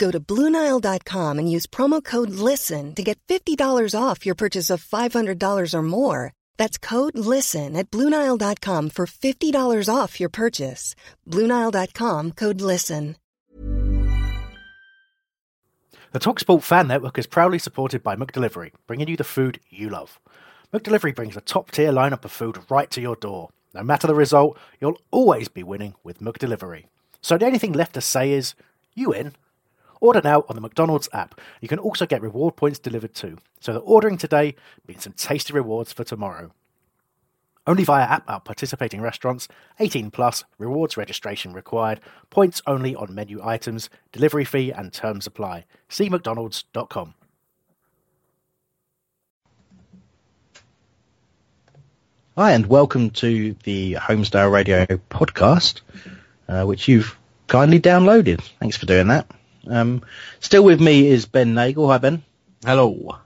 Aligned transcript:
Go 0.00 0.10
to 0.10 0.18
Bluenile.com 0.18 1.38
and 1.38 1.52
use 1.52 1.66
promo 1.66 2.02
code 2.02 2.30
LISTEN 2.30 2.94
to 2.94 3.02
get 3.02 3.20
$50 3.28 3.94
off 3.94 4.24
your 4.24 4.34
purchase 4.34 4.70
of 4.70 4.82
$500 4.82 5.74
or 5.74 5.82
more. 5.82 6.32
That's 6.56 6.78
code 6.78 7.18
LISTEN 7.18 7.76
at 7.76 7.90
Bluenile.com 7.90 8.90
for 8.90 9.06
$50 9.06 9.94
off 9.94 10.18
your 10.18 10.30
purchase. 10.30 10.94
Bluenile.com 11.28 12.32
code 12.32 12.62
LISTEN. 12.62 13.16
The 16.12 16.18
TalkSport 16.18 16.62
Fan 16.62 16.88
Network 16.88 17.18
is 17.18 17.26
proudly 17.28 17.58
supported 17.60 18.02
by 18.02 18.16
McDelivery, 18.16 18.72
bringing 18.88 19.06
you 19.06 19.16
the 19.16 19.22
food 19.22 19.60
you 19.68 19.90
love. 19.90 20.18
McDelivery 20.72 21.14
brings 21.14 21.36
a 21.36 21.40
top 21.42 21.70
tier 21.70 21.92
lineup 21.92 22.24
of 22.24 22.32
food 22.32 22.58
right 22.70 22.90
to 22.90 23.00
your 23.02 23.16
door. 23.16 23.50
No 23.74 23.82
matter 23.82 24.06
the 24.06 24.14
result, 24.14 24.58
you'll 24.80 25.00
always 25.10 25.48
be 25.48 25.62
winning 25.62 25.94
with 26.02 26.20
McDelivery. 26.20 26.86
So 27.20 27.36
the 27.36 27.46
only 27.46 27.58
thing 27.58 27.74
left 27.74 27.94
to 27.94 28.00
say 28.00 28.32
is, 28.32 28.54
you 28.94 29.12
in? 29.12 29.34
Order 30.00 30.22
now 30.24 30.44
on 30.48 30.54
the 30.54 30.62
McDonald's 30.62 31.10
app. 31.12 31.38
You 31.60 31.68
can 31.68 31.78
also 31.78 32.06
get 32.06 32.22
reward 32.22 32.56
points 32.56 32.78
delivered 32.78 33.14
too, 33.14 33.36
so 33.60 33.74
that 33.74 33.80
ordering 33.80 34.16
today 34.16 34.54
means 34.88 35.04
some 35.04 35.12
tasty 35.12 35.52
rewards 35.52 35.92
for 35.92 36.04
tomorrow. 36.04 36.52
Only 37.66 37.84
via 37.84 38.04
app 38.04 38.28
at 38.28 38.44
participating 38.44 39.02
restaurants, 39.02 39.46
18 39.78 40.10
plus, 40.10 40.44
rewards 40.58 40.96
registration 40.96 41.52
required, 41.52 42.00
points 42.30 42.62
only 42.66 42.96
on 42.96 43.14
menu 43.14 43.40
items, 43.44 43.90
delivery 44.12 44.46
fee 44.46 44.72
and 44.72 44.92
terms 44.92 45.26
apply. 45.26 45.66
See 45.88 46.08
mcdonalds.com. 46.08 47.14
Hi, 52.36 52.52
and 52.52 52.64
welcome 52.66 53.10
to 53.10 53.54
the 53.64 53.94
Holmesdale 53.94 54.50
Radio 54.50 54.86
podcast, 55.10 55.82
uh, 56.48 56.64
which 56.64 56.88
you've 56.88 57.18
kindly 57.48 57.78
downloaded. 57.78 58.40
Thanks 58.60 58.78
for 58.78 58.86
doing 58.86 59.08
that. 59.08 59.30
Um, 59.66 60.02
still 60.40 60.64
with 60.64 60.80
me 60.80 61.06
is 61.06 61.26
Ben 61.26 61.54
Nagel. 61.54 61.88
Hi, 61.88 61.98
Ben. 61.98 62.22
Hello. 62.64 63.18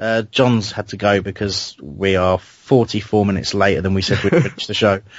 Uh, 0.00 0.22
John's 0.22 0.70
had 0.70 0.88
to 0.88 0.96
go 0.96 1.20
because 1.20 1.76
we 1.80 2.16
are 2.16 2.38
44 2.38 3.26
minutes 3.26 3.52
later 3.54 3.80
than 3.80 3.94
we 3.94 4.02
said 4.02 4.22
we'd 4.22 4.30
finish 4.42 4.66
the 4.66 4.74
show. 4.74 5.00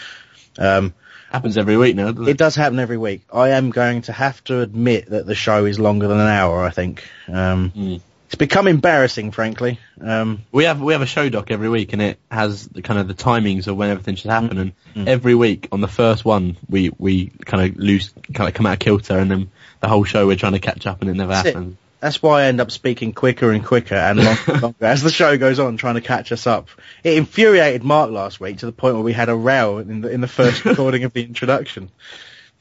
Um, 0.57 0.93
Happens 1.31 1.57
every 1.57 1.77
week 1.77 1.95
now, 1.95 2.11
doesn't 2.11 2.27
it? 2.27 2.31
it 2.31 2.37
does 2.37 2.55
happen 2.55 2.79
every 2.79 2.97
week. 2.97 3.21
I 3.31 3.49
am 3.51 3.69
going 3.69 4.01
to 4.03 4.11
have 4.11 4.43
to 4.45 4.59
admit 4.61 5.11
that 5.11 5.25
the 5.25 5.35
show 5.35 5.63
is 5.65 5.79
longer 5.79 6.07
than 6.07 6.19
an 6.19 6.27
hour, 6.27 6.63
I 6.65 6.71
think. 6.71 7.03
Um, 7.31 7.71
Mm. 7.73 8.01
It's 8.25 8.35
become 8.35 8.67
embarrassing, 8.67 9.31
frankly. 9.31 9.79
Um, 10.01 10.41
We 10.51 10.65
have 10.65 10.81
we 10.81 10.93
have 10.93 11.01
a 11.01 11.05
show 11.05 11.29
doc 11.29 11.49
every 11.49 11.69
week, 11.69 11.93
and 11.93 12.01
it 12.01 12.19
has 12.29 12.67
the 12.67 12.81
kind 12.81 12.99
of 12.99 13.07
the 13.07 13.13
timings 13.13 13.67
of 13.67 13.77
when 13.77 13.89
everything 13.89 14.15
should 14.15 14.31
happen. 14.31 14.57
And 14.57 14.71
Mm. 14.95 15.07
every 15.07 15.33
week 15.35 15.67
on 15.71 15.79
the 15.81 15.87
first 15.87 16.25
one, 16.25 16.57
we 16.67 16.91
we 16.97 17.27
kind 17.45 17.69
of 17.71 17.77
lose, 17.77 18.11
kind 18.33 18.47
of 18.49 18.53
come 18.53 18.65
out 18.65 18.73
of 18.73 18.79
kilter, 18.79 19.17
and 19.17 19.31
then 19.31 19.51
the 19.81 19.87
whole 19.87 20.03
show 20.03 20.27
we're 20.27 20.35
trying 20.35 20.53
to 20.53 20.59
catch 20.59 20.85
up, 20.87 21.01
and 21.01 21.09
it 21.09 21.13
never 21.15 21.31
That's 21.33 21.47
it. 21.47 21.53
happens. 21.55 21.77
that's 21.99 22.21
why 22.21 22.41
I 22.43 22.45
end 22.45 22.61
up 22.61 22.71
speaking 22.71 23.13
quicker 23.13 23.51
and 23.51 23.65
quicker 23.65 23.95
and 23.95 24.19
longer, 24.23 24.53
longer 24.59 24.85
as 24.85 25.01
the 25.01 25.11
show 25.11 25.37
goes 25.37 25.59
on, 25.59 25.77
trying 25.77 25.95
to 25.95 26.01
catch 26.01 26.31
us 26.31 26.47
up. 26.47 26.69
It 27.03 27.17
infuriated 27.17 27.83
Mark 27.83 28.11
last 28.11 28.39
week 28.39 28.57
to 28.59 28.65
the 28.65 28.71
point 28.71 28.95
where 28.95 29.03
we 29.03 29.13
had 29.13 29.29
a 29.29 29.35
row 29.35 29.77
in 29.79 30.01
the 30.01 30.09
in 30.09 30.21
the 30.21 30.27
first 30.27 30.65
recording 30.65 31.03
of 31.03 31.13
the 31.13 31.23
introduction. 31.23 31.89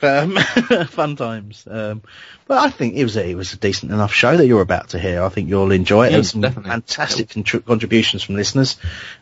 But, 0.00 0.22
um, 0.22 0.37
fun 0.87 1.16
times. 1.16 1.66
Um, 1.69 2.03
but 2.47 2.59
I 2.59 2.70
think 2.70 2.94
it 2.94 3.03
was 3.03 3.16
a, 3.16 3.31
it 3.31 3.34
was 3.34 3.53
a 3.53 3.56
decent 3.56 3.91
enough 3.91 4.12
show 4.12 4.37
that 4.37 4.47
you're 4.47 4.60
about 4.62 4.91
to 4.91 4.98
hear. 5.00 5.25
I 5.25 5.28
think 5.28 5.48
you'll 5.48 5.72
enjoy 5.72 6.03
it. 6.06 6.10
There 6.10 6.12
Yeah, 6.12 6.19
was 6.19 6.31
some 6.31 6.41
definitely. 6.41 6.71
fantastic 6.71 7.28
contri- 7.31 7.65
contributions 7.65 8.22
from 8.22 8.37
listeners. 8.37 8.76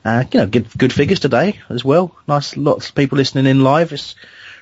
Uh, 0.05 0.25
you 0.31 0.41
know, 0.41 0.47
good 0.47 0.67
good 0.77 0.93
figures 0.93 1.19
today 1.21 1.61
as 1.71 1.83
well. 1.83 2.15
Nice, 2.29 2.59
lots 2.59 2.91
of 2.91 2.95
people 2.95 3.17
listening 3.17 3.47
in 3.47 3.65
live. 3.65 3.91
It's 3.95 4.17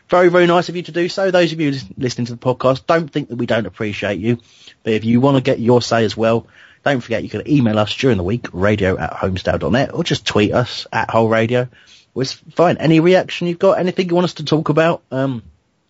very, 0.09 0.29
very 0.29 0.47
nice 0.47 0.69
of 0.69 0.77
you 0.77 0.83
to 0.83 0.93
do 0.93 1.09
so. 1.09 1.31
Those 1.31 1.53
of 1.53 1.61
you 1.61 1.73
listening 1.97 2.27
to 2.27 2.33
the 2.35 2.39
podcast, 2.39 2.87
don't 2.87 3.11
think 3.11 3.29
that 3.29 3.37
we 3.37 3.47
don't 3.47 3.67
appreciate 3.67 4.19
you. 4.19 4.39
But 4.83 4.93
if 4.93 5.05
you 5.05 5.21
want 5.21 5.37
to 5.37 5.43
get 5.43 5.61
your 5.61 5.83
say 5.83 6.05
as 6.05 6.17
well, 6.17 6.47
don't 6.85 7.01
forget 7.01 7.23
you 7.23 7.31
can 7.31 7.49
email 7.49 7.79
us 7.79 7.95
during 7.95 8.19
the 8.19 8.23
week, 8.23 8.47
radio 8.53 8.99
at 8.99 9.13
holmesdale.net, 9.13 9.95
or 9.95 10.05
just 10.05 10.27
tweet 10.27 10.53
us 10.53 10.87
at 10.93 11.11
whole 11.11 11.29
radio. 11.29 11.69
It's 12.17 12.33
fine. 12.33 12.77
Any 12.77 13.01
reaction 13.01 13.49
you've 13.49 13.59
got, 13.59 13.79
anything 13.79 14.09
you 14.09 14.15
want 14.15 14.27
us 14.27 14.35
to 14.35 14.45
talk 14.45 14.69
about? 14.69 15.03
Um, 15.11 15.43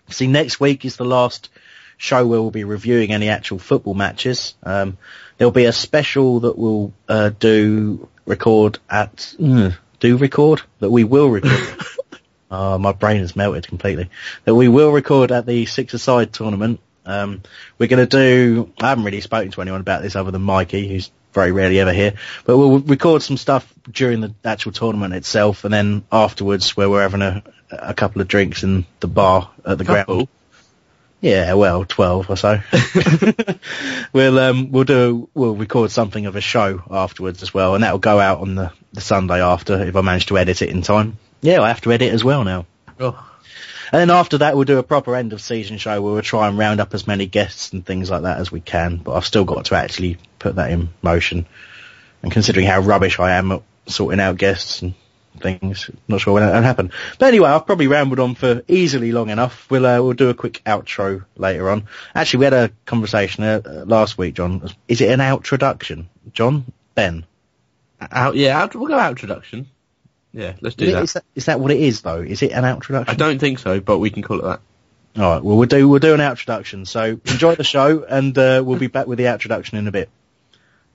see, 0.08 0.26
next 0.26 0.60
week 0.60 0.84
is 0.84 0.96
the 0.96 1.04
last 1.04 1.50
show 1.96 2.26
where 2.26 2.40
we'll 2.40 2.50
be 2.50 2.64
reviewing 2.64 3.12
any 3.12 3.28
actual 3.28 3.58
football 3.58 3.94
matches. 3.94 4.54
Um, 4.62 4.96
there'll 5.36 5.52
be 5.52 5.64
a 5.64 5.72
special 5.72 6.40
that 6.40 6.56
we'll 6.56 6.92
uh, 7.08 7.30
do 7.30 8.08
record 8.26 8.78
at 8.88 9.16
mm, 9.38 9.76
do 10.00 10.16
record 10.16 10.62
that 10.78 10.90
we 10.90 11.04
will 11.04 11.28
record. 11.28 11.84
Oh, 12.54 12.78
my 12.78 12.92
brain 12.92 13.20
has 13.20 13.34
melted 13.34 13.66
completely. 13.66 14.10
That 14.44 14.54
we 14.54 14.68
will 14.68 14.92
record 14.92 15.32
at 15.32 15.46
the 15.46 15.66
Six 15.66 15.94
Aside 15.94 16.32
tournament. 16.32 16.80
Um, 17.06 17.42
we're 17.78 17.88
going 17.88 18.06
to 18.06 18.16
do. 18.16 18.72
I 18.80 18.88
haven't 18.88 19.04
really 19.04 19.20
spoken 19.20 19.50
to 19.50 19.60
anyone 19.60 19.80
about 19.80 20.02
this 20.02 20.16
other 20.16 20.30
than 20.30 20.42
Mikey, 20.42 20.88
who's 20.88 21.10
very 21.32 21.52
rarely 21.52 21.80
ever 21.80 21.92
here. 21.92 22.14
But 22.44 22.56
we'll 22.56 22.78
record 22.78 23.22
some 23.22 23.36
stuff 23.36 23.70
during 23.90 24.20
the 24.20 24.34
actual 24.44 24.72
tournament 24.72 25.12
itself, 25.14 25.64
and 25.64 25.74
then 25.74 26.04
afterwards, 26.10 26.76
where 26.76 26.88
we're 26.88 27.02
having 27.02 27.22
a, 27.22 27.42
a 27.70 27.92
couple 27.92 28.22
of 28.22 28.28
drinks 28.28 28.62
in 28.62 28.86
the 29.00 29.08
bar 29.08 29.50
at 29.66 29.76
the 29.76 29.84
ground. 29.84 30.28
Yeah, 31.20 31.54
well, 31.54 31.84
twelve 31.84 32.28
or 32.28 32.36
so. 32.36 32.60
we'll 34.12 34.38
um 34.38 34.70
we'll 34.70 34.84
do 34.84 35.28
we'll 35.32 35.56
record 35.56 35.90
something 35.90 36.26
of 36.26 36.36
a 36.36 36.42
show 36.42 36.82
afterwards 36.90 37.42
as 37.42 37.52
well, 37.52 37.74
and 37.74 37.82
that'll 37.82 37.98
go 37.98 38.20
out 38.20 38.40
on 38.40 38.54
the 38.54 38.72
the 38.92 39.00
Sunday 39.00 39.40
after 39.42 39.82
if 39.82 39.96
I 39.96 40.02
manage 40.02 40.26
to 40.26 40.38
edit 40.38 40.60
it 40.62 40.68
in 40.68 40.82
time. 40.82 41.18
Yeah, 41.44 41.60
I 41.60 41.68
have 41.68 41.82
to 41.82 41.92
edit 41.92 42.10
as 42.10 42.24
well 42.24 42.42
now. 42.42 42.64
Oh, 42.98 43.22
And 43.92 44.00
then 44.00 44.10
after 44.10 44.38
that, 44.38 44.56
we'll 44.56 44.64
do 44.64 44.78
a 44.78 44.82
proper 44.82 45.14
end 45.14 45.34
of 45.34 45.42
season 45.42 45.76
show 45.76 46.00
where 46.00 46.14
we'll 46.14 46.22
try 46.22 46.48
and 46.48 46.56
round 46.56 46.80
up 46.80 46.94
as 46.94 47.06
many 47.06 47.26
guests 47.26 47.74
and 47.74 47.84
things 47.84 48.10
like 48.10 48.22
that 48.22 48.38
as 48.38 48.50
we 48.50 48.60
can. 48.60 48.96
But 48.96 49.12
I've 49.12 49.26
still 49.26 49.44
got 49.44 49.66
to 49.66 49.74
actually 49.74 50.16
put 50.38 50.56
that 50.56 50.70
in 50.70 50.88
motion. 51.02 51.44
And 52.22 52.32
considering 52.32 52.66
how 52.66 52.80
rubbish 52.80 53.20
I 53.20 53.32
am 53.32 53.52
at 53.52 53.62
sorting 53.84 54.20
out 54.20 54.38
guests 54.38 54.80
and 54.80 54.94
things, 55.38 55.90
not 56.08 56.22
sure 56.22 56.32
when 56.32 56.46
that'll 56.46 56.62
happen. 56.62 56.92
But 57.18 57.26
anyway, 57.26 57.50
I've 57.50 57.66
probably 57.66 57.88
rambled 57.88 58.20
on 58.20 58.36
for 58.36 58.62
easily 58.66 59.12
long 59.12 59.28
enough. 59.28 59.70
We'll 59.70 59.84
uh, 59.84 60.00
we'll 60.00 60.14
do 60.14 60.30
a 60.30 60.34
quick 60.34 60.62
outro 60.64 61.26
later 61.36 61.68
on. 61.68 61.88
Actually, 62.14 62.38
we 62.38 62.44
had 62.46 62.54
a 62.54 62.70
conversation 62.86 63.44
uh, 63.44 63.60
uh, 63.62 63.84
last 63.84 64.16
week, 64.16 64.36
John. 64.36 64.70
Is 64.88 65.02
it 65.02 65.10
an 65.10 65.20
outroduction, 65.20 66.08
John? 66.32 66.72
Ben? 66.94 67.26
out, 68.00 68.34
yeah, 68.34 68.58
out, 68.58 68.74
we'll 68.74 68.88
go 68.88 68.98
out 68.98 69.10
introduction. 69.10 69.68
Yeah, 70.34 70.54
let's 70.60 70.74
do 70.74 70.84
Is, 70.84 70.90
it- 70.90 70.94
that. 70.94 71.02
is 71.04 71.12
that 71.14 71.24
is 71.36 71.44
that 71.46 71.60
what 71.60 71.70
it 71.70 71.80
is 71.80 72.00
though? 72.02 72.20
Is 72.20 72.42
it 72.42 72.50
an 72.50 72.64
outroduction? 72.64 73.14
I 73.14 73.16
don't 73.16 73.38
think 73.38 73.60
so, 73.60 73.80
but 73.80 73.98
we 74.00 74.10
can 74.10 74.22
call 74.22 74.40
it 74.40 74.42
that. 74.42 74.60
All 75.16 75.34
right. 75.34 75.42
Well, 75.44 75.56
we'll 75.56 75.68
do 75.68 75.88
we'll 75.88 76.00
do 76.00 76.12
an 76.12 76.20
outroduction. 76.20 76.86
So 76.86 77.20
enjoy 77.24 77.54
the 77.54 77.62
show, 77.64 78.02
and 78.02 78.36
uh, 78.36 78.62
we'll 78.66 78.78
be 78.80 78.88
back 78.88 79.06
with 79.06 79.18
the 79.18 79.28
outroduction 79.28 79.78
in 79.78 79.86
a 79.86 79.92
bit. 79.92 80.10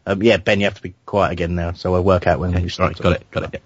Um, 0.06 0.22
yeah, 0.22 0.38
Ben, 0.38 0.60
you 0.60 0.66
have 0.66 0.76
to 0.76 0.82
be 0.82 0.94
quiet 1.06 1.32
again 1.32 1.56
now, 1.56 1.72
so 1.72 1.96
I'll 1.96 2.04
work 2.04 2.28
out 2.28 2.40
when 2.40 2.52
we 2.52 2.68
start. 2.70 3.00
Right, 3.00 3.02
got 3.02 3.14
it, 3.14 3.32
got 3.32 3.54
it. 3.54 3.62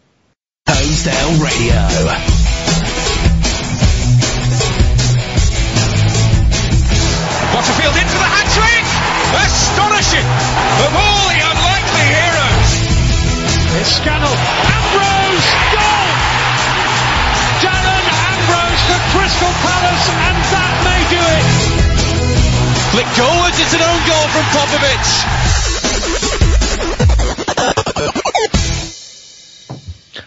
Holmesdale 0.67 1.43
Radio. 1.43 2.93
Butterfield 7.53 7.95
in 7.97 8.07
for 8.09 8.19
the 8.21 8.29
hat 8.33 8.47
trick! 8.53 8.85
Astonishing! 9.45 10.25
Of 10.85 10.91
all 10.97 11.23
the 11.29 11.39
unlikely 11.41 12.05
heroes! 12.09 12.71
It's 13.81 13.91
Scannell. 13.97 14.33
It's 23.75 23.81
an 23.81 23.89
own 23.89 24.01
goal 24.07 24.27
from 24.27 24.45
Popovich! 24.53 25.09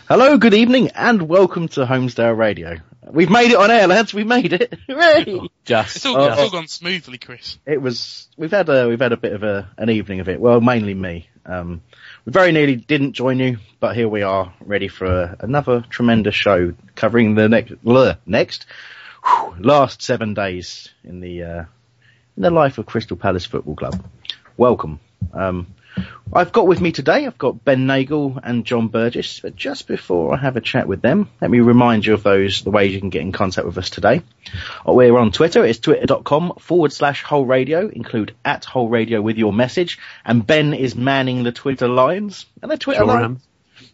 Hello, 0.09 0.37
good 0.37 0.53
evening, 0.55 0.89
and 0.97 1.23
welcome 1.23 1.69
to 1.69 1.87
Holmesdale 1.87 2.37
Radio. 2.37 2.79
We've 3.09 3.31
made 3.31 3.53
it 3.53 3.57
on 3.57 3.71
air, 3.71 3.87
lads. 3.87 4.13
We 4.13 4.25
made 4.25 4.53
it. 4.53 4.75
Hooray! 4.89 5.49
Just. 5.65 5.95
It's 5.95 6.07
all, 6.07 6.17
Oh, 6.17 6.27
it's 6.27 6.41
all 6.41 6.51
gone 6.51 6.67
smoothly, 6.67 7.19
Chris. 7.19 7.57
It 7.65 7.81
was. 7.81 8.27
We've 8.37 8.51
had 8.51 8.69
a 8.69 8.89
we've 8.89 8.99
had 8.99 9.13
a 9.13 9.17
bit 9.17 9.33
of 9.33 9.45
a 9.45 9.71
an 9.79 9.91
evening 9.91 10.19
of 10.19 10.29
it. 10.29 10.41
Well, 10.41 10.61
mainly 10.61 10.95
me. 10.95 11.29
Um, 11.45 11.83
we 12.25 12.33
very 12.33 12.51
nearly 12.51 12.75
didn't 12.75 13.13
join 13.13 13.39
you, 13.39 13.59
but 13.79 13.95
here 13.95 14.09
we 14.09 14.23
are, 14.23 14.53
ready 14.61 14.89
for 14.89 15.07
a, 15.07 15.37
another 15.39 15.85
tremendous 15.89 16.35
show 16.35 16.75
covering 16.97 17.37
the 17.37 17.49
next 17.49 17.75
bleh, 17.85 18.19
next 18.27 18.67
whew, 19.25 19.55
last 19.61 20.03
seven 20.03 20.35
days 20.35 20.89
in 21.05 21.21
the 21.21 21.45
uh, 21.45 21.65
in 22.37 22.43
the 22.43 22.51
life 22.51 22.79
of 22.79 22.87
Crystal 22.87 23.17
Palace 23.17 23.45
Football 23.47 23.77
Club. 23.77 24.05
Welcome. 24.57 25.01
Um, 25.33 25.67
I've 26.33 26.53
got 26.53 26.67
with 26.67 26.81
me 26.81 26.93
today, 26.93 27.25
I've 27.27 27.39
got 27.39 27.65
Ben 27.65 27.87
Nagel 27.87 28.39
and 28.43 28.67
John 28.67 28.89
Burgess, 28.89 29.41
but 29.41 29.57
just 29.57 29.87
before 29.87 30.35
I 30.35 30.37
have 30.37 30.57
a 30.57 30.61
chat 30.61 30.87
with 30.87 31.01
them, 31.01 31.31
let 31.41 31.51
me 31.51 31.61
remind 31.61 32.05
you 32.05 32.15
of 32.15 32.23
those, 32.23 32.63
the 32.63 32.71
ways 32.71 32.93
you 32.93 33.01
can 33.01 33.11
get 33.11 33.23
in 33.23 33.33
contact 33.33 33.67
with 33.67 33.79
us 33.79 33.89
today. 33.89 34.23
Uh, 34.87 34.93
We're 34.93 35.17
on 35.17 35.31
Twitter, 35.33 35.65
it's 35.65 35.79
twitter.com 35.79 36.55
forward 36.59 36.93
slash 36.93 37.23
whole 37.23 37.47
radio, 37.47 37.89
include 37.89 38.35
at 38.45 38.65
whole 38.65 38.89
radio 38.89 39.23
with 39.23 39.39
your 39.39 39.53
message, 39.53 39.99
and 40.25 40.47
Ben 40.47 40.75
is 40.75 40.95
manning 40.95 41.45
the 41.45 41.53
Twitter 41.53 41.89
lines, 41.89 42.45
and 42.61 42.71
the 42.71 42.77
Twitter 42.77 43.05
Sure 43.05 43.07
lines. 43.07 43.47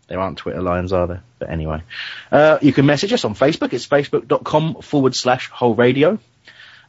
There 0.09 0.19
aren't 0.19 0.39
Twitter 0.39 0.63
lines, 0.63 0.93
are 0.93 1.07
there? 1.07 1.23
But 1.39 1.51
anyway. 1.51 1.83
Uh, 2.31 2.59
you 2.61 2.73
can 2.73 2.87
message 2.87 3.13
us 3.13 3.25
on 3.25 3.35
Facebook. 3.35 3.73
It's 3.73 3.87
facebook.com 3.87 4.83
forward 4.83 5.15
slash 5.15 5.49
whole 5.49 5.75
radio. 5.75 6.19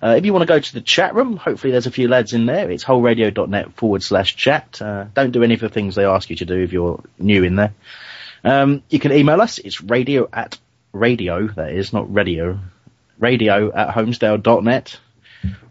Uh, 0.03 0.15
if 0.17 0.25
you 0.25 0.33
want 0.33 0.41
to 0.41 0.47
go 0.47 0.59
to 0.59 0.73
the 0.73 0.81
chat 0.81 1.15
room, 1.15 1.37
hopefully 1.37 1.71
there's 1.71 1.87
a 1.87 1.91
few 1.91 2.09
lads 2.09 2.33
in 2.33 2.45
there. 2.45 2.69
It's 2.69 2.83
wholeradio.net 2.83 3.75
forward 3.75 4.03
slash 4.03 4.35
chat. 4.35 4.81
Uh, 4.81 5.05
don't 5.13 5.31
do 5.31 5.43
any 5.43 5.53
of 5.53 5.61
the 5.61 5.69
things 5.69 5.95
they 5.95 6.03
ask 6.03 6.29
you 6.29 6.35
to 6.37 6.45
do 6.45 6.59
if 6.59 6.73
you're 6.73 7.01
new 7.17 7.45
in 7.45 7.55
there. 7.55 7.73
Um, 8.43 8.83
you 8.89 8.99
can 8.99 9.13
email 9.13 9.39
us. 9.39 9.59
It's 9.59 9.79
radio 9.79 10.27
at 10.33 10.59
radio, 10.91 11.47
that 11.47 11.71
is, 11.71 11.93
not 11.93 12.13
radio. 12.13 12.59
Radio 13.17 13.71
at 13.71 13.95
holmesdale.net. 13.95 14.99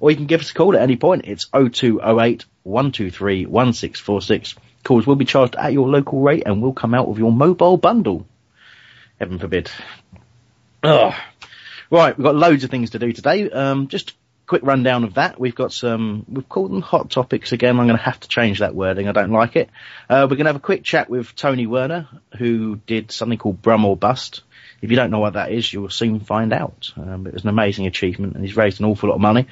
Or 0.00 0.10
you 0.10 0.16
can 0.16 0.26
give 0.26 0.40
us 0.40 0.50
a 0.50 0.54
call 0.54 0.76
at 0.76 0.82
any 0.82 0.96
point. 0.96 1.26
It's 1.26 1.46
0208 1.52 2.46
123 2.62 3.44
1646. 3.44 4.54
Calls 4.82 5.06
will 5.06 5.16
be 5.16 5.26
charged 5.26 5.56
at 5.56 5.74
your 5.74 5.90
local 5.90 6.22
rate 6.22 6.44
and 6.46 6.62
will 6.62 6.72
come 6.72 6.94
out 6.94 7.08
of 7.08 7.18
your 7.18 7.32
mobile 7.32 7.76
bundle. 7.76 8.26
Heaven 9.18 9.38
forbid. 9.38 9.70
Ugh. 10.82 11.14
Right, 11.90 12.16
we've 12.16 12.24
got 12.24 12.34
loads 12.34 12.64
of 12.64 12.70
things 12.70 12.90
to 12.90 12.98
do 12.98 13.12
today. 13.12 13.50
Um, 13.50 13.88
just 13.88 14.14
quick 14.52 14.64
rundown 14.64 15.02
of 15.02 15.14
that. 15.14 15.40
We've 15.40 15.54
got 15.54 15.72
some, 15.72 16.26
we've 16.28 16.46
called 16.46 16.70
them 16.70 16.82
hot 16.82 17.10
topics 17.10 17.52
again. 17.52 17.80
I'm 17.80 17.86
going 17.86 17.96
to 17.96 18.04
have 18.04 18.20
to 18.20 18.28
change 18.28 18.58
that 18.58 18.74
wording. 18.74 19.08
I 19.08 19.12
don't 19.12 19.30
like 19.30 19.56
it. 19.56 19.70
Uh, 20.10 20.26
we're 20.28 20.36
going 20.36 20.44
to 20.44 20.50
have 20.50 20.56
a 20.56 20.60
quick 20.60 20.84
chat 20.84 21.08
with 21.08 21.34
Tony 21.34 21.66
Werner, 21.66 22.06
who 22.36 22.76
did 22.86 23.10
something 23.12 23.38
called 23.38 23.62
Brum 23.62 23.86
or 23.86 23.96
Bust. 23.96 24.42
If 24.82 24.90
you 24.90 24.96
don't 24.96 25.10
know 25.10 25.20
what 25.20 25.32
that 25.32 25.52
is, 25.52 25.72
you'll 25.72 25.88
soon 25.88 26.20
find 26.20 26.52
out. 26.52 26.92
Um, 26.98 27.26
it 27.26 27.32
was 27.32 27.44
an 27.44 27.48
amazing 27.48 27.86
achievement 27.86 28.34
and 28.34 28.44
he's 28.44 28.54
raised 28.54 28.78
an 28.78 28.84
awful 28.84 29.08
lot 29.08 29.14
of 29.14 29.22
money 29.22 29.46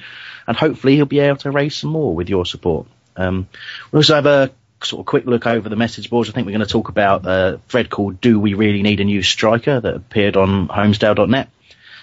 and 0.45 0.55
hopefully 0.55 0.97
he'll 0.97 1.07
be 1.07 1.21
able 1.21 1.37
to 1.37 1.49
raise 1.49 1.73
some 1.73 1.89
more 1.89 2.13
with 2.13 2.29
your 2.29 2.45
support. 2.45 2.85
Um, 3.15 3.49
we'll 3.91 4.01
also 4.01 4.13
have 4.13 4.27
a 4.27 4.51
sort 4.83 4.99
of 4.99 5.07
quick 5.07 5.25
look 5.25 5.47
over 5.47 5.67
the 5.67 5.75
message 5.75 6.11
boards. 6.11 6.29
I 6.29 6.33
think 6.33 6.45
we're 6.45 6.53
going 6.53 6.67
to 6.67 6.71
talk 6.71 6.89
about 6.89 7.25
a 7.25 7.59
thread 7.69 7.89
called 7.89 8.21
Do 8.21 8.39
We 8.39 8.53
Really 8.53 8.83
Need 8.83 8.99
a 8.99 9.05
New 9.05 9.23
Striker 9.23 9.79
that 9.79 9.95
appeared 9.95 10.37
on 10.37 10.67
holmesdale.net. 10.67 11.49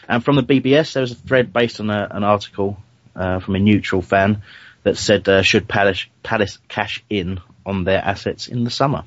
And 0.08 0.24
from 0.24 0.34
the 0.34 0.42
BBS, 0.42 0.94
there 0.94 1.02
was 1.02 1.12
a 1.12 1.14
thread 1.14 1.52
based 1.52 1.78
on 1.78 1.90
a, 1.90 2.08
an 2.10 2.24
article 2.24 2.82
uh, 3.18 3.40
from 3.40 3.56
a 3.56 3.58
neutral 3.58 4.00
fan 4.00 4.42
that 4.84 4.96
said, 4.96 5.28
uh, 5.28 5.42
should 5.42 5.68
Palace, 5.68 6.06
Palace 6.22 6.58
cash 6.68 7.04
in 7.10 7.40
on 7.66 7.84
their 7.84 8.02
assets 8.02 8.48
in 8.48 8.64
the 8.64 8.70
summer? 8.70 9.04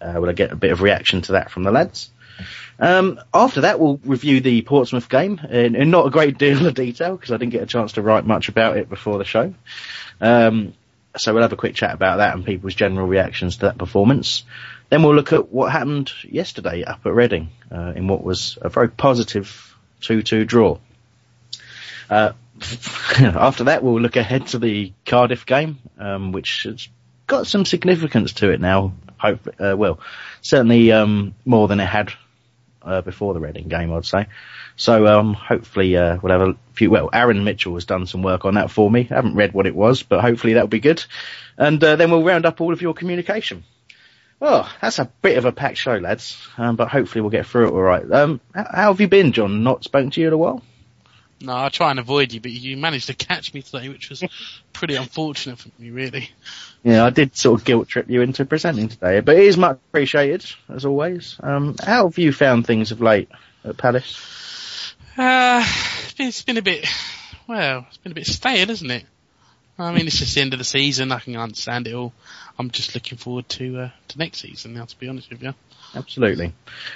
Uh, 0.00 0.20
will 0.20 0.28
I 0.28 0.34
get 0.34 0.52
a 0.52 0.56
bit 0.56 0.72
of 0.72 0.82
reaction 0.82 1.22
to 1.22 1.32
that 1.32 1.50
from 1.50 1.62
the 1.62 1.70
lads? 1.70 2.10
Um, 2.78 3.18
after 3.32 3.62
that, 3.62 3.80
we'll 3.80 3.98
review 4.04 4.40
the 4.40 4.60
Portsmouth 4.62 5.08
game 5.08 5.40
in, 5.48 5.74
in 5.74 5.90
not 5.90 6.06
a 6.06 6.10
great 6.10 6.36
deal 6.36 6.66
of 6.66 6.74
detail 6.74 7.16
because 7.16 7.32
I 7.32 7.38
didn't 7.38 7.52
get 7.52 7.62
a 7.62 7.66
chance 7.66 7.92
to 7.92 8.02
write 8.02 8.26
much 8.26 8.48
about 8.48 8.76
it 8.76 8.90
before 8.90 9.16
the 9.16 9.24
show. 9.24 9.54
Um, 10.20 10.74
so 11.16 11.32
we'll 11.32 11.42
have 11.42 11.52
a 11.52 11.56
quick 11.56 11.74
chat 11.74 11.94
about 11.94 12.18
that 12.18 12.34
and 12.34 12.44
people's 12.44 12.74
general 12.74 13.06
reactions 13.06 13.56
to 13.56 13.66
that 13.66 13.78
performance. 13.78 14.44
Then 14.90 15.02
we'll 15.02 15.14
look 15.14 15.32
at 15.32 15.50
what 15.50 15.72
happened 15.72 16.12
yesterday 16.22 16.84
up 16.84 17.06
at 17.06 17.14
Reading 17.14 17.48
uh, 17.72 17.92
in 17.96 18.06
what 18.06 18.22
was 18.22 18.58
a 18.60 18.68
very 18.68 18.90
positive 18.90 19.74
2-2 20.02 20.46
draw. 20.46 20.78
Uh, 22.10 22.32
after 23.20 23.64
that, 23.64 23.82
we'll 23.82 24.00
look 24.00 24.16
ahead 24.16 24.48
to 24.48 24.58
the 24.58 24.92
Cardiff 25.04 25.46
game, 25.46 25.78
um, 25.98 26.32
which 26.32 26.64
has 26.64 26.88
got 27.26 27.46
some 27.46 27.64
significance 27.64 28.32
to 28.34 28.50
it 28.50 28.60
now. 28.60 28.94
Hope, 29.18 29.48
uh, 29.58 29.76
well, 29.76 30.00
certainly 30.42 30.92
um, 30.92 31.34
more 31.44 31.68
than 31.68 31.80
it 31.80 31.86
had 31.86 32.12
uh, 32.82 33.02
before 33.02 33.34
the 33.34 33.40
Reading 33.40 33.68
game, 33.68 33.92
I'd 33.92 34.04
say. 34.04 34.26
So 34.76 35.06
um, 35.06 35.34
hopefully 35.34 35.96
uh, 35.96 36.18
we'll 36.22 36.38
have 36.38 36.48
a 36.48 36.56
few. 36.74 36.90
Well, 36.90 37.10
Aaron 37.12 37.44
Mitchell 37.44 37.74
has 37.74 37.84
done 37.84 38.06
some 38.06 38.22
work 38.22 38.44
on 38.44 38.54
that 38.54 38.70
for 38.70 38.90
me. 38.90 39.08
I 39.10 39.14
haven't 39.14 39.34
read 39.34 39.52
what 39.52 39.66
it 39.66 39.74
was, 39.74 40.02
but 40.02 40.20
hopefully 40.20 40.54
that'll 40.54 40.68
be 40.68 40.80
good. 40.80 41.04
And 41.56 41.82
uh, 41.82 41.96
then 41.96 42.10
we'll 42.10 42.24
round 42.24 42.46
up 42.46 42.60
all 42.60 42.72
of 42.72 42.82
your 42.82 42.94
communication. 42.94 43.64
Well, 44.38 44.68
that's 44.82 44.98
a 44.98 45.10
bit 45.22 45.38
of 45.38 45.46
a 45.46 45.52
packed 45.52 45.78
show, 45.78 45.96
lads. 45.96 46.36
Um, 46.58 46.76
but 46.76 46.88
hopefully 46.88 47.22
we'll 47.22 47.30
get 47.30 47.46
through 47.46 47.68
it 47.68 47.72
all 47.72 47.80
right. 47.80 48.10
Um, 48.10 48.40
how, 48.54 48.66
how 48.70 48.92
have 48.92 49.00
you 49.00 49.08
been, 49.08 49.32
John? 49.32 49.62
Not 49.62 49.84
spoken 49.84 50.10
to 50.10 50.20
you 50.20 50.26
in 50.28 50.32
a 50.34 50.38
while. 50.38 50.62
No, 51.46 51.56
I 51.56 51.68
try 51.68 51.92
and 51.92 52.00
avoid 52.00 52.32
you, 52.32 52.40
but 52.40 52.50
you 52.50 52.76
managed 52.76 53.06
to 53.06 53.14
catch 53.14 53.54
me 53.54 53.62
today, 53.62 53.88
which 53.88 54.10
was 54.10 54.24
pretty 54.72 54.96
unfortunate 54.96 55.60
for 55.60 55.68
me, 55.78 55.90
really. 55.90 56.28
Yeah, 56.82 57.04
I 57.04 57.10
did 57.10 57.36
sort 57.36 57.60
of 57.60 57.64
guilt 57.64 57.86
trip 57.86 58.10
you 58.10 58.20
into 58.20 58.44
presenting 58.44 58.88
today, 58.88 59.20
but 59.20 59.36
it 59.36 59.44
is 59.44 59.56
much 59.56 59.78
appreciated 59.88 60.44
as 60.68 60.84
always. 60.84 61.36
Um, 61.40 61.76
how 61.84 62.08
have 62.08 62.18
you 62.18 62.32
found 62.32 62.66
things 62.66 62.90
of 62.90 63.00
late 63.00 63.28
at 63.64 63.76
Palace? 63.76 64.94
Uh, 65.16 65.64
it's 66.02 66.14
been, 66.14 66.26
it's 66.26 66.42
been 66.42 66.56
a 66.56 66.62
bit, 66.62 66.84
well, 67.46 67.86
it's 67.88 67.98
been 67.98 68.10
a 68.12 68.16
bit 68.16 68.26
stale, 68.26 68.68
isn't 68.68 68.90
it? 68.90 69.04
I 69.78 69.92
mean, 69.92 70.06
it's 70.06 70.18
just 70.18 70.34
the 70.34 70.40
end 70.40 70.52
of 70.54 70.58
the 70.58 70.64
season. 70.64 71.12
I 71.12 71.18
can 71.20 71.36
understand 71.36 71.86
it 71.86 71.94
all. 71.94 72.12
I'm 72.58 72.70
just 72.70 72.94
looking 72.94 73.18
forward 73.18 73.48
to 73.50 73.78
uh, 73.80 73.90
to 74.08 74.18
next 74.18 74.38
season 74.40 74.74
now. 74.74 74.84
To 74.86 74.98
be 74.98 75.08
honest 75.08 75.28
with 75.30 75.42
you, 75.42 75.52
Absolutely. 75.94 76.52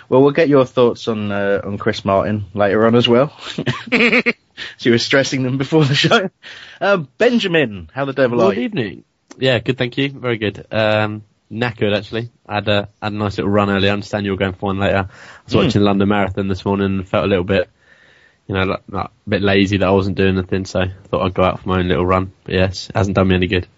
Well, 0.08 0.22
we'll 0.22 0.30
get 0.32 0.48
your 0.48 0.64
thoughts 0.64 1.06
on 1.08 1.30
uh, 1.30 1.60
on 1.64 1.78
Chris 1.78 2.04
Martin 2.04 2.46
later 2.54 2.86
on 2.86 2.94
as 2.94 3.06
well. 3.08 3.36
so 3.92 4.32
you 4.80 4.92
were 4.92 4.98
stressing 4.98 5.42
them 5.42 5.58
before 5.58 5.84
the 5.84 5.94
show. 5.94 6.30
Um, 6.80 7.08
Benjamin, 7.18 7.90
how 7.92 8.04
the 8.06 8.12
devil 8.12 8.40
are 8.40 8.48
you? 8.54 8.54
Good 8.54 8.62
evening. 8.64 9.04
Yeah, 9.38 9.58
good, 9.58 9.78
thank 9.78 9.96
you. 9.98 10.10
Very 10.10 10.38
good. 10.38 10.66
Um, 10.70 11.22
knackered 11.50 11.96
actually. 11.96 12.30
I 12.46 12.54
had 12.56 12.68
a, 12.68 12.88
had 13.02 13.12
a 13.12 13.16
nice 13.16 13.36
little 13.38 13.50
run 13.50 13.70
earlier. 13.70 13.90
I 13.90 13.92
understand 13.94 14.24
you 14.24 14.32
were 14.32 14.36
going 14.38 14.52
for 14.54 14.66
one 14.66 14.78
later. 14.78 15.08
I 15.10 15.44
was 15.44 15.52
Hmm. 15.52 15.58
watching 15.58 15.82
London 15.82 16.08
Marathon 16.08 16.48
this 16.48 16.64
morning 16.64 16.86
and 16.86 17.08
felt 17.08 17.24
a 17.24 17.28
little 17.28 17.44
bit, 17.44 17.70
you 18.50 18.56
know, 18.56 18.64
like, 18.64 18.82
like 18.88 19.06
a 19.06 19.30
bit 19.30 19.42
lazy 19.42 19.76
that 19.76 19.86
I 19.86 19.92
wasn't 19.92 20.16
doing 20.16 20.36
anything, 20.36 20.64
so 20.64 20.80
I 20.80 20.88
thought 21.06 21.24
I'd 21.24 21.34
go 21.34 21.44
out 21.44 21.60
for 21.60 21.68
my 21.68 21.78
own 21.78 21.86
little 21.86 22.04
run. 22.04 22.32
But 22.42 22.54
yes, 22.54 22.88
it 22.88 22.96
hasn't 22.96 23.14
done 23.14 23.28
me 23.28 23.36
any 23.36 23.46
good. 23.46 23.68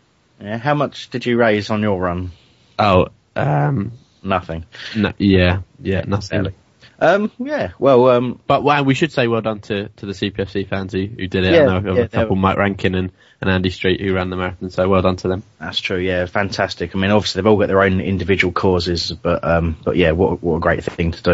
Yeah, 0.41 0.57
how 0.57 0.73
much 0.73 1.11
did 1.11 1.27
you 1.27 1.37
raise 1.37 1.69
on 1.69 1.83
your 1.83 2.01
run? 2.01 2.31
Oh, 2.79 3.09
um, 3.37 3.93
Nothing. 4.23 4.65
no, 4.97 5.13
yeah, 5.19 5.61
yeah, 5.79 6.05
nothing. 6.07 6.31
Barely. 6.45 6.55
Um, 7.03 7.33
yeah. 7.39 7.73
Well, 7.79 8.09
um, 8.11 8.41
But 8.47 8.63
well, 8.63 8.85
we 8.85 8.95
should 8.95 9.13
say 9.13 9.27
well 9.27 9.41
done 9.41 9.61
to, 9.63 9.89
to 9.89 10.07
the 10.07 10.13
CPFC 10.13 10.69
fans 10.69 10.93
who, 10.93 11.07
who 11.07 11.27
did 11.27 11.45
it. 11.45 11.53
Yeah, 11.55 11.67
I 11.67 11.79
know 11.81 11.95
yeah, 11.95 12.03
a 12.03 12.09
couple, 12.09 12.37
Mike 12.37 12.57
Rankin 12.57 12.95
and, 12.95 13.11
and 13.41 13.51
Andy 13.51 13.71
Street 13.71 14.01
who 14.01 14.15
ran 14.15 14.31
the 14.31 14.37
marathon, 14.37 14.71
so 14.71 14.89
well 14.89 15.03
done 15.03 15.17
to 15.17 15.29
them. 15.29 15.43
that's 15.59 15.81
true. 15.81 15.99
Yeah, 15.99 16.27
fantastic. 16.27 16.95
I 16.95 16.99
mean, 16.99 17.11
obviously 17.11 17.41
they've 17.43 17.47
all 17.49 17.59
got 17.59 17.67
their 17.67 17.83
own 17.83 18.01
individual 18.01 18.53
causes, 18.53 19.11
but 19.13 19.43
um, 19.43 19.77
but 19.85 19.97
yeah, 19.97 20.13
what 20.13 20.43
what 20.43 20.57
a 20.57 20.61
great 20.61 20.85
thing 20.85 21.11
to 21.11 21.23
do. 21.23 21.33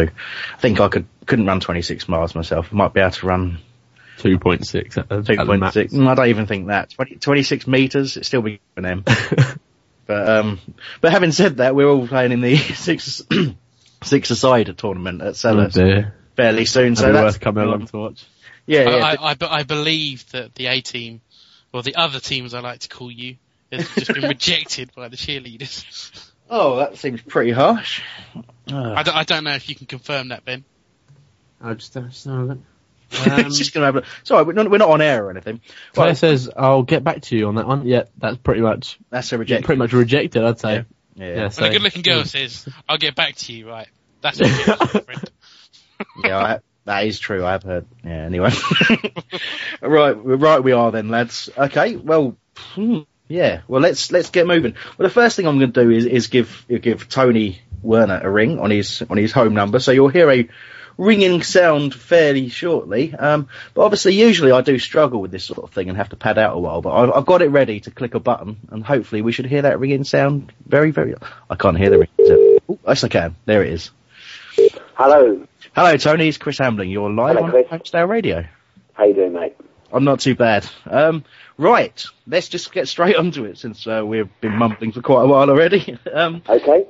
I 0.55 0.57
think 0.59 0.79
I 0.79 0.87
could 0.87 1.05
couldn't 1.27 1.45
run 1.45 1.59
26 1.59 2.07
miles 2.09 2.33
myself. 2.33 2.69
I 2.71 2.75
might 2.75 2.93
be 2.93 3.01
able 3.01 3.11
to 3.11 3.27
run 3.27 3.59
2.6 4.17 4.97
at, 4.97 5.07
the- 5.07 5.15
at 5.39 5.45
the 5.47 5.57
max. 5.57 5.75
2.6. 5.75 5.93
Mm, 5.93 6.07
I 6.07 6.15
don't 6.15 6.27
even 6.29 6.47
think 6.47 6.67
that. 6.67 6.89
20, 6.89 7.17
26 7.17 7.67
meters, 7.67 8.17
it's 8.17 8.27
still 8.27 8.41
be 8.41 8.59
an 8.75 8.85
M. 8.85 9.03
but, 10.07 10.29
um, 10.29 10.59
but 11.01 11.11
having 11.11 11.31
said 11.31 11.57
that, 11.57 11.75
we're 11.75 11.87
all 11.87 12.07
playing 12.07 12.31
in 12.31 12.41
the 12.41 12.57
six, 12.57 13.21
six 14.03 14.29
aside 14.31 14.75
tournament 14.77 15.21
at 15.21 15.27
Oh 15.27 15.33
Sellers 15.33 15.73
dear. 15.73 16.13
fairly 16.35 16.65
soon. 16.65 16.95
So 16.95 17.03
That'd 17.03 17.15
be 17.15 17.21
that's 17.23 17.35
worth 17.35 17.41
coming 17.41 17.63
along 17.63 17.87
to 17.87 17.97
watch. 17.97 18.25
Yeah, 18.65 18.81
I, 18.81 18.97
yeah. 18.97 19.05
I, 19.19 19.29
I, 19.31 19.33
be- 19.33 19.45
I 19.47 19.63
believe 19.63 20.29
that 20.31 20.55
the 20.55 20.67
A 20.67 20.81
team, 20.81 21.21
or 21.73 21.81
the 21.83 21.95
other 21.95 22.19
teams 22.19 22.53
I 22.53 22.59
like 22.59 22.79
to 22.81 22.89
call 22.89 23.11
you, 23.11 23.37
has 23.71 23.87
just 23.95 24.13
been 24.13 24.23
rejected 24.29 24.91
by 24.95 25.07
the 25.07 25.17
cheerleaders. 25.17 26.29
oh, 26.49 26.77
that 26.77 26.97
seems 26.97 27.21
pretty 27.21 27.51
harsh. 27.51 28.01
I 28.67 29.03
don't, 29.03 29.15
I 29.15 29.23
don't 29.23 29.43
know 29.43 29.55
if 29.55 29.67
you 29.69 29.75
can 29.75 29.87
confirm 29.87 30.29
that, 30.29 30.45
Ben. 30.45 30.63
I 31.61 31.73
just, 31.73 31.97
uh, 31.97 32.01
just 32.01 32.25
have 32.25 32.35
a 32.35 32.43
look. 32.43 32.59
it's 33.11 33.57
just 33.57 33.73
gonna 33.73 33.87
have 33.87 33.95
a, 33.95 34.03
sorry, 34.23 34.43
we're 34.43 34.53
not, 34.53 34.69
we're 34.69 34.77
not 34.77 34.89
on 34.91 35.01
air 35.01 35.25
or 35.25 35.31
anything. 35.31 35.61
Claire 35.93 36.09
Well, 36.09 36.15
says, 36.15 36.47
I'll 36.55 36.83
get 36.83 37.03
back 37.03 37.21
to 37.23 37.35
you 37.35 37.47
on 37.47 37.55
that 37.55 37.65
one. 37.67 37.87
Yeah, 37.87 38.03
that's 38.19 38.37
pretty 38.37 38.61
much, 38.61 38.99
that's 39.09 39.31
a 39.31 39.35
yeah, 39.35 39.39
rejection. 39.39 39.65
pretty 39.65 39.79
much 39.79 39.93
rejected, 39.93 40.43
I'd 40.43 40.59
say. 40.59 40.73
Yeah. 40.75 40.83
Yeah, 41.19 41.35
Yeah, 41.35 41.49
so, 41.49 41.61
When 41.61 41.71
a 41.71 41.73
good 41.73 41.81
looking 41.81 42.01
girl 42.01 42.23
says, 42.23 42.67
I'll 42.87 42.97
get 42.97 43.15
back 43.15 43.35
to 43.35 43.53
you, 43.53 43.69
right? 43.69 43.87
That's 44.21 44.39
what 44.39 44.93
my 44.93 44.99
friend. 45.01 45.31
I, 46.23 46.59
that 46.85 47.05
is 47.05 47.19
true. 47.19 47.45
I 47.45 47.51
have 47.51 47.63
heard. 47.63 47.85
Yeah. 48.03 48.11
Anyway, 48.11 48.51
right, 49.81 50.11
right. 50.13 50.63
We 50.63 50.71
are 50.71 50.91
then, 50.91 51.09
lads. 51.09 51.49
Okay. 51.57 51.97
Well, 51.97 52.37
hmm, 52.57 52.99
yeah. 53.27 53.61
Well, 53.67 53.81
let's 53.81 54.11
let's 54.11 54.29
get 54.29 54.47
moving. 54.47 54.75
Well, 54.97 55.07
the 55.07 55.13
first 55.13 55.35
thing 55.35 55.45
I'm 55.45 55.59
going 55.59 55.73
to 55.73 55.83
do 55.83 55.89
is 55.91 56.05
is 56.05 56.27
give 56.27 56.65
give 56.67 57.09
Tony 57.09 57.61
Werner 57.81 58.21
a 58.23 58.29
ring 58.29 58.59
on 58.59 58.71
his 58.71 59.03
on 59.09 59.17
his 59.17 59.31
home 59.31 59.53
number. 59.53 59.79
So 59.79 59.91
you'll 59.91 60.07
hear 60.07 60.31
a 60.31 60.49
ringing 60.99 61.41
sound 61.41 61.95
fairly 61.95 62.49
shortly. 62.49 63.15
Um, 63.15 63.47
but 63.73 63.83
obviously, 63.83 64.13
usually 64.13 64.51
I 64.51 64.61
do 64.61 64.77
struggle 64.77 65.21
with 65.21 65.31
this 65.31 65.45
sort 65.45 65.59
of 65.63 65.71
thing 65.71 65.87
and 65.87 65.97
have 65.97 66.09
to 66.09 66.17
pad 66.17 66.37
out 66.37 66.55
a 66.55 66.59
while. 66.59 66.81
But 66.81 66.91
I've, 66.93 67.11
I've 67.13 67.25
got 67.25 67.41
it 67.41 67.47
ready 67.49 67.79
to 67.79 67.91
click 67.91 68.13
a 68.13 68.19
button, 68.19 68.57
and 68.69 68.83
hopefully 68.83 69.21
we 69.21 69.31
should 69.31 69.45
hear 69.45 69.63
that 69.63 69.79
ringing 69.79 70.03
sound 70.03 70.51
very 70.67 70.91
very. 70.91 71.15
I 71.49 71.55
can't 71.55 71.77
hear 71.77 71.89
the 71.89 71.99
ring. 71.99 72.09
Oh, 72.69 72.77
yes, 72.87 73.03
I 73.03 73.07
can. 73.07 73.35
There 73.45 73.63
it 73.63 73.73
is. 73.73 73.91
Hello. 74.95 75.47
Hello, 75.73 75.97
Tony. 75.97 76.27
It's 76.27 76.37
Chris 76.37 76.57
Hambling. 76.57 76.89
You're 76.89 77.09
live 77.09 77.37
Hello, 77.37 77.57
on. 77.57 77.63
Holmesdale 77.63 78.07
Radio. 78.09 78.45
How 78.93 79.05
you 79.05 79.13
doing, 79.13 79.33
mate? 79.33 79.55
I'm 79.93 80.03
not 80.03 80.19
too 80.19 80.35
bad. 80.35 80.67
Um, 80.85 81.23
right, 81.57 82.03
let's 82.27 82.49
just 82.49 82.71
get 82.73 82.87
straight 82.89 83.15
onto 83.17 83.45
it 83.45 83.57
since 83.57 83.87
uh, 83.87 84.03
we've 84.05 84.29
been 84.41 84.55
mumbling 84.55 84.91
for 84.91 85.01
quite 85.01 85.23
a 85.23 85.27
while 85.27 85.49
already. 85.49 85.97
um, 86.13 86.41
Okay. 86.47 86.85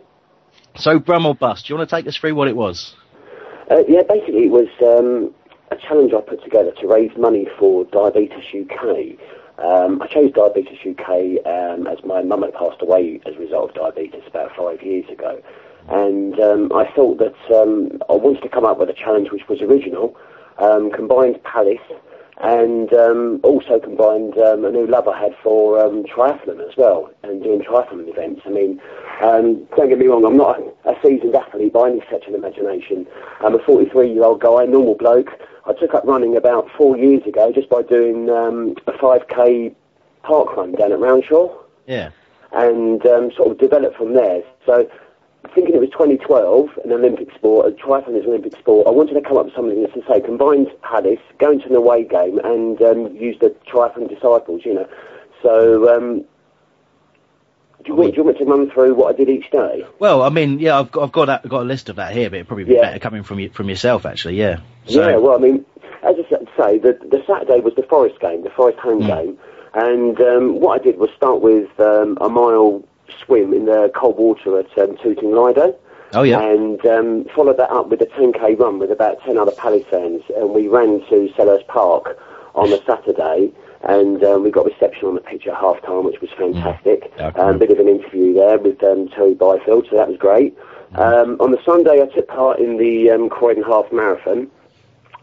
so, 0.75 0.98
Brum 1.00 1.25
or 1.28 1.36
Bust, 1.36 1.68
do 1.68 1.74
you 1.74 1.78
want 1.78 1.89
to 1.89 1.96
take 1.96 2.08
us 2.08 2.18
through 2.18 2.34
what 2.36 2.48
it 2.48 2.56
was? 2.56 2.96
Uh, 3.70 3.84
yeah, 3.88 4.02
basically 4.02 4.46
it 4.46 4.52
was 4.52 4.68
um, 4.82 5.34
a 5.72 5.76
challenge 5.76 6.12
I 6.14 6.22
put 6.22 6.44
together 6.44 6.72
to 6.82 6.88
raise 6.88 7.16
money 7.16 7.48
for 7.60 7.86
Diabetes 7.86 8.44
UK. 8.52 9.18
Um, 9.64 10.02
I 10.02 10.08
chose 10.08 10.32
Diabetes 10.32 10.80
UK 10.84 11.46
um, 11.46 11.86
as 11.86 12.04
my 12.04 12.24
mum 12.24 12.42
had 12.42 12.54
passed 12.54 12.82
away 12.82 13.20
as 13.28 13.36
a 13.36 13.40
result 13.40 13.72
of 13.72 13.76
diabetes 13.76 14.24
about 14.26 14.56
five 14.56 14.82
years 14.82 15.08
ago. 15.10 15.42
And 15.90 16.40
um, 16.40 16.72
I 16.74 16.90
thought 16.96 17.20
that 17.20 17.36
um, 17.56 18.02
I 18.10 18.14
wanted 18.14 18.42
to 18.42 18.50
come 18.50 18.66
up 18.66 18.80
with 18.80 18.90
a 18.90 18.94
challenge 18.94 19.32
which 19.32 19.48
was 19.48 19.62
original, 19.62 20.16
um, 20.58 20.92
combined 20.92 21.44
Palace, 21.44 21.78
and 22.41 22.93
um, 22.93 23.39
also 23.43 23.79
combined 23.79 24.38
um, 24.38 24.63
a 24.63 24.72
new 24.72 24.88
love 24.88 25.08
I 25.08 25.19
had 25.19 25.36
for 25.43 25.84
um, 25.84 26.03
triathlon 26.03 26.65
as 26.65 26.75
well, 26.77 27.10
and 27.24 27.43
doing 27.43 27.62
triathlon 27.62 28.08
events. 28.08 28.41
I 28.46 28.50
mean, 28.50 28.81
um, 29.22 29.67
don't 29.75 29.89
get 29.89 30.00
me 30.00 30.08
wrong, 30.08 30.24
I'm 30.25 30.38
not 30.38 30.60
a, 30.86 30.93
seasoned 31.03 31.36
athlete 31.36 31.74
by 31.74 31.89
any 31.89 32.01
stretch 32.05 32.25
of 32.27 32.31
the 32.34 32.38
imagination. 32.38 33.05
I'm 33.41 33.55
a 33.55 33.60
43-year-old 33.60 34.39
guy, 34.41 34.65
normal 34.65 34.96
bloke. 34.96 35.29
I 35.65 35.74
took 35.74 35.93
up 35.93 36.05
running 36.05 36.38
about 36.38 36.67
four 36.77 36.98
years 36.98 37.22
ago 37.27 37.51
just 37.53 37.69
by 37.69 37.81
doing 37.84 38.29
um, 38.29 38.75
a 38.88 38.93
5k 38.93 39.75
park 40.24 40.55
run 40.55 40.72
down 40.74 40.91
at 40.93 41.00
Roundshaw 41.00 41.53
Yeah. 41.88 42.12
and 42.53 43.05
um, 43.05 43.31
sort 43.36 43.51
of 43.51 43.58
developed 43.58 43.98
from 43.98 44.13
there. 44.13 44.41
So, 44.65 44.89
thinking 45.55 45.75
it 45.75 45.79
was 45.79 45.89
2012, 45.91 46.69
an 46.84 46.91
Olympic 46.91 47.34
sport, 47.34 47.67
a 47.67 47.72
triathlon 47.72 48.17
is 48.17 48.24
an 48.24 48.29
Olympic 48.29 48.58
sport, 48.58 48.88
I 48.88 48.91
wanted 48.91 49.13
to 49.15 49.22
come 49.22 49.38
up 49.38 49.46
with 49.46 49.55
something 49.55 49.81
that's 49.81 49.93
to 49.93 50.03
say 50.08 50.19
combined 50.22 50.67
Palace, 50.81 51.19
going 51.39 51.60
to 51.62 51.67
an 51.67 51.75
away 51.75 52.03
game, 52.03 52.39
and 52.43 52.81
um, 52.81 53.15
use 53.15 53.38
the 53.39 53.55
triathlon 53.67 54.10
disciples, 54.10 54.62
you 54.65 54.74
know. 54.74 54.88
So, 55.41 55.96
um, 55.96 56.25
do, 57.84 57.88
you 57.88 57.96
want, 57.96 58.12
do 58.12 58.17
you 58.17 58.24
want 58.25 58.39
me 58.39 58.46
to 58.46 58.51
run 58.51 58.72
through 58.72 58.93
what 58.96 59.13
I 59.13 59.17
did 59.17 59.29
each 59.29 59.50
day? 59.51 59.86
Well, 60.00 60.22
I 60.22 60.29
mean, 60.29 60.60
yeah, 60.60 60.77
I've 60.77 60.91
got 60.91 61.03
I've 61.03 61.12
got, 61.13 61.48
got 61.48 61.62
a 61.62 61.65
list 61.65 61.89
of 61.89 61.96
that 61.96 62.12
here, 62.13 62.29
but 62.29 62.36
it'd 62.36 62.48
probably 62.48 62.65
be 62.65 62.74
Yeah. 62.74 62.81
better 62.81 63.00
coming 63.00 63.24
from 63.24 63.39
you, 63.39 63.50
from 63.50 63.69
yourself, 63.69 64.05
actually. 64.05 64.36
Yeah. 64.36 64.60
So, 64.86 65.08
Yeah, 65.08 65.15
well, 65.17 65.36
I 65.36 65.39
mean, 65.39 65.65
as 66.03 66.15
I 66.17 66.29
say, 66.58 66.77
the, 66.77 66.93
the 67.10 67.24
Saturday 67.25 67.62
was 67.62 67.74
the 67.75 67.84
Forest 67.84 68.19
game, 68.19 68.43
the 68.43 68.50
Forest 68.50 68.79
home 68.79 69.00
game, 69.08 69.38
and 69.74 70.19
um, 70.19 70.60
what 70.60 70.79
I 70.79 70.84
did 70.84 70.98
was 70.98 71.10
start 71.15 71.41
with 71.41 71.69
um, 71.79 72.17
a 72.19 72.27
mile 72.29 72.84
swim 73.25 73.54
in 73.54 73.66
the 73.66 73.92
cold 73.96 74.18
water 74.18 74.60
at 74.60 74.78
um, 74.78 74.98
Tooting 74.98 75.32
Lido. 75.32 75.78
Oh 76.13 76.24
yeah. 76.24 76.42
And 76.42 76.84
um, 76.86 77.25
followed 77.36 77.58
that 77.58 77.70
up 77.70 77.89
with 77.89 78.01
a 78.01 78.06
10k 78.06 78.60
run 78.60 78.80
with 78.80 78.92
about 78.92 79.22
10 79.24 79.38
other 79.38 79.51
fans, 79.51 80.24
and 80.36 80.50
we 80.51 80.68
ran 80.68 81.01
to 81.10 81.32
Selhurst 81.38 81.68
Park 81.68 82.18
on 82.56 82.70
the 82.72 82.82
Saturday, 82.86 83.51
and 83.84 84.24
um, 84.24 84.44
we 84.44 84.50
got 84.51 84.66
reception 84.66 85.08
on 85.08 85.16
the 85.16 85.22
pitch 85.22 85.46
at 85.48 85.56
half 85.56 85.82
time, 85.84 86.04
which 86.06 86.20
was 86.20 86.32
fantastic. 86.38 87.12
Yeah, 87.18 87.28
I 87.28 87.32
can 87.32 87.42
um, 87.42 87.60
bit 87.60 87.72
of 87.72 87.80
an 87.80 87.88
interview 87.88 88.34
there 88.34 88.58
with 88.58 88.84
um, 88.84 89.08
Terry 89.10 89.36
Byfield, 89.36 89.88
so 89.89 89.98
that 89.98 90.08
was 90.08 90.18
great. 90.18 90.58
Um, 90.96 91.38
on 91.39 91.51
the 91.51 91.62
Sunday, 91.63 92.01
I 92.01 92.08
took 92.08 92.28
part 92.28 92.60
in 92.60 92.78
the 92.78 93.12
um, 93.12 93.30
Croydon 93.30 93.63
Half 93.63 93.92
Marathon, 93.92 94.50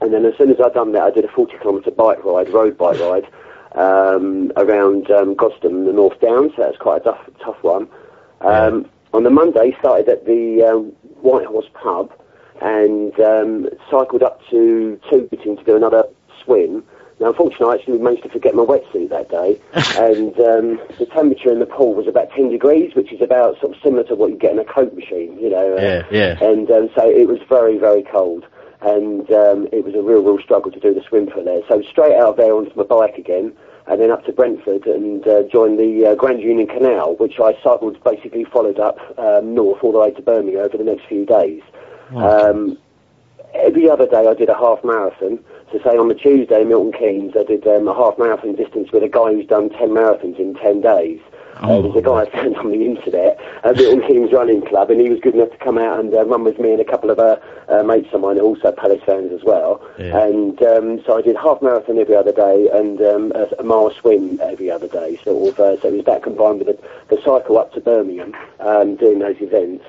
and 0.01 0.15
then 0.15 0.25
as 0.25 0.37
soon 0.39 0.51
as 0.51 0.57
I'd 0.65 0.75
done 0.75 0.93
that, 0.93 1.03
I 1.03 1.11
did 1.11 1.25
a 1.25 1.29
40 1.29 1.59
kilometre 1.59 1.91
bike 1.91 2.25
ride, 2.25 2.49
road 2.51 2.79
bike 2.79 3.01
ride, 3.01 3.27
um, 3.77 4.53
around 4.57 5.11
um, 5.11 5.35
Godstone, 5.37 5.87
the 5.87 5.93
North 5.93 6.21
Downs. 6.21 6.53
So 6.57 6.63
that's 6.63 6.79
quite 6.79 7.03
a 7.03 7.05
tough, 7.05 7.29
tough 7.45 7.63
one. 7.63 7.89
Um, 8.41 8.91
On 9.13 9.23
the 9.23 9.31
Monday, 9.31 9.77
started 9.79 10.09
at 10.09 10.27
the 10.27 10.63
um, 10.63 10.93
White 11.23 11.47
Horse 11.47 11.69
Pub 11.75 12.13
and 12.61 13.19
um, 13.21 13.69
cycled 13.91 14.23
up 14.23 14.41
to 14.51 14.99
Tooting 15.11 15.57
to 15.57 15.65
do 15.65 15.77
another 15.77 16.05
swim. 16.43 16.83
Now, 17.19 17.29
unfortunately, 17.29 17.67
I 17.67 17.75
actually 17.77 17.99
managed 17.99 18.25
to 18.25 18.29
forget 18.29 18.55
my 18.55 18.63
wetsuit 18.63 19.09
that 19.09 19.31
day, 19.31 19.59
and 19.75 20.39
um, 20.39 20.81
the 20.99 21.07
temperature 21.07 21.51
in 21.51 21.61
the 21.61 21.67
pool 21.67 21.95
was 21.95 22.07
about 22.07 22.31
10 22.33 22.51
degrees, 22.51 22.95
which 22.95 23.11
is 23.11 23.23
about 23.23 23.59
sort 23.59 23.75
of 23.75 23.83
similar 23.83 24.05
to 24.05 24.15
what 24.15 24.31
you 24.31 24.37
get 24.37 24.53
in 24.53 24.59
a 24.59 24.65
Coke 24.65 24.95
machine, 24.95 25.39
you 25.39 25.49
know. 25.49 25.77
uh, 25.77 25.81
Yeah, 25.81 26.03
yeah. 26.11 26.45
and 26.45 26.71
um, 26.71 26.91
so 26.95 27.09
it 27.09 27.27
was 27.27 27.39
very, 27.49 27.79
very 27.79 28.03
cold. 28.03 28.45
And 28.83 29.31
um, 29.33 29.67
it 29.73 29.83
was 29.83 29.95
a 29.95 30.03
real, 30.03 30.23
real 30.23 30.39
struggle 30.39 30.71
to 30.71 30.79
do 30.79 30.93
the 30.93 31.03
swim 31.09 31.29
for 31.31 31.43
there. 31.43 31.63
So 31.69 31.81
straight 31.91 32.15
out 32.17 32.31
of 32.31 32.37
there 32.37 32.53
onto 32.55 32.77
my 32.77 32.85
bike 32.85 33.17
again, 33.17 33.53
and 33.89 34.01
then 34.01 34.11
up 34.11 34.25
to 34.27 34.33
Brentford 34.33 34.87
and 34.87 35.27
uh, 35.27 35.43
joined 35.45 35.79
the 35.79 36.07
uh, 36.07 36.15
Grand 36.15 36.41
Union 36.41 36.67
Canal, 36.67 37.17
which 37.17 37.39
I 37.39 37.53
cycled 37.63 38.03
basically 38.03 38.45
followed 38.45 38.81
up 38.81 38.99
um, 39.19 39.55
north 39.55 39.83
all 39.83 39.93
the 39.93 39.99
way 39.99 40.11
to 40.11 40.23
Birmingham 40.23 40.63
over 40.63 40.77
the 40.77 40.85
next 40.85 41.07
few 41.07 41.25
days. 41.25 41.63
Um, 42.15 42.79
every 43.55 43.89
other 43.89 44.07
day 44.07 44.27
I 44.27 44.35
did 44.35 44.49
a 44.49 44.55
half 44.55 44.83
marathon. 44.85 45.39
So 45.73 45.79
say 45.83 45.97
on 45.97 46.09
the 46.09 46.15
Tuesday, 46.15 46.65
Milton 46.65 46.93
Keynes, 46.93 47.35
I 47.39 47.45
did 47.45 47.67
um, 47.67 47.89
a 47.89 47.95
half 47.95 48.19
marathon 48.19 48.55
distance 48.55 48.91
with 48.93 49.03
a 49.03 49.09
guy 49.09 49.33
who's 49.33 49.47
done 49.47 49.71
10 49.71 49.91
marathons 49.91 50.39
in 50.39 50.55
10 50.55 50.81
days. 50.81 51.21
Uh, 51.57 51.81
there's 51.83 51.97
a 51.97 52.03
guy 52.03 52.23
I 52.23 52.31
found 52.31 52.57
on 52.57 52.71
the 52.71 52.85
internet 52.85 53.39
at 53.65 53.77
Milton 53.77 54.07
Keynes 54.07 54.33
Running 54.33 54.65
Club, 54.67 54.91
and 54.91 55.01
he 55.01 55.09
was 55.09 55.21
good 55.21 55.35
enough 55.35 55.51
to 55.51 55.59
come 55.59 55.79
out 55.79 56.01
and 56.01 56.13
uh, 56.15 56.25
run 56.25 56.45
with 56.45 56.59
me 56.59 56.73
and 56.73 56.81
a 56.81 56.85
couple 56.85 57.11
of 57.11 57.19
uh, 57.19 57.37
uh, 57.69 57.83
mates 57.83 58.09
of 58.13 58.21
mine, 58.21 58.39
also 58.39 58.73
Palace 58.73 59.03
fans 59.05 59.33
as 59.33 59.45
well. 59.45 59.81
Yeah. 59.99 60.27
And 60.27 60.63
um, 60.63 61.03
so 61.05 61.19
I 61.19 61.23
did 61.23 61.37
half 61.37 61.63
marathon 61.63 61.99
every 61.99 62.15
other 62.15 62.33
day 62.33 62.69
and 62.73 63.01
um, 63.01 63.33
a, 63.35 63.49
a 63.59 63.63
mile 63.63 63.93
swim 64.01 64.39
every 64.43 64.71
other 64.71 64.89
day. 64.89 65.19
Sort 65.25 65.55
of, 65.55 65.61
uh, 65.61 65.81
so 65.81 65.89
it 65.89 65.95
was 65.95 66.05
that 66.05 66.23
combined 66.23 66.65
with 66.65 66.69
the, 66.69 67.15
the 67.15 67.23
cycle 67.23 67.59
up 67.59 67.73
to 67.75 67.81
Birmingham, 67.81 68.35
um, 68.61 68.97
doing 68.97 69.19
those 69.19 69.37
events. 69.41 69.85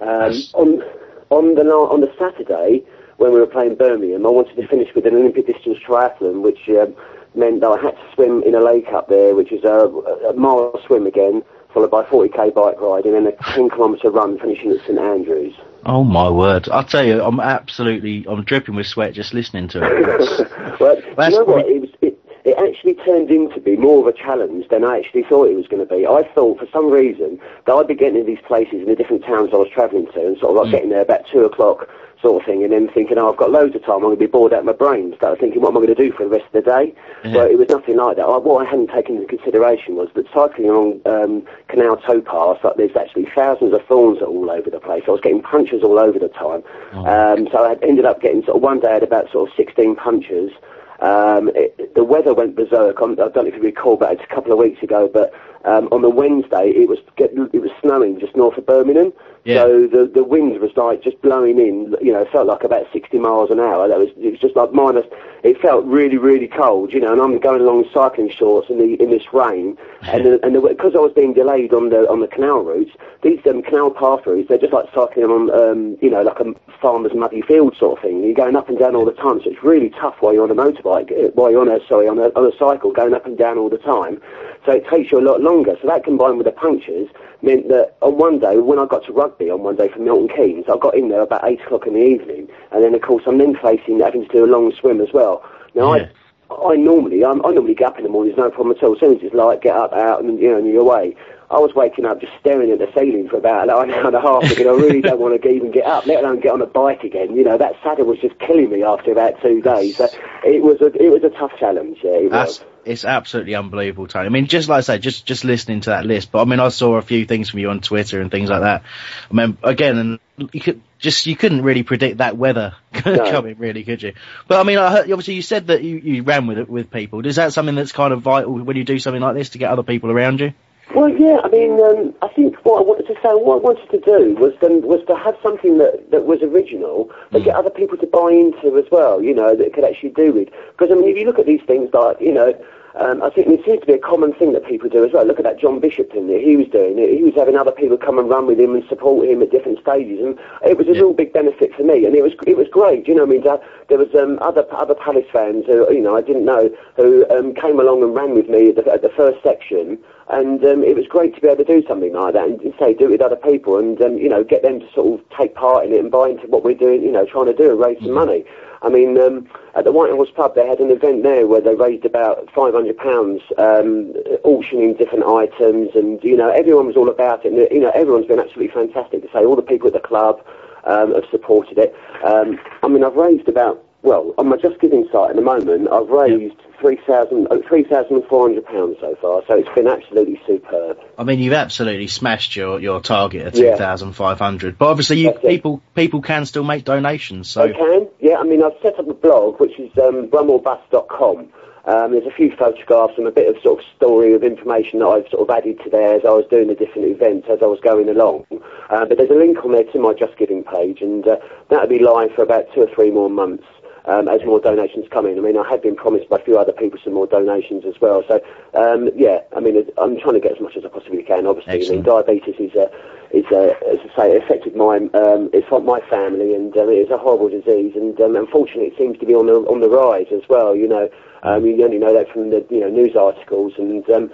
Um, 0.00 0.32
on 0.54 0.82
on 1.30 1.54
the 1.54 1.62
on 1.62 2.00
the 2.00 2.12
Saturday 2.18 2.82
when 3.16 3.32
we 3.32 3.38
were 3.38 3.46
playing 3.46 3.76
Birmingham, 3.76 4.26
I 4.26 4.30
wanted 4.30 4.56
to 4.56 4.66
finish 4.66 4.92
with 4.94 5.06
an 5.06 5.14
Olympic 5.14 5.46
distance 5.46 5.78
triathlon, 5.78 6.42
which 6.42 6.68
um, 6.70 6.94
meant 7.34 7.60
that 7.60 7.68
I 7.68 7.80
had 7.80 7.96
to 7.96 8.14
swim 8.14 8.42
in 8.42 8.54
a 8.54 8.60
lake 8.60 8.88
up 8.92 9.08
there, 9.08 9.34
which 9.34 9.52
is 9.52 9.64
a, 9.64 9.86
a 10.28 10.32
mile 10.34 10.78
swim 10.86 11.06
again, 11.06 11.42
followed 11.72 11.90
by 11.90 12.02
a 12.02 12.06
40k 12.06 12.54
bike 12.54 12.80
ride, 12.80 13.04
and 13.06 13.14
then 13.14 13.26
a 13.26 13.52
10 13.54 13.70
kilometre 13.70 14.10
run 14.10 14.38
finishing 14.38 14.70
at 14.72 14.80
St 14.80 14.98
Andrews. 14.98 15.54
Oh 15.84 16.04
my 16.04 16.28
word! 16.30 16.68
I'll 16.68 16.84
tell 16.84 17.04
you, 17.04 17.22
I'm 17.22 17.40
absolutely, 17.40 18.24
I'm 18.28 18.44
dripping 18.44 18.76
with 18.76 18.86
sweat 18.86 19.14
just 19.14 19.34
listening 19.34 19.66
to 19.68 19.80
it. 19.82 20.80
well, 20.80 20.96
you 21.30 21.38
know 21.38 21.44
what? 21.44 21.66
It, 21.66 21.80
was, 21.80 21.90
it, 22.00 22.18
it 22.44 22.56
actually 22.58 22.94
turned 23.04 23.30
into 23.30 23.60
be 23.60 23.76
more 23.76 24.06
of 24.06 24.14
a 24.14 24.16
challenge 24.16 24.68
than 24.68 24.84
I 24.84 24.98
actually 24.98 25.24
thought 25.24 25.48
it 25.48 25.56
was 25.56 25.66
going 25.66 25.86
to 25.86 25.92
be. 25.92 26.06
I 26.06 26.22
thought, 26.34 26.58
for 26.60 26.66
some 26.72 26.90
reason, 26.90 27.40
that 27.66 27.72
I'd 27.72 27.88
be 27.88 27.94
getting 27.94 28.20
to 28.20 28.24
these 28.24 28.42
places 28.46 28.74
in 28.82 28.86
the 28.86 28.94
different 28.94 29.24
towns 29.24 29.50
I 29.52 29.56
was 29.56 29.68
travelling 29.72 30.06
to, 30.12 30.26
and 30.26 30.38
sort 30.38 30.50
of 30.50 30.56
like 30.56 30.66
Mm. 30.68 30.70
getting 30.70 30.90
there 30.90 31.02
about 31.02 31.26
two 31.26 31.44
o'clock, 31.44 31.88
sort 32.22 32.40
of 32.40 32.46
thing, 32.46 32.62
and 32.62 32.72
then 32.72 32.88
thinking, 32.88 33.18
oh, 33.18 33.30
I've 33.30 33.36
got 33.36 33.50
loads 33.50 33.74
of 33.74 33.84
time. 33.84 33.96
I'm 33.96 34.02
going 34.02 34.16
to 34.16 34.20
be 34.20 34.26
bored 34.26 34.52
out 34.52 34.60
of 34.60 34.64
my 34.64 34.72
brain. 34.72 35.14
Start 35.16 35.40
thinking, 35.40 35.60
what 35.60 35.70
am 35.70 35.76
I 35.76 35.80
going 35.80 35.94
to 35.94 36.02
do 36.02 36.12
for 36.12 36.24
the 36.24 36.30
rest 36.30 36.46
of 36.46 36.64
the 36.64 36.70
day? 36.70 36.94
Yeah. 37.24 37.32
But 37.32 37.50
it 37.50 37.58
was 37.58 37.68
nothing 37.68 37.96
like 37.96 38.16
that. 38.16 38.24
I, 38.24 38.38
what 38.38 38.66
I 38.66 38.70
hadn't 38.70 38.88
taken 38.88 39.16
into 39.16 39.26
consideration 39.26 39.96
was 39.96 40.08
that 40.14 40.26
cycling 40.32 40.70
along 40.70 41.00
um, 41.04 41.46
Canal 41.68 41.96
Towpath, 41.98 42.62
like, 42.64 42.76
there's 42.76 42.96
actually 42.96 43.26
thousands 43.34 43.74
of 43.74 43.84
thorns 43.86 44.22
all 44.22 44.50
over 44.50 44.70
the 44.70 44.80
place. 44.80 45.02
I 45.06 45.10
was 45.10 45.20
getting 45.20 45.42
punctures 45.42 45.82
all 45.82 45.98
over 45.98 46.18
the 46.18 46.28
time. 46.28 46.62
Um, 47.06 47.48
so 47.50 47.64
I 47.64 47.76
ended 47.82 48.04
up 48.06 48.20
getting 48.22 48.42
sort 48.44 48.56
of 48.56 48.62
one 48.62 48.80
day 48.80 48.88
I 48.88 48.94
had 48.94 49.02
about 49.02 49.30
sort 49.30 49.50
of 49.50 49.56
16 49.56 49.96
punctures. 49.96 50.52
Um, 51.00 51.50
it, 51.56 51.94
the 51.96 52.04
weather 52.04 52.32
went 52.32 52.54
berserk. 52.54 53.00
I'm, 53.02 53.12
I 53.12 53.28
don't 53.28 53.36
know 53.36 53.46
if 53.46 53.56
you 53.56 53.62
recall, 53.62 53.96
but 53.96 54.12
it's 54.12 54.22
a 54.22 54.32
couple 54.32 54.52
of 54.52 54.58
weeks 54.58 54.82
ago. 54.84 55.10
But 55.12 55.34
um, 55.64 55.88
on 55.90 56.02
the 56.02 56.08
Wednesday, 56.08 56.70
it 56.70 56.88
was 56.88 56.98
it 57.18 57.60
was 57.60 57.70
snowing 57.80 58.20
just 58.20 58.36
north 58.36 58.56
of 58.56 58.66
Birmingham. 58.66 59.12
Yeah. 59.44 59.64
So 59.64 59.86
the 59.88 60.10
the 60.12 60.22
wind 60.22 60.58
was 60.60 60.70
like 60.76 61.02
just 61.02 61.20
blowing 61.20 61.58
in. 61.58 61.96
You 62.00 62.12
know, 62.12 62.22
it 62.22 62.30
felt 62.30 62.46
like 62.46 62.62
about 62.62 62.86
60 62.92 63.18
miles 63.18 63.50
an 63.50 63.58
hour. 63.58 63.88
That 63.88 63.98
was 63.98 64.08
it 64.16 64.30
was 64.30 64.40
just 64.40 64.54
like 64.54 64.72
minus. 64.72 65.06
It 65.42 65.60
felt 65.60 65.84
really 65.84 66.16
really 66.16 66.46
cold. 66.46 66.92
You 66.92 67.00
know, 67.00 67.12
and 67.12 67.20
I'm 67.20 67.38
going 67.40 67.60
along 67.60 67.86
cycling 67.92 68.30
shorts 68.30 68.70
in 68.70 68.78
the 68.78 68.94
in 69.02 69.10
this 69.10 69.32
rain, 69.32 69.76
and 70.02 70.24
the, 70.26 70.46
and 70.46 70.54
because 70.62 70.94
I 70.94 70.98
was 70.98 71.12
being 71.12 71.34
delayed 71.34 71.74
on 71.74 71.88
the 71.90 72.08
on 72.08 72.20
the 72.20 72.28
canal 72.28 72.62
routes, 72.62 72.92
these 73.22 73.40
um, 73.48 73.62
canal 73.62 73.90
path 73.90 74.26
routes 74.26 74.48
they're 74.48 74.58
just 74.58 74.72
like 74.72 74.86
cycling 74.94 75.26
on 75.26 75.50
um, 75.50 75.98
you 76.00 76.10
know 76.10 76.22
like 76.22 76.38
a 76.38 76.54
farmer's 76.80 77.14
muddy 77.14 77.42
field 77.42 77.76
sort 77.76 77.98
of 77.98 78.02
thing. 78.04 78.22
You're 78.22 78.34
going 78.34 78.54
up 78.54 78.68
and 78.68 78.78
down 78.78 78.94
all 78.94 79.04
the 79.04 79.12
time, 79.12 79.40
so 79.42 79.50
it's 79.50 79.62
really 79.64 79.90
tough 79.90 80.16
while 80.20 80.32
you're 80.32 80.44
on 80.44 80.50
a 80.50 80.54
motorbike, 80.54 81.10
uh, 81.10 81.30
while 81.34 81.50
you're 81.50 81.62
on 81.62 81.68
a 81.68 81.84
sorry 81.88 82.06
on 82.06 82.20
a 82.20 82.30
on 82.38 82.46
a 82.46 82.56
cycle 82.56 82.92
going 82.92 83.14
up 83.14 83.26
and 83.26 83.36
down 83.36 83.58
all 83.58 83.68
the 83.68 83.78
time. 83.78 84.20
So 84.64 84.70
it 84.70 84.86
takes 84.88 85.10
you 85.10 85.18
a 85.18 85.26
lot 85.26 85.40
longer. 85.40 85.76
So 85.82 85.88
that 85.88 86.04
combined 86.04 86.38
with 86.38 86.46
the 86.46 86.52
punctures 86.52 87.08
meant 87.42 87.68
that 87.68 87.96
on 88.00 88.16
one 88.16 88.38
day, 88.38 88.56
when 88.58 88.78
I 88.78 88.86
got 88.86 89.04
to 89.06 89.12
rugby 89.32 89.50
on 89.50 89.62
one 89.62 89.76
day 89.76 89.88
from 89.88 90.04
Milton 90.04 90.28
Keynes, 90.34 90.66
I 90.72 90.76
got 90.76 90.94
in 90.94 91.08
there 91.08 91.22
about 91.22 91.44
eight 91.44 91.60
o'clock 91.62 91.86
in 91.86 91.94
the 91.94 92.00
evening, 92.00 92.48
and 92.70 92.84
then 92.84 92.94
of 92.94 93.02
course 93.02 93.24
I'm 93.26 93.38
then 93.38 93.56
facing 93.56 94.00
having 94.00 94.26
to 94.26 94.32
do 94.32 94.44
a 94.44 94.46
long 94.46 94.72
swim 94.72 95.00
as 95.00 95.12
well. 95.12 95.44
Now 95.74 95.94
Yeah. 95.94 96.04
I 96.04 96.08
I 96.54 96.76
normally, 96.76 97.24
um, 97.24 97.40
I 97.46 97.50
normally 97.52 97.74
get 97.74 97.88
up 97.88 97.96
in 97.98 98.04
the 98.04 98.10
mornings, 98.10 98.36
no 98.36 98.50
problem 98.50 98.76
at 98.76 98.84
all. 98.84 98.92
As 98.92 99.00
soon 99.00 99.16
as 99.16 99.22
it's 99.22 99.34
light, 99.34 99.62
get 99.62 99.74
up, 99.74 99.94
out, 99.94 100.22
and 100.22 100.38
you 100.38 100.50
know, 100.50 100.58
and 100.58 100.66
you're 100.66 100.82
away. 100.82 101.16
I 101.50 101.58
was 101.58 101.74
waking 101.74 102.04
up 102.04 102.20
just 102.20 102.32
staring 102.40 102.70
at 102.70 102.78
the 102.78 102.88
ceiling 102.94 103.28
for 103.28 103.36
about 103.36 103.64
an 103.64 103.70
hour 103.70 103.82
and 104.06 104.16
a 104.16 104.20
half, 104.20 104.42
thinking 104.42 104.66
I 104.66 104.72
really 104.72 105.00
don't 105.00 105.20
want 105.20 105.40
to 105.40 105.48
even 105.48 105.70
get 105.70 105.84
up, 105.84 106.06
let 106.06 106.22
alone 106.24 106.40
get 106.40 106.52
on 106.52 106.62
a 106.62 106.66
bike 106.66 107.04
again. 107.04 107.36
You 107.36 107.44
know, 107.44 107.58
that 107.58 107.74
saddle 107.82 108.06
was 108.06 108.18
just 108.20 108.38
killing 108.38 108.70
me 108.70 108.82
after 108.82 109.12
about 109.12 109.40
two 109.42 109.60
days. 109.60 109.96
So 109.96 110.08
it 110.44 110.62
was 110.62 110.80
a 110.80 110.86
it 110.86 111.10
was 111.10 111.24
a 111.24 111.30
tough 111.30 111.52
challenge. 111.58 111.98
Yeah, 112.02 112.10
it 112.10 112.30
That's 112.30 112.60
was. 112.60 112.68
it's 112.84 113.04
absolutely 113.04 113.54
unbelievable, 113.54 114.06
Tony. 114.06 114.26
I 114.26 114.28
mean, 114.30 114.46
just 114.46 114.68
like 114.68 114.78
I 114.78 114.80
say, 114.82 114.98
just 114.98 115.26
just 115.26 115.44
listening 115.44 115.80
to 115.82 115.90
that 115.90 116.06
list. 116.06 116.32
But 116.32 116.42
I 116.42 116.44
mean, 116.44 116.60
I 116.60 116.68
saw 116.68 116.96
a 116.96 117.02
few 117.02 117.26
things 117.26 117.50
from 117.50 117.60
you 117.60 117.70
on 117.70 117.80
Twitter 117.80 118.20
and 118.20 118.30
things 118.30 118.48
like 118.48 118.62
that. 118.62 118.82
I 119.30 119.34
mean, 119.34 119.58
again, 119.62 119.98
and 119.98 120.48
you 120.52 120.60
could 120.60 120.80
just 120.98 121.26
you 121.26 121.36
couldn't 121.36 121.62
really 121.62 121.82
predict 121.82 122.18
that 122.18 122.36
weather 122.36 122.74
coming, 122.92 123.58
really, 123.58 123.84
could 123.84 124.02
you? 124.02 124.14
But 124.48 124.60
I 124.60 124.62
mean, 124.62 124.78
I 124.78 124.90
heard, 124.90 125.10
obviously 125.10 125.34
you 125.34 125.42
said 125.42 125.66
that 125.66 125.82
you, 125.82 125.98
you 125.98 126.22
ran 126.22 126.46
with 126.46 126.58
it 126.58 126.68
with 126.70 126.90
people. 126.90 127.26
Is 127.26 127.36
that 127.36 127.52
something 127.52 127.74
that's 127.74 127.92
kind 127.92 128.12
of 128.12 128.22
vital 128.22 128.52
when 128.52 128.76
you 128.76 128.84
do 128.84 128.98
something 128.98 129.20
like 129.20 129.34
this 129.34 129.50
to 129.50 129.58
get 129.58 129.70
other 129.70 129.82
people 129.82 130.10
around 130.10 130.40
you? 130.40 130.54
Well, 130.94 131.08
yeah, 131.08 131.40
I 131.42 131.48
mean, 131.48 131.80
um, 131.80 132.14
I 132.20 132.28
think 132.28 132.56
what 132.64 132.80
I 132.80 132.82
wanted 132.82 133.06
to 133.06 133.14
say, 133.14 133.32
what 133.32 133.56
I 133.56 133.60
wanted 133.60 133.88
to 133.90 134.00
do 134.00 134.34
was 134.34 134.52
then 134.60 134.82
was 134.82 135.00
to 135.06 135.16
have 135.16 135.36
something 135.42 135.78
that, 135.78 136.10
that 136.10 136.26
was 136.26 136.42
original, 136.42 137.10
but 137.30 137.44
get 137.44 137.56
other 137.56 137.70
people 137.70 137.96
to 137.96 138.06
buy 138.06 138.30
into 138.30 138.76
as 138.76 138.84
well. 138.90 139.22
You 139.22 139.34
know, 139.34 139.56
that 139.56 139.72
could 139.72 139.84
actually 139.84 140.10
do 140.10 140.32
with. 140.32 140.48
Because 140.72 140.90
I 140.90 140.94
mean, 140.94 141.08
if 141.08 141.16
you 141.16 141.24
look 141.24 141.38
at 141.38 141.46
these 141.46 141.62
things, 141.66 141.88
like 141.94 142.20
you 142.20 142.32
know, 142.32 142.52
um, 142.94 143.22
I 143.22 143.30
think 143.30 143.48
it 143.48 143.64
seems 143.64 143.80
to 143.80 143.86
be 143.86 143.94
a 143.94 143.98
common 143.98 144.34
thing 144.34 144.52
that 144.52 144.66
people 144.66 144.88
do 144.88 145.04
as 145.04 145.12
well. 145.12 145.26
Look 145.26 145.38
at 145.38 145.44
that 145.44 145.58
John 145.58 145.80
Bishop 145.80 146.12
thing 146.12 146.26
that 146.26 146.42
he 146.42 146.56
was 146.56 146.68
doing. 146.68 146.98
It. 146.98 147.16
He 147.16 147.22
was 147.22 147.34
having 147.34 147.56
other 147.56 147.72
people 147.72 147.96
come 147.96 148.18
and 148.18 148.28
run 148.28 148.46
with 148.46 148.60
him 148.60 148.74
and 148.74 148.84
support 148.88 149.28
him 149.28 149.40
at 149.40 149.50
different 149.50 149.80
stages, 149.80 150.20
and 150.20 150.38
it 150.64 150.76
was 150.76 150.88
a 150.88 150.92
real 150.92 151.14
big 151.14 151.32
benefit 151.32 151.74
for 151.74 151.84
me. 151.84 152.04
And 152.04 152.14
it 152.14 152.22
was 152.22 152.32
it 152.46 152.56
was 152.56 152.68
great. 152.68 153.08
You 153.08 153.14
know, 153.14 153.24
what 153.24 153.30
I 153.30 153.32
mean, 153.32 153.44
there, 153.44 153.60
there 153.88 153.98
was 153.98 154.14
um, 154.14 154.38
other 154.42 154.66
other 154.72 154.94
Palace 154.94 155.26
fans 155.32 155.64
who 155.66 155.90
you 155.92 156.02
know 156.02 156.16
I 156.16 156.20
didn't 156.20 156.44
know 156.44 156.68
who 156.96 157.24
um, 157.30 157.54
came 157.54 157.80
along 157.80 158.02
and 158.02 158.14
ran 158.14 158.34
with 158.34 158.48
me 158.48 158.68
at 158.70 158.76
the, 158.76 158.92
at 158.92 159.02
the 159.02 159.12
first 159.16 159.42
section. 159.42 159.98
And 160.28 160.64
um, 160.64 160.82
it 160.82 160.96
was 160.96 161.06
great 161.08 161.34
to 161.34 161.40
be 161.42 161.48
able 161.48 161.64
to 161.64 161.80
do 161.80 161.86
something 161.86 162.12
like 162.14 162.32
that 162.34 162.46
and, 162.46 162.60
and 162.60 162.72
say 162.78 162.94
do 162.94 163.06
it 163.06 163.10
with 163.10 163.20
other 163.20 163.36
people 163.36 163.76
and 163.76 164.00
um, 164.00 164.16
you 164.16 164.28
know 164.28 164.44
get 164.44 164.62
them 164.62 164.80
to 164.80 164.86
sort 164.92 165.20
of 165.20 165.28
take 165.36 165.54
part 165.54 165.84
in 165.84 165.92
it 165.92 166.00
and 166.00 166.10
buy 166.10 166.28
into 166.28 166.46
what 166.46 166.64
we're 166.64 166.74
doing, 166.74 167.02
you 167.02 167.12
know, 167.12 167.26
trying 167.26 167.46
to 167.46 167.54
do 167.54 167.70
and 167.70 167.80
raise 167.80 167.98
some 168.00 168.12
money. 168.12 168.44
I 168.82 168.88
mean, 168.88 169.16
um, 169.18 169.48
at 169.74 169.84
the 169.84 169.92
White 169.92 170.10
Horse 170.10 170.30
Pub, 170.34 170.54
they 170.54 170.66
had 170.66 170.80
an 170.80 170.90
event 170.90 171.22
there 171.22 171.46
where 171.46 171.60
they 171.60 171.74
raised 171.74 172.04
about 172.04 172.50
five 172.52 172.74
hundred 172.74 172.96
pounds, 172.96 173.40
um, 173.58 174.12
auctioning 174.44 174.94
different 174.94 175.24
items, 175.24 175.90
and 175.94 176.22
you 176.22 176.36
know, 176.36 176.50
everyone 176.50 176.86
was 176.86 176.96
all 176.96 177.08
about 177.08 177.44
it. 177.44 177.52
And 177.52 177.68
you 177.70 177.80
know, 177.80 177.92
everyone's 177.94 178.26
been 178.26 178.40
absolutely 178.40 178.74
fantastic 178.74 179.22
to 179.22 179.28
say. 179.32 179.44
All 179.44 179.56
the 179.56 179.62
people 179.62 179.86
at 179.86 179.94
the 179.94 180.00
club 180.00 180.44
um, 180.84 181.14
have 181.14 181.24
supported 181.30 181.78
it. 181.78 181.94
Um, 182.24 182.58
I 182.82 182.88
mean, 182.88 183.04
I've 183.04 183.16
raised 183.16 183.48
about 183.48 183.84
well 184.02 184.34
on 184.38 184.48
my 184.48 184.56
Just 184.56 184.80
Giving 184.80 185.08
site 185.12 185.30
at 185.30 185.36
the 185.36 185.42
moment. 185.42 185.88
I've 185.90 186.08
raised 186.08 186.56
three 186.80 186.98
thousand 187.06 187.46
uh, 187.50 187.58
three 187.68 187.84
thousand 187.84 188.22
four 188.28 188.48
hundred 188.48 188.66
pounds 188.66 188.96
so 189.00 189.16
far, 189.20 189.42
so 189.46 189.54
it's 189.56 189.68
been 189.74 189.86
absolutely 189.86 190.40
superb. 190.46 190.98
I 191.18 191.24
mean, 191.24 191.38
you've 191.38 191.52
absolutely 191.52 192.08
smashed 192.08 192.56
your, 192.56 192.80
your 192.80 193.00
target 193.00 193.46
of 193.46 193.54
Yeah. 193.54 193.72
two 193.72 193.76
thousand 193.78 194.12
five 194.12 194.38
hundred. 194.38 194.78
But 194.78 194.88
obviously, 194.88 195.20
you, 195.20 195.32
people 195.32 195.82
people 195.94 196.22
can 196.22 196.46
still 196.46 196.64
make 196.64 196.84
donations. 196.84 197.48
So 197.48 197.62
I 197.62 197.72
can, 197.72 198.08
yeah. 198.20 198.36
I 198.38 198.44
mean, 198.44 198.62
I've 198.62 198.72
set 198.82 198.98
up 198.98 199.08
a 199.08 199.14
blog 199.14 199.60
which 199.60 199.78
is 199.78 199.90
um, 199.98 200.28
brummellbus.com. 200.28 201.48
Um, 201.84 202.12
there's 202.12 202.26
a 202.26 202.30
few 202.30 202.54
photographs 202.56 203.14
and 203.18 203.26
a 203.26 203.32
bit 203.32 203.48
of 203.48 203.60
sort 203.60 203.80
of 203.80 203.84
story 203.96 204.34
of 204.34 204.44
information 204.44 205.00
that 205.00 205.06
I've 205.06 205.28
sort 205.30 205.48
of 205.48 205.50
added 205.50 205.80
to 205.82 205.90
there 205.90 206.14
as 206.14 206.22
I 206.24 206.30
was 206.30 206.44
doing 206.48 206.68
the 206.68 206.76
different 206.76 207.08
events 207.08 207.48
as 207.50 207.58
I 207.60 207.66
was 207.66 207.80
going 207.82 208.08
along. 208.08 208.46
Uh, 208.88 209.04
but 209.04 209.18
there's 209.18 209.30
a 209.30 209.34
link 209.34 209.58
on 209.64 209.72
there 209.72 209.82
to 209.84 209.98
my 209.98 210.12
Just 210.14 210.38
Giving 210.38 210.62
page, 210.62 211.00
and 211.00 211.26
uh, 211.26 211.36
that'll 211.70 211.88
be 211.88 211.98
live 211.98 212.30
for 212.36 212.42
about 212.44 212.72
two 212.72 212.82
or 212.82 212.88
three 212.94 213.10
more 213.10 213.28
months. 213.28 213.64
Um, 214.04 214.26
as 214.26 214.44
more 214.44 214.58
donations 214.58 215.06
come 215.10 215.26
in, 215.26 215.38
I 215.38 215.42
mean, 215.42 215.56
I 215.56 215.68
have 215.68 215.82
been 215.82 215.94
promised 215.94 216.28
by 216.28 216.36
a 216.36 216.44
few 216.44 216.58
other 216.58 216.72
people 216.72 216.98
some 217.04 217.14
more 217.14 217.28
donations 217.28 217.84
as 217.84 218.00
well. 218.00 218.24
So, 218.26 218.42
um, 218.74 219.10
yeah, 219.14 219.40
I 219.56 219.60
mean, 219.60 219.86
I'm 219.96 220.18
trying 220.18 220.34
to 220.34 220.40
get 220.40 220.52
as 220.52 220.60
much 220.60 220.76
as 220.76 220.84
I 220.84 220.88
possibly 220.88 221.22
can. 221.22 221.46
Obviously, 221.46 221.86
I 221.86 221.90
mean, 221.90 222.02
diabetes 222.02 222.56
is 222.58 222.74
a, 222.74 222.90
is 223.30 223.46
a, 223.52 223.76
as 223.86 223.98
I 224.02 224.16
say, 224.16 224.32
it 224.34 224.42
affected 224.42 224.74
my, 224.74 224.96
um, 225.14 225.50
it's 225.52 225.70
like 225.70 225.84
my 225.84 226.00
family, 226.10 226.54
and 226.54 226.76
um, 226.76 226.88
it 226.88 226.98
is 226.98 227.10
a 227.10 227.18
horrible 227.18 227.48
disease. 227.48 227.94
And 227.94 228.20
um, 228.20 228.34
unfortunately, 228.34 228.86
it 228.86 228.98
seems 228.98 229.18
to 229.18 229.26
be 229.26 229.34
on 229.34 229.46
the 229.46 229.54
on 229.70 229.80
the 229.80 229.88
rise 229.88 230.26
as 230.32 230.42
well. 230.48 230.74
You 230.74 230.88
know, 230.88 231.08
um, 231.44 231.64
you 231.64 231.84
only 231.84 231.98
know 231.98 232.12
that 232.12 232.28
from 232.32 232.50
the 232.50 232.66
you 232.70 232.80
know 232.80 232.90
news 232.90 233.16
articles 233.16 233.74
and. 233.78 234.08
Um, 234.10 234.30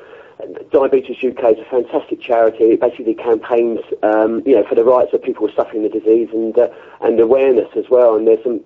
Diabetes 0.71 1.17
UK 1.17 1.59
is 1.59 1.59
a 1.59 1.69
fantastic 1.69 2.21
charity. 2.21 2.65
It 2.67 2.81
basically 2.81 3.15
campaigns, 3.15 3.81
um, 4.05 4.41
you 4.47 4.55
know, 4.55 4.65
for 4.69 4.77
the 4.77 4.85
rights 4.85 5.13
of 5.13 5.21
people 5.21 5.49
suffering 5.57 5.83
the 5.83 5.89
disease 5.89 6.29
and 6.33 6.57
uh, 6.57 6.69
and 7.01 7.19
awareness 7.19 7.69
as 7.77 7.87
well. 7.91 8.15
And 8.15 8.29
there's 8.29 8.45
some 8.45 8.61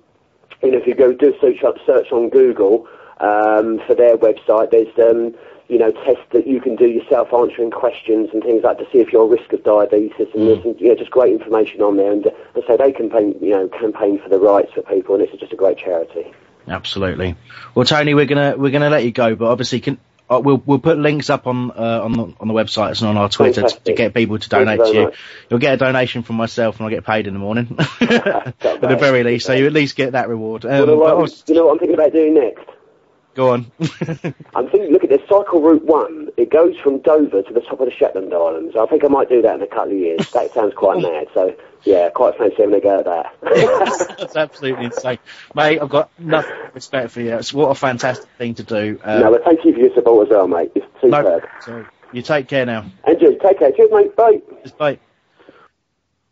you 0.62 0.70
know, 0.70 0.78
if 0.78 0.86
you 0.86 0.94
go 0.94 1.12
do 1.12 1.34
search 1.40 1.62
up 1.64 1.76
search 1.84 2.12
on 2.12 2.28
Google 2.28 2.86
um, 3.20 3.80
for 3.86 3.94
their 3.94 4.16
website, 4.16 4.70
there's 4.70 4.96
um, 4.98 5.34
you 5.68 5.78
know 5.78 5.90
tests 5.90 6.24
that 6.32 6.46
you 6.46 6.60
can 6.60 6.76
do 6.76 6.86
yourself, 6.86 7.32
answering 7.32 7.70
questions 7.70 8.30
and 8.32 8.42
things 8.42 8.62
like 8.62 8.78
that 8.78 8.84
to 8.84 8.90
see 8.92 8.98
if 8.98 9.12
you're 9.12 9.24
at 9.24 9.40
risk 9.40 9.52
of 9.52 9.64
diabetes, 9.64 10.28
and 10.34 10.48
there's 10.48 10.62
some, 10.62 10.76
you 10.78 10.88
know 10.88 10.94
just 10.94 11.10
great 11.10 11.32
information 11.32 11.82
on 11.82 11.96
there, 11.96 12.12
and, 12.12 12.26
uh, 12.26 12.30
and 12.54 12.64
so 12.66 12.76
they 12.76 12.92
campaign 12.92 13.34
you 13.40 13.50
know 13.50 13.68
campaign 13.68 14.20
for 14.22 14.28
the 14.28 14.38
rights 14.38 14.72
for 14.72 14.82
people, 14.82 15.14
and 15.14 15.24
it's 15.24 15.38
just 15.38 15.52
a 15.52 15.56
great 15.56 15.78
charity. 15.78 16.32
Absolutely. 16.68 17.34
Well, 17.74 17.84
Tony, 17.84 18.14
we're 18.14 18.26
gonna 18.26 18.54
we're 18.56 18.70
gonna 18.70 18.90
let 18.90 19.04
you 19.04 19.10
go, 19.10 19.34
but 19.34 19.48
obviously, 19.48 19.80
can 19.80 19.98
uh, 20.36 20.40
we'll 20.40 20.62
we'll 20.64 20.78
put 20.78 20.98
links 20.98 21.30
up 21.30 21.46
on 21.46 21.70
uh, 21.70 22.00
on 22.02 22.12
the 22.12 22.22
on 22.40 22.48
the 22.48 22.54
website 22.54 23.00
and 23.00 23.08
on 23.08 23.16
our 23.16 23.28
Twitter 23.28 23.62
to, 23.62 23.80
to 23.84 23.92
get 23.92 24.14
people 24.14 24.38
to 24.38 24.44
you 24.44 24.48
donate 24.48 24.80
to 24.80 24.92
you. 24.94 25.04
much. 25.04 25.18
You'll 25.50 25.60
get 25.60 25.74
a 25.74 25.76
donation 25.76 26.22
from 26.22 26.36
myself, 26.36 26.76
and 26.78 26.84
I'll 26.84 26.90
get 26.90 27.04
paid 27.04 27.26
in 27.26 27.34
the 27.34 27.40
morning, 27.40 27.76
at 28.00 28.58
the 28.60 28.96
very 28.98 29.22
least. 29.24 29.46
So 29.46 29.52
you 29.52 29.66
at 29.66 29.72
least 29.72 29.96
get 29.96 30.12
that 30.12 30.28
reward. 30.28 30.64
Um, 30.64 30.98
Well, 30.98 31.18
obvi- 31.22 31.48
you 31.48 31.54
know 31.54 31.66
what 31.66 31.72
I'm 31.72 31.78
thinking 31.78 31.94
about 31.94 32.12
doing 32.12 32.34
next? 32.34 32.64
Go 33.34 33.50
on. 33.50 33.70
I'm 34.54 34.68
thinking, 34.70 34.92
look 34.92 35.04
at 35.04 35.10
this 35.10 35.20
cycle 35.28 35.60
route 35.62 35.84
one. 35.84 36.28
It 36.36 36.50
goes 36.50 36.76
from 36.78 36.98
Dover 37.00 37.42
to 37.42 37.52
the 37.54 37.60
top 37.60 37.80
of 37.80 37.86
the 37.86 37.90
Shetland 37.92 38.32
Islands. 38.34 38.76
I 38.76 38.86
think 38.86 39.04
I 39.04 39.08
might 39.08 39.28
do 39.28 39.42
that 39.42 39.54
in 39.56 39.62
a 39.62 39.66
couple 39.66 39.92
of 39.92 39.98
years. 39.98 40.30
That 40.32 40.52
sounds 40.52 40.74
quite 40.74 41.00
mad. 41.02 41.28
So 41.34 41.54
yeah, 41.84 42.10
quite 42.10 42.36
fancy 42.36 42.56
having 42.58 42.74
a 42.74 42.80
go 42.80 42.98
at 43.00 43.04
that. 43.06 43.34
That's 44.18 44.36
absolutely 44.36 44.86
insane, 44.86 45.18
mate. 45.54 45.80
I've 45.80 45.88
got 45.88 46.10
nothing 46.18 46.52
but 46.64 46.74
respect 46.74 47.10
for 47.10 47.20
you. 47.20 47.34
It's 47.36 47.52
what 47.52 47.68
a 47.70 47.74
fantastic 47.74 48.28
thing 48.38 48.54
to 48.54 48.62
do. 48.62 49.00
Um, 49.04 49.20
no, 49.20 49.30
but 49.32 49.44
thank 49.44 49.64
you 49.64 49.72
for 49.72 49.80
your 49.80 49.94
support 49.94 50.28
as 50.28 50.30
well, 50.32 50.48
mate. 50.48 50.72
It's 50.74 50.86
no- 51.02 51.22
superb. 51.22 51.48
so 51.64 51.84
you 52.12 52.22
take 52.22 52.48
care 52.48 52.66
now. 52.66 52.84
And 53.04 53.20
you, 53.20 53.38
take 53.42 53.58
care. 53.58 53.72
Cheers, 53.72 53.90
mate. 53.92 54.14
Bye. 54.16 54.40
Just 54.62 54.76
bye. 54.78 54.98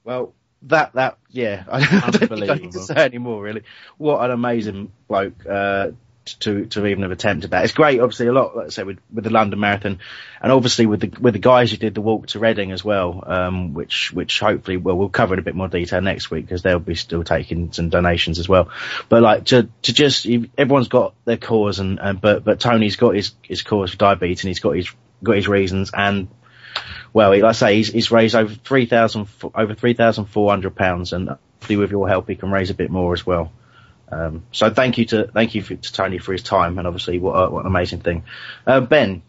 Well, 0.05 0.35
that 0.63 0.93
that 0.95 1.19
yeah, 1.31 1.65
I 1.71 1.81
don't 2.11 2.29
think 2.29 2.33
I 2.33 2.35
need 2.35 2.39
to 2.39 2.51
Unbelievable. 2.53 2.81
say 2.83 2.95
anymore. 2.97 3.43
really. 3.43 3.63
What 3.99 4.23
an 4.25 4.31
amazing 4.31 4.93
bloke 5.09 5.47
uh, 5.49 5.89
to 6.25 6.67
to 6.67 6.87
even 6.87 7.03
have 7.03 7.13
attempted 7.13 7.51
that. 7.51 7.65
It's 7.65 7.73
great, 7.73 8.01
obviously 8.01 8.27
a 8.27 8.33
lot. 8.33 8.57
Let's 8.57 8.75
say 8.75 8.83
with 8.83 8.99
with 9.13 9.25
the 9.25 9.31
London 9.31 9.59
Marathon, 9.59 9.99
and 10.41 10.53
obviously 10.53 10.87
with 10.87 11.01
the 11.01 11.21
with 11.21 11.35
the 11.35 11.41
guys 11.41 11.71
who 11.71 11.77
did 11.77 11.95
the 11.95 12.01
walk 12.01 12.29
to 12.29 12.39
Reading 12.39 12.73
as 12.73 12.85
well, 12.85 13.25
um, 13.27 13.75
which 13.75 14.13
which 14.13 14.39
hopefully 14.41 14.77
well 14.77 14.97
we'll 14.97 15.09
cover 15.09 15.35
in 15.35 15.41
a 15.41 15.43
bit 15.43 15.55
more 15.55 15.69
detail 15.69 16.01
next 16.01 16.31
week 16.31 16.47
because 16.47 16.63
they'll 16.63 16.79
be 16.79 16.95
still 16.95 17.25
taking 17.25 17.73
some 17.73 17.89
donations 17.89 18.39
as 18.39 18.49
well. 18.49 18.71
But 19.09 19.23
like 19.23 19.47
to 19.47 19.69
to 19.83 19.93
just 19.93 20.27
everyone's 20.57 20.89
got 20.89 21.15
their 21.25 21.39
cause 21.39 21.79
and, 21.79 21.99
and 21.99 22.21
but 22.21 22.45
but 22.45 22.61
Tony's 22.61 22.97
got 22.97 23.15
his 23.15 23.33
his 23.43 23.63
cause 23.63 23.93
for 23.93 23.97
diabetes 23.97 24.45
and 24.45 24.49
he's 24.49 24.61
got 24.61 24.77
his 24.77 24.93
got 25.23 25.37
his 25.37 25.49
reasons 25.49 25.91
and 25.93 26.29
well, 27.13 27.31
like 27.31 27.43
I 27.43 27.53
say, 27.53 27.77
he's, 27.77 27.89
he's 27.89 28.11
raised 28.11 28.37
over 28.37 28.55
three 28.55 28.87
thousand 28.87 29.29
over 29.55 29.75
three 29.75 29.95
thousand 29.95 30.27
four 30.27 30.51
hundred 30.51 30.77
pounds, 30.77 31.13
and 31.13 31.29
hopefully 31.29 31.77
with 31.77 31.91
your 31.91 32.09
help, 32.09 32.29
he 32.29 32.37
can 32.37 32.53
raise 32.53 32.71
a 32.71 32.75
bit 32.75 32.91
more 32.91 33.13
as 33.13 33.27
well. 33.27 33.51
Um, 34.11 34.45
so 34.53 34.71
thank 34.71 34.99
you 34.99 35.07
to 35.07 35.29
thank 35.29 35.55
you 35.55 35.63
for, 35.63 35.77
to 35.77 35.93
Tony 35.93 36.19
for 36.19 36.33
his 36.33 36.43
time, 36.43 36.79
and 36.79 36.87
obviously 36.87 37.19
what 37.19 37.33
a, 37.33 37.51
what 37.51 37.61
an 37.61 37.67
amazing 37.67 38.01
thing. 38.01 38.25
Uh, 38.67 38.81
ben, 38.81 39.23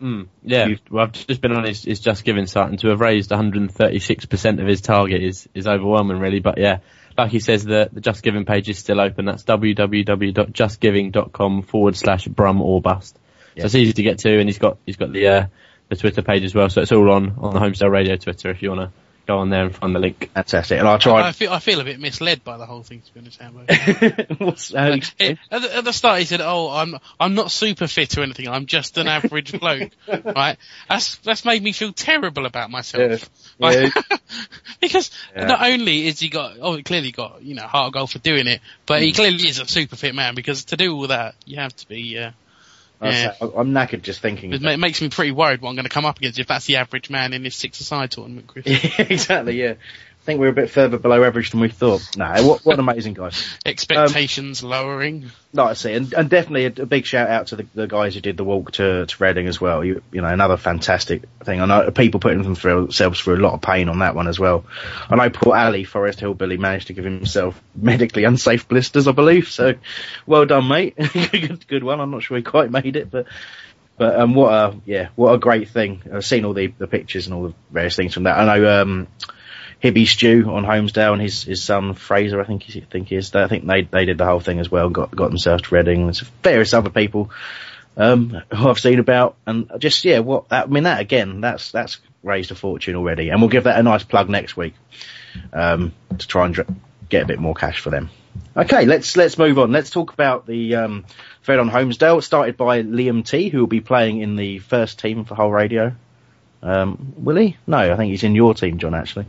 Mm, 0.00 0.28
yeah, 0.44 0.68
well, 0.90 1.04
I've 1.04 1.12
just 1.12 1.40
been 1.40 1.52
on 1.52 1.62
his, 1.64 1.82
his 1.82 2.00
Just 2.00 2.24
Giving 2.24 2.46
site, 2.46 2.70
and 2.70 2.78
to 2.80 2.88
have 2.88 3.00
raised 3.00 3.30
136% 3.30 4.60
of 4.60 4.66
his 4.66 4.80
target 4.80 5.22
is, 5.22 5.48
is 5.54 5.66
overwhelming, 5.66 6.20
really. 6.20 6.38
But 6.38 6.56
yeah, 6.58 6.78
like 7.16 7.32
he 7.32 7.40
says, 7.40 7.64
the, 7.64 7.88
the 7.92 8.00
Just 8.00 8.22
Giving 8.22 8.44
page 8.44 8.68
is 8.68 8.78
still 8.78 9.00
open. 9.00 9.24
That's 9.24 9.42
www.justgiving.com 9.42 11.62
forward 11.62 11.96
slash 11.96 12.28
brum 12.28 12.62
or 12.62 12.80
bust. 12.80 13.18
Yeah. 13.56 13.62
So 13.62 13.66
it's 13.66 13.74
easy 13.74 13.92
to 13.94 14.04
get 14.04 14.20
to, 14.20 14.38
and 14.38 14.48
he's 14.48 14.58
got 14.58 14.78
he's 14.86 14.94
got 14.96 15.12
the 15.12 15.26
uh, 15.26 15.46
the 15.88 15.96
Twitter 15.96 16.22
page 16.22 16.44
as 16.44 16.54
well. 16.54 16.70
So 16.70 16.82
it's 16.82 16.92
all 16.92 17.10
on 17.10 17.34
on 17.38 17.54
the 17.54 17.58
Holmesdale 17.58 17.90
Radio 17.90 18.14
Twitter 18.16 18.50
if 18.50 18.62
you 18.62 18.70
want 18.70 18.92
to 18.92 18.98
go 19.28 19.38
on 19.38 19.50
there 19.50 19.66
and 19.66 19.76
find 19.76 19.94
the 19.94 20.00
link. 20.00 20.30
fantastic, 20.34 20.78
and 20.80 20.88
I'll 20.88 20.98
try. 20.98 21.18
I 21.18 21.20
try. 21.20 21.32
feel 21.32 21.52
I 21.52 21.58
feel 21.60 21.80
a 21.80 21.84
bit 21.84 22.00
misled 22.00 22.42
by 22.42 22.56
the 22.56 22.66
whole 22.66 22.82
thing 22.82 23.02
to 23.02 23.14
be 23.14 23.20
honest. 23.20 23.40
Ambo. 23.40 23.64
What's, 24.44 24.72
how 24.74 24.88
you- 24.88 25.02
It- 25.20 25.38
at, 25.50 25.62
the, 25.62 25.76
at 25.76 25.84
the 25.84 25.92
start, 25.92 26.18
he 26.20 26.24
said, 26.24 26.40
"Oh, 26.40 26.70
I'm 26.70 26.96
I'm 27.20 27.34
not 27.34 27.50
super 27.52 27.86
fit 27.86 28.16
or 28.18 28.22
anything. 28.22 28.48
I'm 28.48 28.66
just 28.66 28.98
an 28.98 29.06
average 29.06 29.52
bloke." 29.60 29.90
Right? 30.08 30.56
That's 30.88 31.16
that's 31.18 31.44
made 31.44 31.62
me 31.62 31.72
feel 31.72 31.92
terrible 31.92 32.46
about 32.46 32.70
myself. 32.70 33.28
Right? 33.60 33.92
because 34.80 35.10
Yeah. 35.36 35.46
not 35.46 35.62
only 35.62 36.06
is 36.06 36.18
he 36.20 36.28
got, 36.28 36.56
oh, 36.60 36.76
he 36.76 36.82
clearly 36.82 37.12
got 37.12 37.42
you 37.42 37.54
know 37.54 37.62
heart 37.66 37.92
goal 37.92 38.06
for 38.06 38.18
doing 38.18 38.46
it, 38.46 38.60
but 38.86 38.98
Hmm. 39.00 39.04
he 39.04 39.12
clearly 39.12 39.46
is 39.48 39.60
a 39.60 39.66
super 39.66 39.96
fit 39.96 40.14
man. 40.14 40.34
Because 40.34 40.64
to 40.66 40.76
do 40.76 40.94
all 40.96 41.06
that, 41.08 41.34
you 41.44 41.56
have 41.58 41.76
to 41.76 41.88
be. 41.88 42.18
Uh, 42.18 42.24
I'll 42.26 42.32
yeah. 43.02 43.34
I'm 43.40 43.72
knackered 43.72 44.02
just 44.02 44.20
thinking. 44.20 44.52
it 44.52 44.62
ma- 44.62 44.76
makes 44.76 45.00
me 45.00 45.08
pretty 45.08 45.30
worried 45.30 45.60
what 45.60 45.70
I'm 45.70 45.76
going 45.76 45.84
to 45.84 45.90
come 45.90 46.04
up 46.04 46.18
against 46.18 46.38
if 46.38 46.48
that's 46.48 46.66
the 46.66 46.76
average 46.76 47.10
man 47.10 47.32
in 47.32 47.42
this 47.42 47.56
six 47.56 47.80
aside 47.80 48.10
tournament, 48.10 48.46
Chris. 48.46 48.64
exactly, 48.98 49.60
yeah. 49.60 49.74
Think 50.28 50.40
we're 50.40 50.48
a 50.48 50.52
bit 50.52 50.68
further 50.68 50.98
below 50.98 51.24
average 51.24 51.52
than 51.52 51.60
we 51.60 51.70
thought. 51.70 52.14
No, 52.14 52.26
what, 52.46 52.62
what 52.62 52.74
an 52.74 52.80
amazing 52.80 53.14
guys. 53.14 53.58
Expectations 53.64 54.62
um, 54.62 54.68
lowering. 54.68 55.30
Like 55.54 55.70
I 55.70 55.72
see, 55.72 55.94
and, 55.94 56.12
and 56.12 56.28
definitely 56.28 56.66
a, 56.66 56.82
a, 56.82 56.86
big 56.86 57.06
shout 57.06 57.30
out 57.30 57.46
to 57.46 57.56
the, 57.56 57.66
the, 57.74 57.86
guys 57.86 58.14
who 58.14 58.20
did 58.20 58.36
the 58.36 58.44
walk 58.44 58.72
to, 58.72 59.06
to 59.06 59.24
Reading 59.24 59.46
as 59.48 59.58
well. 59.58 59.82
You, 59.82 60.02
you 60.12 60.20
know, 60.20 60.28
another 60.28 60.58
fantastic 60.58 61.22
thing. 61.44 61.62
I 61.62 61.64
know 61.64 61.90
people 61.92 62.20
putting 62.20 62.42
themselves 62.42 63.20
through 63.20 63.36
a 63.36 63.40
lot 63.40 63.54
of 63.54 63.62
pain 63.62 63.88
on 63.88 64.00
that 64.00 64.14
one 64.14 64.28
as 64.28 64.38
well. 64.38 64.66
I 65.08 65.16
know 65.16 65.30
poor 65.30 65.56
Ali, 65.56 65.84
Forest 65.84 66.20
Hillbilly, 66.20 66.58
managed 66.58 66.88
to 66.88 66.92
give 66.92 67.04
himself 67.04 67.58
medically 67.74 68.24
unsafe 68.24 68.68
blisters, 68.68 69.08
I 69.08 69.12
believe. 69.12 69.48
So, 69.48 69.76
well 70.26 70.44
done, 70.44 70.68
mate. 70.68 70.94
good, 71.32 71.66
good 71.66 71.82
one. 71.82 72.00
I'm 72.00 72.10
not 72.10 72.22
sure 72.22 72.36
he 72.36 72.42
quite 72.42 72.70
made 72.70 72.96
it, 72.96 73.10
but 73.10 73.24
but 73.96 74.20
um, 74.20 74.34
what 74.34 74.52
a 74.52 74.76
yeah, 74.84 75.08
what 75.16 75.32
a 75.32 75.38
great 75.38 75.70
thing. 75.70 76.02
I've 76.12 76.26
seen 76.26 76.44
all 76.44 76.52
the, 76.52 76.66
the 76.66 76.86
pictures 76.86 77.26
and 77.26 77.34
all 77.34 77.44
the 77.44 77.54
various 77.70 77.96
things 77.96 78.12
from 78.12 78.24
that. 78.24 78.38
I 78.38 78.58
know 78.58 78.82
um, 78.82 79.08
Hibby 79.82 80.06
Stew 80.06 80.50
on 80.50 80.64
Holmesdale 80.64 81.12
and 81.12 81.22
his 81.22 81.44
his 81.44 81.62
son 81.62 81.94
Fraser, 81.94 82.40
I 82.40 82.44
think 82.44 82.64
he 82.64 82.80
think 82.80 83.08
he 83.08 83.16
is. 83.16 83.34
I 83.34 83.46
think 83.46 83.66
they 83.66 83.82
they 83.82 84.04
did 84.04 84.18
the 84.18 84.24
whole 84.24 84.40
thing 84.40 84.58
as 84.58 84.70
well. 84.70 84.88
Got 84.90 85.14
got 85.14 85.28
themselves 85.28 85.62
to 85.62 85.74
Reading. 85.74 86.04
There's 86.06 86.20
various 86.42 86.74
other 86.74 86.90
people 86.90 87.30
um, 87.96 88.42
who 88.54 88.68
I've 88.68 88.78
seen 88.78 88.98
about, 88.98 89.36
and 89.46 89.70
just 89.78 90.04
yeah, 90.04 90.20
what 90.20 90.46
I 90.50 90.66
mean 90.66 90.84
that 90.84 91.00
again, 91.00 91.40
that's 91.40 91.70
that's 91.70 91.98
raised 92.22 92.50
a 92.50 92.54
fortune 92.54 92.96
already, 92.96 93.28
and 93.28 93.40
we'll 93.40 93.50
give 93.50 93.64
that 93.64 93.78
a 93.78 93.82
nice 93.82 94.02
plug 94.02 94.28
next 94.28 94.56
week 94.56 94.74
um, 95.52 95.92
to 96.16 96.26
try 96.26 96.46
and 96.46 96.54
dr- 96.54 96.68
get 97.08 97.22
a 97.22 97.26
bit 97.26 97.38
more 97.38 97.54
cash 97.54 97.80
for 97.80 97.90
them. 97.90 98.10
Okay, 98.56 98.84
let's 98.84 99.16
let's 99.16 99.38
move 99.38 99.58
on. 99.58 99.72
Let's 99.72 99.90
talk 99.90 100.12
about 100.12 100.46
the 100.46 100.76
um, 100.76 101.04
on 101.48 101.70
Holmesdale, 101.70 102.22
started 102.22 102.56
by 102.56 102.82
Liam 102.82 103.24
T, 103.24 103.48
who 103.48 103.60
will 103.60 103.66
be 103.66 103.80
playing 103.80 104.20
in 104.20 104.36
the 104.36 104.58
first 104.58 104.98
team 104.98 105.24
for 105.24 105.34
Hull 105.34 105.50
Radio. 105.50 105.94
Um, 106.62 107.14
will 107.16 107.36
he? 107.36 107.56
No, 107.66 107.78
I 107.78 107.96
think 107.96 108.10
he's 108.10 108.24
in 108.24 108.34
your 108.34 108.54
team, 108.54 108.78
John. 108.78 108.94
Actually, 108.94 109.26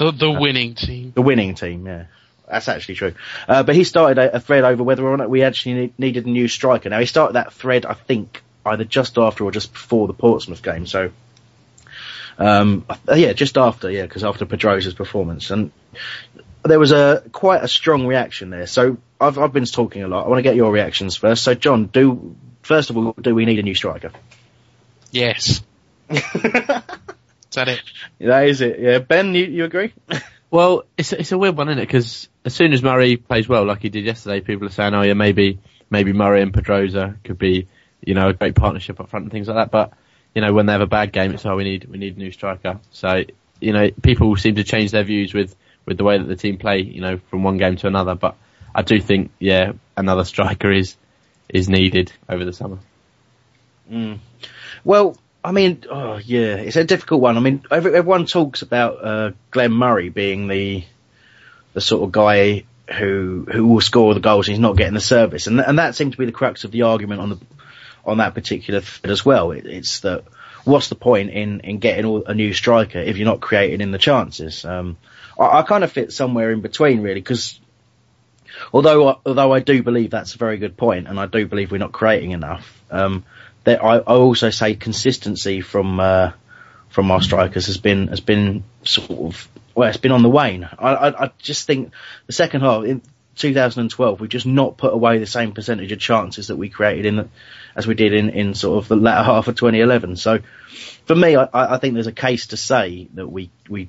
the 0.00 0.10
the 0.12 0.30
winning 0.30 0.74
team. 0.74 1.12
The 1.14 1.22
winning 1.22 1.54
team, 1.54 1.86
yeah. 1.86 2.04
That's 2.48 2.68
actually 2.68 2.94
true. 2.96 3.12
Uh, 3.46 3.62
but 3.62 3.74
he 3.76 3.84
started 3.84 4.18
a, 4.18 4.36
a, 4.36 4.40
thread 4.40 4.64
over 4.64 4.82
whether 4.82 5.06
or 5.06 5.16
not 5.16 5.30
we 5.30 5.42
actually 5.42 5.74
need, 5.74 5.98
needed 5.98 6.26
a 6.26 6.30
new 6.30 6.48
striker. 6.48 6.88
Now 6.88 6.98
he 6.98 7.06
started 7.06 7.34
that 7.34 7.52
thread, 7.52 7.86
I 7.86 7.92
think, 7.92 8.42
either 8.66 8.82
just 8.82 9.18
after 9.18 9.44
or 9.44 9.52
just 9.52 9.72
before 9.72 10.08
the 10.08 10.14
Portsmouth 10.14 10.62
game. 10.62 10.86
So, 10.86 11.12
um, 12.38 12.86
uh, 12.88 13.14
yeah, 13.14 13.34
just 13.34 13.56
after, 13.56 13.88
yeah, 13.90 14.02
because 14.02 14.24
after 14.24 14.46
Pedroza's 14.46 14.94
performance, 14.94 15.50
and 15.50 15.70
there 16.64 16.78
was 16.78 16.92
a 16.92 17.22
quite 17.30 17.62
a 17.62 17.68
strong 17.68 18.06
reaction 18.06 18.50
there. 18.50 18.66
So 18.66 18.96
I've 19.20 19.38
I've 19.38 19.52
been 19.52 19.66
talking 19.66 20.02
a 20.02 20.08
lot. 20.08 20.24
I 20.24 20.28
want 20.28 20.38
to 20.38 20.42
get 20.42 20.56
your 20.56 20.72
reactions 20.72 21.16
first. 21.16 21.44
So 21.44 21.54
John, 21.54 21.86
do 21.86 22.34
first 22.62 22.90
of 22.90 22.96
all, 22.96 23.12
do 23.20 23.34
we 23.34 23.44
need 23.44 23.58
a 23.58 23.62
new 23.62 23.74
striker? 23.74 24.10
Yes. 25.12 25.62
Is 27.50 27.56
that 27.56 27.68
it? 27.68 27.82
That 28.20 28.48
is 28.48 28.60
it. 28.60 28.78
Yeah, 28.78 28.98
Ben, 28.98 29.34
you, 29.34 29.44
you 29.44 29.64
agree? 29.64 29.92
well, 30.50 30.84
it's 30.96 31.12
it's 31.12 31.32
a 31.32 31.38
weird 31.38 31.56
one, 31.56 31.68
isn't 31.68 31.80
it? 31.80 31.86
Because 31.86 32.28
as 32.44 32.54
soon 32.54 32.72
as 32.72 32.82
Murray 32.82 33.16
plays 33.16 33.48
well, 33.48 33.64
like 33.64 33.82
he 33.82 33.88
did 33.88 34.04
yesterday, 34.04 34.40
people 34.40 34.68
are 34.68 34.72
saying, 34.72 34.94
"Oh 34.94 35.02
yeah, 35.02 35.14
maybe 35.14 35.58
maybe 35.90 36.12
Murray 36.12 36.42
and 36.42 36.52
Pedroza 36.52 37.16
could 37.24 37.38
be, 37.38 37.66
you 38.04 38.14
know, 38.14 38.28
a 38.28 38.32
great 38.32 38.54
partnership 38.54 39.00
up 39.00 39.08
front 39.08 39.24
and 39.24 39.32
things 39.32 39.48
like 39.48 39.56
that." 39.56 39.70
But 39.72 39.92
you 40.34 40.42
know, 40.42 40.52
when 40.52 40.66
they 40.66 40.72
have 40.72 40.80
a 40.80 40.86
bad 40.86 41.12
game, 41.12 41.32
it's 41.32 41.44
oh 41.44 41.56
we 41.56 41.64
need 41.64 41.84
we 41.84 41.98
need 41.98 42.16
a 42.16 42.18
new 42.18 42.30
striker. 42.30 42.78
So 42.92 43.24
you 43.60 43.72
know, 43.72 43.90
people 44.02 44.36
seem 44.36 44.54
to 44.54 44.64
change 44.64 44.92
their 44.92 45.04
views 45.04 45.34
with 45.34 45.56
with 45.86 45.98
the 45.98 46.04
way 46.04 46.18
that 46.18 46.24
the 46.24 46.36
team 46.36 46.56
play, 46.56 46.82
you 46.82 47.00
know, 47.00 47.18
from 47.30 47.42
one 47.42 47.56
game 47.56 47.76
to 47.76 47.88
another. 47.88 48.14
But 48.14 48.36
I 48.72 48.82
do 48.82 49.00
think, 49.00 49.32
yeah, 49.40 49.72
another 49.96 50.24
striker 50.34 50.70
is 50.70 50.96
is 51.48 51.68
needed 51.68 52.12
over 52.28 52.44
the 52.44 52.52
summer. 52.52 52.78
Mm. 53.90 54.18
Well, 54.84 55.16
I 55.42 55.52
mean, 55.52 55.84
oh 55.90 56.18
yeah, 56.18 56.56
it's 56.56 56.76
a 56.76 56.84
difficult 56.84 57.20
one. 57.20 57.36
I 57.36 57.40
mean, 57.40 57.62
everyone 57.70 58.26
talks 58.26 58.62
about 58.62 59.04
uh, 59.04 59.30
Glenn 59.50 59.72
Murray 59.72 60.10
being 60.10 60.48
the 60.48 60.84
the 61.72 61.80
sort 61.80 62.02
of 62.02 62.12
guy 62.12 62.64
who 62.92 63.46
who 63.50 63.68
will 63.68 63.80
score 63.80 64.12
the 64.14 64.20
goals. 64.20 64.48
And 64.48 64.54
he's 64.54 64.60
not 64.60 64.76
getting 64.76 64.94
the 64.94 65.00
service, 65.00 65.46
and 65.46 65.60
and 65.60 65.78
that 65.78 65.94
seems 65.94 66.12
to 66.12 66.18
be 66.18 66.26
the 66.26 66.32
crux 66.32 66.64
of 66.64 66.72
the 66.72 66.82
argument 66.82 67.20
on 67.20 67.30
the 67.30 67.38
on 68.04 68.18
that 68.18 68.34
particular 68.34 68.80
thread 68.80 69.10
as 69.10 69.24
well. 69.24 69.52
It, 69.52 69.66
it's 69.66 70.00
that 70.00 70.24
what's 70.64 70.88
the 70.88 70.94
point 70.94 71.30
in 71.30 71.60
in 71.60 71.78
getting 71.78 72.04
all, 72.04 72.24
a 72.24 72.34
new 72.34 72.52
striker 72.52 72.98
if 72.98 73.16
you're 73.16 73.26
not 73.26 73.40
creating 73.40 73.80
in 73.80 73.92
the 73.92 73.98
chances? 73.98 74.64
Um, 74.64 74.98
I, 75.38 75.60
I 75.60 75.62
kind 75.62 75.84
of 75.84 75.92
fit 75.92 76.12
somewhere 76.12 76.50
in 76.50 76.60
between 76.60 77.00
really 77.00 77.20
because 77.20 77.58
although 78.72 79.20
although 79.24 79.52
I 79.52 79.60
do 79.60 79.82
believe 79.82 80.10
that's 80.10 80.34
a 80.34 80.38
very 80.38 80.58
good 80.58 80.76
point, 80.76 81.08
and 81.08 81.18
I 81.18 81.26
do 81.26 81.46
believe 81.46 81.70
we're 81.70 81.78
not 81.78 81.92
creating 81.92 82.32
enough. 82.32 82.82
Um, 82.90 83.24
I, 83.66 83.96
I 83.96 84.14
also 84.14 84.50
say 84.50 84.74
consistency 84.74 85.60
from 85.60 86.00
uh, 86.00 86.32
from 86.88 87.10
our 87.10 87.22
strikers 87.22 87.66
has 87.66 87.78
been 87.78 88.08
has 88.08 88.20
been 88.20 88.64
sort 88.84 89.10
of 89.10 89.48
well, 89.74 89.88
it's 89.88 89.98
been 89.98 90.12
on 90.12 90.22
the 90.22 90.28
wane. 90.28 90.68
I, 90.78 90.94
I, 90.94 91.24
I 91.24 91.30
just 91.38 91.66
think 91.66 91.92
the 92.26 92.32
second 92.32 92.62
half 92.62 92.84
in 92.84 93.02
2012 93.36 94.20
we've 94.20 94.28
just 94.28 94.46
not 94.46 94.76
put 94.76 94.92
away 94.92 95.18
the 95.18 95.26
same 95.26 95.52
percentage 95.52 95.92
of 95.92 95.98
chances 95.98 96.48
that 96.48 96.56
we 96.56 96.68
created 96.68 97.06
in 97.06 97.30
as 97.74 97.86
we 97.86 97.94
did 97.94 98.12
in, 98.12 98.30
in 98.30 98.54
sort 98.54 98.82
of 98.82 98.88
the 98.88 98.96
latter 98.96 99.24
half 99.24 99.48
of 99.48 99.54
2011. 99.54 100.16
So 100.16 100.40
for 101.06 101.14
me, 101.14 101.36
I, 101.36 101.48
I 101.52 101.78
think 101.78 101.94
there's 101.94 102.06
a 102.06 102.12
case 102.12 102.48
to 102.48 102.56
say 102.56 103.08
that 103.14 103.28
we 103.28 103.50
we 103.68 103.88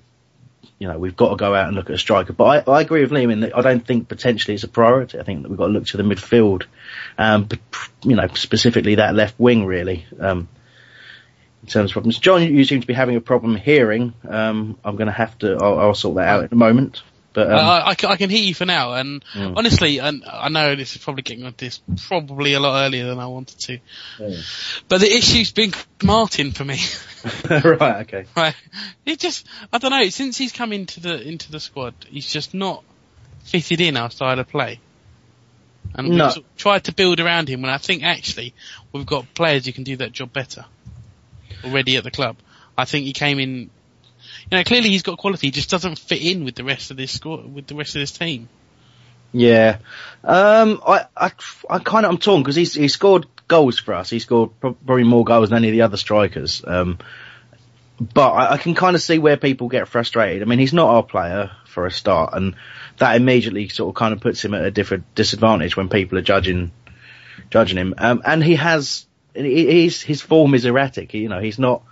you 0.81 0.87
know, 0.87 0.97
we've 0.97 1.15
got 1.15 1.29
to 1.29 1.35
go 1.35 1.53
out 1.53 1.67
and 1.67 1.75
look 1.75 1.91
at 1.91 1.95
a 1.95 1.99
striker. 1.99 2.33
But 2.33 2.67
I, 2.67 2.71
I 2.71 2.81
agree 2.81 3.01
with 3.01 3.11
Liam 3.11 3.31
in 3.31 3.41
that 3.41 3.55
I 3.55 3.61
don't 3.61 3.85
think 3.85 4.07
potentially 4.07 4.55
it's 4.55 4.63
a 4.63 4.67
priority. 4.67 5.19
I 5.19 5.23
think 5.23 5.43
that 5.43 5.49
we've 5.49 5.57
got 5.57 5.67
to 5.67 5.73
look 5.73 5.85
to 5.85 5.97
the 5.97 6.01
midfield, 6.01 6.63
um, 7.19 7.47
you 8.01 8.15
know, 8.15 8.27
specifically 8.33 8.95
that 8.95 9.13
left 9.13 9.39
wing 9.39 9.67
really, 9.67 10.07
um, 10.19 10.49
in 11.61 11.67
terms 11.67 11.91
of 11.91 11.93
problems. 11.93 12.17
John, 12.17 12.41
you 12.41 12.65
seem 12.65 12.81
to 12.81 12.87
be 12.87 12.95
having 12.95 13.15
a 13.15 13.21
problem 13.21 13.57
hearing. 13.57 14.15
Um, 14.27 14.79
I'm 14.83 14.95
going 14.95 15.05
to 15.05 15.13
have 15.13 15.37
to, 15.39 15.55
I'll, 15.57 15.77
I'll, 15.77 15.93
sort 15.93 16.15
that 16.15 16.27
out 16.27 16.45
in 16.45 16.49
a 16.51 16.55
moment. 16.55 17.03
But 17.33 17.49
um, 17.49 17.57
I, 17.57 17.79
I, 17.79 17.95
I, 18.09 18.17
can 18.17 18.29
hear 18.29 18.41
you 18.41 18.53
for 18.53 18.65
now, 18.65 18.93
and 18.93 19.23
mm. 19.33 19.53
honestly, 19.55 19.99
and 19.99 20.23
I 20.25 20.49
know 20.49 20.75
this 20.75 20.95
is 20.95 21.03
probably 21.03 21.23
getting 21.23 21.45
on 21.45 21.53
this 21.57 21.81
probably 22.07 22.53
a 22.53 22.59
lot 22.59 22.85
earlier 22.85 23.05
than 23.05 23.19
I 23.19 23.27
wanted 23.27 23.57
to, 23.59 23.79
mm. 24.17 24.81
but 24.89 24.99
the 24.99 25.07
issue's 25.07 25.51
been 25.53 25.71
Martin 26.03 26.51
for 26.51 26.65
me. 26.65 26.79
right. 27.49 28.01
Okay. 28.01 28.25
Right. 28.35 28.55
It 29.05 29.19
just, 29.19 29.45
I 29.71 29.77
don't 29.77 29.91
know. 29.91 30.09
Since 30.09 30.37
he's 30.37 30.51
come 30.51 30.73
into 30.73 30.99
the 30.99 31.21
into 31.21 31.51
the 31.51 31.59
squad, 31.59 31.93
he's 32.09 32.31
just 32.31 32.53
not 32.53 32.83
fitted 33.43 33.79
in 33.79 33.95
our 33.95 34.09
style 34.09 34.39
of 34.39 34.47
play. 34.47 34.79
And 35.93 36.09
no. 36.09 36.31
we've 36.35 36.57
tried 36.57 36.85
to 36.85 36.93
build 36.93 37.19
around 37.19 37.49
him, 37.49 37.63
and 37.63 37.71
I 37.71 37.77
think 37.77 38.03
actually 38.03 38.53
we've 38.91 39.05
got 39.05 39.33
players 39.33 39.65
who 39.65 39.73
can 39.73 39.83
do 39.83 39.97
that 39.97 40.11
job 40.11 40.33
better 40.33 40.65
already 41.63 41.97
at 41.97 42.03
the 42.03 42.11
club. 42.11 42.37
I 42.77 42.85
think 42.85 43.05
he 43.05 43.13
came 43.13 43.39
in 43.39 43.69
you 44.51 44.57
know, 44.57 44.63
clearly 44.63 44.89
he's 44.89 45.03
got 45.03 45.17
quality. 45.17 45.47
He 45.47 45.51
just 45.51 45.69
doesn't 45.69 45.97
fit 45.97 46.21
in 46.21 46.43
with 46.43 46.55
the 46.55 46.63
rest 46.63 46.91
of 46.91 46.97
this 46.97 47.11
squad, 47.11 47.51
with 47.51 47.67
the 47.67 47.75
rest 47.75 47.95
of 47.95 48.01
this 48.01 48.11
team. 48.11 48.49
Yeah, 49.31 49.77
um, 50.25 50.81
I, 50.85 51.05
I, 51.15 51.31
I 51.69 51.79
kind 51.79 52.05
of 52.05 52.11
I'm 52.11 52.17
torn 52.17 52.41
because 52.43 52.57
he's 52.57 52.73
he 52.73 52.89
scored 52.89 53.27
goals 53.47 53.79
for 53.79 53.93
us. 53.93 54.09
He 54.09 54.19
scored 54.19 54.51
probably 54.59 55.05
more 55.05 55.23
goals 55.23 55.49
than 55.49 55.59
any 55.59 55.69
of 55.69 55.73
the 55.73 55.83
other 55.83 55.95
strikers. 55.95 56.61
Um, 56.67 56.99
but 58.13 58.31
I, 58.31 58.53
I 58.53 58.57
can 58.57 58.75
kind 58.75 58.95
of 58.95 59.01
see 59.01 59.19
where 59.19 59.37
people 59.37 59.69
get 59.69 59.87
frustrated. 59.87 60.41
I 60.41 60.45
mean, 60.45 60.59
he's 60.59 60.73
not 60.73 60.89
our 60.89 61.03
player 61.03 61.51
for 61.65 61.85
a 61.85 61.91
start, 61.91 62.33
and 62.33 62.55
that 62.97 63.15
immediately 63.15 63.69
sort 63.69 63.89
of 63.89 63.95
kind 63.95 64.13
of 64.13 64.19
puts 64.19 64.43
him 64.43 64.53
at 64.53 64.65
a 64.65 64.71
different 64.71 65.15
disadvantage 65.15 65.77
when 65.77 65.87
people 65.87 66.17
are 66.17 66.23
judging 66.23 66.73
judging 67.49 67.77
him. 67.77 67.93
Um, 67.97 68.21
and 68.25 68.43
he 68.43 68.55
has 68.55 69.05
he's 69.33 70.01
his 70.01 70.21
form 70.21 70.55
is 70.55 70.65
erratic. 70.65 71.13
You 71.13 71.29
know, 71.29 71.39
he's 71.39 71.57
not 71.59 71.83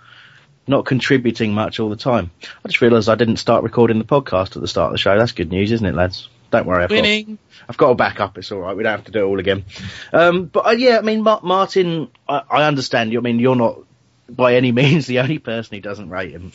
not 0.66 0.86
contributing 0.86 1.52
much 1.52 1.80
all 1.80 1.88
the 1.88 1.96
time. 1.96 2.30
I 2.64 2.68
just 2.68 2.80
realised 2.80 3.08
I 3.08 3.14
didn't 3.14 3.36
start 3.36 3.62
recording 3.64 3.98
the 3.98 4.04
podcast 4.04 4.56
at 4.56 4.62
the 4.62 4.68
start 4.68 4.86
of 4.86 4.92
the 4.92 4.98
show. 4.98 5.18
That's 5.18 5.32
good 5.32 5.50
news, 5.50 5.72
isn't 5.72 5.86
it, 5.86 5.94
lads? 5.94 6.28
Don't 6.50 6.66
worry, 6.66 6.84
I've 6.84 6.90
Winning. 6.90 7.26
got, 7.26 7.38
I've 7.68 7.76
got 7.76 7.90
a 7.90 7.94
backup. 7.94 8.38
It's 8.38 8.50
all 8.50 8.60
right. 8.60 8.76
We 8.76 8.82
don't 8.82 8.92
have 8.92 9.04
to 9.04 9.12
do 9.12 9.20
it 9.20 9.28
all 9.28 9.38
again. 9.38 9.64
Um, 10.12 10.46
but 10.46 10.66
uh, 10.66 10.70
yeah, 10.70 10.98
I 10.98 11.02
mean, 11.02 11.22
Ma- 11.22 11.40
Martin, 11.42 12.08
I, 12.28 12.42
I, 12.50 12.62
understand 12.64 13.12
you. 13.12 13.18
I 13.18 13.22
mean, 13.22 13.38
you're 13.38 13.56
not 13.56 13.78
by 14.28 14.56
any 14.56 14.72
means 14.72 15.06
the 15.08 15.20
only 15.20 15.38
person 15.38 15.76
who 15.76 15.80
doesn't 15.80 16.10
rate 16.10 16.32
him. 16.32 16.52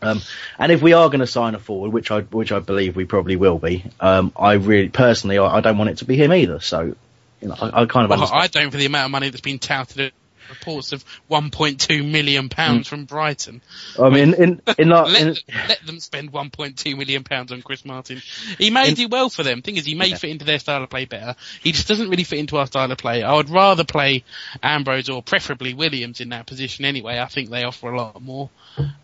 Um, 0.00 0.20
and 0.58 0.72
if 0.72 0.82
we 0.82 0.92
are 0.92 1.08
going 1.08 1.20
to 1.20 1.26
sign 1.26 1.54
a 1.54 1.58
forward, 1.58 1.92
which 1.92 2.10
I 2.10 2.20
which 2.20 2.52
I 2.52 2.58
believe 2.58 2.96
we 2.96 3.04
probably 3.04 3.36
will 3.36 3.58
be, 3.58 3.84
um, 4.00 4.32
I 4.36 4.54
really 4.54 4.90
personally 4.90 5.38
I, 5.38 5.56
I, 5.56 5.60
don't 5.60 5.78
want 5.78 5.90
it 5.90 5.98
to 5.98 6.04
be 6.04 6.16
him 6.16 6.32
either. 6.32 6.60
So, 6.60 6.94
you 7.40 7.48
know, 7.48 7.56
I, 7.58 7.82
I 7.82 7.86
kind 7.86 8.04
of. 8.04 8.10
Well, 8.10 8.30
I 8.30 8.48
don't 8.48 8.70
for 8.70 8.76
the 8.76 8.84
amount 8.84 9.06
of 9.06 9.10
money 9.12 9.30
that's 9.30 9.40
been 9.40 9.58
touted 9.58 10.12
reports 10.48 10.92
of 10.92 11.04
1.2 11.30 12.10
million 12.10 12.48
pounds 12.48 12.86
mm. 12.86 12.90
from 12.90 13.04
Brighton. 13.04 13.62
I 14.00 14.10
mean, 14.10 14.34
in 14.34 14.34
in, 14.34 14.60
let, 14.66 14.78
in 14.78 15.36
let, 15.68 15.86
them 15.86 16.00
spend 16.00 16.32
1.2 16.32 16.96
million 16.96 17.24
pounds 17.24 17.52
on 17.52 17.62
Chris 17.62 17.84
Martin. 17.84 18.22
He 18.58 18.70
may 18.70 18.90
in, 18.90 18.94
do 18.94 19.08
well 19.08 19.28
for 19.28 19.42
them. 19.42 19.62
Thing 19.62 19.76
is, 19.76 19.86
he 19.86 19.94
may 19.94 20.08
yeah. 20.08 20.16
fit 20.16 20.30
into 20.30 20.44
their 20.44 20.58
style 20.58 20.82
of 20.82 20.90
play 20.90 21.04
better. 21.04 21.36
He 21.62 21.72
just 21.72 21.88
doesn't 21.88 22.08
really 22.08 22.24
fit 22.24 22.38
into 22.38 22.56
our 22.56 22.66
style 22.66 22.90
of 22.90 22.98
play. 22.98 23.22
I 23.22 23.34
would 23.34 23.50
rather 23.50 23.84
play 23.84 24.24
Ambrose 24.62 25.08
or 25.08 25.22
preferably 25.22 25.74
Williams 25.74 26.20
in 26.20 26.30
that 26.30 26.46
position 26.46 26.84
anyway. 26.84 27.18
I 27.18 27.26
think 27.26 27.50
they 27.50 27.64
offer 27.64 27.90
a 27.90 27.96
lot 27.96 28.22
more, 28.22 28.50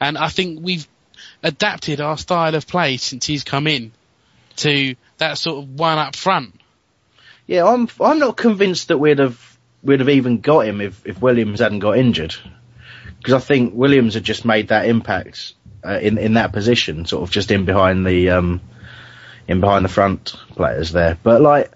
and 0.00 0.16
I 0.18 0.28
think 0.28 0.60
we've 0.62 0.86
adapted 1.42 2.00
our 2.00 2.16
style 2.16 2.54
of 2.54 2.66
play 2.66 2.96
since 2.96 3.26
he's 3.26 3.44
come 3.44 3.66
in 3.66 3.92
to 4.56 4.94
that 5.18 5.38
sort 5.38 5.64
of 5.64 5.78
one 5.78 5.98
up 5.98 6.16
front. 6.16 6.60
Yeah, 7.46 7.66
I'm 7.66 7.88
I'm 8.00 8.18
not 8.18 8.36
convinced 8.36 8.88
that 8.88 8.98
we'd 8.98 9.18
have 9.18 9.49
we'd 9.82 10.00
have 10.00 10.08
even 10.08 10.40
got 10.40 10.66
him 10.66 10.80
if, 10.80 11.06
if 11.06 11.20
Williams 11.20 11.60
hadn't 11.60 11.80
got 11.80 11.98
injured. 11.98 12.34
Because 13.18 13.34
I 13.34 13.38
think 13.38 13.74
Williams 13.74 14.14
had 14.14 14.24
just 14.24 14.44
made 14.44 14.68
that 14.68 14.86
impact 14.86 15.54
uh, 15.84 15.98
in 16.00 16.18
in 16.18 16.34
that 16.34 16.52
position, 16.52 17.04
sort 17.04 17.22
of 17.22 17.30
just 17.30 17.50
in 17.50 17.64
behind 17.64 18.06
the 18.06 18.30
um, 18.30 18.60
in 19.46 19.60
behind 19.60 19.84
the 19.84 19.90
front 19.90 20.34
players 20.50 20.92
there. 20.92 21.18
But 21.22 21.40
like 21.40 21.70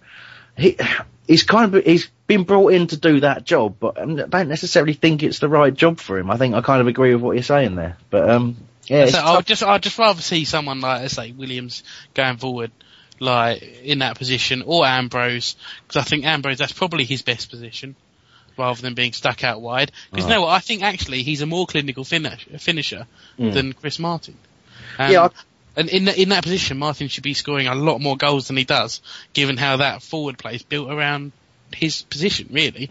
he 0.56 0.78
he's 1.26 1.42
kind 1.42 1.74
of 1.74 1.84
he's 1.84 2.08
been 2.26 2.44
brought 2.44 2.72
in 2.72 2.86
to 2.88 2.96
do 2.96 3.20
that 3.20 3.44
job, 3.44 3.76
but 3.78 3.98
I 3.98 4.04
don't 4.04 4.48
necessarily 4.48 4.94
think 4.94 5.22
it's 5.22 5.38
the 5.38 5.48
right 5.48 5.72
job 5.72 6.00
for 6.00 6.18
him. 6.18 6.30
I 6.30 6.36
think 6.36 6.54
I 6.54 6.60
kind 6.62 6.80
of 6.80 6.86
agree 6.86 7.14
with 7.14 7.22
what 7.22 7.32
you're 7.32 7.42
saying 7.42 7.74
there. 7.74 7.96
But 8.10 8.30
um, 8.30 8.56
yeah, 8.86 9.06
So 9.06 9.20
I'd 9.22 9.46
just 9.46 9.62
I'd 9.62 9.82
just 9.82 9.98
rather 9.98 10.22
see 10.22 10.44
someone 10.44 10.80
like 10.80 11.02
let's 11.02 11.14
say 11.14 11.32
Williams 11.32 11.82
going 12.14 12.38
forward, 12.38 12.70
like 13.20 13.62
in 13.82 14.00
that 14.00 14.18
position, 14.18 14.62
or 14.66 14.84
Ambrose, 14.84 15.56
because 15.86 16.04
I 16.04 16.08
think 16.08 16.24
Ambrose 16.24 16.58
that's 16.58 16.72
probably 16.72 17.04
his 17.04 17.22
best 17.22 17.50
position, 17.50 17.96
rather 18.58 18.80
than 18.80 18.94
being 18.94 19.12
stuck 19.12 19.44
out 19.44 19.60
wide. 19.60 19.92
Because 20.10 20.26
you 20.26 20.30
know 20.30 20.42
what, 20.42 20.50
I 20.50 20.58
think 20.58 20.82
actually 20.82 21.22
he's 21.22 21.40
a 21.40 21.46
more 21.46 21.66
clinical 21.66 22.04
finish, 22.04 22.46
finisher 22.58 23.06
than 23.38 23.72
Chris 23.72 23.98
Martin. 23.98 24.36
Um, 24.98 25.10
Yeah, 25.10 25.28
And 25.76 25.88
in 25.88 26.04
that, 26.06 26.18
in 26.18 26.28
that 26.30 26.42
position, 26.42 26.78
Martin 26.78 27.08
should 27.08 27.24
be 27.24 27.34
scoring 27.34 27.66
a 27.66 27.74
lot 27.74 28.00
more 28.00 28.16
goals 28.16 28.48
than 28.48 28.56
he 28.56 28.64
does, 28.64 29.00
given 29.32 29.56
how 29.56 29.78
that 29.78 30.02
forward 30.02 30.38
play 30.38 30.54
is 30.56 30.62
built 30.62 30.90
around 30.90 31.32
his 31.72 32.02
position, 32.02 32.48
really. 32.50 32.88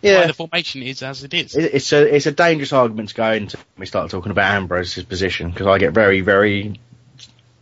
Why 0.00 0.10
yeah. 0.10 0.26
the 0.26 0.32
formation 0.32 0.82
is 0.82 1.02
as 1.02 1.24
it 1.24 1.34
is. 1.34 1.54
It's 1.54 1.92
a 1.92 2.14
it's 2.14 2.24
a 2.24 2.32
dangerous 2.32 2.72
argument 2.72 3.10
to 3.10 3.14
go 3.14 3.32
into 3.32 3.58
when 3.58 3.80
we 3.80 3.86
start 3.86 4.10
talking 4.10 4.32
about 4.32 4.50
Ambrose's 4.50 5.04
position 5.04 5.50
because 5.50 5.66
I 5.66 5.76
get 5.76 5.92
very 5.92 6.22
very 6.22 6.80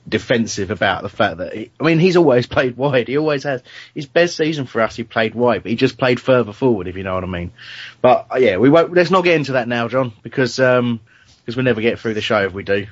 defensive 0.08 0.70
about 0.70 1.02
the 1.02 1.08
fact 1.08 1.38
that 1.38 1.52
he, 1.52 1.70
I 1.78 1.84
mean 1.84 1.98
he's 1.98 2.16
always 2.16 2.46
played 2.56 2.76
wide. 2.76 3.08
He 3.08 3.18
always 3.18 3.44
has. 3.44 3.62
His 3.94 4.06
best 4.06 4.36
season 4.36 4.66
for 4.66 4.80
us, 4.80 4.96
he 4.96 5.04
played 5.04 5.34
wide, 5.34 5.62
but 5.62 5.70
he 5.70 5.76
just 5.76 5.98
played 5.98 6.20
further 6.20 6.52
forward, 6.52 6.88
if 6.88 6.96
you 6.96 7.02
know 7.02 7.14
what 7.14 7.24
I 7.24 7.28
mean. 7.28 7.52
But 8.00 8.26
uh, 8.32 8.38
yeah, 8.38 8.56
we 8.56 8.70
won't. 8.70 8.92
Let's 8.94 9.10
not 9.10 9.24
get 9.24 9.36
into 9.36 9.52
that 9.52 9.68
now, 9.68 9.88
John, 9.88 10.12
because 10.22 10.58
um 10.60 11.00
because 11.40 11.56
we'll 11.56 11.64
never 11.64 11.80
get 11.80 11.98
through 11.98 12.14
the 12.14 12.20
show 12.20 12.44
if 12.44 12.52
we 12.52 12.62
do. 12.62 12.86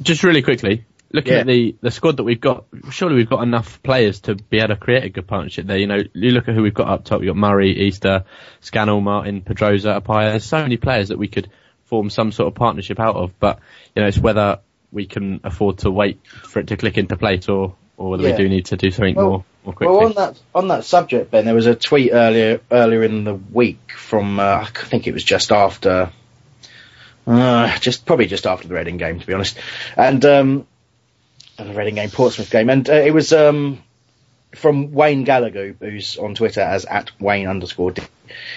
Just 0.00 0.24
really 0.24 0.40
quickly, 0.40 0.86
looking 1.12 1.34
Yeah. 1.34 1.40
at 1.40 1.46
the, 1.46 1.76
the 1.82 1.90
squad 1.90 2.16
that 2.16 2.24
we've 2.24 2.40
got, 2.40 2.64
surely 2.90 3.16
we've 3.16 3.28
got 3.28 3.42
enough 3.42 3.82
players 3.82 4.20
to 4.20 4.34
be 4.34 4.58
able 4.60 4.68
to 4.68 4.76
create 4.76 5.04
a 5.04 5.10
good 5.10 5.26
partnership 5.26 5.66
there. 5.66 5.76
You 5.76 5.86
know, 5.86 5.98
you 6.14 6.30
look 6.30 6.48
at 6.48 6.54
who 6.54 6.62
we've 6.62 6.72
got 6.72 6.88
up 6.88 7.04
top. 7.04 7.20
We've 7.20 7.28
got 7.28 7.36
Murray, 7.36 7.78
Easter, 7.86 8.24
Scannell, 8.60 9.02
Martin, 9.02 9.42
Pedroza, 9.42 10.00
Appiah. 10.00 10.30
There's 10.30 10.44
so 10.44 10.62
many 10.62 10.78
players 10.78 11.08
that 11.08 11.18
we 11.18 11.28
could 11.28 11.50
form 11.84 12.08
some 12.08 12.32
sort 12.32 12.48
of 12.48 12.54
partnership 12.54 12.98
out 12.98 13.16
of, 13.16 13.38
but, 13.38 13.58
you 13.94 14.00
know, 14.00 14.08
it's 14.08 14.18
whether 14.18 14.60
we 14.92 15.06
can 15.06 15.40
afford 15.44 15.78
to 15.78 15.90
wait 15.90 16.18
for 16.26 16.60
it 16.60 16.68
to 16.68 16.76
click 16.76 16.96
into 16.98 17.16
place 17.16 17.48
or, 17.48 17.74
or 17.96 18.10
whether 18.10 18.22
Yeah. 18.22 18.30
we 18.32 18.36
do 18.44 18.48
need 18.48 18.66
to 18.66 18.76
do 18.76 18.90
something 18.90 19.14
Well- 19.14 19.28
more, 19.28 19.44
more 19.64 19.74
quickly. 19.74 19.96
Well, 19.96 20.06
on 20.06 20.12
that 20.14 20.40
on 20.54 20.68
that 20.68 20.84
subject, 20.84 21.30
Ben, 21.30 21.44
there 21.44 21.54
was 21.54 21.66
a 21.66 21.74
tweet 21.74 22.10
earlier 22.12 22.60
earlier 22.70 23.02
in 23.02 23.24
the 23.24 23.34
week 23.34 23.92
from 23.96 24.40
uh, 24.40 24.64
I 24.64 24.66
think 24.66 25.06
it 25.06 25.12
was 25.12 25.24
just 25.24 25.52
after, 25.52 26.10
uh, 27.26 27.78
just 27.78 28.06
probably 28.06 28.26
just 28.26 28.46
after 28.46 28.68
the 28.68 28.74
Reading 28.74 28.96
game, 28.96 29.20
to 29.20 29.26
be 29.26 29.34
honest, 29.34 29.58
and 29.96 30.24
um, 30.24 30.66
the 31.56 31.74
Reading 31.74 31.96
game, 31.96 32.10
Portsmouth 32.10 32.50
game, 32.50 32.70
and 32.70 32.88
uh, 32.88 32.92
it 32.94 33.12
was 33.12 33.32
um, 33.32 33.82
from 34.54 34.92
Wayne 34.92 35.24
Gallagher, 35.24 35.74
who's 35.78 36.16
on 36.16 36.34
Twitter 36.34 36.60
as 36.62 36.84
at 36.86 37.10
Wayne 37.20 37.46
underscore. 37.48 37.90
D. 37.92 38.02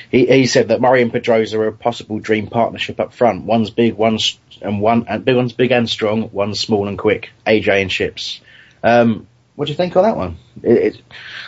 He 0.10 0.26
he 0.28 0.46
said 0.48 0.70
that 0.70 0.80
Murray 0.82 1.02
and 1.02 1.12
Pedroza 1.12 1.56
are 1.56 1.68
a 1.68 1.74
possible 1.74 2.20
dream 2.20 2.48
partnership 2.48 3.00
up 3.00 3.14
front. 3.14 3.44
One's 3.46 3.70
big, 3.70 3.96
one's 3.96 4.38
and 4.62 4.82
one 4.82 5.06
and 5.08 5.26
big 5.26 5.36
one's 5.36 5.54
big 5.54 5.72
and 5.72 5.90
strong. 5.90 6.30
One's 6.32 6.60
small 6.60 6.88
and 6.88 6.98
quick. 6.98 7.32
AJ 7.46 7.82
and 7.82 7.92
Ships. 7.92 8.42
Um, 8.84 9.28
what 9.56 9.66
do 9.66 9.72
you 9.72 9.78
think 9.78 9.96
of 9.96 10.04
that 10.04 10.18
one? 10.18 10.38
It, 10.64 10.78
it, 10.78 11.02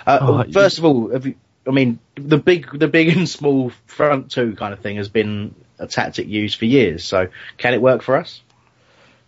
uh, 0.06 0.20
Oh, 0.22 0.52
first 0.52 0.78
of 0.78 0.86
all, 0.86 1.10
have 1.12 1.26
you, 1.26 1.36
I 1.68 1.72
mean, 1.72 2.00
the 2.16 2.38
big, 2.38 2.68
the 2.78 2.88
big 2.88 3.16
and 3.16 3.28
small 3.28 3.72
front 3.86 4.32
two 4.32 4.56
kind 4.56 4.74
of 4.74 4.82
thing 4.82 4.98
has 4.98 5.10
been 5.10 5.56
a 5.80 5.88
tactic 5.88 6.28
used 6.28 6.58
for 6.60 6.66
years. 6.66 7.04
So, 7.04 7.30
can 7.58 7.74
it 7.74 7.82
work 7.82 8.02
for 8.02 8.18
us? 8.18 8.42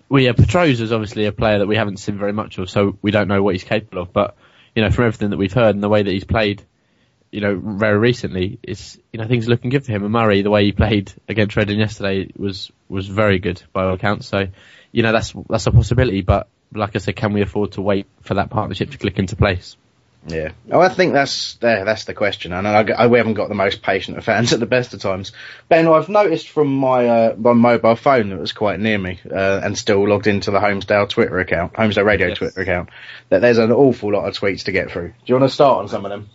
Well, 0.07 0.21
yeah, 0.21 0.33
is 0.37 0.91
obviously 0.91 1.25
a 1.25 1.31
player 1.31 1.59
that 1.59 1.67
we 1.67 1.77
haven't 1.77 1.97
seen 1.97 2.17
very 2.17 2.33
much 2.33 2.57
of, 2.59 2.69
so 2.69 2.97
we 3.01 3.11
don't 3.11 3.27
know 3.27 3.41
what 3.41 3.55
he's 3.55 3.63
capable 3.63 4.03
of. 4.03 4.13
But 4.13 4.35
you 4.75 4.83
know, 4.83 4.91
from 4.91 5.05
everything 5.05 5.31
that 5.31 5.37
we've 5.37 5.53
heard 5.53 5.73
and 5.73 5.83
the 5.83 5.89
way 5.89 6.03
that 6.03 6.11
he's 6.11 6.25
played, 6.25 6.63
you 7.31 7.41
know, 7.41 7.55
very 7.55 7.97
recently, 7.97 8.59
it's 8.61 8.99
you 9.11 9.19
know 9.19 9.27
things 9.27 9.47
are 9.47 9.49
looking 9.49 9.71
good 9.71 9.83
for 9.83 9.91
him. 9.91 10.03
And 10.03 10.13
Murray, 10.13 10.43
the 10.43 10.51
way 10.51 10.65
he 10.65 10.71
played 10.73 11.11
against 11.27 11.55
Reading 11.55 11.79
yesterday 11.79 12.29
was 12.37 12.71
was 12.89 13.07
very 13.07 13.39
good 13.39 13.61
by 13.73 13.83
all 13.83 13.93
accounts. 13.93 14.27
So, 14.27 14.47
you 14.91 15.03
know, 15.03 15.11
that's 15.11 15.33
that's 15.49 15.67
a 15.67 15.71
possibility. 15.71 16.21
But 16.21 16.47
like 16.73 16.95
I 16.95 16.99
said, 16.99 17.15
can 17.15 17.33
we 17.33 17.41
afford 17.41 17.73
to 17.73 17.81
wait 17.81 18.07
for 18.21 18.35
that 18.35 18.49
partnership 18.49 18.91
to 18.91 18.97
click 18.97 19.19
into 19.19 19.35
place? 19.35 19.77
Yeah. 20.27 20.51
Oh, 20.71 20.79
I 20.79 20.89
think 20.89 21.13
that's 21.13 21.53
there. 21.55 21.85
That's 21.85 22.05
the 22.05 22.15
question, 22.15 22.51
and 22.51 22.67
I, 22.67 22.81
I, 22.81 23.07
we 23.07 23.19
haven't 23.19 23.35
got 23.35 23.47
the 23.47 23.55
most 23.55 23.83
patient 23.83 24.17
of 24.17 24.23
fans 24.23 24.53
at 24.53 24.59
the 24.59 24.65
best 24.65 24.93
of 24.93 24.99
times. 24.99 25.31
Ben, 25.69 25.87
I've 25.87 26.09
noticed 26.09 26.49
from 26.49 26.75
my 26.75 27.07
uh, 27.07 27.35
my 27.37 27.53
mobile 27.53 27.95
phone 27.95 28.29
that 28.29 28.39
was 28.39 28.51
quite 28.51 28.79
near 28.79 28.97
me, 28.97 29.19
uh, 29.29 29.61
and 29.63 29.77
still 29.77 30.07
logged 30.07 30.27
into 30.27 30.49
the 30.49 30.59
Holmesdale 30.59 31.07
Twitter 31.09 31.39
account, 31.39 31.73
Holmesdale 31.73 32.05
Radio 32.05 32.29
Yes. 32.29 32.37
Twitter 32.39 32.61
account, 32.61 32.89
that 33.29 33.41
there's 33.41 33.59
an 33.59 33.71
awful 33.71 34.13
lot 34.13 34.27
of 34.27 34.33
tweets 34.35 34.63
to 34.63 34.71
get 34.71 34.89
through. 34.89 35.09
Do 35.09 35.15
you 35.27 35.35
want 35.35 35.49
to 35.49 35.53
start 35.53 35.79
on 35.79 35.89
some 35.89 36.05
of 36.05 36.09
them? 36.09 36.29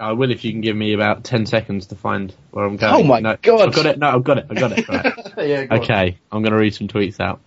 I 0.00 0.12
will 0.12 0.30
if 0.30 0.44
you 0.44 0.52
can 0.52 0.60
give 0.60 0.74
me 0.74 0.94
about 0.94 1.24
ten 1.24 1.46
seconds 1.46 1.86
to 1.86 1.94
find 1.94 2.34
where 2.50 2.64
I'm 2.64 2.76
going. 2.76 2.94
Oh 2.94 3.02
my 3.06 3.20
no, 3.20 3.36
God. 3.40 3.68
I've 3.68 3.74
got 3.74 3.86
it. 3.86 3.98
No, 3.98 4.08
I've 4.08 4.24
got 4.24 4.38
it. 4.38 4.46
I've 4.48 4.56
got 4.56 4.72
it. 4.72 4.88
Right. 4.88 5.04
yeah. 5.38 5.64
go 5.66 5.76
on. 5.76 5.82
Okay, 5.82 6.18
I'm 6.32 6.42
going 6.42 6.52
to 6.52 6.58
read 6.58 6.74
some 6.74 6.88
tweets 6.88 7.20
out. 7.20 7.40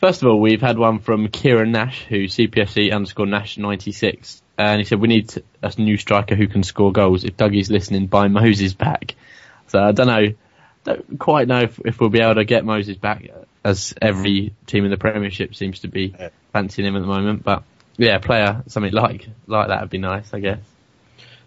First 0.00 0.22
of 0.22 0.28
all, 0.28 0.40
we've 0.40 0.60
had 0.60 0.76
one 0.76 0.98
from 0.98 1.28
Kieran 1.28 1.72
Nash, 1.72 2.04
who 2.04 2.24
CPFC 2.24 2.92
underscore 2.92 3.26
Nash 3.26 3.56
96, 3.56 4.42
and 4.58 4.80
he 4.80 4.84
said 4.84 5.00
we 5.00 5.08
need 5.08 5.32
a 5.62 5.72
new 5.80 5.96
striker 5.96 6.34
who 6.34 6.46
can 6.46 6.62
score 6.62 6.92
goals. 6.92 7.24
If 7.24 7.36
Dougie's 7.36 7.70
listening, 7.70 8.08
buy 8.08 8.28
Moses 8.28 8.74
back. 8.74 9.14
So 9.68 9.82
I 9.82 9.92
don't 9.92 10.06
know, 10.06 10.34
don't 10.84 11.18
quite 11.18 11.48
know 11.48 11.60
if, 11.60 11.80
if 11.84 12.00
we'll 12.00 12.10
be 12.10 12.20
able 12.20 12.34
to 12.34 12.44
get 12.44 12.64
Moses 12.64 12.98
back, 12.98 13.28
as 13.64 13.94
every 14.02 14.52
team 14.66 14.84
in 14.84 14.90
the 14.90 14.98
Premiership 14.98 15.54
seems 15.54 15.80
to 15.80 15.88
be 15.88 16.14
fancying 16.52 16.86
him 16.86 16.96
at 16.96 17.00
the 17.00 17.06
moment. 17.06 17.42
But 17.42 17.62
yeah, 17.96 18.18
player 18.18 18.62
something 18.66 18.92
like 18.92 19.28
like 19.46 19.68
that 19.68 19.80
would 19.80 19.90
be 19.90 19.98
nice, 19.98 20.34
I 20.34 20.40
guess. 20.40 20.60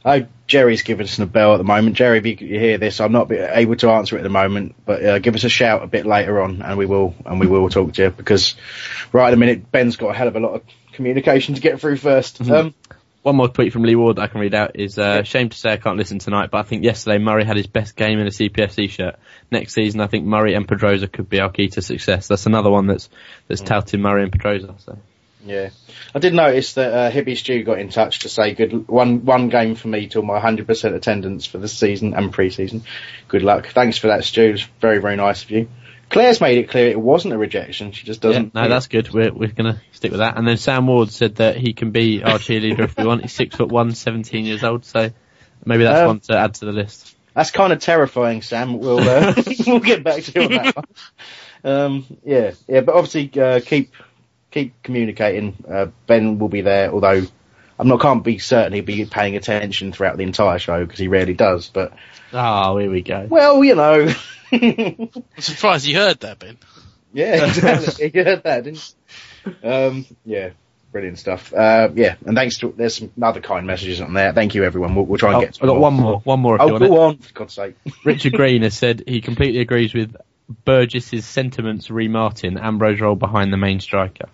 Oh, 0.07 0.25
Jerry's 0.47 0.83
giving 0.83 1.03
us 1.03 1.19
a 1.19 1.25
bell 1.25 1.53
at 1.53 1.57
the 1.57 1.65
moment. 1.65 1.97
Jerry, 1.97 2.19
if 2.19 2.25
you, 2.25 2.37
you 2.39 2.57
hear 2.57 2.77
this, 2.77 3.01
I'm 3.01 3.11
not 3.11 3.29
able 3.29 3.75
to 3.75 3.89
answer 3.89 4.15
it 4.15 4.19
at 4.19 4.23
the 4.23 4.29
moment, 4.29 4.73
but 4.85 5.03
uh, 5.03 5.19
give 5.19 5.35
us 5.35 5.43
a 5.43 5.49
shout 5.49 5.83
a 5.83 5.87
bit 5.87 6.05
later 6.05 6.41
on, 6.41 6.61
and 6.61 6.77
we 6.77 6.85
will, 6.85 7.13
and 7.25 7.41
we 7.41 7.47
will 7.47 7.67
talk 7.67 7.91
to 7.91 8.03
you 8.03 8.09
because 8.09 8.55
right 9.11 9.27
at 9.27 9.31
the 9.31 9.37
minute 9.37 9.69
Ben's 9.69 9.97
got 9.97 10.11
a 10.11 10.13
hell 10.13 10.29
of 10.29 10.37
a 10.37 10.39
lot 10.39 10.53
of 10.53 10.61
communication 10.93 11.55
to 11.55 11.61
get 11.61 11.81
through 11.81 11.97
1st 11.97 12.49
Um, 12.49 12.73
One 13.23 13.35
more 13.35 13.49
tweet 13.49 13.73
from 13.73 13.83
Lee 13.83 13.97
Ward 13.97 14.15
that 14.15 14.21
I 14.21 14.27
can 14.27 14.39
read 14.39 14.55
out 14.55 14.79
is 14.79 14.97
uh, 14.97 15.23
shame 15.23 15.49
to 15.49 15.57
say 15.57 15.73
I 15.73 15.77
can't 15.77 15.97
listen 15.97 16.19
tonight, 16.19 16.51
but 16.51 16.59
I 16.59 16.63
think 16.63 16.85
yesterday 16.85 17.17
Murray 17.17 17.43
had 17.43 17.57
his 17.57 17.67
best 17.67 17.97
game 17.97 18.17
in 18.17 18.27
a 18.27 18.31
CPFC 18.31 18.89
shirt. 18.89 19.19
Next 19.51 19.73
season, 19.73 19.99
I 19.99 20.07
think 20.07 20.25
Murray 20.25 20.53
and 20.53 20.65
Pedroza 20.65 21.11
could 21.11 21.27
be 21.27 21.41
our 21.41 21.49
key 21.49 21.67
to 21.67 21.81
success. 21.81 22.29
That's 22.29 22.45
another 22.45 22.69
one 22.69 22.87
that's 22.87 23.09
that's 23.49 23.59
touting 23.59 24.01
Murray 24.01 24.23
and 24.23 24.31
Pedroza. 24.31 24.79
So 24.79 24.97
Yeah, 25.47 25.69
I 26.13 26.19
did 26.19 26.33
notice 26.33 26.73
that 26.73 26.93
uh, 26.93 27.11
Hibby 27.11 27.35
Stew 27.35 27.63
got 27.63 27.79
in 27.79 27.89
touch 27.89 28.19
to 28.19 28.29
say 28.29 28.53
good 28.53 28.87
one 28.87 29.25
one 29.25 29.49
game 29.49 29.75
for 29.75 29.87
me 29.87 30.07
till 30.07 30.21
my 30.23 30.39
hundred 30.39 30.67
percent 30.67 30.95
attendance 30.95 31.45
for 31.45 31.57
this 31.57 31.77
season 31.77 32.13
and 32.13 32.31
pre-season. 32.31 32.83
Good 33.27 33.43
luck. 33.43 33.67
Thanks 33.67 33.97
for 33.97 34.07
that, 34.07 34.23
Stu. 34.23 34.53
It's 34.53 34.67
very 34.81 34.99
very 34.99 35.15
nice 35.15 35.43
of 35.43 35.51
you. 35.51 35.69
Claire's 36.09 36.39
made 36.39 36.57
it 36.57 36.69
clear 36.69 36.87
it 36.89 36.99
wasn't 36.99 37.33
a 37.33 37.37
rejection. 37.37 37.91
She 37.91 38.05
just 38.05 38.21
doesn't. 38.21 38.53
no, 38.53 38.69
that's 38.69 38.87
good. 38.87 39.11
We're 39.11 39.33
we're 39.33 39.51
gonna 39.51 39.81
stick 39.91 40.11
with 40.11 40.19
that. 40.19 40.37
And 40.37 40.47
then 40.47 40.57
Sam 40.57 40.87
Ward 40.87 41.11
said 41.11 41.35
that 41.35 41.57
he 41.57 41.73
can 41.73 41.91
be 41.91 42.23
our 42.23 42.37
cheerleader 42.39 42.79
if 42.81 42.97
we 42.97 43.05
want. 43.05 43.23
He's 43.23 43.33
six 43.33 43.55
foot 43.55 43.69
one, 43.69 43.93
17 43.93 44.45
years 44.45 44.63
old, 44.63 44.85
so 44.85 45.11
maybe 45.65 45.83
that's 45.83 45.99
Um, 46.01 46.07
one 46.07 46.19
to 46.21 46.37
add 46.37 46.53
to 46.55 46.65
the 46.65 46.71
list. 46.71 47.15
That's 47.33 47.51
kind 47.51 47.73
of 47.73 47.79
terrifying, 47.79 48.41
Sam. 48.41 48.79
We'll 48.79 48.99
uh, 48.99 49.33
we'll 49.67 49.79
get 49.79 50.03
back 50.03 50.23
to 50.23 50.31
you 50.33 50.41
on 50.45 50.51
that 50.53 50.75
one. 50.75 50.85
Um, 51.63 52.05
yeah, 52.23 52.51
yeah, 52.67 52.81
but 52.81 52.95
obviously 52.95 53.41
uh, 53.41 53.59
keep 53.59 53.91
keep 54.51 54.81
communicating. 54.83 55.55
Uh, 55.69 55.87
ben 56.07 56.39
will 56.39 56.49
be 56.49 56.61
there, 56.61 56.91
although 56.91 57.23
I'm 57.79 57.87
not 57.87 58.01
can't 58.01 58.23
be 58.23 58.39
certain 58.39 58.73
he'll 58.73 58.83
be 58.83 59.05
paying 59.05 59.35
attention 59.35 59.91
throughout 59.91 60.17
the 60.17 60.23
entire 60.23 60.59
show 60.59 60.83
because 60.85 60.99
he 60.99 61.07
rarely 61.07 61.33
does. 61.33 61.67
But 61.69 61.93
Oh, 62.33 62.77
here 62.77 62.91
we 62.91 63.01
go. 63.01 63.25
well, 63.29 63.63
you 63.63 63.75
know. 63.75 64.07
I'm 64.51 65.09
surprised 65.39 65.85
you 65.85 65.95
heard 65.97 66.19
that, 66.21 66.39
Ben. 66.39 66.57
Yeah, 67.13 67.45
exactly. 67.45 68.11
you 68.13 68.23
heard 68.23 68.43
that, 68.43 68.63
didn't 68.63 68.93
you? 69.45 69.69
Um, 69.69 70.05
yeah, 70.25 70.49
brilliant 70.91 71.19
stuff. 71.19 71.53
Uh, 71.53 71.89
yeah, 71.95 72.15
and 72.25 72.35
thanks 72.35 72.57
to 72.59 72.73
there's 72.75 72.95
some 72.97 73.11
other 73.21 73.41
kind 73.41 73.65
messages 73.67 74.01
on 74.01 74.13
there. 74.13 74.33
Thank 74.33 74.55
you, 74.55 74.63
everyone. 74.63 74.95
We'll, 74.95 75.05
we'll 75.05 75.17
try 75.17 75.29
and 75.33 75.37
Oh, 75.37 75.41
get. 75.41 75.53
To 75.55 75.63
I 75.63 75.67
got 75.67 75.79
one 75.79 75.93
more. 75.93 76.19
One 76.19 76.39
more. 76.41 76.55
If 76.55 76.61
you 76.61 76.67
Oh, 76.67 76.71
want 76.71 76.83
it. 76.83 76.87
go 76.89 77.01
on, 77.01 77.17
for 77.17 77.33
God's 77.33 77.53
sake. 77.53 77.75
Richard 78.05 78.33
Green 78.33 78.61
has 78.63 78.77
said 78.77 79.03
he 79.07 79.21
completely 79.21 79.61
agrees 79.61 79.93
with 79.93 80.15
Burgess's 80.65 81.25
sentiments 81.25 81.89
re 81.89 82.07
Martin, 82.07 82.57
Ambrose 82.57 82.99
role 83.01 83.15
behind 83.15 83.51
the 83.53 83.57
main 83.57 83.79
striker. 83.79 84.29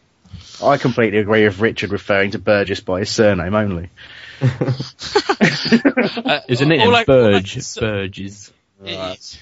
I 0.61 0.77
completely 0.77 1.19
agree 1.19 1.45
with 1.45 1.59
Richard 1.59 1.91
referring 1.91 2.31
to 2.31 2.39
Burgess 2.39 2.81
by 2.81 2.99
his 2.99 3.09
surname 3.09 3.55
only. 3.55 3.89
Uh, 4.41 6.39
Isn't 6.47 6.71
it? 6.71 6.81
all 6.81 6.87
I- 6.87 6.89
all 6.89 6.95
I 6.95 7.03
Burge, 7.05 7.53
can 7.53 7.61
say- 7.61 7.81
Burges. 7.81 8.51
It's- 8.83 9.37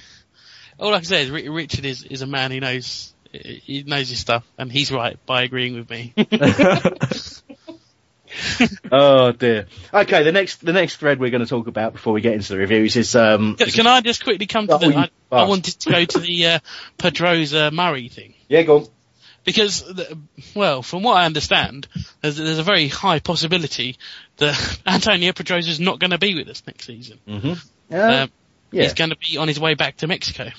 All 0.80 0.94
I 0.94 0.98
can 0.98 1.06
say 1.06 1.24
is 1.24 1.32
Richard 1.32 1.86
is, 1.86 2.04
is 2.04 2.22
a 2.22 2.28
man 2.28 2.52
who 2.52 2.60
knows 2.60 3.14
he 3.34 3.84
knows 3.88 4.10
his 4.10 4.20
stuff, 4.20 4.44
and 4.58 4.72
he's 4.72 4.92
right 4.92 5.18
by 5.26 5.44
agreeing 5.44 5.76
with 5.76 5.90
me. 5.90 6.14
oh 8.92 9.32
dear. 9.32 9.68
Okay, 9.94 10.24
the 10.24 10.32
next 10.32 10.64
the 10.66 10.74
next 10.74 10.98
thread 10.98 11.20
we're 11.20 11.30
going 11.30 11.44
to 11.44 11.50
talk 11.50 11.68
about 11.68 11.94
before 11.94 12.14
we 12.14 12.22
get 12.22 12.34
into 12.34 12.54
the 12.54 12.60
reviews 12.60 12.96
is 12.96 13.16
um. 13.16 13.56
Can, 13.56 13.70
can 13.70 13.88
I 13.88 14.02
just 14.02 14.24
quickly 14.24 14.48
come 14.48 14.68
to 14.68 14.76
Oh, 14.76 14.78
the? 14.78 14.96
I, 14.98 15.10
I 15.32 15.44
wanted 15.46 15.80
to 15.82 15.90
go 15.92 16.06
to 16.06 16.20
the 16.20 16.46
uh, 16.48 16.60
Pedroza 16.98 17.72
Murray 17.72 18.10
thing 18.10 18.34
Yeah, 18.48 18.64
go 18.64 18.78
on. 18.80 18.88
Because, 19.44 19.84
well, 20.56 20.82
from 20.82 21.04
what 21.04 21.18
I 21.18 21.26
understand, 21.26 21.88
there's, 22.22 22.38
there's 22.38 22.60
a 22.60 22.64
very 22.64 22.88
high 22.88 23.20
possibility 23.20 23.98
that 24.38 24.80
Antonio 24.86 25.32
Pedroza 25.32 25.68
is 25.70 25.80
not 25.80 26.00
going 26.00 26.12
to 26.12 26.18
be 26.18 26.36
with 26.36 26.48
us 26.50 26.64
next 26.68 26.86
season. 26.86 27.20
Mm-hmm. 27.28 27.50
Um, 27.50 28.30
yeah. 28.72 28.84
He's 28.84 28.94
going 28.94 29.10
to 29.10 29.18
be 29.18 29.38
on 29.38 29.48
his 29.48 29.60
way 29.60 29.74
back 29.74 29.98
to 29.98 30.08
Mexico. 30.08 30.50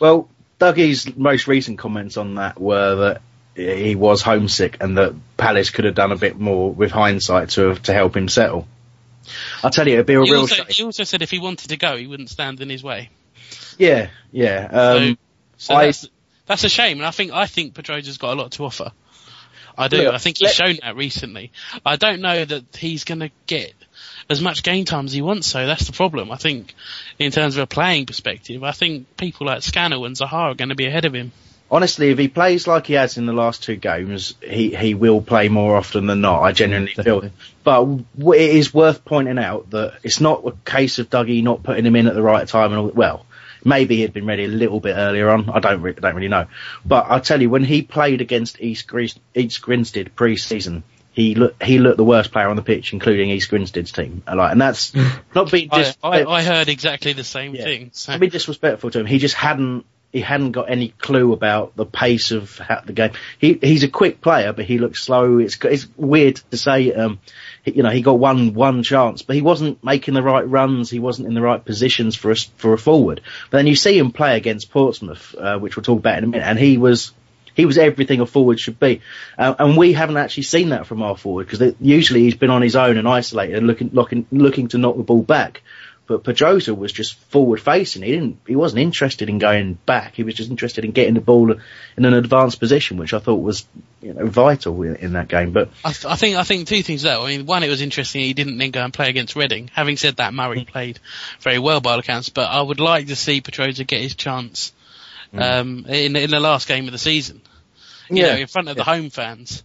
Well, 0.00 0.28
Dougie's 0.58 1.16
most 1.16 1.46
recent 1.46 1.78
comments 1.78 2.16
on 2.16 2.34
that 2.36 2.60
were 2.60 2.94
that 2.96 3.22
he 3.54 3.94
was 3.94 4.22
homesick 4.22 4.76
and 4.80 4.98
that 4.98 5.14
Palace 5.36 5.70
could 5.70 5.84
have 5.84 5.94
done 5.94 6.12
a 6.12 6.16
bit 6.16 6.38
more 6.38 6.72
with 6.72 6.90
hindsight 6.92 7.50
to 7.50 7.74
to 7.76 7.92
help 7.92 8.16
him 8.16 8.28
settle. 8.28 8.66
I'll 9.62 9.70
tell 9.70 9.86
you, 9.86 9.94
it'd 9.94 10.06
be 10.06 10.14
a 10.14 10.22
He 10.22 10.30
real 10.30 10.40
also, 10.40 10.54
shame. 10.54 10.66
he 10.68 10.82
also 10.84 11.04
said 11.04 11.22
if 11.22 11.30
he 11.30 11.38
wanted 11.38 11.68
to 11.70 11.76
go, 11.76 11.96
he 11.96 12.06
wouldn't 12.06 12.30
stand 12.30 12.60
in 12.60 12.70
his 12.70 12.82
way. 12.82 13.10
Yeah, 13.78 14.08
yeah. 14.32 14.68
Um, 14.70 15.18
so 15.56 15.74
I- 15.74 15.86
that's, 15.86 16.08
that's 16.48 16.64
a 16.64 16.68
shame, 16.68 16.98
and 16.98 17.06
I 17.06 17.10
think 17.12 17.32
I 17.32 17.46
think 17.46 17.74
Pedroza's 17.74 18.18
got 18.18 18.32
a 18.32 18.40
lot 18.40 18.52
to 18.52 18.64
offer. 18.64 18.90
I 19.76 19.86
do. 19.86 19.98
Look, 19.98 20.14
I 20.14 20.18
think 20.18 20.38
he's 20.38 20.52
shown 20.52 20.78
that 20.82 20.96
recently. 20.96 21.52
I 21.86 21.94
don't 21.94 22.20
know 22.20 22.44
that 22.44 22.76
he's 22.76 23.04
going 23.04 23.20
to 23.20 23.30
get 23.46 23.74
as 24.28 24.42
much 24.42 24.64
game 24.64 24.84
time 24.84 25.04
as 25.04 25.12
he 25.12 25.22
wants. 25.22 25.46
So 25.46 25.66
that's 25.66 25.86
the 25.86 25.92
problem. 25.92 26.32
I 26.32 26.36
think, 26.36 26.74
in 27.20 27.30
terms 27.30 27.56
of 27.56 27.62
a 27.62 27.66
playing 27.68 28.06
perspective, 28.06 28.64
I 28.64 28.72
think 28.72 29.16
people 29.16 29.46
like 29.46 29.62
Scannell 29.62 30.04
and 30.04 30.16
Zaha 30.16 30.32
are 30.32 30.54
going 30.54 30.70
to 30.70 30.74
be 30.74 30.86
ahead 30.86 31.04
of 31.04 31.14
him. 31.14 31.30
honestly, 31.70 32.10
if 32.10 32.18
he 32.18 32.28
plays 32.28 32.66
like 32.66 32.86
he 32.86 32.94
has 32.94 33.18
in 33.18 33.26
the 33.26 33.32
last 33.32 33.62
two 33.62 33.76
games, 33.76 34.34
he, 34.42 34.74
he 34.74 34.94
will 34.94 35.20
play 35.20 35.48
more 35.48 35.76
often 35.76 36.06
than 36.06 36.20
not. 36.20 36.42
I 36.42 36.52
genuinely 36.52 36.94
feel. 36.94 37.20
definitely. 37.20 37.32
But 37.64 38.34
it 38.34 38.50
is 38.56 38.72
worth 38.72 39.04
pointing 39.04 39.38
out 39.38 39.70
that 39.70 39.98
it's 40.02 40.20
not 40.20 40.46
a 40.46 40.52
case 40.64 40.98
of 40.98 41.10
Dougie 41.10 41.42
not 41.42 41.62
putting 41.62 41.84
him 41.84 41.96
in 41.96 42.06
at 42.06 42.14
the 42.14 42.22
right 42.22 42.48
time. 42.48 42.72
And 42.72 42.80
all, 42.80 42.88
well, 42.88 43.26
maybe 43.64 43.96
he'd 43.98 44.12
been 44.12 44.26
ready 44.26 44.44
a 44.44 44.48
little 44.48 44.80
bit 44.80 44.94
earlier 44.96 45.30
on. 45.30 45.48
I 45.50 45.60
don't 45.60 45.82
re- 45.82 45.92
don't 45.94 46.14
really 46.14 46.28
know. 46.28 46.46
But 46.84 47.06
I 47.10 47.18
tell 47.20 47.40
you, 47.40 47.50
when 47.50 47.64
he 47.64 47.82
played 47.82 48.20
against 48.20 48.60
East, 48.60 48.86
Gris- 48.86 49.18
East 49.34 49.60
Grinstead 49.62 50.14
pre-season. 50.16 50.82
He 51.10 51.34
looked, 51.34 51.60
he 51.64 51.80
looked 51.80 51.96
the 51.96 52.04
worst 52.04 52.30
player 52.30 52.48
on 52.48 52.54
the 52.54 52.62
pitch, 52.62 52.92
including 52.92 53.30
East 53.30 53.50
Grinstead's 53.50 53.90
team. 53.90 54.22
Like, 54.32 54.52
and 54.52 54.60
that's 54.60 54.94
not 55.34 55.50
being 55.50 55.68
I, 55.72 55.78
dis- 55.82 55.98
I, 56.00 56.24
I 56.24 56.42
heard 56.44 56.68
exactly 56.68 57.12
the 57.12 57.24
same 57.24 57.56
Yeah. 57.56 57.64
thing. 57.64 57.90
So. 57.92 58.12
to 58.12 58.20
be 58.20 58.28
disrespectful 58.28 58.92
to 58.92 59.00
him, 59.00 59.06
he 59.06 59.18
just 59.18 59.34
hadn't 59.34 59.84
he 60.12 60.20
hadn't 60.20 60.52
got 60.52 60.70
any 60.70 60.88
clue 60.88 61.32
about 61.32 61.74
the 61.76 61.84
pace 61.84 62.30
of 62.30 62.56
how 62.58 62.82
the 62.84 62.92
game. 62.92 63.10
He 63.38 63.58
he's 63.60 63.82
a 63.82 63.88
quick 63.88 64.20
player, 64.20 64.52
but 64.52 64.64
he 64.64 64.78
looks 64.78 65.02
slow. 65.02 65.38
It's 65.38 65.58
it's 65.64 65.88
weird 65.96 66.36
to 66.52 66.56
say. 66.56 66.92
Um, 66.92 67.18
he, 67.57 67.57
you 67.76 67.82
know, 67.82 67.90
he 67.90 68.02
got 68.02 68.18
one 68.18 68.54
one 68.54 68.82
chance, 68.82 69.22
but 69.22 69.36
he 69.36 69.42
wasn't 69.42 69.82
making 69.82 70.14
the 70.14 70.22
right 70.22 70.48
runs. 70.48 70.90
He 70.90 70.98
wasn't 70.98 71.28
in 71.28 71.34
the 71.34 71.40
right 71.40 71.64
positions 71.64 72.16
for 72.16 72.30
us 72.30 72.50
for 72.56 72.72
a 72.72 72.78
forward. 72.78 73.20
But 73.50 73.58
then 73.58 73.66
you 73.66 73.76
see 73.76 73.98
him 73.98 74.12
play 74.12 74.36
against 74.36 74.70
Portsmouth, 74.70 75.34
uh, 75.36 75.58
which 75.58 75.76
we'll 75.76 75.84
talk 75.84 75.98
about 75.98 76.18
in 76.18 76.24
a 76.24 76.26
minute, 76.28 76.46
and 76.46 76.58
he 76.58 76.78
was. 76.78 77.12
He 77.54 77.66
was 77.66 77.76
everything 77.76 78.20
a 78.20 78.26
forward 78.26 78.60
should 78.60 78.78
be, 78.78 79.00
uh, 79.36 79.52
and 79.58 79.76
we 79.76 79.92
haven't 79.92 80.16
actually 80.16 80.44
seen 80.44 80.68
that 80.68 80.86
from 80.86 81.02
our 81.02 81.16
forward 81.16 81.48
because 81.48 81.74
usually 81.80 82.20
he's 82.20 82.36
been 82.36 82.50
on 82.50 82.62
his 82.62 82.76
own 82.76 82.96
and 82.96 83.08
isolated 83.08 83.56
and 83.56 83.66
looking, 83.66 83.90
looking, 83.92 84.26
looking 84.30 84.68
to 84.68 84.78
knock 84.78 84.96
the 84.96 85.02
ball 85.02 85.22
back. 85.22 85.62
But 86.08 86.24
Pedroza 86.24 86.74
was 86.74 86.90
just 86.90 87.16
forward 87.30 87.60
facing. 87.60 88.02
He 88.02 88.12
didn't. 88.12 88.38
He 88.46 88.56
wasn't 88.56 88.80
interested 88.80 89.28
in 89.28 89.38
going 89.38 89.74
back. 89.74 90.14
He 90.14 90.22
was 90.24 90.34
just 90.34 90.48
interested 90.50 90.86
in 90.86 90.92
getting 90.92 91.12
the 91.12 91.20
ball 91.20 91.52
in 91.52 92.04
an 92.04 92.14
advanced 92.14 92.58
position, 92.58 92.96
which 92.96 93.12
I 93.12 93.18
thought 93.18 93.36
was 93.42 93.66
you 94.00 94.14
know 94.14 94.26
vital 94.26 94.82
in, 94.82 94.96
in 94.96 95.12
that 95.12 95.28
game. 95.28 95.52
But 95.52 95.68
I, 95.84 95.92
th- 95.92 96.06
I 96.06 96.16
think 96.16 96.36
I 96.36 96.44
think 96.44 96.66
two 96.66 96.82
things 96.82 97.02
though. 97.02 97.24
I 97.26 97.28
mean, 97.36 97.44
one, 97.44 97.62
it 97.62 97.68
was 97.68 97.82
interesting 97.82 98.22
he 98.22 98.32
didn't 98.32 98.56
then 98.56 98.70
go 98.70 98.82
and 98.82 98.92
play 98.92 99.10
against 99.10 99.36
Reading. 99.36 99.70
Having 99.74 99.98
said 99.98 100.16
that, 100.16 100.32
Murray 100.32 100.64
played 100.64 100.98
very 101.40 101.58
well 101.58 101.80
by 101.82 101.92
all 101.92 101.98
accounts, 101.98 102.30
but 102.30 102.50
I 102.50 102.62
would 102.62 102.80
like 102.80 103.08
to 103.08 103.16
see 103.16 103.42
Pedroza 103.42 103.86
get 103.86 104.00
his 104.00 104.14
chance 104.14 104.72
um, 105.34 105.84
in 105.90 106.16
in 106.16 106.30
the 106.30 106.40
last 106.40 106.66
game 106.68 106.86
of 106.86 106.92
the 106.92 106.98
season. 106.98 107.42
You 108.08 108.22
Yeah. 108.24 108.32
know, 108.32 108.40
in 108.40 108.46
front 108.46 108.68
of 108.70 108.76
the 108.76 108.84
home 108.84 109.10
fans. 109.10 109.62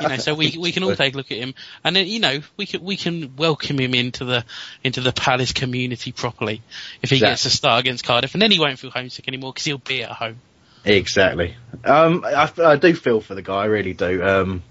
You 0.00 0.08
know, 0.08 0.16
so 0.16 0.34
we 0.34 0.56
we 0.58 0.72
can 0.72 0.82
all 0.82 0.94
take 0.94 1.14
a 1.14 1.16
look 1.16 1.30
at 1.30 1.38
him, 1.38 1.54
and 1.84 1.94
then 1.96 2.06
you 2.06 2.20
know 2.20 2.40
we 2.56 2.66
can 2.66 2.82
we 2.82 2.96
can 2.96 3.36
welcome 3.36 3.78
him 3.78 3.94
into 3.94 4.24
the 4.24 4.44
into 4.84 5.00
the 5.00 5.12
Palace 5.12 5.52
community 5.52 6.12
properly 6.12 6.62
if 7.02 7.10
he 7.10 7.18
gets 7.18 7.44
Exactly. 7.44 7.50
to 7.50 7.56
start 7.56 7.80
against 7.80 8.04
Cardiff, 8.04 8.34
and 8.34 8.42
then 8.42 8.50
he 8.50 8.58
won't 8.58 8.78
feel 8.78 8.90
homesick 8.90 9.28
anymore 9.28 9.52
because 9.52 9.64
he'll 9.64 9.78
be 9.78 10.02
at 10.02 10.10
home. 10.10 10.40
Exactly. 10.84 11.56
Um, 11.84 12.24
I, 12.24 12.50
I 12.58 12.76
do 12.76 12.94
feel 12.94 13.20
for 13.20 13.34
the 13.34 13.42
guy, 13.42 13.62
I 13.62 13.64
really 13.66 13.92
do. 13.92 14.22
Um, 14.22 14.62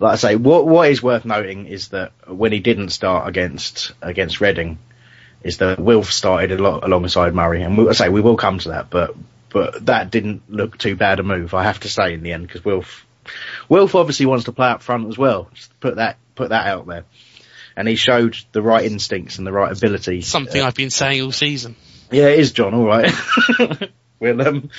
like 0.00 0.14
I 0.14 0.16
say, 0.16 0.36
what 0.36 0.66
what 0.66 0.90
is 0.90 1.02
worth 1.02 1.24
noting 1.24 1.66
is 1.66 1.88
that 1.88 2.12
when 2.26 2.52
he 2.52 2.60
didn't 2.60 2.90
start 2.90 3.28
against 3.28 3.92
against 4.00 4.40
Reading, 4.40 4.78
is 5.42 5.58
that 5.58 5.78
Wilf 5.78 6.12
started 6.12 6.52
a 6.52 6.62
lot 6.62 6.84
alongside 6.84 7.34
Murray, 7.34 7.62
and 7.62 7.76
we, 7.76 7.88
I 7.88 7.92
say 7.92 8.08
we 8.08 8.20
will 8.20 8.36
come 8.36 8.58
to 8.60 8.70
that, 8.70 8.90
but 8.90 9.14
but 9.50 9.84
that 9.86 10.10
didn't 10.10 10.42
look 10.48 10.78
too 10.78 10.96
bad 10.96 11.20
a 11.20 11.22
move, 11.22 11.52
I 11.52 11.64
have 11.64 11.80
to 11.80 11.88
say 11.88 12.14
in 12.14 12.22
the 12.22 12.32
end, 12.32 12.46
because 12.46 12.64
Wilf 12.64 13.06
Wilf 13.68 13.94
obviously 13.94 14.26
wants 14.26 14.44
to 14.44 14.52
play 14.52 14.68
up 14.68 14.82
front 14.82 15.08
as 15.08 15.18
well. 15.18 15.48
Just 15.54 15.78
put 15.80 15.96
that 15.96 16.18
put 16.34 16.50
that 16.50 16.66
out 16.66 16.86
there, 16.86 17.04
and 17.76 17.86
he 17.88 17.96
showed 17.96 18.36
the 18.52 18.62
right 18.62 18.84
instincts 18.84 19.38
and 19.38 19.46
the 19.46 19.52
right 19.52 19.76
ability. 19.76 20.22
Something 20.22 20.62
uh, 20.62 20.66
I've 20.66 20.74
been 20.74 20.90
saying 20.90 21.22
all 21.22 21.32
season. 21.32 21.76
yeah, 22.10 22.26
it 22.26 22.38
is, 22.38 22.52
John. 22.52 22.74
All 22.74 22.86
right. 22.86 23.12
we'll 24.22 24.40
um, 24.46 24.70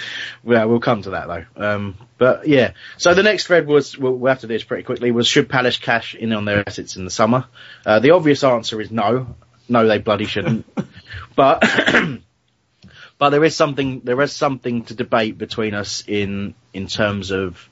well, 0.44 0.70
we'll 0.70 0.80
come 0.80 1.02
to 1.04 1.12
that 1.12 1.28
though. 1.28 1.46
Um, 1.56 1.98
but 2.18 2.48
yeah. 2.48 2.72
So 2.98 3.14
the 3.14 3.24
next 3.24 3.48
thread 3.48 3.68
was 3.68 3.98
we'll, 3.98 4.14
we'll 4.14 4.32
have 4.32 4.42
to 4.42 4.48
do 4.48 4.54
this 4.54 4.64
pretty 4.64 4.84
quickly. 4.84 5.12
Was 5.12 5.28
should 5.28 5.50
Palace 5.50 5.78
cash 5.78 6.16
in 6.16 6.34
on 6.34 6.46
their 6.46 6.64
assets 6.68 6.96
in 6.96 7.06
the 7.06 7.12
summer? 7.12 7.46
Uh, 7.86 8.00
the 8.00 8.12
obvious 8.12 8.44
answer 8.44 8.82
is 8.82 8.92
no. 8.92 9.36
No, 9.70 9.88
they 9.88 10.00
bloody 10.00 10.26
shouldn't. 10.26 10.66
but 11.36 11.64
but 13.18 13.30
there 13.30 13.44
is 13.44 13.56
something 13.56 14.02
there 14.02 14.22
is 14.22 14.34
something 14.34 14.84
to 14.86 14.96
debate 14.96 15.38
between 15.38 15.74
us 15.74 16.04
in 16.08 16.56
in 16.74 16.88
terms 16.88 17.32
of 17.32 17.70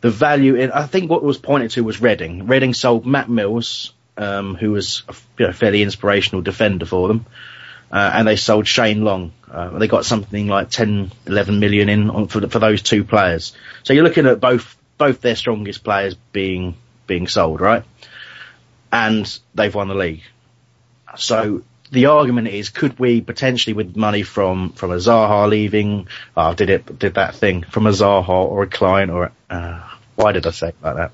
the 0.00 0.10
value 0.10 0.54
in. 0.56 0.70
I 0.72 0.86
think 0.86 1.10
what 1.10 1.22
was 1.22 1.38
pointed 1.38 1.72
to 1.72 1.84
was 1.84 2.00
Reading. 2.00 2.46
Reading 2.46 2.74
sold 2.74 3.06
Matt 3.06 3.28
Mills, 3.28 3.92
um, 4.16 4.54
who 4.54 4.72
was 4.72 5.02
a 5.08 5.14
you 5.38 5.46
know, 5.46 5.52
fairly 5.52 5.82
inspirational 5.82 6.42
defender 6.42 6.86
for 6.86 7.08
them 7.08 7.26
uh, 7.90 8.10
and 8.14 8.26
they 8.26 8.36
sold 8.36 8.66
Shane 8.66 9.04
Long. 9.04 9.32
Uh, 9.50 9.78
they 9.78 9.88
got 9.88 10.04
something 10.04 10.48
like 10.48 10.70
10, 10.70 11.12
11 11.26 11.60
million 11.60 11.88
in 11.88 12.10
on, 12.10 12.26
for, 12.28 12.46
for 12.48 12.58
those 12.58 12.82
two 12.82 13.04
players. 13.04 13.54
So 13.84 13.92
you're 13.92 14.04
looking 14.04 14.26
at 14.26 14.40
both 14.40 14.76
both 14.98 15.20
their 15.20 15.36
strongest 15.36 15.84
players 15.84 16.14
being 16.32 16.74
being 17.06 17.28
sold, 17.28 17.60
right? 17.60 17.84
And 18.90 19.38
they've 19.54 19.74
won 19.74 19.88
the 19.88 19.94
league. 19.94 20.22
So 21.16 21.62
the 21.90 22.06
argument 22.06 22.48
is, 22.48 22.68
could 22.68 22.98
we 22.98 23.20
potentially, 23.20 23.74
with 23.74 23.96
money 23.96 24.22
from 24.22 24.70
from 24.70 24.90
a 24.90 24.96
Zaha 24.96 25.48
leaving, 25.48 26.08
oh, 26.36 26.54
did 26.54 26.70
it 26.70 26.98
did 26.98 27.14
that 27.14 27.34
thing 27.34 27.62
from 27.62 27.86
a 27.86 27.90
Zaha 27.90 28.28
or 28.28 28.62
a 28.62 28.66
client 28.66 29.10
or 29.10 29.32
uh, 29.50 29.82
why 30.14 30.32
did 30.32 30.46
I 30.46 30.50
say 30.50 30.68
it 30.68 30.76
like 30.82 30.96
that? 30.96 31.12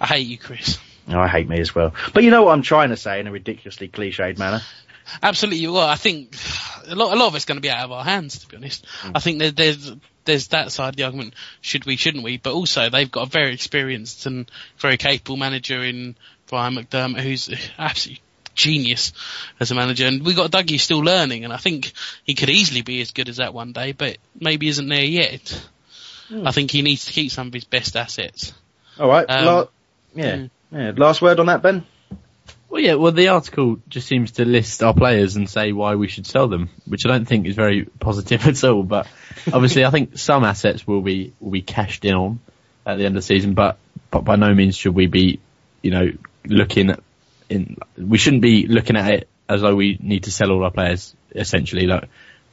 I 0.00 0.06
hate 0.06 0.26
you, 0.26 0.38
Chris. 0.38 0.78
I 1.08 1.28
hate 1.28 1.48
me 1.48 1.60
as 1.60 1.74
well. 1.74 1.94
But 2.14 2.24
you 2.24 2.30
know 2.30 2.44
what 2.44 2.52
I'm 2.52 2.62
trying 2.62 2.90
to 2.90 2.96
say 2.96 3.20
in 3.20 3.26
a 3.26 3.32
ridiculously 3.32 3.88
cliched 3.88 4.38
manner. 4.38 4.62
Absolutely, 5.22 5.58
you 5.58 5.76
are. 5.76 5.88
I 5.88 5.96
think 5.96 6.36
a 6.86 6.94
lot, 6.94 7.12
a 7.12 7.16
lot 7.16 7.28
of 7.28 7.34
it's 7.34 7.44
going 7.44 7.56
to 7.56 7.62
be 7.62 7.70
out 7.70 7.84
of 7.84 7.92
our 7.92 8.04
hands, 8.04 8.38
to 8.40 8.48
be 8.48 8.56
honest. 8.56 8.86
I 9.14 9.18
think 9.18 9.40
there, 9.40 9.50
there's 9.50 9.92
there's 10.24 10.48
that 10.48 10.70
side 10.70 10.90
of 10.90 10.96
the 10.96 11.02
argument: 11.02 11.34
should 11.60 11.84
we, 11.84 11.96
shouldn't 11.96 12.22
we? 12.22 12.36
But 12.36 12.52
also, 12.52 12.88
they've 12.90 13.10
got 13.10 13.26
a 13.26 13.30
very 13.30 13.52
experienced 13.52 14.26
and 14.26 14.50
very 14.78 14.96
capable 14.96 15.36
manager 15.36 15.82
in 15.82 16.16
Brian 16.46 16.74
McDermott, 16.74 17.20
who's 17.20 17.50
absolutely 17.78 18.22
genius 18.54 19.12
as 19.58 19.70
a 19.70 19.74
manager. 19.74 20.06
And 20.06 20.24
we 20.24 20.34
got 20.34 20.50
Dougie 20.50 20.80
still 20.80 21.00
learning, 21.00 21.44
and 21.44 21.52
I 21.52 21.56
think 21.56 21.92
he 22.24 22.34
could 22.34 22.50
easily 22.50 22.82
be 22.82 23.00
as 23.00 23.12
good 23.12 23.28
as 23.28 23.36
that 23.38 23.54
one 23.54 23.72
day, 23.72 23.92
but 23.92 24.18
maybe 24.38 24.68
isn't 24.68 24.88
there 24.88 25.04
yet. 25.04 25.62
I 26.44 26.52
think 26.52 26.70
he 26.70 26.82
needs 26.82 27.06
to 27.06 27.12
keep 27.12 27.30
some 27.30 27.48
of 27.48 27.54
his 27.54 27.64
best 27.64 27.96
assets. 27.96 28.52
All 28.98 29.08
right. 29.08 29.26
Um, 29.28 29.44
la- 29.44 29.66
yeah. 30.14 30.36
mm. 30.36 30.50
Yeah. 30.72 30.92
Last 30.96 31.20
word 31.20 31.40
on 31.40 31.46
that, 31.46 31.62
Ben. 31.62 31.84
Well, 32.68 32.80
yeah. 32.80 32.94
Well, 32.94 33.12
the 33.12 33.28
article 33.28 33.78
just 33.88 34.06
seems 34.06 34.32
to 34.32 34.44
list 34.44 34.82
our 34.82 34.94
players 34.94 35.36
and 35.36 35.50
say 35.50 35.72
why 35.72 35.96
we 35.96 36.06
should 36.06 36.26
sell 36.26 36.46
them, 36.46 36.70
which 36.86 37.04
I 37.04 37.08
don't 37.08 37.24
think 37.26 37.46
is 37.46 37.56
very 37.56 37.84
positive 37.84 38.46
at 38.46 38.62
all. 38.62 38.82
But 38.84 39.08
obviously, 39.52 39.84
I 39.84 39.90
think 39.90 40.18
some 40.18 40.44
assets 40.44 40.86
will 40.86 41.02
be 41.02 41.32
will 41.40 41.50
be 41.50 41.62
cashed 41.62 42.04
in 42.04 42.14
on 42.14 42.40
at 42.86 42.98
the 42.98 43.06
end 43.06 43.16
of 43.16 43.22
the 43.22 43.26
season. 43.26 43.54
But 43.54 43.78
but 44.10 44.20
by 44.20 44.36
no 44.36 44.54
means 44.54 44.76
should 44.76 44.94
we 44.94 45.06
be, 45.06 45.40
you 45.82 45.90
know, 45.90 46.12
looking 46.46 46.90
at 46.90 47.00
in. 47.50 47.76
We 47.98 48.18
shouldn't 48.18 48.42
be 48.42 48.66
looking 48.66 48.96
at 48.96 49.10
it 49.10 49.28
as 49.48 49.60
though 49.60 49.74
we 49.74 49.98
need 50.00 50.24
to 50.24 50.30
sell 50.30 50.50
all 50.50 50.64
our 50.64 50.70
players. 50.70 51.14
Essentially, 51.34 51.86
like 51.86 52.08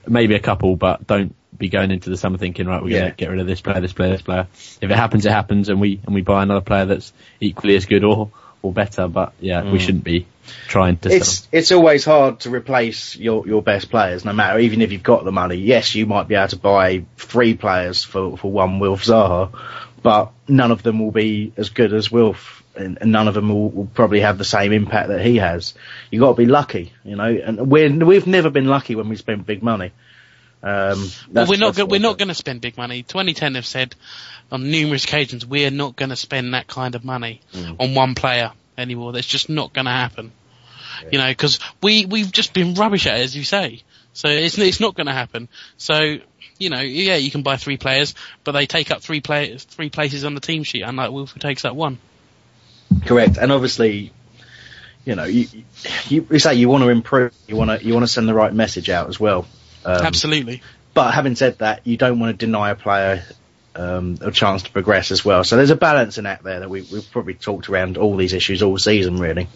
maybe 0.07 0.35
a 0.35 0.39
couple, 0.39 0.75
but 0.75 1.07
don't 1.07 1.35
be 1.57 1.69
going 1.69 1.91
into 1.91 2.09
the 2.09 2.17
summer 2.17 2.37
thinking, 2.37 2.67
right, 2.67 2.83
we're 2.83 2.89
Yeah. 2.89 2.99
going 2.99 3.11
to 3.11 3.17
get 3.17 3.29
rid 3.29 3.39
of 3.39 3.47
this 3.47 3.61
player, 3.61 3.81
this 3.81 3.93
player, 3.93 4.11
this 4.11 4.21
player. 4.21 4.47
If 4.81 4.89
it 4.89 4.95
happens, 4.95 5.25
it 5.25 5.31
happens, 5.31 5.69
and 5.69 5.79
we 5.79 5.99
and 6.05 6.13
we 6.13 6.21
buy 6.21 6.43
another 6.43 6.61
player 6.61 6.85
that's 6.85 7.13
equally 7.39 7.75
as 7.75 7.85
good 7.85 8.03
or 8.03 8.29
or 8.61 8.73
better. 8.73 9.07
But 9.07 9.33
yeah, 9.39 9.63
we 9.63 9.77
mm. 9.77 9.81
shouldn't 9.81 10.03
be 10.03 10.27
trying 10.67 10.97
to. 10.97 11.09
sell. 11.09 11.17
It's 11.17 11.47
it's 11.51 11.71
always 11.71 12.05
hard 12.05 12.41
to 12.41 12.49
replace 12.49 13.15
your 13.15 13.47
your 13.47 13.61
best 13.61 13.89
players, 13.89 14.25
no 14.25 14.33
matter 14.33 14.59
even 14.59 14.81
if 14.81 14.91
you've 14.91 15.03
got 15.03 15.23
the 15.23 15.31
money. 15.31 15.55
Yes, 15.55 15.95
you 15.95 16.05
might 16.05 16.27
be 16.27 16.35
able 16.35 16.49
to 16.49 16.57
buy 16.57 17.05
three 17.17 17.55
players 17.55 18.03
for 18.03 18.37
for 18.37 18.51
one 18.51 18.79
Wilf 18.79 19.03
Zaha, 19.03 19.57
but 20.01 20.31
none 20.47 20.71
of 20.71 20.83
them 20.83 20.99
will 20.99 21.11
be 21.11 21.53
as 21.57 21.69
good 21.69 21.93
as 21.93 22.11
Wilf, 22.11 22.56
and, 22.77 22.97
and 23.01 23.11
none 23.11 23.27
of 23.27 23.33
them 23.33 23.49
will, 23.49 23.69
will 23.69 23.85
probably 23.93 24.21
have 24.21 24.37
the 24.37 24.45
same 24.45 24.71
impact 24.71 25.09
that 25.09 25.21
he 25.21 25.37
has. 25.37 25.73
You 26.11 26.19
got 26.19 26.29
to 26.29 26.37
be 26.37 26.45
lucky, 26.45 26.93
you 27.03 27.15
know. 27.15 27.25
And 27.25 27.69
we're, 27.69 27.89
we've 28.05 28.27
never 28.27 28.49
been 28.49 28.65
lucky 28.67 28.95
when 28.95 29.09
we 29.09 29.15
spent 29.15 29.45
big 29.45 29.61
money. 29.63 29.91
Um, 30.63 31.09
Well, 31.31 31.45
we're 31.47 31.57
not 31.59 31.75
go- 31.75 31.85
we're 31.85 31.99
not 31.99 32.17
going 32.17 32.29
to 32.29 32.33
spend 32.33 32.61
big 32.61 32.77
money. 32.77 33.03
2010 33.03 33.55
have 33.55 33.65
said 33.65 33.95
on 34.51 34.71
numerous 34.71 35.03
occasions 35.03 35.45
we're 35.45 35.71
not 35.71 35.95
going 35.95 36.09
to 36.09 36.15
spend 36.15 36.53
that 36.53 36.67
kind 36.67 36.95
of 36.95 37.03
money 37.05 37.41
Mm. 37.53 37.75
on 37.79 37.95
one 37.95 38.15
player 38.15 38.51
anymore. 38.77 39.11
That's 39.13 39.27
just 39.27 39.49
not 39.49 39.73
going 39.73 39.85
to 39.85 39.91
happen. 39.91 40.31
You 41.11 41.19
know, 41.19 41.27
because 41.29 41.59
we 41.83 42.05
we've 42.07 42.31
just 42.31 42.53
been 42.53 42.73
rubbish 42.73 43.05
at 43.05 43.19
it, 43.19 43.23
as 43.23 43.35
you 43.35 43.43
say. 43.43 43.83
So 44.13 44.29
it's 44.29 44.57
it's 44.57 44.79
not 44.79 44.95
going 44.95 45.05
to 45.07 45.13
happen. 45.13 45.47
So 45.77 46.17
you 46.57 46.71
know, 46.71 46.81
yeah, 46.81 47.17
you 47.17 47.29
can 47.29 47.43
buy 47.43 47.57
three 47.57 47.77
players, 47.77 48.15
but 48.43 48.53
they 48.53 48.65
take 48.65 48.89
up 48.89 49.01
three 49.03 49.21
players 49.21 49.63
three 49.63 49.91
places 49.91 50.25
on 50.25 50.33
the 50.33 50.41
team 50.41 50.63
sheet, 50.63 50.81
unlike 50.81 51.11
who 51.11 51.27
takes 51.39 51.65
up 51.65 51.75
one. 51.75 51.99
Correct, 53.05 53.37
and 53.37 53.51
obviously, 53.51 54.11
you 55.05 55.15
know, 55.15 55.25
you, 55.25 55.47
you, 56.07 56.27
you 56.29 56.39
say 56.39 56.55
you 56.55 56.69
want 56.69 56.83
to 56.83 56.89
improve, 56.89 57.33
you 57.47 57.55
want 57.55 57.69
to 57.79 57.85
you 57.85 57.93
want 57.93 58.03
to 58.03 58.11
send 58.11 58.27
the 58.27 58.33
right 58.33 58.53
message 58.53 58.89
out 58.89 59.07
as 59.09 59.19
well. 59.19 59.45
Um, 59.85 60.05
Absolutely. 60.05 60.61
But 60.93 61.11
having 61.13 61.35
said 61.35 61.59
that, 61.59 61.85
you 61.85 61.95
don't 61.97 62.19
want 62.19 62.37
to 62.37 62.45
deny 62.45 62.71
a 62.71 62.75
player 62.75 63.23
um, 63.75 64.17
a 64.21 64.31
chance 64.31 64.63
to 64.63 64.71
progress 64.71 65.11
as 65.11 65.23
well. 65.23 65.43
So 65.43 65.55
there's 65.55 65.69
a 65.69 65.75
balancing 65.75 66.25
act 66.25 66.43
there 66.43 66.59
that 66.61 66.69
we, 66.69 66.81
we've 66.81 67.09
probably 67.11 67.35
talked 67.35 67.69
around 67.69 67.97
all 67.97 68.15
these 68.17 68.33
issues 68.33 68.63
all 68.63 68.77
season, 68.77 69.19
really. 69.19 69.47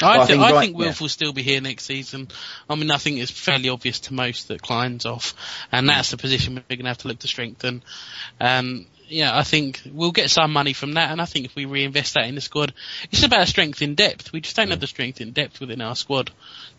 I, 0.00 0.12
Well, 0.16 0.20
I 0.22 0.26
think 0.26 0.40
I 0.40 0.52
right- 0.52 0.60
think 0.66 0.78
Wilf 0.78 1.00
yeah. 1.00 1.04
will 1.04 1.08
still 1.08 1.32
be 1.32 1.42
here 1.42 1.60
next 1.60 1.84
season. 1.84 2.28
I 2.70 2.74
mean, 2.76 2.90
I 2.90 2.96
think 2.96 3.18
it's 3.18 3.30
fairly 3.30 3.68
obvious 3.68 4.00
to 4.00 4.14
most 4.14 4.48
that 4.48 4.62
Clyne's 4.62 5.04
off, 5.04 5.34
and 5.70 5.88
that's 5.88 6.10
the 6.12 6.16
position 6.16 6.54
we're 6.54 6.62
going 6.76 6.84
to 6.84 6.88
have 6.90 6.98
to 6.98 7.08
look 7.08 7.18
to 7.20 7.28
strengthen. 7.28 7.82
Um, 8.40 8.86
yeah, 9.12 9.36
I 9.36 9.42
think 9.42 9.80
we'll 9.92 10.12
get 10.12 10.30
some 10.30 10.52
money 10.52 10.72
from 10.72 10.94
that, 10.94 11.10
and 11.10 11.20
I 11.20 11.24
think 11.26 11.44
if 11.46 11.54
we 11.54 11.64
reinvest 11.66 12.14
that 12.14 12.26
in 12.26 12.34
the 12.34 12.40
squad, 12.40 12.72
it's 13.10 13.22
about 13.22 13.46
strength 13.48 13.82
in 13.82 13.94
depth. 13.94 14.32
We 14.32 14.40
just 14.40 14.56
don't 14.56 14.70
have 14.70 14.80
the 14.80 14.86
strength 14.86 15.20
in 15.20 15.32
depth 15.32 15.60
within 15.60 15.80
our 15.80 15.94
squad 15.96 16.30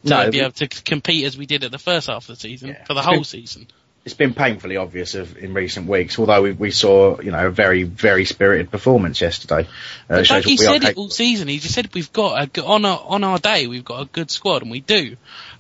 to 0.03 0.09
No, 0.09 0.29
be 0.31 0.38
we- 0.39 0.43
able 0.43 0.51
to 0.53 0.67
compete 0.67 1.25
as 1.25 1.38
we 1.38 1.45
did 1.45 1.63
at 1.63 1.71
the 1.71 1.79
first 1.79 2.07
half 2.07 2.23
of 2.23 2.27
the 2.27 2.36
season 2.36 2.69
Yeah. 2.69 2.84
for 2.86 2.93
the 2.93 3.01
whole 3.01 3.15
been- 3.15 3.23
season. 3.23 3.67
It's 4.05 4.13
been 4.15 4.34
painfully 4.34 4.75
obvious 4.75 5.15
of, 5.15 5.38
in 5.38 5.53
recent 5.53 5.88
weeks, 5.88 6.19
although 6.19 6.41
we, 6.41 6.51
we 6.51 6.71
saw, 6.71 7.21
you 7.21 7.31
know, 7.31 7.47
a 7.47 7.49
very, 7.49 7.84
very 7.84 8.25
spirited 8.25 8.69
performance 8.69 9.21
yesterday. 9.21 9.61
Uh, 9.61 9.65
But 10.09 10.19
it 10.19 10.25
shows 10.25 10.43
Dougie 10.43 10.49
what 10.49 10.59
we 10.59 10.65
are 10.67 10.81
said 10.81 10.84
it 10.91 10.97
all 10.97 11.09
season. 11.09 11.47
He 11.47 11.59
just 11.59 11.73
said 11.73 11.89
we've 11.93 12.11
got 12.11 12.57
a 12.57 12.65
on 12.65 12.84
our 12.84 13.01
on 13.07 13.23
our 13.23 13.39
day 13.39 13.67
we've 13.67 13.86
got 13.86 14.01
a 14.01 14.05
good 14.05 14.29
squad, 14.29 14.61
and 14.61 14.69
we 14.69 14.81
do. 14.81 15.15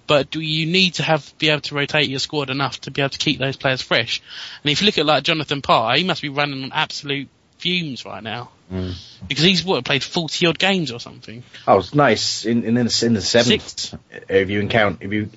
But 0.05 0.29
do 0.29 0.39
you 0.41 0.65
need 0.65 0.95
to 0.95 1.03
have 1.03 1.33
be 1.37 1.49
able 1.49 1.61
to 1.61 1.75
rotate 1.75 2.09
your 2.09 2.19
squad 2.19 2.49
enough 2.49 2.81
to 2.81 2.91
be 2.91 3.01
able 3.01 3.09
to 3.11 3.17
keep 3.17 3.39
those 3.39 3.55
players 3.55 3.81
fresh? 3.81 4.21
And 4.63 4.71
if 4.71 4.81
you 4.81 4.85
look 4.85 4.97
at 4.97 5.05
like 5.05 5.23
Jonathan 5.23 5.61
Parr, 5.61 5.95
he 5.95 6.03
must 6.03 6.21
be 6.21 6.29
running 6.29 6.63
on 6.63 6.71
absolute 6.73 7.29
fumes 7.57 8.05
right 8.05 8.23
now 8.23 8.49
Mm. 8.71 8.95
because 9.27 9.43
he's 9.43 9.63
what 9.63 9.83
played 9.85 10.03
forty 10.03 10.47
odd 10.47 10.57
games 10.57 10.91
or 10.91 10.99
something. 10.99 11.43
Oh, 11.67 11.77
it's 11.77 11.93
nice 11.93 12.45
in 12.45 12.63
in 12.63 12.73
the, 12.73 13.03
in 13.05 13.13
the 13.13 13.21
seventh. 13.21 13.93
If 14.29 14.49
you 14.49 14.67
count, 14.67 14.99
if 15.01 15.11
you 15.11 15.29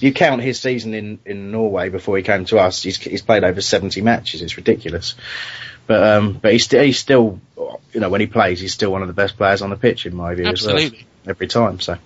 you 0.00 0.12
count 0.12 0.42
his 0.42 0.60
season 0.60 0.92
in, 0.92 1.18
in 1.24 1.52
Norway 1.52 1.88
before 1.88 2.16
he 2.16 2.22
came 2.22 2.44
to 2.46 2.58
us, 2.58 2.82
he's 2.82 2.98
he's 2.98 3.22
played 3.22 3.44
over 3.44 3.60
seventy 3.60 4.02
matches. 4.02 4.42
It's 4.42 4.56
ridiculous. 4.56 5.14
But 5.86 6.02
um, 6.02 6.32
but 6.34 6.52
he's 6.52 6.64
still 6.64 6.82
he's 6.82 6.98
still 6.98 7.40
you 7.92 8.00
know 8.00 8.10
when 8.10 8.20
he 8.20 8.26
plays, 8.26 8.60
he's 8.60 8.74
still 8.74 8.90
one 8.90 9.02
of 9.02 9.08
the 9.08 9.14
best 9.14 9.36
players 9.36 9.62
on 9.62 9.70
the 9.70 9.76
pitch 9.76 10.04
in 10.04 10.14
my 10.14 10.34
view. 10.34 10.46
As 10.46 10.66
well, 10.66 10.74
Absolutely. 10.74 11.06
Every 11.26 11.46
time. 11.46 11.80
So, 11.80 11.96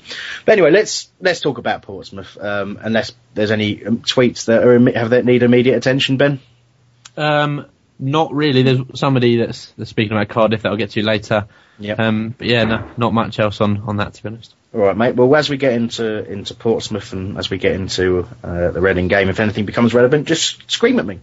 but 0.45 0.53
anyway, 0.53 0.71
let's 0.71 1.09
let's 1.21 1.41
talk 1.41 1.59
about 1.59 1.83
Portsmouth. 1.83 2.37
Um, 2.41 2.79
unless 2.81 3.13
there's 3.35 3.51
any 3.51 3.85
um, 3.85 3.99
tweets 3.99 4.47
that 4.47 4.65
are 4.65 4.99
have 4.99 5.11
that 5.11 5.25
need 5.25 5.43
immediate 5.43 5.77
attention, 5.77 6.17
Ben. 6.17 6.41
Um, 7.17 7.67
not 7.99 8.33
really. 8.33 8.63
There's 8.63 8.81
somebody 8.95 9.37
that's, 9.37 9.73
that's 9.77 9.91
speaking 9.91 10.17
about 10.17 10.29
Cardiff 10.29 10.63
that 10.63 10.71
I'll 10.71 10.77
get 10.77 10.91
to 10.93 11.03
later. 11.03 11.47
Yeah. 11.79 11.95
Um, 11.95 12.35
but 12.37 12.47
yeah, 12.47 12.65
no, 12.65 12.91
not 12.97 13.13
much 13.15 13.39
else 13.39 13.61
on, 13.61 13.79
on 13.79 13.97
that 13.99 14.15
to 14.15 14.23
be 14.23 14.29
honest. 14.29 14.55
All 14.73 14.81
right, 14.81 14.97
mate. 14.97 15.17
Well, 15.17 15.35
as 15.35 15.51
we 15.51 15.57
get 15.57 15.73
into 15.73 16.25
into 16.31 16.55
Portsmouth 16.55 17.13
and 17.13 17.37
as 17.39 17.51
we 17.51 17.59
get 17.59 17.73
into 17.73 18.27
uh, 18.45 18.71
the 18.71 18.81
Reading 18.81 19.09
game, 19.09 19.29
if 19.29 19.41
anything 19.41 19.65
becomes 19.67 19.93
relevant, 19.95 20.29
just 20.29 20.71
scream 20.71 20.99
at 20.99 21.07
me. 21.07 21.21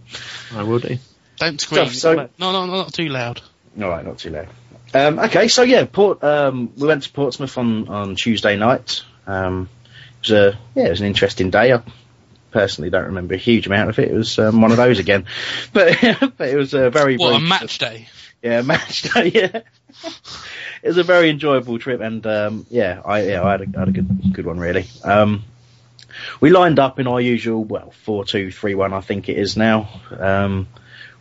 I 0.54 0.64
will 0.64 0.78
do. 0.80 0.98
Don't 1.38 1.60
scream. 1.60 1.86
Stuff, 1.86 1.94
so- 1.94 2.14
no, 2.14 2.52
no, 2.52 2.66
no, 2.66 2.72
not 2.74 2.92
too 2.92 3.08
loud. 3.08 3.40
All 3.80 3.88
right, 3.88 4.04
not 4.04 4.18
too 4.18 4.30
loud. 4.30 4.48
Um, 4.94 5.18
okay, 5.18 5.48
so 5.48 5.62
yeah, 5.62 5.84
Port. 5.84 6.22
Um, 6.24 6.72
we 6.76 6.86
went 6.86 7.02
to 7.02 7.12
Portsmouth 7.12 7.56
on, 7.58 7.88
on 7.88 8.16
Tuesday 8.16 8.56
night. 8.56 9.02
Um, 9.26 9.68
it 10.22 10.28
was 10.28 10.30
a 10.30 10.58
yeah, 10.74 10.86
it 10.86 10.90
was 10.90 11.00
an 11.00 11.06
interesting 11.06 11.50
day. 11.50 11.72
I 11.72 11.82
personally 12.50 12.90
don't 12.90 13.06
remember 13.06 13.34
a 13.34 13.38
huge 13.38 13.66
amount 13.66 13.90
of 13.90 13.98
it. 13.98 14.10
It 14.10 14.14
was 14.14 14.38
um, 14.38 14.62
one 14.62 14.70
of 14.70 14.76
those 14.76 14.98
again, 14.98 15.26
but 15.72 15.96
but 16.36 16.48
it 16.48 16.56
was 16.56 16.74
a 16.74 16.90
very 16.90 17.16
What 17.16 17.36
a 17.36 17.40
match 17.40 17.78
day! 17.78 18.08
Yeah, 18.42 18.62
match 18.62 19.02
day. 19.02 19.30
Yeah, 19.34 19.62
it 20.82 20.88
was 20.88 20.98
a 20.98 21.02
very 21.02 21.28
enjoyable 21.28 21.78
trip, 21.78 22.00
and 22.00 22.24
um, 22.26 22.66
yeah, 22.70 23.02
I 23.04 23.22
yeah 23.22 23.42
I 23.42 23.52
had 23.52 23.62
a, 23.62 23.66
I 23.76 23.78
had 23.80 23.88
a 23.88 23.92
good 23.92 24.32
good 24.32 24.46
one 24.46 24.58
really. 24.58 24.86
Um, 25.04 25.44
we 26.40 26.50
lined 26.50 26.78
up 26.78 26.98
in 26.98 27.06
our 27.06 27.20
usual 27.20 27.64
well 27.64 27.90
four 27.90 28.24
two 28.24 28.50
three 28.50 28.74
one 28.74 28.92
I 28.92 29.00
think 29.00 29.28
it 29.28 29.36
is 29.36 29.56
now. 29.56 29.88
Um, 30.18 30.68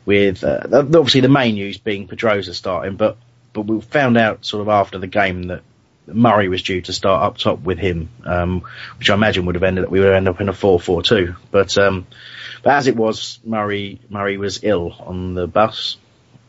with 0.06 0.44
uh, 0.44 0.62
obviously 0.72 1.22
the 1.22 1.28
main 1.28 1.56
news 1.56 1.78
being 1.78 2.08
Pedroza 2.08 2.54
starting, 2.54 2.96
but 2.96 3.18
but 3.54 3.62
we 3.62 3.82
found 3.82 4.18
out 4.18 4.46
sort 4.46 4.62
of 4.62 4.70
after 4.70 4.98
the 4.98 5.08
game 5.08 5.44
that 5.44 5.62
Murray 6.08 6.48
was 6.48 6.64
due 6.64 6.82
to 6.82 6.94
start 6.94 7.24
up 7.24 7.38
top 7.38 7.60
with 7.60 7.80
him, 7.80 8.10
um, 8.24 8.64
which 8.98 9.10
I 9.10 9.14
imagine 9.14 9.46
would 9.46 9.56
have 9.56 9.64
ended 9.64 9.90
we 9.90 10.00
would 10.00 10.14
ended 10.14 10.34
up 10.34 10.42
in 10.42 10.50
a 10.50 10.54
four 10.54 10.80
four 10.80 11.04
two. 11.04 11.36
But 11.52 11.78
um, 11.78 12.08
but 12.64 12.74
as 12.76 12.88
it 12.88 12.96
was, 12.96 13.40
Murray 13.44 14.00
Murray 14.10 14.38
was 14.38 14.64
ill 14.64 14.94
on 15.00 15.34
the 15.34 15.48
bus 15.48 15.98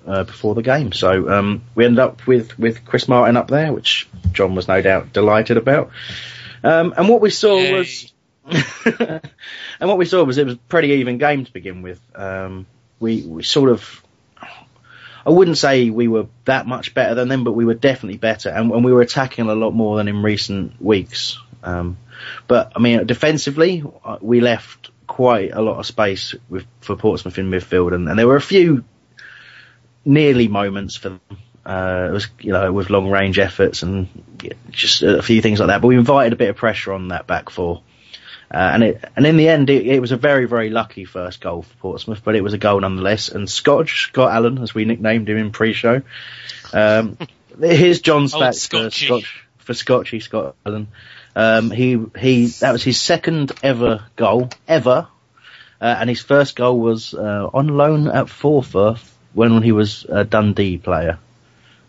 uh, 0.06 0.24
before 0.24 0.54
the 0.54 0.62
game, 0.62 0.92
so 0.92 1.30
um, 1.30 1.62
we 1.74 1.84
ended 1.84 2.00
up 2.00 2.26
with 2.26 2.58
with 2.58 2.84
Chris 2.84 3.08
Martin 3.08 3.36
up 3.36 3.48
there, 3.48 3.72
which 3.72 4.08
John 4.32 4.54
was 4.54 4.68
no 4.68 4.80
doubt 4.80 5.12
delighted 5.12 5.56
about. 5.56 5.90
Um, 6.62 6.94
and 6.96 7.08
what 7.08 7.20
we 7.20 7.30
saw 7.30 7.56
Yay. 7.56 7.72
was 7.72 8.12
and 8.84 9.20
what 9.80 9.98
we 9.98 10.06
saw 10.06 10.24
was 10.24 10.38
it 10.38 10.46
was 10.46 10.54
a 10.54 10.58
pretty 10.58 10.88
even 10.94 11.18
game 11.18 11.44
to 11.44 11.52
begin 11.52 11.82
with. 11.82 12.00
Um, 12.14 12.66
we 13.00 13.22
we 13.22 13.42
sort 13.42 13.70
of, 13.70 14.02
I 15.28 15.30
wouldn't 15.30 15.58
say 15.58 15.90
we 15.90 16.08
were 16.08 16.26
that 16.46 16.66
much 16.66 16.94
better 16.94 17.14
than 17.14 17.28
them, 17.28 17.44
but 17.44 17.52
we 17.52 17.66
were 17.66 17.74
definitely 17.74 18.16
better, 18.16 18.48
and, 18.48 18.72
and 18.72 18.82
we 18.82 18.94
were 18.94 19.02
attacking 19.02 19.46
a 19.46 19.54
lot 19.54 19.72
more 19.74 19.98
than 19.98 20.08
in 20.08 20.22
recent 20.22 20.80
weeks. 20.80 21.38
Um, 21.62 21.98
but 22.46 22.72
I 22.74 22.78
mean, 22.78 23.06
defensively, 23.06 23.84
uh, 24.06 24.16
we 24.22 24.40
left 24.40 24.90
quite 25.06 25.52
a 25.52 25.60
lot 25.60 25.78
of 25.78 25.84
space 25.84 26.34
with, 26.48 26.64
for 26.80 26.96
Portsmouth 26.96 27.36
in 27.36 27.50
midfield, 27.50 27.92
and, 27.94 28.08
and 28.08 28.18
there 28.18 28.26
were 28.26 28.36
a 28.36 28.40
few 28.40 28.84
nearly 30.02 30.48
moments 30.48 30.96
for 30.96 31.10
them. 31.10 31.20
Uh, 31.66 32.06
it 32.08 32.12
was, 32.12 32.28
you 32.40 32.52
know, 32.52 32.72
with 32.72 32.88
long 32.88 33.10
range 33.10 33.38
efforts 33.38 33.82
and 33.82 34.08
just 34.70 35.02
a 35.02 35.22
few 35.22 35.42
things 35.42 35.60
like 35.60 35.66
that. 35.66 35.82
But 35.82 35.88
we 35.88 35.98
invited 35.98 36.32
a 36.32 36.36
bit 36.36 36.48
of 36.48 36.56
pressure 36.56 36.94
on 36.94 37.08
that 37.08 37.26
back 37.26 37.50
four. 37.50 37.82
Uh, 38.50 38.56
and 38.56 38.82
it, 38.82 39.04
and 39.14 39.26
in 39.26 39.36
the 39.36 39.48
end, 39.48 39.68
it, 39.68 39.86
it 39.86 40.00
was 40.00 40.12
a 40.12 40.16
very, 40.16 40.46
very 40.46 40.70
lucky 40.70 41.04
first 41.04 41.40
goal 41.40 41.62
for 41.62 41.74
Portsmouth, 41.76 42.22
but 42.24 42.34
it 42.34 42.42
was 42.42 42.54
a 42.54 42.58
goal 42.58 42.80
nonetheless. 42.80 43.28
And 43.28 43.48
Scott, 43.48 43.88
Scott 43.88 44.32
Allan, 44.32 44.58
as 44.58 44.74
we 44.74 44.84
nicknamed 44.84 45.28
him 45.28 45.36
in 45.36 45.50
pre-show, 45.50 46.02
um, 46.72 47.18
here's 47.60 48.00
John's 48.00 48.32
Old 48.32 48.44
stats 48.44 48.70
for. 48.70 48.90
Scotch, 48.90 49.44
for 49.58 49.74
Scotchy 49.74 50.20
Scott 50.20 50.56
Allan. 50.64 50.88
Um, 51.36 51.70
he, 51.70 52.00
he, 52.18 52.46
that 52.46 52.72
was 52.72 52.82
his 52.82 52.98
second 52.98 53.52
ever 53.62 54.04
goal, 54.16 54.48
ever. 54.66 55.08
Uh, 55.80 55.96
and 56.00 56.08
his 56.08 56.22
first 56.22 56.56
goal 56.56 56.80
was, 56.80 57.12
uh, 57.14 57.48
on 57.52 57.68
loan 57.68 58.08
at 58.08 58.26
Forfar 58.26 58.98
when 59.34 59.62
he 59.62 59.72
was 59.72 60.06
a 60.08 60.24
Dundee 60.24 60.78
player. 60.78 61.18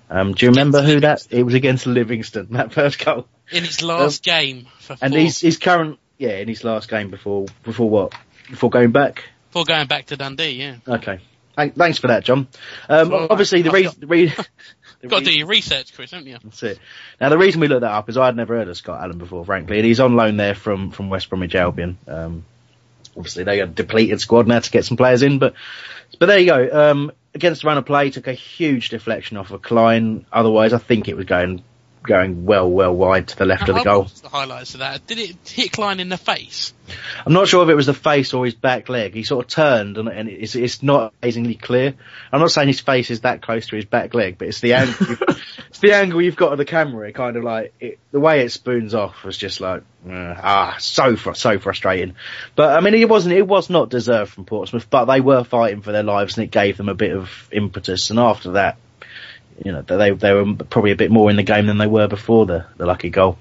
Um, 0.10 0.34
do 0.34 0.45
you 0.45 0.51
remember 0.51 0.82
who 0.82 0.99
that? 1.01 1.28
It 1.30 1.43
was 1.43 1.53
against 1.53 1.86
Livingston, 1.86 2.47
that 2.51 2.74
first 2.74 3.03
goal. 3.03 3.28
In 3.51 3.64
his 3.64 3.82
last 3.82 4.24
game 4.24 4.68
for 4.80 4.97
And 5.01 5.14
he's, 5.14 5.39
his 5.39 5.57
current, 5.57 5.99
yeah, 6.20 6.38
in 6.38 6.47
his 6.47 6.63
last 6.63 6.89
game 6.89 7.09
before, 7.09 7.47
before 7.63 7.89
what? 7.89 8.13
Before 8.49 8.70
going 8.70 8.91
back? 8.91 9.24
before 9.49 9.65
going 9.65 9.88
back 9.88 10.05
to 10.07 10.15
Dundee, 10.17 10.51
yeah. 10.51 10.76
Okay. 10.88 11.20
Thank- 11.55 11.76
Thanks 11.76 11.97
for 11.97 12.07
that, 12.07 12.24
John. 12.24 12.47
Um, 12.88 13.11
obviously 13.13 13.63
the 13.63 13.72
reason, 13.72 13.99
the 13.99 14.07
re- 14.07 14.28
the 15.01 15.07
Got 15.07 15.20
to 15.20 15.26
do 15.26 15.34
your 15.38 15.47
research, 15.47 15.93
Chris, 15.93 16.11
haven't 16.11 16.28
you? 16.28 16.38
that's 16.43 16.61
it. 16.61 16.80
Now 17.20 17.30
the 17.30 17.38
reason 17.38 17.59
we 17.61 17.67
looked 17.67 17.82
that 17.82 17.91
up 17.91 18.09
is 18.09 18.17
I'd 18.17 18.36
never 18.36 18.55
heard 18.57 18.67
of 18.67 18.78
Scott 18.78 19.01
Allan 19.01 19.17
before, 19.17 19.43
frankly, 19.43 19.78
and 19.78 19.86
he's 19.86 19.99
on 19.99 20.15
loan 20.15 20.38
there 20.38 20.53
from, 20.53 20.91
from 20.91 21.09
West 21.09 21.30
Bromwich 21.30 21.55
Albion. 21.55 21.97
Um, 22.07 22.45
obviously 23.17 23.43
they 23.43 23.57
got 23.57 23.70
a 23.70 23.72
depleted 23.72 24.22
squad 24.22 24.47
now 24.47 24.59
to 24.59 24.72
get 24.72 24.86
some 24.86 24.97
players 24.97 25.24
in, 25.24 25.39
but, 25.39 25.53
but 26.20 26.28
there 26.28 26.39
you 26.39 26.45
go. 26.45 26.91
Um, 26.91 27.11
against 27.34 27.61
the 27.61 27.67
run 27.67 27.78
of 27.78 27.86
play, 27.86 28.09
took 28.11 28.28
a 28.28 28.34
huge 28.34 28.89
deflection 28.89 29.38
off 29.38 29.51
of 29.51 29.61
Clyne. 29.61 30.26
Otherwise, 30.32 30.74
I 30.74 30.78
think 30.78 31.07
it 31.07 31.17
was 31.17 31.26
going, 31.26 31.63
going 32.03 32.45
well, 32.45 32.69
well 32.69 32.95
wide 32.95 33.27
to 33.29 33.37
the 33.37 33.45
left 33.45 33.69
of 33.69 33.75
the 33.75 33.83
goal. 33.83 34.07
The 34.21 34.29
highlights 34.29 34.73
of 34.73 34.79
that. 34.79 35.05
Did 35.07 35.19
it 35.19 35.35
hit 35.45 35.71
Clyne 35.71 35.99
in 35.99 36.09
the 36.09 36.17
face? 36.17 36.73
I'm 37.25 37.33
not 37.33 37.47
sure 37.47 37.63
if 37.63 37.69
it 37.69 37.75
was 37.75 37.85
the 37.85 37.93
face 37.93 38.33
or 38.33 38.45
his 38.45 38.55
back 38.55 38.89
leg. 38.89 39.13
He 39.13 39.23
sort 39.23 39.45
of 39.45 39.51
turned, 39.51 39.97
and, 39.97 40.09
and 40.09 40.29
it's, 40.29 40.55
it's 40.55 40.81
not 40.81 41.13
amazingly 41.21 41.55
clear. 41.55 41.93
I'm 42.31 42.39
not 42.39 42.51
saying 42.51 42.67
his 42.67 42.79
face 42.79 43.11
is 43.11 43.21
that 43.21 43.41
close 43.41 43.67
to 43.67 43.75
his 43.75 43.85
back 43.85 44.13
leg, 44.13 44.37
but 44.37 44.47
it's 44.47 44.59
the 44.59 44.73
angle. 44.73 45.17
it's 45.69 45.79
the 45.79 45.93
angle 45.93 46.21
you've 46.21 46.35
got 46.35 46.51
of 46.51 46.57
the 46.57 46.65
camera, 46.65 47.09
it 47.09 47.15
kind 47.15 47.35
of 47.35 47.43
like 47.43 47.73
it, 47.79 47.99
the 48.11 48.19
way 48.19 48.41
it 48.41 48.51
spoons 48.51 48.93
off 48.93 49.23
was 49.23 49.37
just 49.37 49.61
like 49.61 49.83
uh, 50.09 50.35
ah, 50.37 50.75
so 50.79 51.15
fr- 51.15 51.33
so 51.33 51.59
frustrating. 51.59 52.15
But 52.55 52.75
I 52.75 52.81
mean, 52.81 52.93
it 52.93 53.09
wasn't. 53.09 53.35
It 53.35 53.47
was 53.47 53.69
not 53.69 53.89
deserved 53.89 54.31
from 54.31 54.45
Portsmouth, 54.45 54.89
but 54.89 55.05
they 55.05 55.21
were 55.21 55.43
fighting 55.43 55.81
for 55.81 55.91
their 55.91 56.03
lives, 56.03 56.37
and 56.37 56.45
it 56.45 56.51
gave 56.51 56.77
them 56.77 56.89
a 56.89 56.95
bit 56.95 57.15
of 57.15 57.49
impetus. 57.51 58.09
And 58.09 58.19
after 58.19 58.51
that, 58.51 58.77
you 59.64 59.72
know, 59.72 59.82
they 59.82 60.12
they 60.12 60.34
were 60.34 60.55
probably 60.55 60.91
a 60.91 60.95
bit 60.95 61.12
more 61.12 61.30
in 61.30 61.36
the 61.36 61.43
game 61.43 61.68
than 61.68 61.78
they 61.78 61.88
were 61.88 62.07
before 62.07 62.45
the 62.45 62.66
the 62.78 62.86
lucky 62.86 63.10
goal. 63.10 63.38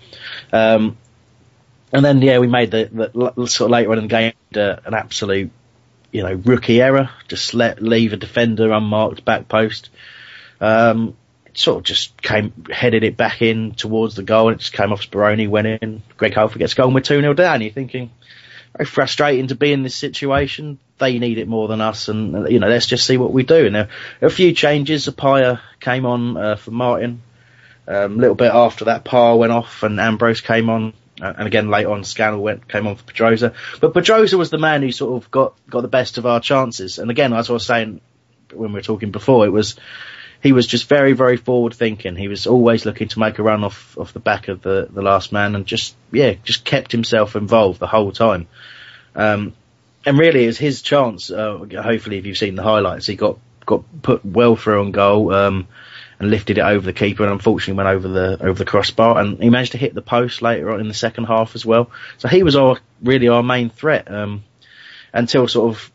Um, 0.52 0.96
and 1.92 2.04
then 2.04 2.20
yeah, 2.20 2.38
we 2.38 2.46
made 2.46 2.70
the, 2.70 2.84
the 2.92 3.46
sort 3.46 3.68
of 3.68 3.70
later 3.70 3.92
on 3.92 3.98
in 3.98 4.04
the 4.04 4.08
game 4.08 4.32
uh, 4.56 4.76
an 4.84 4.94
absolute 4.94 5.50
you 6.12 6.22
know 6.22 6.34
rookie 6.34 6.80
error, 6.80 7.10
just 7.28 7.54
let 7.54 7.82
leave 7.82 8.12
a 8.12 8.16
defender 8.16 8.72
unmarked 8.72 9.24
back 9.24 9.48
post. 9.48 9.90
Um, 10.60 11.16
sort 11.54 11.78
of 11.78 11.84
just 11.84 12.20
came 12.22 12.52
headed 12.70 13.04
it 13.04 13.16
back 13.16 13.42
in 13.42 13.72
towards 13.72 14.14
the 14.14 14.22
goal, 14.22 14.48
and 14.48 14.56
it 14.56 14.60
just 14.60 14.72
came 14.72 14.92
off 14.92 15.02
Speroni, 15.02 15.48
went 15.48 15.66
in. 15.66 16.02
Greg 16.16 16.34
Halford 16.34 16.58
gets 16.58 16.74
goal, 16.74 16.86
and 16.86 16.94
we're 16.94 17.00
two 17.00 17.20
0 17.20 17.34
down. 17.34 17.60
You're 17.60 17.72
thinking 17.72 18.10
very 18.76 18.86
frustrating 18.86 19.48
to 19.48 19.54
be 19.54 19.72
in 19.72 19.82
this 19.82 19.94
situation. 19.94 20.78
They 20.98 21.18
need 21.18 21.38
it 21.38 21.48
more 21.48 21.68
than 21.68 21.80
us, 21.80 22.08
and 22.08 22.50
you 22.50 22.58
know 22.58 22.68
let's 22.68 22.86
just 22.86 23.06
see 23.06 23.16
what 23.16 23.32
we 23.32 23.44
do. 23.44 23.66
And 23.66 23.74
there 23.74 23.88
a 24.20 24.30
few 24.30 24.52
changes. 24.52 25.06
Appiah 25.06 25.60
came 25.80 26.06
on 26.06 26.36
uh, 26.36 26.56
for 26.56 26.70
Martin. 26.70 27.22
Um, 27.86 28.14
a 28.14 28.20
little 28.20 28.34
bit 28.34 28.52
after 28.52 28.86
that, 28.86 29.04
Parr 29.04 29.36
went 29.36 29.52
off, 29.52 29.82
and 29.82 30.00
Ambrose 30.00 30.40
came 30.40 30.68
on. 30.70 30.92
Uh, 31.20 31.32
and 31.36 31.46
again, 31.46 31.68
late 31.68 31.86
on, 31.86 32.04
Scannell 32.04 32.40
went 32.40 32.68
came 32.68 32.86
on 32.86 32.96
for 32.96 33.04
Pedroza. 33.04 33.54
But 33.80 33.94
Pedroza 33.94 34.38
was 34.38 34.50
the 34.50 34.58
man 34.58 34.82
who 34.82 34.92
sort 34.92 35.22
of 35.22 35.30
got 35.30 35.54
got 35.68 35.80
the 35.80 35.88
best 35.88 36.18
of 36.18 36.26
our 36.26 36.40
chances. 36.40 36.98
And 36.98 37.10
again, 37.10 37.32
as 37.32 37.50
I 37.50 37.52
was 37.52 37.66
saying 37.66 38.00
when 38.52 38.72
we 38.72 38.78
were 38.78 38.82
talking 38.82 39.10
before, 39.10 39.46
it 39.46 39.50
was 39.50 39.76
he 40.40 40.52
was 40.52 40.66
just 40.66 40.88
very, 40.88 41.12
very 41.12 41.36
forward 41.36 41.74
thinking. 41.74 42.16
He 42.16 42.28
was 42.28 42.46
always 42.46 42.86
looking 42.86 43.08
to 43.08 43.18
make 43.18 43.38
a 43.38 43.42
run 43.42 43.64
off, 43.64 43.98
off 43.98 44.12
the 44.12 44.20
back 44.20 44.48
of 44.48 44.62
the, 44.62 44.88
the 44.90 45.02
last 45.02 45.32
man 45.32 45.54
and 45.54 45.66
just, 45.66 45.96
yeah, 46.12 46.34
just 46.44 46.64
kept 46.64 46.92
himself 46.92 47.34
involved 47.34 47.80
the 47.80 47.88
whole 47.88 48.12
time. 48.12 48.46
Um, 49.16 49.54
and 50.06 50.18
really 50.18 50.44
it 50.44 50.48
was 50.48 50.58
his 50.58 50.82
chance, 50.82 51.30
uh, 51.30 51.58
hopefully 51.82 52.18
if 52.18 52.26
you've 52.26 52.38
seen 52.38 52.54
the 52.54 52.62
highlights, 52.62 53.06
he 53.06 53.16
got, 53.16 53.38
got 53.66 53.84
put 54.02 54.24
well 54.24 54.56
through 54.56 54.80
on 54.80 54.92
goal, 54.92 55.32
um, 55.34 55.68
and 56.18 56.30
lifted 56.30 56.58
it 56.58 56.62
over 56.62 56.84
the 56.84 56.92
keeper 56.92 57.22
and 57.22 57.32
unfortunately 57.32 57.74
went 57.74 57.88
over 57.88 58.08
the, 58.08 58.38
over 58.40 58.58
the 58.58 58.64
crossbar 58.64 59.20
and 59.20 59.40
he 59.42 59.50
managed 59.50 59.72
to 59.72 59.78
hit 59.78 59.94
the 59.94 60.02
post 60.02 60.42
later 60.42 60.70
on 60.70 60.80
in 60.80 60.88
the 60.88 60.94
second 60.94 61.24
half 61.24 61.54
as 61.54 61.64
well. 61.64 61.90
So 62.16 62.28
he 62.28 62.42
was 62.42 62.56
our, 62.56 62.78
really 63.02 63.28
our 63.28 63.42
main 63.42 63.70
threat, 63.70 64.10
um, 64.10 64.42
until 65.12 65.46
sort 65.46 65.74
of, 65.74 65.92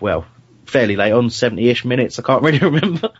well, 0.00 0.26
fairly 0.64 0.96
late 0.96 1.12
on, 1.12 1.28
70-ish 1.28 1.84
minutes, 1.84 2.18
I 2.18 2.22
can't 2.22 2.42
really 2.44 2.58
remember, 2.58 3.10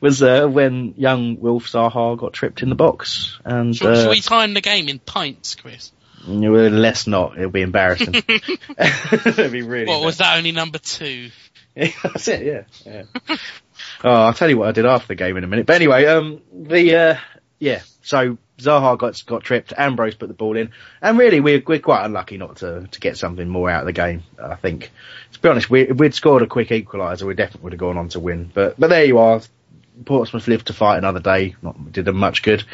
was 0.00 0.22
uh, 0.22 0.46
when 0.46 0.94
young 0.96 1.38
Wilf 1.40 1.66
Zaha 1.68 2.18
got 2.18 2.32
tripped 2.32 2.62
in 2.62 2.70
the 2.70 2.74
box. 2.74 3.38
And 3.44 3.76
Should, 3.76 3.86
uh, 3.86 4.02
should 4.02 4.10
we 4.10 4.20
time 4.20 4.54
the 4.54 4.60
game 4.60 4.88
in 4.88 4.98
pints, 4.98 5.54
Chris? 5.54 5.92
Well, 6.26 6.70
let's 6.70 7.06
not, 7.06 7.36
it'll 7.36 7.50
be 7.50 7.62
embarrassing. 7.62 8.14
It'll 8.78 9.50
be 9.50 9.62
really 9.62 9.86
What 9.86 10.04
was 10.04 10.18
that 10.18 10.36
only 10.36 10.52
number 10.52 10.78
two? 10.78 11.30
That's 11.74 12.28
it, 12.28 12.44
yeah. 12.44 12.62
yeah. 12.86 13.02
oh, 14.04 14.10
I'll 14.10 14.34
tell 14.34 14.48
you 14.48 14.56
what 14.56 14.68
I 14.68 14.72
did 14.72 14.86
after 14.86 15.08
the 15.08 15.14
game 15.14 15.36
in 15.36 15.44
a 15.44 15.46
minute. 15.46 15.66
But 15.66 15.76
anyway, 15.76 16.06
um, 16.06 16.40
the, 16.52 16.96
uh, 16.96 17.16
yeah, 17.58 17.82
so 18.02 18.38
Zaha 18.58 18.96
got 18.96 19.20
got 19.26 19.42
tripped. 19.42 19.72
Ambrose 19.76 20.14
put 20.14 20.28
the 20.28 20.34
ball 20.34 20.56
in, 20.56 20.70
and 21.02 21.18
really 21.18 21.40
we're 21.40 21.62
we're 21.66 21.80
quite 21.80 22.04
unlucky 22.04 22.36
not 22.36 22.56
to 22.56 22.86
to 22.90 23.00
get 23.00 23.16
something 23.16 23.48
more 23.48 23.68
out 23.68 23.80
of 23.80 23.86
the 23.86 23.92
game. 23.92 24.22
I 24.40 24.54
think, 24.54 24.92
to 25.32 25.40
be 25.40 25.48
honest, 25.48 25.68
we, 25.68 25.84
we'd 25.86 26.14
scored 26.14 26.42
a 26.42 26.46
quick 26.46 26.68
equaliser, 26.68 27.24
we 27.24 27.34
definitely 27.34 27.64
would 27.64 27.72
have 27.72 27.80
gone 27.80 27.98
on 27.98 28.10
to 28.10 28.20
win. 28.20 28.50
But 28.52 28.78
but 28.78 28.90
there 28.90 29.04
you 29.04 29.18
are. 29.18 29.40
Portsmouth 30.04 30.48
lived 30.48 30.68
to 30.68 30.72
fight 30.72 30.98
another 30.98 31.20
day. 31.20 31.56
Not 31.62 31.92
did 31.92 32.04
them 32.04 32.16
much 32.16 32.42
good. 32.42 32.64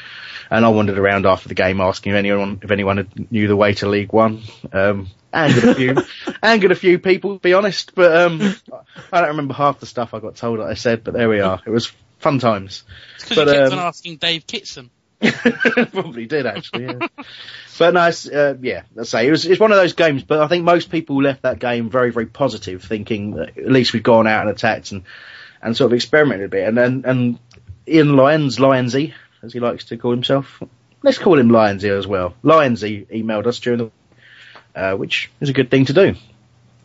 And 0.50 0.64
I 0.64 0.68
wandered 0.70 0.98
around 0.98 1.26
after 1.26 1.48
the 1.48 1.54
game 1.54 1.80
asking 1.80 2.12
if 2.12 2.16
anyone 2.16 2.58
if 2.62 2.70
anyone 2.70 2.96
had 2.96 3.30
knew 3.30 3.46
the 3.46 3.56
way 3.56 3.74
to 3.74 3.88
League 3.88 4.12
One. 4.12 4.42
Um, 4.72 5.08
angered 5.32 5.64
a 5.64 5.74
few, 5.74 5.96
angered 6.42 6.72
a 6.72 6.76
few 6.76 6.98
people, 6.98 7.34
to 7.34 7.40
be 7.40 7.54
honest. 7.54 7.94
But 7.94 8.16
um, 8.16 8.40
I 9.12 9.20
don't 9.20 9.30
remember 9.30 9.54
half 9.54 9.80
the 9.80 9.86
stuff 9.86 10.12
I 10.14 10.18
got 10.18 10.36
told 10.36 10.58
that 10.58 10.66
I 10.66 10.74
said. 10.74 11.04
But 11.04 11.14
there 11.14 11.28
we 11.28 11.40
are. 11.40 11.60
It 11.64 11.70
was 11.70 11.92
fun 12.18 12.38
times. 12.38 12.84
It's 13.16 13.28
because 13.28 13.46
you 13.46 13.58
kept 13.58 13.72
um, 13.72 13.78
on 13.78 13.86
asking 13.86 14.16
Dave 14.16 14.46
Kitson. 14.46 14.90
Probably 15.20 16.26
did 16.26 16.46
actually. 16.46 16.84
Yeah. 16.84 17.06
but 17.78 17.94
nice, 17.94 18.26
uh, 18.26 18.56
yeah. 18.60 18.82
Let's 18.94 19.10
say 19.10 19.28
it 19.28 19.30
was. 19.30 19.44
It's 19.44 19.60
one 19.60 19.70
of 19.70 19.76
those 19.76 19.92
games. 19.92 20.22
But 20.22 20.40
I 20.40 20.48
think 20.48 20.64
most 20.64 20.90
people 20.90 21.22
left 21.22 21.42
that 21.42 21.58
game 21.58 21.90
very, 21.90 22.10
very 22.10 22.26
positive, 22.26 22.82
thinking 22.82 23.32
that 23.32 23.56
at 23.58 23.70
least 23.70 23.92
we've 23.92 24.02
gone 24.02 24.26
out 24.26 24.42
and 24.42 24.50
attacked 24.50 24.92
and 24.92 25.04
and 25.62 25.76
sort 25.76 25.92
of 25.92 25.94
experimented 25.94 26.46
a 26.46 26.48
bit. 26.48 26.68
And 26.68 26.76
then 26.76 27.02
and 27.04 27.38
Ian 27.86 28.16
Lyons, 28.16 28.56
Lionsy, 28.58 29.12
as 29.42 29.52
he 29.52 29.60
likes 29.60 29.86
to 29.86 29.96
call 29.96 30.10
himself. 30.10 30.62
Let's 31.02 31.18
call 31.18 31.38
him 31.38 31.48
Lionsy 31.48 31.96
as 31.96 32.06
well. 32.06 32.34
Lionsy 32.44 33.06
emailed 33.06 33.46
us 33.46 33.58
during 33.58 33.78
the, 33.78 33.90
uh, 34.78 34.96
which 34.96 35.30
is 35.40 35.48
a 35.48 35.54
good 35.54 35.70
thing 35.70 35.86
to 35.86 35.92
do. 35.92 36.14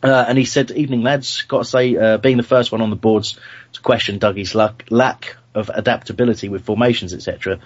Uh, 0.02 0.24
and 0.28 0.38
he 0.38 0.44
said, 0.44 0.70
"Evening, 0.70 1.02
lads. 1.02 1.42
Got 1.42 1.58
to 1.58 1.64
say, 1.64 1.96
uh, 1.96 2.18
being 2.18 2.36
the 2.36 2.42
first 2.42 2.70
one 2.70 2.80
on 2.80 2.90
the 2.90 2.96
boards 2.96 3.38
to 3.72 3.80
question 3.80 4.18
Dougie's 4.18 4.54
luck, 4.54 4.84
lack 4.90 5.36
of 5.54 5.70
adaptability 5.72 6.50
with 6.50 6.64
formations, 6.64 7.14
etc. 7.14 7.58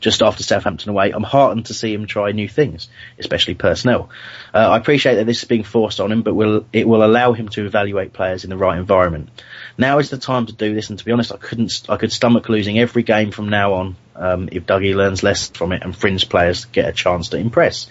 Just 0.00 0.22
after 0.22 0.42
Southampton 0.42 0.90
away, 0.90 1.10
I'm 1.10 1.22
heartened 1.22 1.66
to 1.66 1.74
see 1.74 1.92
him 1.92 2.06
try 2.06 2.32
new 2.32 2.48
things, 2.48 2.88
especially 3.18 3.54
personnel. 3.54 4.08
Uh, 4.52 4.58
I 4.58 4.78
appreciate 4.78 5.16
that 5.16 5.26
this 5.26 5.42
is 5.42 5.44
being 5.44 5.62
forced 5.62 6.00
on 6.00 6.10
him, 6.10 6.22
but 6.22 6.34
will 6.34 6.64
it 6.72 6.88
will 6.88 7.04
allow 7.04 7.32
him 7.34 7.48
to 7.50 7.66
evaluate 7.66 8.14
players 8.14 8.44
in 8.44 8.50
the 8.50 8.56
right 8.56 8.78
environment. 8.78 9.28
Now 9.76 9.98
is 9.98 10.08
the 10.08 10.18
time 10.18 10.46
to 10.46 10.52
do 10.52 10.74
this, 10.74 10.88
and 10.88 10.98
to 10.98 11.04
be 11.04 11.12
honest, 11.12 11.32
I 11.32 11.36
couldn't, 11.36 11.84
I 11.88 11.96
could 11.96 12.12
stomach 12.12 12.48
losing 12.48 12.78
every 12.78 13.02
game 13.02 13.30
from 13.30 13.50
now 13.50 13.74
on 13.74 13.96
um, 14.16 14.48
if 14.52 14.66
Dougie 14.66 14.94
learns 14.94 15.22
less 15.22 15.48
from 15.48 15.72
it 15.72 15.82
and 15.82 15.96
fringe 15.96 16.28
players 16.28 16.66
get 16.66 16.88
a 16.88 16.92
chance 16.92 17.30
to 17.30 17.36
impress. 17.36 17.88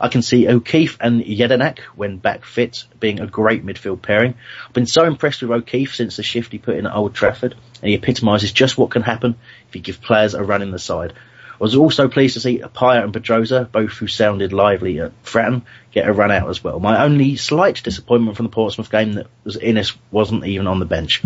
I 0.00 0.08
can 0.08 0.22
see 0.22 0.48
O'Keefe 0.48 0.98
and 1.00 1.22
Jedinak, 1.22 1.78
when 1.94 2.18
back 2.18 2.44
fit, 2.44 2.84
being 3.00 3.20
a 3.20 3.26
great 3.26 3.64
midfield 3.64 4.02
pairing. 4.02 4.34
I've 4.66 4.72
been 4.72 4.86
so 4.86 5.04
impressed 5.04 5.42
with 5.42 5.50
O'Keefe 5.50 5.94
since 5.94 6.16
the 6.16 6.22
shift 6.22 6.52
he 6.52 6.58
put 6.58 6.76
in 6.76 6.86
at 6.86 6.94
Old 6.94 7.14
Trafford, 7.14 7.54
and 7.80 7.88
he 7.88 7.94
epitomises 7.94 8.52
just 8.52 8.76
what 8.78 8.90
can 8.90 9.02
happen 9.02 9.36
if 9.68 9.74
you 9.74 9.80
give 9.80 10.02
players 10.02 10.34
a 10.34 10.42
run 10.42 10.62
in 10.62 10.70
the 10.70 10.78
side. 10.78 11.12
I 11.58 11.64
was 11.64 11.74
also 11.74 12.08
pleased 12.08 12.34
to 12.34 12.40
see 12.40 12.58
Appiah 12.58 13.02
and 13.02 13.14
Pedroza, 13.14 13.70
both 13.72 13.92
who 13.92 14.06
sounded 14.06 14.52
lively 14.52 15.00
at 15.00 15.22
Fratton, 15.24 15.62
get 15.90 16.06
a 16.06 16.12
run 16.12 16.30
out 16.30 16.50
as 16.50 16.62
well. 16.62 16.78
My 16.80 17.02
only 17.02 17.36
slight 17.36 17.82
disappointment 17.82 18.36
from 18.36 18.44
the 18.44 18.52
Portsmouth 18.52 18.90
game 18.90 19.14
that 19.14 19.28
was 19.42 19.56
Innes 19.56 19.94
wasn't 20.10 20.44
even 20.44 20.66
on 20.66 20.80
the 20.80 20.84
bench. 20.84 21.22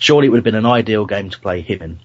Surely 0.00 0.26
it 0.26 0.30
would 0.30 0.38
have 0.38 0.44
been 0.44 0.56
an 0.56 0.66
ideal 0.66 1.06
game 1.06 1.30
to 1.30 1.38
play 1.38 1.60
him 1.60 1.82
in. 1.82 2.00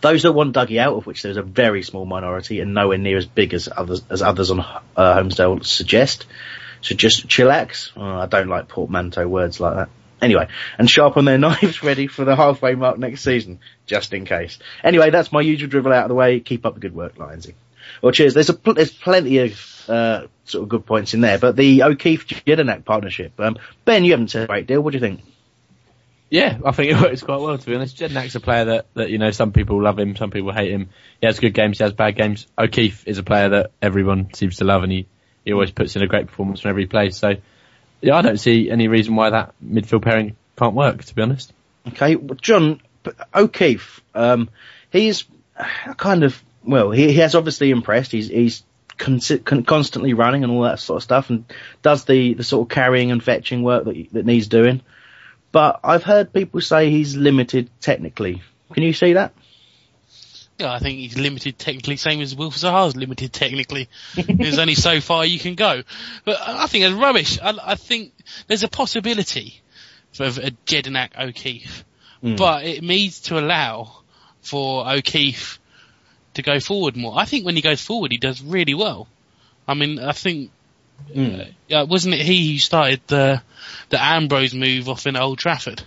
Those 0.00 0.22
that 0.22 0.32
want 0.32 0.54
Dougie 0.54 0.78
out, 0.78 0.96
of 0.96 1.06
which 1.06 1.22
there's 1.22 1.36
a 1.36 1.42
very 1.42 1.82
small 1.82 2.06
minority 2.06 2.60
and 2.60 2.74
nowhere 2.74 2.98
near 2.98 3.16
as 3.16 3.26
big 3.26 3.54
as 3.54 3.68
others 3.74 4.02
as 4.10 4.22
others 4.22 4.50
on 4.50 4.60
uh, 4.60 4.76
Holmesdale 4.96 5.64
suggest, 5.64 6.26
should 6.80 6.98
just 6.98 7.28
chillax. 7.28 7.90
Oh, 7.96 8.02
I 8.02 8.26
don't 8.26 8.48
like 8.48 8.68
portmanteau 8.68 9.26
words 9.28 9.60
like 9.60 9.74
that. 9.76 9.88
Anyway, 10.20 10.48
and 10.78 10.90
sharpen 10.90 11.24
their 11.24 11.38
knives 11.38 11.82
ready 11.82 12.06
for 12.06 12.24
the 12.24 12.34
halfway 12.34 12.74
mark 12.74 12.98
next 12.98 13.22
season, 13.22 13.60
just 13.86 14.12
in 14.12 14.24
case. 14.24 14.58
Anyway, 14.82 15.10
that's 15.10 15.32
my 15.32 15.40
usual 15.40 15.68
drivel 15.68 15.92
out 15.92 16.04
of 16.04 16.08
the 16.08 16.14
way. 16.14 16.40
Keep 16.40 16.66
up 16.66 16.74
the 16.74 16.80
good 16.80 16.94
work, 16.94 17.16
Lionsy. 17.16 17.54
Well, 18.02 18.12
cheers. 18.12 18.34
There's 18.34 18.48
a 18.48 18.54
pl- 18.54 18.74
there's 18.74 18.92
plenty 18.92 19.38
of 19.38 19.84
uh, 19.88 20.26
sort 20.44 20.62
of 20.64 20.68
good 20.68 20.86
points 20.86 21.14
in 21.14 21.20
there, 21.20 21.38
but 21.38 21.56
the 21.56 21.82
O'Keefe 21.84 22.26
Jedinak 22.26 22.84
partnership. 22.84 23.38
Um, 23.38 23.56
ben, 23.84 24.04
you 24.04 24.12
haven't 24.12 24.30
said 24.30 24.44
a 24.44 24.46
great 24.46 24.66
deal. 24.66 24.80
What 24.80 24.92
do 24.92 24.98
you 24.98 25.00
think? 25.00 25.20
Yeah, 26.30 26.58
I 26.64 26.72
think 26.72 26.92
it 26.92 27.00
works 27.00 27.22
quite 27.22 27.40
well 27.40 27.56
to 27.56 27.66
be 27.66 27.74
honest. 27.74 27.96
Jednak's 27.96 28.34
a 28.34 28.40
player 28.40 28.64
that, 28.66 28.86
that, 28.94 29.10
you 29.10 29.18
know, 29.18 29.30
some 29.30 29.52
people 29.52 29.82
love 29.82 29.98
him, 29.98 30.14
some 30.16 30.30
people 30.30 30.52
hate 30.52 30.70
him. 30.70 30.90
He 31.20 31.26
has 31.26 31.40
good 31.40 31.54
games, 31.54 31.78
he 31.78 31.84
has 31.84 31.92
bad 31.92 32.16
games. 32.16 32.46
O'Keefe 32.58 33.06
is 33.06 33.18
a 33.18 33.22
player 33.22 33.48
that 33.50 33.70
everyone 33.80 34.32
seems 34.34 34.56
to 34.56 34.64
love 34.64 34.82
and 34.82 34.92
he, 34.92 35.06
he 35.44 35.52
always 35.52 35.70
puts 35.70 35.96
in 35.96 36.02
a 36.02 36.06
great 36.06 36.26
performance 36.26 36.60
from 36.60 36.70
every 36.70 36.86
place. 36.86 37.16
So, 37.16 37.36
yeah, 38.00 38.16
I 38.16 38.22
don't 38.22 38.38
see 38.38 38.70
any 38.70 38.88
reason 38.88 39.16
why 39.16 39.30
that 39.30 39.54
midfield 39.64 40.02
pairing 40.02 40.36
can't 40.56 40.74
work, 40.74 41.04
to 41.04 41.14
be 41.14 41.22
honest. 41.22 41.52
Okay, 41.88 42.16
well, 42.16 42.38
John 42.40 42.82
O'Keefe, 43.34 44.02
um, 44.14 44.50
he's 44.90 45.24
kind 45.96 46.24
of 46.24 46.42
well, 46.64 46.90
he, 46.90 47.12
he 47.12 47.18
has 47.20 47.34
obviously 47.34 47.70
impressed. 47.70 48.12
He's 48.12 48.28
he's 48.28 48.62
con- 48.98 49.20
con- 49.20 49.64
constantly 49.64 50.12
running 50.12 50.44
and 50.44 50.52
all 50.52 50.62
that 50.62 50.80
sort 50.80 50.98
of 50.98 51.02
stuff, 51.02 51.30
and 51.30 51.44
does 51.82 52.04
the, 52.04 52.34
the 52.34 52.44
sort 52.44 52.66
of 52.66 52.74
carrying 52.74 53.10
and 53.10 53.22
fetching 53.22 53.62
work 53.62 53.84
that 53.84 54.12
that 54.12 54.26
needs 54.26 54.48
doing. 54.48 54.82
But 55.50 55.80
I've 55.82 56.02
heard 56.02 56.32
people 56.32 56.60
say 56.60 56.90
he's 56.90 57.16
limited 57.16 57.70
technically. 57.80 58.42
Can 58.72 58.82
you 58.82 58.92
see 58.92 59.14
that? 59.14 59.32
Yeah, 60.58 60.72
I 60.72 60.80
think 60.80 60.98
he's 60.98 61.16
limited 61.16 61.56
technically, 61.56 61.96
same 61.96 62.20
as 62.20 62.34
Wilf 62.34 62.56
Zaha's 62.56 62.96
limited 62.96 63.32
technically. 63.32 63.88
There's 64.16 64.58
only 64.58 64.74
so 64.74 65.00
far 65.00 65.24
you 65.24 65.38
can 65.38 65.54
go. 65.54 65.82
But 66.24 66.40
I 66.40 66.66
think 66.66 66.84
it's 66.84 66.94
rubbish. 66.94 67.38
I, 67.40 67.56
I 67.62 67.74
think 67.76 68.12
there's 68.48 68.64
a 68.64 68.68
possibility 68.68 69.62
for 70.12 70.24
a 70.24 70.50
Jedinak 70.66 71.10
O'Keefe, 71.16 71.84
hmm. 72.20 72.34
but 72.34 72.64
it 72.64 72.82
needs 72.82 73.20
to 73.22 73.38
allow 73.38 73.98
for 74.42 74.90
O'Keefe 74.90 75.60
to 76.34 76.42
go 76.42 76.58
forward 76.58 76.96
more. 76.96 77.14
I 77.16 77.24
think 77.24 77.46
when 77.46 77.54
he 77.54 77.62
goes 77.62 77.80
forward, 77.80 78.10
he 78.10 78.18
does 78.18 78.42
really 78.42 78.74
well. 78.74 79.06
I 79.68 79.74
mean, 79.74 80.00
I 80.00 80.12
think 80.12 80.50
uh, 81.16 81.44
yeah, 81.68 81.82
wasn't 81.82 82.14
it 82.14 82.20
he 82.20 82.52
who 82.52 82.58
started 82.58 83.00
the 83.06 83.42
the 83.90 84.02
Ambrose 84.02 84.54
move 84.54 84.88
off 84.88 85.06
in 85.06 85.16
Old 85.16 85.38
Trafford? 85.38 85.82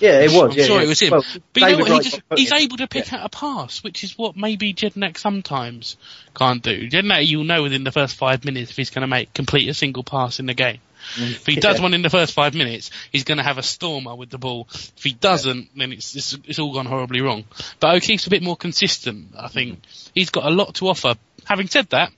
Yeah, 0.00 0.20
it 0.20 0.32
was. 0.32 0.52
I'm 0.52 0.58
yeah, 0.58 0.64
sure 0.64 0.78
yeah. 0.78 0.84
it 0.84 0.88
was 0.88 1.00
him. 1.00 1.10
Well, 1.12 1.24
but 1.52 1.70
you 1.70 1.76
know 1.76 1.84
He 1.84 2.00
just, 2.00 2.22
he's 2.34 2.52
able 2.52 2.76
to 2.78 2.88
pick 2.88 3.12
out 3.12 3.24
a 3.24 3.28
pass, 3.28 3.84
which 3.84 4.02
is 4.02 4.18
what 4.18 4.36
maybe 4.36 4.74
Jednak 4.74 5.16
sometimes 5.16 5.96
can't 6.34 6.60
do. 6.60 6.88
Jednak, 6.88 7.24
you'll 7.24 7.44
know 7.44 7.62
within 7.62 7.84
the 7.84 7.92
first 7.92 8.16
five 8.16 8.44
minutes 8.44 8.72
if 8.72 8.76
he's 8.76 8.90
going 8.90 9.02
to 9.02 9.06
make 9.06 9.32
complete 9.32 9.68
a 9.68 9.74
single 9.74 10.02
pass 10.02 10.40
in 10.40 10.46
the 10.46 10.54
game. 10.54 10.80
If 11.16 11.46
he 11.46 11.56
does 11.56 11.76
Yeah. 11.76 11.82
one 11.82 11.94
in 11.94 12.02
the 12.02 12.10
first 12.10 12.32
five 12.32 12.54
minutes, 12.54 12.90
he's 13.12 13.24
going 13.24 13.38
to 13.38 13.44
have 13.44 13.58
a 13.58 13.62
stormer 13.62 14.14
with 14.16 14.30
the 14.30 14.38
ball. 14.38 14.68
If 14.72 15.02
he 15.04 15.12
doesn't, 15.12 15.68
then 15.76 15.92
it's, 15.92 16.14
it's 16.16 16.36
it's 16.46 16.58
all 16.58 16.72
gone 16.72 16.86
horribly 16.86 17.20
wrong. 17.20 17.44
But 17.80 17.94
O'Keefe's 17.96 18.26
a 18.26 18.30
bit 18.30 18.42
more 18.42 18.56
consistent. 18.56 19.34
I 19.38 19.48
think 19.48 19.80
he's 20.14 20.30
got 20.30 20.44
a 20.46 20.50
lot 20.50 20.74
to 20.76 20.88
offer. 20.88 21.14
Having 21.44 21.68
said 21.68 21.88
that, 21.90 22.12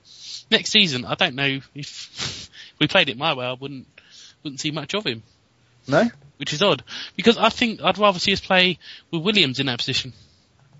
next 0.51 0.71
season 0.71 1.05
I 1.05 1.15
don't 1.15 1.35
know 1.35 1.45
if, 1.45 1.69
if 1.75 2.49
we 2.79 2.87
played 2.87 3.09
it 3.09 3.17
my 3.17 3.33
way, 3.33 3.45
I 3.45 3.53
wouldn't 3.53 3.87
wouldn't 4.43 4.59
see 4.59 4.71
much 4.71 4.93
of 4.93 5.05
him 5.05 5.23
No. 5.87 6.09
which 6.37 6.53
is 6.53 6.61
odd 6.61 6.83
because 7.15 7.37
I 7.37 7.49
think 7.49 7.81
I'd 7.81 7.97
rather 7.97 8.19
see 8.19 8.33
us 8.33 8.39
play 8.41 8.77
with 9.11 9.23
Williams 9.23 9.59
in 9.59 9.65
that 9.67 9.79
position. 9.79 10.13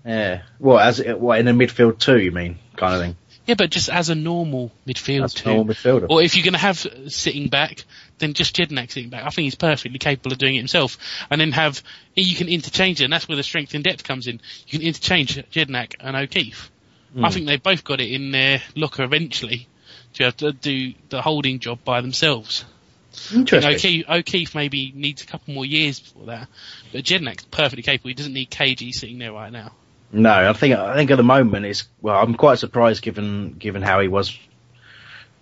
Yeah. 0.04 0.42
What 0.58 0.82
as 0.86 1.02
what 1.04 1.40
in 1.40 1.48
a 1.48 1.52
midfield 1.52 1.98
too? 1.98 2.18
You 2.18 2.30
mean 2.30 2.58
kind 2.76 2.94
of 2.94 3.00
thing? 3.00 3.16
Yeah, 3.46 3.54
but 3.56 3.70
just 3.70 3.88
as 3.88 4.08
a 4.08 4.14
normal 4.16 4.72
midfield 4.86 5.32
too. 5.34 5.48
normal 5.48 5.74
midfielder. 5.74 6.06
Or 6.10 6.20
if 6.22 6.36
you're 6.36 6.44
going 6.44 6.54
to 6.54 6.58
have 6.58 6.78
sitting 7.08 7.48
back, 7.48 7.84
then 8.18 8.32
just 8.34 8.56
Jednak 8.56 8.90
sitting 8.90 9.10
back. 9.10 9.22
I 9.24 9.30
think 9.30 9.44
he's 9.44 9.54
perfectly 9.54 9.98
capable 10.00 10.32
of 10.32 10.38
doing 10.38 10.54
it 10.56 10.58
himself. 10.58 10.98
And 11.30 11.40
then 11.40 11.52
have 11.52 11.82
you 12.14 12.34
can 12.36 12.48
interchange 12.48 13.00
it, 13.00 13.04
and 13.04 13.12
that's 13.12 13.28
where 13.28 13.36
the 13.36 13.44
strength 13.44 13.74
and 13.74 13.84
depth 13.84 14.02
comes 14.04 14.26
in. 14.26 14.40
You 14.66 14.78
can 14.78 14.86
interchange 14.86 15.36
Jednak 15.52 15.94
and 16.00 16.16
O'Keefe. 16.16 16.70
Hmm. 17.14 17.24
I 17.24 17.30
think 17.30 17.46
they've 17.46 17.62
both 17.62 17.84
got 17.84 18.00
it 18.00 18.10
in 18.10 18.30
their 18.30 18.62
locker 18.74 19.02
eventually 19.02 19.68
to 20.14 20.24
have 20.24 20.36
to 20.38 20.52
do 20.52 20.94
the 21.08 21.22
holding 21.22 21.58
job 21.60 21.80
by 21.84 22.00
themselves. 22.00 22.64
Interesting. 23.34 23.72
O'Keefe, 23.74 24.08
O'Keefe 24.08 24.54
maybe 24.54 24.92
needs 24.94 25.22
a 25.22 25.26
couple 25.26 25.54
more 25.54 25.64
years 25.64 26.00
before 26.00 26.26
that, 26.26 26.48
but 26.92 27.02
Jednak's 27.04 27.44
perfectly 27.44 27.82
capable. 27.82 28.08
He 28.08 28.14
doesn't 28.14 28.32
need 28.34 28.50
KG 28.50 28.92
sitting 28.92 29.18
there 29.18 29.32
right 29.32 29.50
now. 29.50 29.72
No, 30.12 30.30
I 30.30 30.52
think 30.52 30.74
I 30.74 30.94
think 30.94 31.10
at 31.10 31.16
the 31.16 31.22
moment 31.24 31.66
it's 31.66 31.88
well. 32.00 32.16
I'm 32.16 32.34
quite 32.34 32.58
surprised 32.58 33.02
given 33.02 33.54
given 33.58 33.82
how 33.82 34.00
he 34.00 34.08
was. 34.08 34.38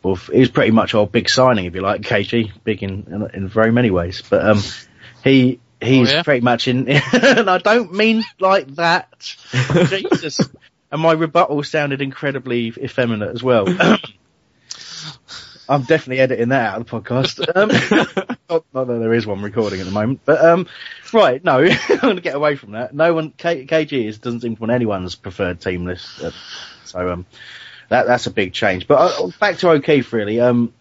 Well, 0.03 0.17
he 0.17 0.41
was 0.41 0.51
pretty 0.51 0.71
much 0.71 0.95
our 0.95 1.07
big 1.07 1.29
signing, 1.29 1.65
if 1.67 1.75
you 1.75 1.81
like, 1.81 2.03
KG, 2.03 2.53
big 2.63 2.83
in 2.83 3.07
in, 3.09 3.31
in 3.35 3.49
very 3.49 3.73
many 3.73 3.91
ways. 3.91 4.23
But 4.29 4.47
um, 4.47 4.63
he 5.23 5.61
he's 5.81 6.11
Oh, 6.11 6.15
yeah? 6.15 6.23
pretty 6.23 6.41
much 6.41 6.69
in. 6.69 6.89
and 7.13 7.51
I 7.51 7.59
don't 7.59 7.93
mean 7.93 8.25
like 8.41 8.69
that. 8.77 9.09
Jesus. 9.89 10.41
And 10.95 11.03
my 11.03 11.11
rebuttal 11.11 11.61
sounded 11.65 12.01
incredibly 12.01 12.69
effeminate 12.69 13.31
as 13.31 13.43
well. 13.43 13.67
I'm 15.69 15.83
definitely 15.83 16.21
editing 16.21 16.51
that 16.51 16.73
out 16.73 16.81
of 16.81 16.87
the 16.87 17.01
podcast. 17.01 17.45
Um, 17.57 17.69
not, 18.49 18.65
not 18.73 18.87
that 18.87 19.01
there 19.01 19.13
is 19.13 19.27
one 19.27 19.43
recording 19.43 19.81
at 19.81 19.87
the 19.87 19.93
moment, 19.93 20.21
but 20.25 20.45
um, 20.45 20.69
right, 21.13 21.43
no, 21.43 21.65
I'm 21.89 21.99
going 21.99 22.15
to 22.15 22.23
get 22.23 22.37
away 22.37 22.55
from 22.55 22.73
that. 22.73 22.95
No 22.95 23.13
one, 23.13 23.33
K, 23.33 23.67
KG 23.67 24.07
is, 24.07 24.19
doesn't 24.19 24.43
seem 24.43 24.55
to 24.55 24.61
want 24.61 24.71
anyone's 24.71 25.17
preferred 25.17 25.61
team 25.61 25.85
list, 25.85 26.23
uh, 26.23 26.31
so 26.85 27.11
um, 27.11 27.27
that 27.89 28.07
that's 28.07 28.29
a 28.29 28.31
big 28.31 28.53
change. 28.53 28.87
But 28.87 29.19
uh, 29.19 29.31
back 29.41 29.59
to 29.59 29.71
O'Keefe, 29.71 30.13
really. 30.13 30.39
Um, 30.39 30.73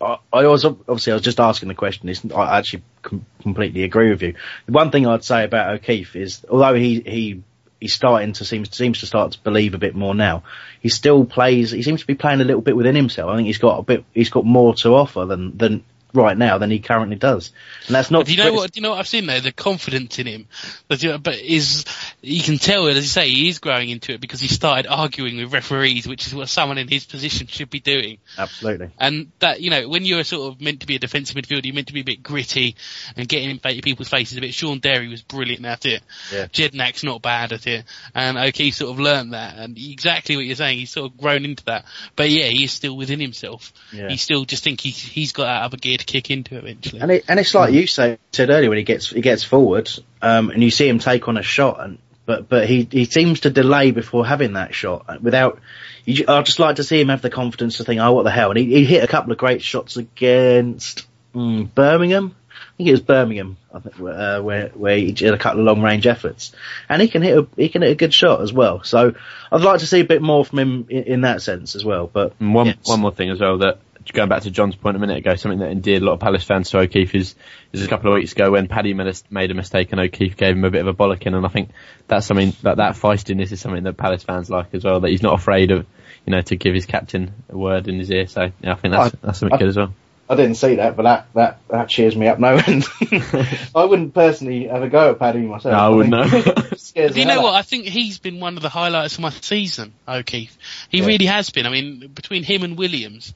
I, 0.00 0.20
I 0.32 0.46
was 0.46 0.64
obviously 0.64 1.12
I 1.12 1.16
was 1.16 1.22
just 1.22 1.38
asking 1.38 1.68
the 1.68 1.74
question. 1.74 2.32
I 2.32 2.56
actually 2.56 2.82
com- 3.02 3.26
completely 3.42 3.82
agree 3.82 4.08
with 4.08 4.22
you. 4.22 4.36
The 4.64 4.72
one 4.72 4.90
thing 4.90 5.06
I'd 5.06 5.22
say 5.22 5.44
about 5.44 5.74
O'Keefe 5.74 6.16
is, 6.16 6.46
although 6.48 6.72
he 6.72 7.00
he 7.00 7.42
he's 7.80 7.94
starting 7.94 8.32
to 8.34 8.44
seems 8.44 8.74
seems 8.76 9.00
to 9.00 9.06
start 9.06 9.32
to 9.32 9.40
believe 9.40 9.74
a 9.74 9.78
bit 9.78 9.94
more 9.94 10.14
now. 10.14 10.42
He 10.80 10.88
still 10.88 11.24
plays. 11.24 11.70
He 11.70 11.82
seems 11.82 12.00
to 12.00 12.06
be 12.06 12.14
playing 12.14 12.40
a 12.40 12.44
little 12.44 12.62
bit 12.62 12.76
within 12.76 12.94
himself. 12.94 13.30
I 13.30 13.36
think 13.36 13.46
he's 13.46 13.58
got 13.58 13.78
a 13.78 13.82
bit. 13.82 14.04
He's 14.12 14.30
got 14.30 14.44
more 14.44 14.74
to 14.76 14.94
offer 14.94 15.24
than 15.24 15.56
than 15.56 15.84
right 16.14 16.36
now 16.38 16.58
than 16.58 16.70
he 16.70 16.78
currently 16.78 17.16
does. 17.16 17.52
And 17.86 17.94
that's 17.94 18.10
not. 18.10 18.26
Do 18.26 18.32
you 18.32 18.38
know 18.38 18.52
what? 18.52 18.72
Do 18.72 18.78
you 18.78 18.82
know 18.82 18.90
what 18.90 19.00
I've 19.00 19.08
seen 19.08 19.26
there? 19.26 19.40
The 19.40 19.52
confidence 19.52 20.18
in 20.18 20.26
him. 20.26 20.46
But, 20.88 21.02
you 21.02 21.10
know, 21.10 21.18
but 21.18 21.36
is 21.36 21.84
you 22.22 22.42
can 22.42 22.58
tell, 22.58 22.86
as 22.88 22.96
you 22.96 23.02
say, 23.02 23.28
he 23.28 23.48
is 23.48 23.58
growing 23.58 23.90
into 23.90 24.12
it 24.12 24.20
because 24.20 24.40
he 24.40 24.48
started 24.48 24.86
arguing 24.86 25.36
with 25.36 25.52
referees, 25.52 26.06
which 26.06 26.26
is 26.26 26.34
what 26.34 26.48
someone 26.48 26.78
in 26.78 26.88
his 26.88 27.04
position 27.04 27.46
should 27.46 27.70
be 27.70 27.80
doing. 27.80 28.18
Absolutely. 28.38 28.90
And 28.98 29.32
that, 29.40 29.60
you 29.60 29.70
know, 29.70 29.88
when 29.88 30.04
you're 30.04 30.24
sort 30.24 30.52
of 30.52 30.60
meant 30.60 30.80
to 30.80 30.86
be 30.86 30.96
a 30.96 30.98
defensive 30.98 31.36
midfielder, 31.36 31.64
you're 31.64 31.74
meant 31.74 31.88
to 31.88 31.92
be 31.92 32.00
a 32.00 32.04
bit 32.04 32.22
gritty 32.22 32.76
and 33.16 33.28
getting 33.28 33.50
in 33.50 33.58
people's 33.58 34.08
faces 34.08 34.38
a 34.38 34.40
bit. 34.40 34.54
Shaun 34.54 34.78
Derry 34.78 35.08
was 35.08 35.22
brilliant 35.22 35.66
at 35.66 35.84
it. 35.86 36.02
Yeah. 36.32 36.46
Jednak's 36.46 37.02
not 37.02 37.22
bad 37.22 37.52
at 37.52 37.66
it. 37.66 37.84
And 38.14 38.38
O'Keefe 38.38 38.74
sort 38.74 38.92
of 38.92 39.00
learned 39.00 39.32
that. 39.32 39.56
And 39.58 39.76
exactly 39.76 40.36
what 40.36 40.44
you're 40.44 40.56
saying, 40.56 40.78
he's 40.78 40.90
sort 40.90 41.10
of 41.10 41.18
grown 41.18 41.44
into 41.44 41.64
that. 41.64 41.84
But 42.16 42.30
yeah, 42.30 42.46
he 42.46 42.64
is 42.64 42.72
still 42.72 42.96
within 42.96 43.20
himself. 43.20 43.72
Yeah. 43.92 44.08
He 44.08 44.16
still 44.16 44.44
just 44.44 44.64
think 44.64 44.80
he's, 44.80 44.98
he's 44.98 45.32
got 45.32 45.44
that 45.44 45.62
other 45.62 45.76
gear 45.76 45.98
to 46.04 46.12
kick 46.12 46.30
into 46.30 46.56
eventually. 46.56 47.00
And 47.00 47.10
it, 47.10 47.24
and 47.28 47.40
it's 47.40 47.54
like 47.54 47.72
you 47.72 47.86
say, 47.86 48.18
said 48.32 48.50
earlier 48.50 48.68
when 48.68 48.78
he 48.78 48.84
gets 48.84 49.10
he 49.10 49.20
gets 49.20 49.44
forward, 49.44 49.90
um, 50.22 50.50
and 50.50 50.62
you 50.62 50.70
see 50.70 50.88
him 50.88 50.98
take 50.98 51.28
on 51.28 51.36
a 51.36 51.42
shot, 51.42 51.80
and 51.80 51.98
but 52.26 52.48
but 52.48 52.68
he 52.68 52.86
he 52.90 53.04
seems 53.04 53.40
to 53.40 53.50
delay 53.50 53.90
before 53.90 54.26
having 54.26 54.54
that 54.54 54.74
shot 54.74 55.04
uh, 55.08 55.18
without. 55.20 55.60
You, 56.04 56.26
I'd 56.28 56.44
just 56.44 56.58
like 56.58 56.76
to 56.76 56.84
see 56.84 57.00
him 57.00 57.08
have 57.08 57.22
the 57.22 57.30
confidence 57.30 57.78
to 57.78 57.84
think, 57.84 58.00
oh, 58.00 58.12
what 58.12 58.24
the 58.24 58.30
hell? 58.30 58.50
And 58.50 58.58
he, 58.58 58.66
he 58.66 58.84
hit 58.84 59.02
a 59.02 59.06
couple 59.06 59.32
of 59.32 59.38
great 59.38 59.62
shots 59.62 59.96
against 59.96 61.06
mm, 61.34 61.74
Birmingham. 61.74 62.36
I 62.50 62.76
think 62.76 62.88
it 62.88 62.92
was 62.92 63.00
Birmingham, 63.00 63.56
I 63.72 63.78
think, 63.78 64.00
uh, 64.00 64.40
where 64.42 64.68
where 64.68 64.96
he 64.96 65.12
did 65.12 65.32
a 65.32 65.38
couple 65.38 65.60
of 65.60 65.66
long 65.66 65.80
range 65.80 66.06
efforts, 66.06 66.52
and 66.88 67.00
he 67.00 67.08
can 67.08 67.22
hit 67.22 67.38
a 67.38 67.46
he 67.56 67.68
can 67.68 67.82
hit 67.82 67.92
a 67.92 67.94
good 67.94 68.12
shot 68.12 68.42
as 68.42 68.52
well. 68.52 68.82
So 68.82 69.14
I'd 69.50 69.60
like 69.62 69.80
to 69.80 69.86
see 69.86 70.00
a 70.00 70.04
bit 70.04 70.20
more 70.22 70.44
from 70.44 70.58
him 70.58 70.86
in, 70.90 71.04
in 71.04 71.20
that 71.22 71.40
sense 71.40 71.76
as 71.76 71.84
well. 71.84 72.06
But 72.12 72.34
And 72.40 72.54
one 72.54 72.66
yes. 72.66 72.76
one 72.84 73.00
more 73.00 73.12
thing 73.12 73.30
as 73.30 73.40
well 73.40 73.58
that 73.58 73.78
going 74.12 74.28
back 74.28 74.42
to 74.42 74.50
John's 74.50 74.76
point 74.76 74.96
a 74.96 75.00
minute 75.00 75.18
ago, 75.18 75.34
something 75.34 75.60
that 75.60 75.70
endeared 75.70 76.02
a 76.02 76.04
lot 76.04 76.12
of 76.14 76.20
Palace 76.20 76.44
fans 76.44 76.70
to 76.70 76.78
O'Keefe 76.78 77.14
is 77.14 77.34
is 77.72 77.84
a 77.84 77.88
couple 77.88 78.12
of 78.12 78.16
weeks 78.16 78.32
ago 78.32 78.50
when 78.50 78.68
Paddy 78.68 78.94
made 78.94 79.50
a, 79.50 79.54
mistake 79.54 79.92
and 79.92 80.00
O'Keefe 80.00 80.36
gave 80.36 80.56
him 80.56 80.64
a 80.64 80.70
bit 80.70 80.80
of 80.80 80.86
a 80.88 80.94
bollocking, 80.94 81.34
and 81.36 81.44
I 81.44 81.48
think 81.48 81.70
that's 82.06 82.26
something 82.26 82.52
that 82.62 82.76
that 82.78 82.94
feistiness 82.94 83.52
is 83.52 83.60
something 83.60 83.84
that 83.84 83.96
Palace 83.96 84.22
fans 84.24 84.50
like 84.50 84.74
as 84.74 84.84
well. 84.84 85.00
That 85.00 85.10
he's 85.10 85.22
not 85.22 85.34
afraid 85.34 85.70
of, 85.70 85.86
you 86.26 86.30
know, 86.32 86.42
to 86.42 86.56
give 86.56 86.74
his 86.74 86.86
captain 86.86 87.32
a 87.48 87.56
word 87.56 87.88
in 87.88 87.98
his 87.98 88.10
ear. 88.10 88.26
So 88.26 88.50
yeah, 88.60 88.72
I 88.72 88.74
think 88.76 88.92
that's 88.94 89.14
I- 89.14 89.18
that's 89.22 89.38
something 89.38 89.54
I- 89.54 89.58
good 89.58 89.68
as 89.68 89.76
well. 89.76 89.94
I 90.26 90.36
didn't 90.36 90.54
see 90.54 90.76
that, 90.76 90.96
but 90.96 91.02
that, 91.02 91.26
that, 91.34 91.58
that 91.68 91.88
cheers 91.90 92.16
me 92.16 92.28
up 92.28 92.38
no 92.38 92.56
end. 92.56 92.86
I 93.74 93.84
wouldn't 93.84 94.14
personally 94.14 94.68
have 94.68 94.82
a 94.82 94.88
go 94.88 95.10
at 95.10 95.18
Paddy 95.18 95.40
myself. 95.40 95.72
No, 95.72 95.78
I 95.78 95.88
wouldn't 95.90 96.30
think 96.30 96.46
know. 96.46 97.08
Do 97.12 97.20
you 97.20 97.26
know 97.26 97.42
what? 97.42 97.54
I 97.54 97.60
think 97.60 97.84
he's 97.84 98.18
been 98.20 98.40
one 98.40 98.56
of 98.56 98.62
the 98.62 98.70
highlights 98.70 99.14
of 99.16 99.20
my 99.20 99.28
season, 99.28 99.92
O'Keefe. 100.08 100.56
He 100.88 101.00
Yeah. 101.00 101.06
really 101.06 101.26
has 101.26 101.50
been. 101.50 101.66
I 101.66 101.68
mean, 101.68 102.08
between 102.14 102.42
him 102.42 102.62
and 102.62 102.78
Williams, 102.78 103.34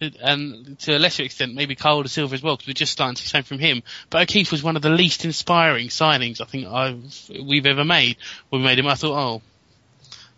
and 0.00 0.78
to 0.80 0.96
a 0.96 0.98
lesser 0.98 1.22
extent, 1.22 1.54
maybe 1.54 1.74
Carl 1.74 2.02
de 2.02 2.08
Silva 2.08 2.34
as 2.34 2.42
well, 2.42 2.56
because 2.56 2.68
we're 2.68 2.74
just 2.74 2.92
starting 2.92 3.16
to 3.16 3.28
see 3.28 3.42
from 3.42 3.58
him. 3.58 3.82
But 4.08 4.22
O'Keefe 4.22 4.50
was 4.50 4.62
one 4.62 4.76
of 4.76 4.82
the 4.82 4.90
least 4.90 5.24
inspiring 5.24 5.88
signings 5.88 6.40
I 6.40 6.44
think 6.44 6.66
I've, 6.66 7.30
we've 7.46 7.66
ever 7.66 7.84
made. 7.84 8.16
When 8.48 8.62
we 8.62 8.66
made 8.66 8.78
him, 8.78 8.86
I 8.86 8.94
thought, 8.94 9.18
oh, 9.18 9.42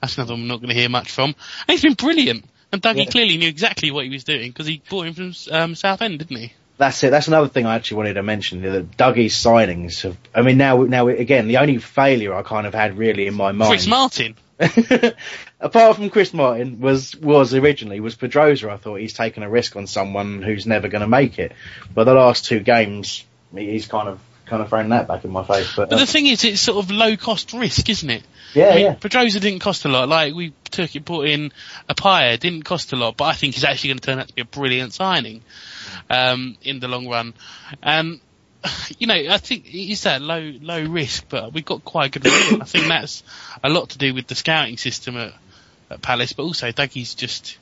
that's 0.01 0.17
another 0.19 0.35
one 0.35 0.43
I'm 0.43 0.49
not 0.49 0.57
going 0.61 0.71
to 0.71 0.75
hear 0.75 0.89
much 0.89 1.11
from. 1.13 1.31
And 1.31 1.37
he's 1.69 1.83
been 1.83 1.95
brilliant. 1.95 2.45
And 2.73 2.83
Dougie 2.83 3.05
Yeah. 3.05 3.11
clearly 3.11 3.37
knew 3.37 3.49
exactly 3.49 3.91
what 3.91 4.05
he 4.05 4.11
was 4.11 4.25
doing, 4.25 4.51
because 4.51 4.67
he 4.67 4.83
bought 4.89 5.07
him 5.07 5.15
from 5.15 5.35
um, 5.53 5.75
Southend, 5.75 6.19
didn't 6.19 6.37
he? 6.37 6.53
That's 6.79 7.05
it. 7.05 7.11
That's 7.11 7.29
another 7.29 7.49
thing 7.49 7.67
I 7.67 7.77
actually 7.77 7.99
wanted 7.99 8.15
to 8.15 8.23
mention. 8.23 8.63
That 8.63 8.97
Dougie's 8.97 9.37
signings 9.37 10.03
have. 10.03 10.17
I 10.35 10.43
mean, 10.43 10.57
now, 10.57 10.83
now 10.83 11.07
again, 11.07 11.47
the 11.47 11.59
only 11.59 11.79
failure 11.79 12.35
I 12.35 12.43
kind 12.43 12.67
of 12.67 12.75
had 12.75 12.99
really 12.99 13.27
in 13.29 13.35
my 13.35 13.53
mind. 13.53 13.71
Chris 13.71 13.87
Martin. 13.87 14.35
apart 15.61 15.97
from 15.97 16.11
Chris 16.11 16.33
Martin, 16.33 16.81
was 16.81 17.17
was 17.17 17.55
originally 17.55 18.01
was 18.01 18.17
Pedroza. 18.17 18.71
I 18.71 18.77
thought 18.77 18.97
he's 19.01 19.15
taken 19.15 19.43
a 19.43 19.51
risk 19.51 19.77
on 19.77 19.87
someone 19.87 20.43
who's 20.43 20.67
never 20.67 20.89
going 20.89 21.03
to 21.03 21.09
make 21.09 21.39
it. 21.39 21.53
But 21.93 22.05
the 22.05 22.15
last 22.15 22.45
two 22.45 22.61
games, 22.61 23.25
he's 23.55 23.87
kind 23.87 24.09
of 24.09 24.21
kind 24.47 24.63
of 24.63 24.69
thrown 24.69 24.91
that 24.91 25.09
back 25.09 25.25
in 25.25 25.31
my 25.31 25.45
face. 25.45 25.75
But, 25.75 25.91
But 25.91 25.97
uh, 25.97 26.01
the 26.01 26.07
thing 26.07 26.27
is, 26.27 26.45
it's 26.45 26.61
sort 26.61 26.85
of 26.85 26.91
low 26.91 27.17
cost 27.17 27.53
risk, 27.53 27.89
isn't 27.89 28.11
it? 28.11 28.23
yeah, 28.55 28.69
I 28.69 28.75
mean, 28.75 28.85
yeah, 28.85 28.95
Pedroza 28.95 29.41
didn't 29.41 29.61
cost 29.61 29.85
a 29.85 29.89
lot. 29.89 30.09
Like 30.09 30.35
we 30.35 30.53
took 30.71 30.95
it, 30.95 31.05
brought 31.05 31.27
in 31.27 31.53
Appiah, 31.89 32.39
didn't 32.39 32.65
cost 32.65 32.93
a 32.93 32.97
lot, 32.97 33.17
but 33.17 33.25
I 33.25 33.33
think 33.33 33.55
he's 33.55 33.65
actually 33.65 33.89
going 33.89 33.99
to 33.99 34.07
turn 34.07 34.19
out 34.19 34.29
to 34.29 34.35
be 34.35 34.43
a 34.43 34.47
brilliant 34.47 34.93
signing 34.93 35.43
um, 36.11 36.57
in 36.63 36.81
the 36.81 36.89
long 36.89 37.09
run. 37.09 37.35
And 37.83 38.21
you 38.99 39.07
know, 39.07 39.15
I 39.15 39.39
think 39.39 39.65
it's 39.67 40.03
that 40.05 40.23
low 40.23 40.53
low 40.61 40.85
risk, 40.85 41.27
but 41.29 41.53
we've 41.53 41.65
got 41.65 41.85
quite 41.85 42.17
a 42.17 42.19
good. 42.19 42.27
I 42.61 42.65
think 42.65 42.87
that's 42.89 43.23
a 43.63 43.69
lot 43.69 43.91
to 43.91 43.99
do 43.99 44.15
with 44.15 44.27
the 44.27 44.35
scouting 44.35 44.77
system 44.77 45.17
at, 45.17 45.35
at 45.91 46.03
Palace, 46.03 46.33
but 46.33 46.45
also 46.45 46.71
Dougie's 46.73 47.15
just 47.15 47.59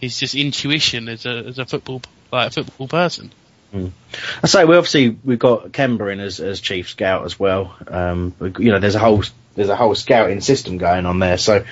his 0.00 0.18
just 0.18 0.34
intuition 0.34 1.08
as 1.08 1.26
a 1.26 1.44
as 1.46 1.58
a 1.58 1.66
football 1.66 2.02
like 2.32 2.48
a 2.48 2.50
football 2.50 2.88
person. 2.88 3.32
I 3.72 4.46
say 4.46 4.64
we 4.64 4.76
obviously 4.76 5.10
we've 5.10 5.38
got 5.38 5.72
Kemba 5.72 6.10
in 6.12 6.20
as, 6.20 6.40
as 6.40 6.60
chief 6.60 6.88
scout 6.88 7.24
as 7.26 7.38
well. 7.38 7.76
Um, 7.86 8.34
you 8.58 8.70
know, 8.70 8.78
there's 8.78 8.94
a 8.94 8.98
whole 8.98 9.22
there's 9.54 9.68
a 9.68 9.76
whole 9.76 9.94
scouting 9.94 10.40
system 10.40 10.78
going 10.78 11.04
on 11.04 11.18
there. 11.18 11.36
So 11.36 11.64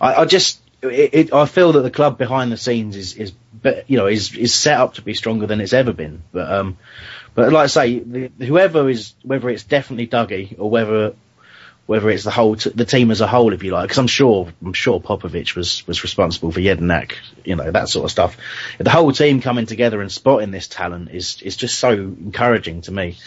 I, 0.00 0.14
I 0.14 0.24
just 0.26 0.60
it, 0.82 1.14
it, 1.14 1.32
I 1.32 1.46
feel 1.46 1.72
that 1.72 1.80
the 1.80 1.90
club 1.90 2.18
behind 2.18 2.52
the 2.52 2.56
scenes 2.56 2.96
is 2.96 3.14
is 3.14 3.32
you 3.86 3.96
know 3.96 4.06
is 4.06 4.36
is 4.36 4.54
set 4.54 4.78
up 4.78 4.94
to 4.94 5.02
be 5.02 5.14
stronger 5.14 5.46
than 5.46 5.60
it's 5.60 5.72
ever 5.72 5.92
been. 5.92 6.22
But 6.32 6.52
um, 6.52 6.76
but 7.38 7.52
like 7.52 7.62
I 7.62 7.66
say, 7.68 7.98
the, 8.00 8.32
whoever 8.44 8.90
is 8.90 9.14
whether 9.22 9.48
it's 9.48 9.62
definitely 9.62 10.08
Dougie 10.08 10.58
or 10.58 10.68
whether 10.68 11.14
whether 11.86 12.10
it's 12.10 12.24
the 12.24 12.32
whole 12.32 12.56
t- 12.56 12.70
the 12.70 12.84
team 12.84 13.12
as 13.12 13.20
a 13.20 13.28
whole, 13.28 13.52
if 13.52 13.62
you 13.62 13.70
like. 13.70 13.84
Because 13.84 13.98
I'm 13.98 14.08
sure 14.08 14.48
I'm 14.60 14.72
sure 14.72 15.00
Popovic 15.00 15.54
was 15.54 15.86
was 15.86 16.02
responsible 16.02 16.50
for 16.50 16.58
Jednak, 16.58 17.12
you 17.44 17.54
know 17.54 17.70
that 17.70 17.88
sort 17.88 18.06
of 18.06 18.10
stuff. 18.10 18.36
The 18.78 18.90
whole 18.90 19.12
team 19.12 19.40
coming 19.40 19.66
together 19.66 20.00
and 20.00 20.10
spotting 20.10 20.50
this 20.50 20.66
talent 20.66 21.12
is 21.12 21.40
is 21.40 21.56
just 21.56 21.78
so 21.78 21.92
encouraging 21.92 22.80
to 22.82 22.90
me. 22.90 23.18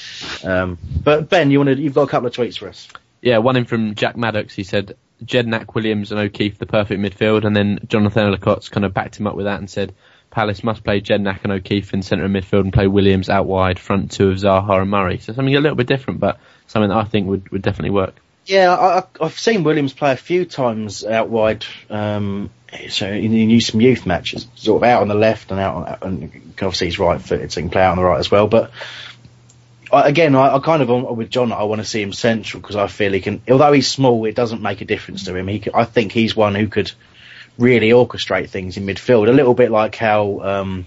Um, 0.43 0.77
but 1.01 1.29
Ben, 1.29 1.49
you 1.49 1.59
want 1.59 1.69
to 1.69 1.81
you've 1.81 1.93
got 1.93 2.03
a 2.03 2.07
couple 2.07 2.27
of 2.27 2.33
tweets 2.33 2.57
for 2.57 2.67
us. 2.67 2.89
Yeah, 3.21 3.37
one 3.37 3.55
in 3.55 3.63
from 3.63 3.95
Jack 3.95 4.17
Maddox. 4.17 4.53
He 4.53 4.65
said 4.65 4.97
Jednak, 5.23 5.73
Williams, 5.73 6.11
and 6.11 6.19
O'Keefe 6.19 6.57
the 6.57 6.65
perfect 6.65 6.99
midfield, 6.99 7.45
and 7.45 7.55
then 7.55 7.79
Jonathan 7.87 8.25
Ellicott's 8.25 8.67
kind 8.67 8.83
of 8.83 8.93
backed 8.93 9.17
him 9.17 9.25
up 9.25 9.37
with 9.37 9.45
that 9.45 9.59
and 9.59 9.69
said 9.69 9.95
Palace 10.31 10.63
must 10.63 10.83
play 10.83 11.01
Jednak 11.01 11.43
and 11.43 11.51
O'Keefe 11.51 11.93
in 11.93 12.01
centre 12.01 12.25
of 12.25 12.31
midfield 12.31 12.61
and 12.61 12.73
play 12.73 12.87
Williams 12.87 13.29
out 13.29 13.45
wide, 13.45 13.77
front 13.77 14.11
two 14.11 14.29
of 14.29 14.37
Zaha 14.37 14.81
and 14.81 14.89
Murray. 14.89 15.19
So 15.19 15.33
something 15.33 15.55
a 15.55 15.59
little 15.59 15.75
bit 15.75 15.87
different, 15.87 16.19
but 16.19 16.39
something 16.67 16.89
that 16.89 16.97
I 16.97 17.03
think 17.03 17.27
would, 17.27 17.49
would 17.51 17.61
definitely 17.61 17.91
work. 17.91 18.15
Yeah, 18.45 18.73
I, 18.73 19.03
I've 19.23 19.37
seen 19.37 19.63
Williams 19.63 19.93
play 19.93 20.13
a 20.13 20.17
few 20.17 20.45
times 20.45 21.03
out 21.03 21.29
wide. 21.29 21.65
Um, 21.89 22.49
so 22.89 23.07
in, 23.07 23.33
in 23.33 23.61
some 23.61 23.81
youth 23.81 24.05
matches, 24.05 24.47
sort 24.55 24.81
of 24.81 24.89
out 24.89 25.01
on 25.01 25.09
the 25.09 25.15
left 25.15 25.51
and 25.51 25.59
out 25.59 25.75
on, 25.75 25.97
and 26.01 26.53
obviously 26.53 26.87
he's 26.87 26.97
right 26.97 27.21
footed, 27.21 27.51
so 27.51 27.59
he 27.59 27.63
can 27.63 27.69
play 27.69 27.83
out 27.83 27.91
on 27.91 27.97
the 27.97 28.03
right 28.03 28.19
as 28.19 28.31
well. 28.31 28.47
But 28.47 28.71
I, 29.91 30.07
again, 30.07 30.35
I, 30.35 30.55
I 30.55 30.59
kind 30.59 30.81
of 30.81 31.17
with 31.17 31.29
John, 31.29 31.51
I 31.51 31.63
want 31.63 31.81
to 31.81 31.85
see 31.85 32.01
him 32.01 32.13
central 32.13 32.61
because 32.61 32.77
I 32.77 32.87
feel 32.87 33.11
he 33.11 33.19
can. 33.19 33.41
Although 33.49 33.73
he's 33.73 33.87
small, 33.87 34.23
it 34.25 34.35
doesn't 34.35 34.61
make 34.61 34.81
a 34.81 34.85
difference 34.85 35.25
to 35.25 35.35
him. 35.35 35.47
He, 35.49 35.63
I 35.73 35.83
think 35.83 36.13
he's 36.13 36.35
one 36.35 36.55
who 36.55 36.67
could 36.67 36.91
really 37.61 37.89
orchestrate 37.89 38.49
things 38.49 38.77
in 38.77 38.85
midfield. 38.85 39.29
A 39.29 39.31
little 39.31 39.53
bit 39.53 39.71
like 39.71 39.95
how. 39.95 40.39
Um, 40.41 40.85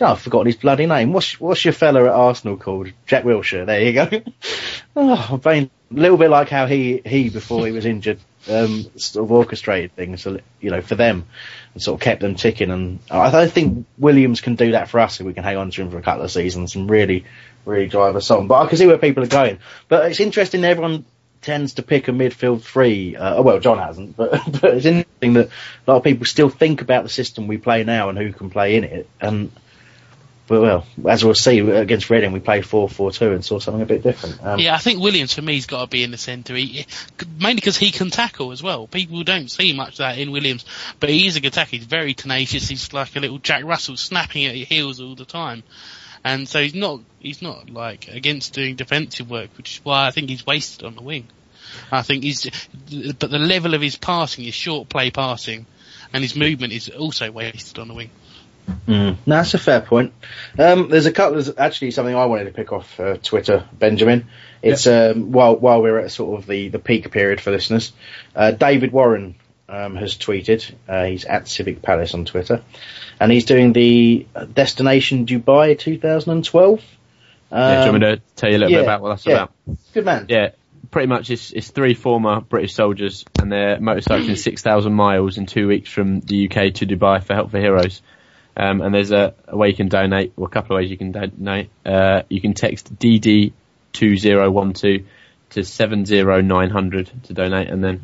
know, 0.00 0.06
I've 0.08 0.20
forgotten 0.20 0.46
his 0.46 0.56
bloody 0.56 0.86
name. 0.86 1.12
What's 1.12 1.38
what's 1.38 1.64
your 1.64 1.72
fella 1.72 2.04
at 2.04 2.10
Arsenal 2.10 2.56
called? 2.56 2.90
Jack 3.06 3.24
Wilshere. 3.24 3.64
There 3.64 3.80
you 3.80 3.92
go. 3.92 4.22
oh, 4.96 5.40
a 5.44 5.70
little 5.90 6.16
bit 6.18 6.30
like 6.30 6.48
how 6.48 6.66
he 6.66 7.00
he 7.04 7.30
before 7.30 7.64
he 7.64 7.72
was 7.72 7.86
injured 7.86 8.18
um, 8.48 8.86
sort 8.96 9.24
of 9.24 9.32
orchestrated 9.32 9.94
things, 9.94 10.26
you 10.60 10.70
know, 10.70 10.82
for 10.82 10.94
them 10.94 11.26
and 11.72 11.82
sort 11.82 12.00
of 12.00 12.04
kept 12.04 12.20
them 12.20 12.34
ticking. 12.34 12.70
And 12.70 12.98
I 13.10 13.46
think 13.48 13.86
Williams 13.98 14.40
can 14.40 14.54
do 14.54 14.72
that 14.72 14.88
for 14.88 15.00
us 15.00 15.20
if 15.20 15.26
we 15.26 15.34
can 15.34 15.44
hang 15.44 15.56
on 15.56 15.70
to 15.70 15.82
him 15.82 15.90
for 15.90 15.98
a 15.98 16.02
couple 16.02 16.24
of 16.24 16.30
seasons 16.30 16.74
and 16.74 16.90
really, 16.90 17.24
really 17.64 17.86
drive 17.86 18.16
us 18.16 18.30
on. 18.30 18.46
But 18.46 18.62
I 18.62 18.66
can 18.66 18.78
see 18.78 18.86
where 18.86 18.98
people 18.98 19.22
are 19.22 19.28
going. 19.28 19.58
But 19.88 20.10
it's 20.10 20.20
interesting. 20.20 20.64
Everyone 20.64 21.04
tends 21.44 21.74
to 21.74 21.82
pick 21.82 22.08
a 22.08 22.10
midfield 22.10 22.62
three. 22.62 23.14
Uh, 23.16 23.42
well, 23.42 23.60
John 23.60 23.78
hasn't, 23.78 24.16
but, 24.16 24.30
but 24.60 24.74
it's 24.74 24.86
interesting 24.86 25.34
that 25.34 25.46
a 25.46 25.90
lot 25.90 25.98
of 25.98 26.04
people 26.04 26.26
still 26.26 26.48
think 26.48 26.80
about 26.80 27.04
the 27.04 27.10
system 27.10 27.46
we 27.46 27.58
play 27.58 27.84
now 27.84 28.08
and 28.08 28.18
who 28.18 28.32
can 28.32 28.50
play 28.50 28.76
in 28.76 28.84
it. 28.84 29.08
And 29.20 29.50
but 30.46 30.60
well, 30.60 30.86
as 31.08 31.24
we'll 31.24 31.34
see 31.34 31.58
against 31.60 32.10
Reading, 32.10 32.32
we 32.32 32.40
played 32.40 32.64
4-4-2 32.64 33.34
and 33.34 33.44
saw 33.44 33.58
something 33.58 33.80
a 33.80 33.86
bit 33.86 34.02
different. 34.02 34.44
Um, 34.44 34.58
yeah, 34.58 34.74
I 34.74 34.78
think 34.78 35.00
Williams 35.00 35.32
for 35.32 35.40
me 35.40 35.54
has 35.54 35.64
got 35.64 35.80
to 35.82 35.86
be 35.86 36.02
in 36.02 36.10
the 36.10 36.18
centre, 36.18 36.54
he, 36.54 36.86
mainly 37.38 37.54
because 37.54 37.78
he 37.78 37.90
can 37.90 38.10
tackle 38.10 38.52
as 38.52 38.62
well. 38.62 38.86
People 38.86 39.22
don't 39.24 39.50
see 39.50 39.72
much 39.72 39.92
of 39.92 39.98
that 39.98 40.18
in 40.18 40.32
Williams, 40.32 40.66
but 41.00 41.08
he 41.08 41.26
is 41.26 41.36
a 41.36 41.40
good 41.40 41.54
tackle. 41.54 41.78
He's 41.78 41.86
very 41.86 42.12
tenacious. 42.12 42.68
He's 42.68 42.92
like 42.92 43.16
a 43.16 43.20
little 43.20 43.38
Jack 43.38 43.64
Russell, 43.64 43.96
snapping 43.96 44.44
at 44.44 44.56
your 44.56 44.66
heels 44.66 45.00
all 45.00 45.14
the 45.14 45.24
time. 45.24 45.62
And 46.24 46.48
so 46.48 46.62
he's 46.62 46.74
not 46.74 47.00
he's 47.20 47.42
not 47.42 47.70
like 47.70 48.08
against 48.08 48.54
doing 48.54 48.76
defensive 48.76 49.28
work, 49.28 49.50
which 49.56 49.76
is 49.76 49.84
why 49.84 50.06
I 50.06 50.10
think 50.10 50.30
he's 50.30 50.46
wasted 50.46 50.86
on 50.86 50.94
the 50.94 51.02
wing. 51.02 51.28
I 51.90 52.02
think 52.02 52.24
he's, 52.24 52.48
but 53.18 53.30
the 53.30 53.38
level 53.38 53.74
of 53.74 53.80
his 53.80 53.96
passing, 53.96 54.44
his 54.44 54.54
short 54.54 54.88
play 54.88 55.10
passing, 55.10 55.66
and 56.12 56.22
his 56.22 56.36
movement 56.36 56.72
is 56.72 56.88
also 56.88 57.30
wasted 57.30 57.78
on 57.78 57.88
the 57.88 57.94
wing. 57.94 58.10
Mm, 58.86 59.16
no, 59.26 59.36
that's 59.36 59.54
a 59.54 59.58
fair 59.58 59.80
point. 59.80 60.12
Um, 60.58 60.88
there's 60.88 61.06
a 61.06 61.12
couple. 61.12 61.34
There's 61.34 61.56
actually 61.58 61.90
something 61.90 62.14
I 62.14 62.26
wanted 62.26 62.44
to 62.44 62.52
pick 62.52 62.72
off 62.72 62.98
uh, 62.98 63.18
Twitter, 63.22 63.68
Benjamin. 63.72 64.28
It's 64.62 64.86
yep. 64.86 65.16
um, 65.16 65.32
while 65.32 65.56
while 65.56 65.82
we're 65.82 65.98
at 65.98 66.10
sort 66.10 66.40
of 66.40 66.46
the, 66.46 66.68
the 66.68 66.78
peak 66.78 67.10
period 67.10 67.40
for 67.40 67.50
listeners. 67.50 67.92
Uh, 68.34 68.52
David 68.52 68.92
Warren 68.92 69.34
um, 69.68 69.96
has 69.96 70.16
tweeted. 70.16 70.72
Uh, 70.88 71.04
he's 71.04 71.24
at 71.24 71.48
Civic 71.48 71.82
Palace 71.82 72.14
on 72.14 72.24
Twitter, 72.24 72.62
and 73.20 73.32
he's 73.32 73.44
doing 73.44 73.72
the 73.72 74.26
Destination 74.52 75.26
Dubai 75.26 75.78
2012. 75.78 76.82
yeah, 77.50 77.80
do 77.80 77.86
you 77.86 77.92
want 77.92 78.02
me 78.02 78.16
to 78.16 78.22
tell 78.36 78.50
you 78.50 78.56
a 78.56 78.58
little 78.58 78.72
yeah, 78.72 78.78
bit 78.78 78.84
about 78.84 79.02
what 79.02 79.08
that's 79.10 79.26
yeah. 79.26 79.34
about? 79.34 79.52
Good 79.92 80.04
man. 80.04 80.26
Yeah, 80.28 80.50
pretty 80.90 81.08
much 81.08 81.30
it's, 81.30 81.52
it's 81.52 81.70
three 81.70 81.94
former 81.94 82.40
British 82.40 82.74
soldiers 82.74 83.24
and 83.40 83.50
they're 83.50 83.78
motorcycling 83.78 84.38
6,000 84.42 84.92
miles 84.92 85.38
in 85.38 85.46
two 85.46 85.66
weeks 85.66 85.90
from 85.90 86.20
the 86.20 86.46
UK 86.46 86.74
to 86.74 86.86
Dubai 86.86 87.22
for 87.22 87.34
Help 87.34 87.50
for 87.50 87.58
Heroes. 87.58 88.02
Um, 88.56 88.80
and 88.80 88.94
there's 88.94 89.10
a, 89.10 89.34
a, 89.48 89.56
way 89.56 89.70
you 89.70 89.74
can 89.74 89.88
donate, 89.88 90.34
or 90.36 90.46
a 90.46 90.50
couple 90.50 90.76
of 90.76 90.80
ways 90.80 90.90
you 90.90 90.96
can 90.96 91.10
donate. 91.10 91.70
Uh, 91.84 92.22
you 92.28 92.40
can 92.40 92.54
text 92.54 92.96
DD2012 92.96 95.04
to 95.50 95.64
70900 95.64 97.10
to 97.24 97.34
donate, 97.34 97.68
and 97.68 97.82
then 97.82 98.02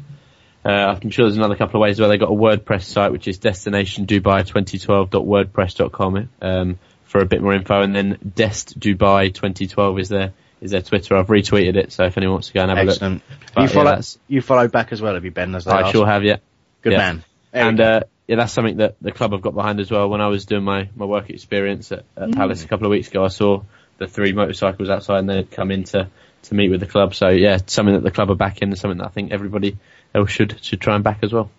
uh, 0.64 0.68
I'm 0.68 1.10
sure 1.10 1.26
there's 1.26 1.36
another 1.36 1.56
couple 1.56 1.80
of 1.80 1.82
ways 1.82 1.98
where 1.98 2.08
they've 2.08 2.20
got 2.20 2.30
a 2.30 2.34
WordPress 2.34 2.84
site, 2.84 3.10
which 3.12 3.28
is 3.28 3.38
destinationdubai2012.wordpress.com 3.38 6.28
um, 6.42 6.78
for 7.04 7.20
a 7.20 7.26
bit 7.26 7.42
more 7.42 7.54
info, 7.54 7.80
and 7.80 7.96
then 7.96 8.18
Dest 8.34 8.78
Dubai 8.78 9.34
2012 9.34 9.98
is 9.98 10.10
their 10.10 10.34
is 10.60 10.72
their 10.72 10.82
Twitter. 10.82 11.16
I've 11.16 11.28
retweeted 11.28 11.76
it, 11.76 11.92
so 11.92 12.04
if 12.04 12.18
anyone 12.18 12.34
wants 12.34 12.48
to 12.48 12.54
go 12.54 12.62
and 12.62 12.70
have 12.70 12.86
Excellent. 12.86 13.02
a 13.02 13.14
look. 13.14 13.22
But, 13.54 13.62
you, 13.62 13.68
follow, 13.68 13.92
yeah, 13.92 14.02
you 14.28 14.42
followed 14.42 14.72
back 14.72 14.92
as 14.92 15.00
well, 15.00 15.14
have 15.14 15.24
you, 15.24 15.30
Ben? 15.30 15.54
As 15.54 15.66
I 15.66 15.90
sure 15.90 16.06
have, 16.06 16.22
yeah. 16.22 16.36
Good 16.82 16.92
yeah. 16.92 16.98
man. 16.98 17.24
There 17.52 17.66
and 17.66 17.80
uh, 17.80 18.02
yeah, 18.30 18.36
that's 18.36 18.52
something 18.52 18.76
that 18.76 18.94
the 19.00 19.10
club 19.10 19.32
have 19.32 19.42
got 19.42 19.54
behind 19.54 19.80
as 19.80 19.90
well. 19.90 20.08
When 20.08 20.20
I 20.20 20.28
was 20.28 20.46
doing 20.46 20.62
my, 20.62 20.88
my 20.94 21.04
work 21.04 21.30
experience 21.30 21.90
at, 21.90 22.04
at 22.16 22.28
mm. 22.28 22.36
Palace 22.36 22.62
a 22.62 22.68
couple 22.68 22.86
of 22.86 22.90
weeks 22.90 23.08
ago, 23.08 23.24
I 23.24 23.28
saw 23.28 23.62
the 23.98 24.06
three 24.06 24.32
motorcycles 24.32 24.88
outside 24.88 25.18
and 25.18 25.28
they'd 25.28 25.50
come 25.50 25.72
in 25.72 25.82
to, 25.84 26.08
to 26.42 26.54
meet 26.54 26.70
with 26.70 26.78
the 26.78 26.86
club. 26.86 27.14
So 27.14 27.28
yeah, 27.28 27.58
something 27.66 27.94
that 27.94 28.04
the 28.04 28.12
club 28.12 28.30
are 28.30 28.36
backing 28.36 28.68
and 28.68 28.78
something 28.78 28.98
that 28.98 29.06
I 29.06 29.08
think 29.08 29.32
everybody 29.32 29.78
else 30.14 30.30
should, 30.30 30.62
should 30.62 30.80
try 30.80 30.94
and 30.94 31.04
back 31.04 31.18
as 31.22 31.32
well. 31.32 31.50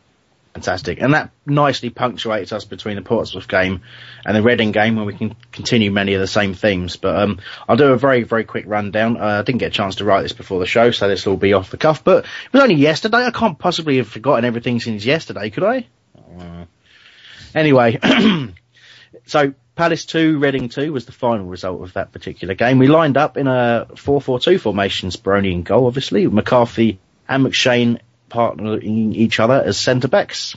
Fantastic. 0.53 1.01
And 1.01 1.13
that 1.13 1.31
nicely 1.45 1.89
punctuates 1.89 2.51
us 2.51 2.65
between 2.65 2.97
the 2.97 3.01
Portsmouth 3.01 3.47
game 3.47 3.81
and 4.25 4.35
the 4.35 4.43
Reading 4.43 4.73
game 4.73 4.97
where 4.97 5.05
we 5.05 5.15
can 5.15 5.35
continue 5.53 5.91
many 5.91 6.13
of 6.13 6.19
the 6.19 6.27
same 6.27 6.53
themes. 6.53 6.97
But 6.97 7.15
um, 7.15 7.39
I'll 7.69 7.77
do 7.77 7.93
a 7.93 7.97
very, 7.97 8.23
very 8.23 8.43
quick 8.43 8.65
rundown. 8.67 9.15
Uh, 9.15 9.39
I 9.39 9.41
didn't 9.43 9.59
get 9.59 9.67
a 9.67 9.75
chance 9.75 9.95
to 9.95 10.05
write 10.05 10.23
this 10.23 10.33
before 10.33 10.59
the 10.59 10.65
show, 10.65 10.91
so 10.91 11.07
this 11.07 11.25
will 11.25 11.37
be 11.37 11.53
off 11.53 11.71
the 11.71 11.77
cuff. 11.77 12.03
But 12.03 12.25
it 12.25 12.53
was 12.53 12.63
only 12.63 12.75
yesterday. 12.75 13.19
I 13.19 13.31
can't 13.31 13.57
possibly 13.57 13.97
have 13.97 14.09
forgotten 14.09 14.43
everything 14.43 14.81
since 14.81 15.05
yesterday, 15.05 15.49
could 15.51 15.63
I? 15.63 15.87
Uh, 16.17 16.65
anyway, 17.55 17.97
so 19.25 19.53
Palace 19.75 20.05
2, 20.05 20.37
Reading 20.37 20.67
2 20.67 20.91
was 20.91 21.05
the 21.05 21.13
final 21.13 21.45
result 21.45 21.81
of 21.81 21.93
that 21.93 22.11
particular 22.11 22.55
game. 22.55 22.77
We 22.77 22.87
lined 22.87 23.15
up 23.15 23.37
in 23.37 23.47
a 23.47 23.87
4-4-2 23.93 24.59
formation, 24.59 25.11
Speroni 25.11 25.53
in 25.53 25.63
goal, 25.63 25.87
obviously, 25.87 26.27
McCarthy 26.27 26.99
and 27.29 27.45
McShane 27.45 28.01
partnering 28.31 29.13
each 29.13 29.39
other 29.39 29.61
as 29.63 29.77
centre 29.77 30.07
backs. 30.07 30.55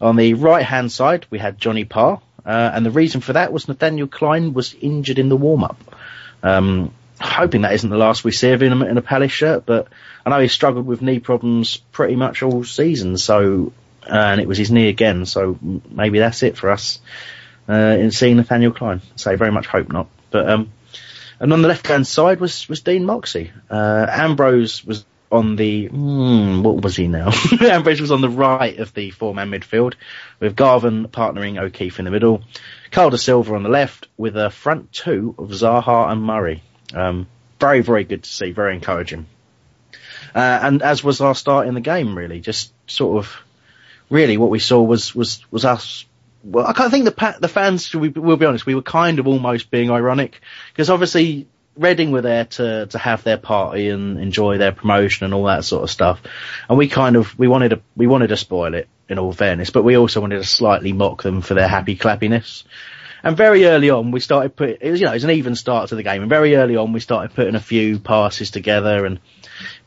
On 0.00 0.16
the 0.16 0.34
right 0.34 0.64
hand 0.64 0.92
side, 0.92 1.26
we 1.30 1.38
had 1.38 1.58
Johnny 1.58 1.84
Parr, 1.84 2.20
uh, 2.44 2.70
and 2.74 2.84
the 2.84 2.90
reason 2.90 3.20
for 3.20 3.32
that 3.32 3.52
was 3.52 3.66
Nathaniel 3.66 4.06
Clyne 4.06 4.52
was 4.52 4.74
injured 4.74 5.18
in 5.18 5.28
the 5.28 5.36
warm 5.36 5.64
up. 5.64 5.78
Um, 6.42 6.92
hoping 7.18 7.62
that 7.62 7.72
isn't 7.72 7.88
the 7.88 7.96
last 7.96 8.24
we 8.24 8.32
see 8.32 8.50
of 8.50 8.62
him 8.62 8.82
in 8.82 8.98
a 8.98 9.02
Palace 9.02 9.32
shirt, 9.32 9.64
but 9.64 9.88
I 10.24 10.30
know 10.30 10.40
he 10.40 10.48
struggled 10.48 10.86
with 10.86 11.00
knee 11.00 11.18
problems 11.18 11.78
pretty 11.92 12.14
much 12.14 12.42
all 12.42 12.62
season, 12.64 13.16
so 13.16 13.72
and 14.06 14.40
it 14.40 14.46
was 14.46 14.58
his 14.58 14.70
knee 14.70 14.88
again, 14.88 15.26
so 15.26 15.58
maybe 15.90 16.20
that's 16.20 16.42
it 16.42 16.56
for 16.56 16.70
us 16.70 17.00
uh, 17.68 17.96
in 17.98 18.10
seeing 18.10 18.36
Nathaniel 18.36 18.72
Clyne. 18.72 19.02
So 19.16 19.30
I 19.30 19.36
very 19.36 19.50
much 19.50 19.66
hope 19.66 19.90
not. 19.90 20.08
But 20.30 20.48
um, 20.48 20.72
and 21.40 21.52
on 21.52 21.62
the 21.62 21.68
left 21.68 21.86
hand 21.86 22.06
side 22.06 22.40
was 22.40 22.68
was 22.68 22.80
Dean 22.80 23.04
Moxey. 23.04 23.50
Uh, 23.70 24.06
Ambrose 24.08 24.84
was 24.84 25.04
on 25.30 25.56
the 25.56 25.86
hmm, 25.86 26.62
what 26.62 26.82
was 26.82 26.96
he 26.96 27.08
now? 27.08 27.30
Ambrose 27.60 28.00
was 28.00 28.10
on 28.10 28.20
the 28.20 28.28
right 28.28 28.78
of 28.78 28.94
the 28.94 29.10
four 29.10 29.34
man 29.34 29.50
midfield, 29.50 29.94
with 30.40 30.56
Garvin 30.56 31.08
partnering 31.08 31.58
O'Keefe 31.58 31.98
in 31.98 32.04
the 32.04 32.10
middle, 32.10 32.42
Carl 32.90 33.10
De 33.10 33.18
Silva 33.18 33.54
on 33.54 33.62
the 33.62 33.68
left, 33.68 34.08
with 34.16 34.36
a 34.36 34.50
front 34.50 34.92
two 34.92 35.34
of 35.38 35.50
Zaha 35.50 36.10
and 36.10 36.22
Murray. 36.22 36.62
Um, 36.94 37.26
very 37.60 37.80
very 37.80 38.04
good 38.04 38.22
to 38.22 38.30
see, 38.30 38.52
very 38.52 38.74
encouraging. 38.74 39.26
Uh, 40.34 40.60
and 40.62 40.82
as 40.82 41.02
was 41.02 41.20
our 41.20 41.34
start 41.34 41.66
in 41.66 41.74
the 41.74 41.80
game, 41.80 42.16
really, 42.16 42.40
just 42.40 42.72
sort 42.86 43.18
of, 43.18 43.36
really, 44.10 44.36
what 44.36 44.50
we 44.50 44.58
saw 44.58 44.82
was 44.82 45.14
was 45.14 45.44
was 45.50 45.64
us. 45.64 46.04
Well, 46.44 46.66
I 46.66 46.72
can't 46.72 46.90
think 46.90 47.04
the 47.04 47.36
the 47.40 47.48
fans. 47.48 47.94
We, 47.94 48.10
we'll 48.10 48.36
be 48.36 48.46
honest, 48.46 48.66
we 48.66 48.74
were 48.74 48.82
kind 48.82 49.18
of 49.18 49.26
almost 49.26 49.70
being 49.70 49.90
ironic 49.90 50.40
because 50.72 50.90
obviously 50.90 51.48
Reading 51.76 52.10
were 52.10 52.22
there 52.22 52.46
to 52.46 52.86
to 52.86 52.98
have 52.98 53.22
their 53.22 53.36
party 53.36 53.88
and 53.88 54.18
enjoy 54.18 54.58
their 54.58 54.72
promotion 54.72 55.24
and 55.24 55.34
all 55.34 55.44
that 55.44 55.64
sort 55.64 55.82
of 55.82 55.90
stuff, 55.90 56.22
and 56.68 56.78
we 56.78 56.88
kind 56.88 57.16
of 57.16 57.38
we 57.38 57.48
wanted 57.48 57.70
to 57.70 57.80
we 57.96 58.06
wanted 58.06 58.28
to 58.28 58.36
spoil 58.36 58.74
it 58.74 58.88
in 59.08 59.18
all 59.18 59.32
fairness, 59.32 59.70
but 59.70 59.84
we 59.84 59.96
also 59.96 60.20
wanted 60.20 60.38
to 60.38 60.44
slightly 60.44 60.92
mock 60.92 61.22
them 61.22 61.42
for 61.42 61.54
their 61.54 61.68
happy 61.68 61.96
clappiness. 61.96 62.64
And 63.22 63.36
very 63.36 63.66
early 63.66 63.90
on, 63.90 64.10
we 64.10 64.20
started 64.20 64.56
put 64.56 64.78
it 64.80 64.90
was 64.90 65.00
you 65.00 65.06
know 65.06 65.12
it 65.12 65.16
was 65.16 65.24
an 65.24 65.30
even 65.30 65.54
start 65.54 65.88
to 65.90 65.96
the 65.96 66.02
game, 66.02 66.22
and 66.22 66.30
very 66.30 66.56
early 66.56 66.76
on 66.76 66.92
we 66.92 67.00
started 67.00 67.34
putting 67.34 67.54
a 67.54 67.60
few 67.60 67.98
passes 67.98 68.50
together 68.50 69.04
and. 69.04 69.20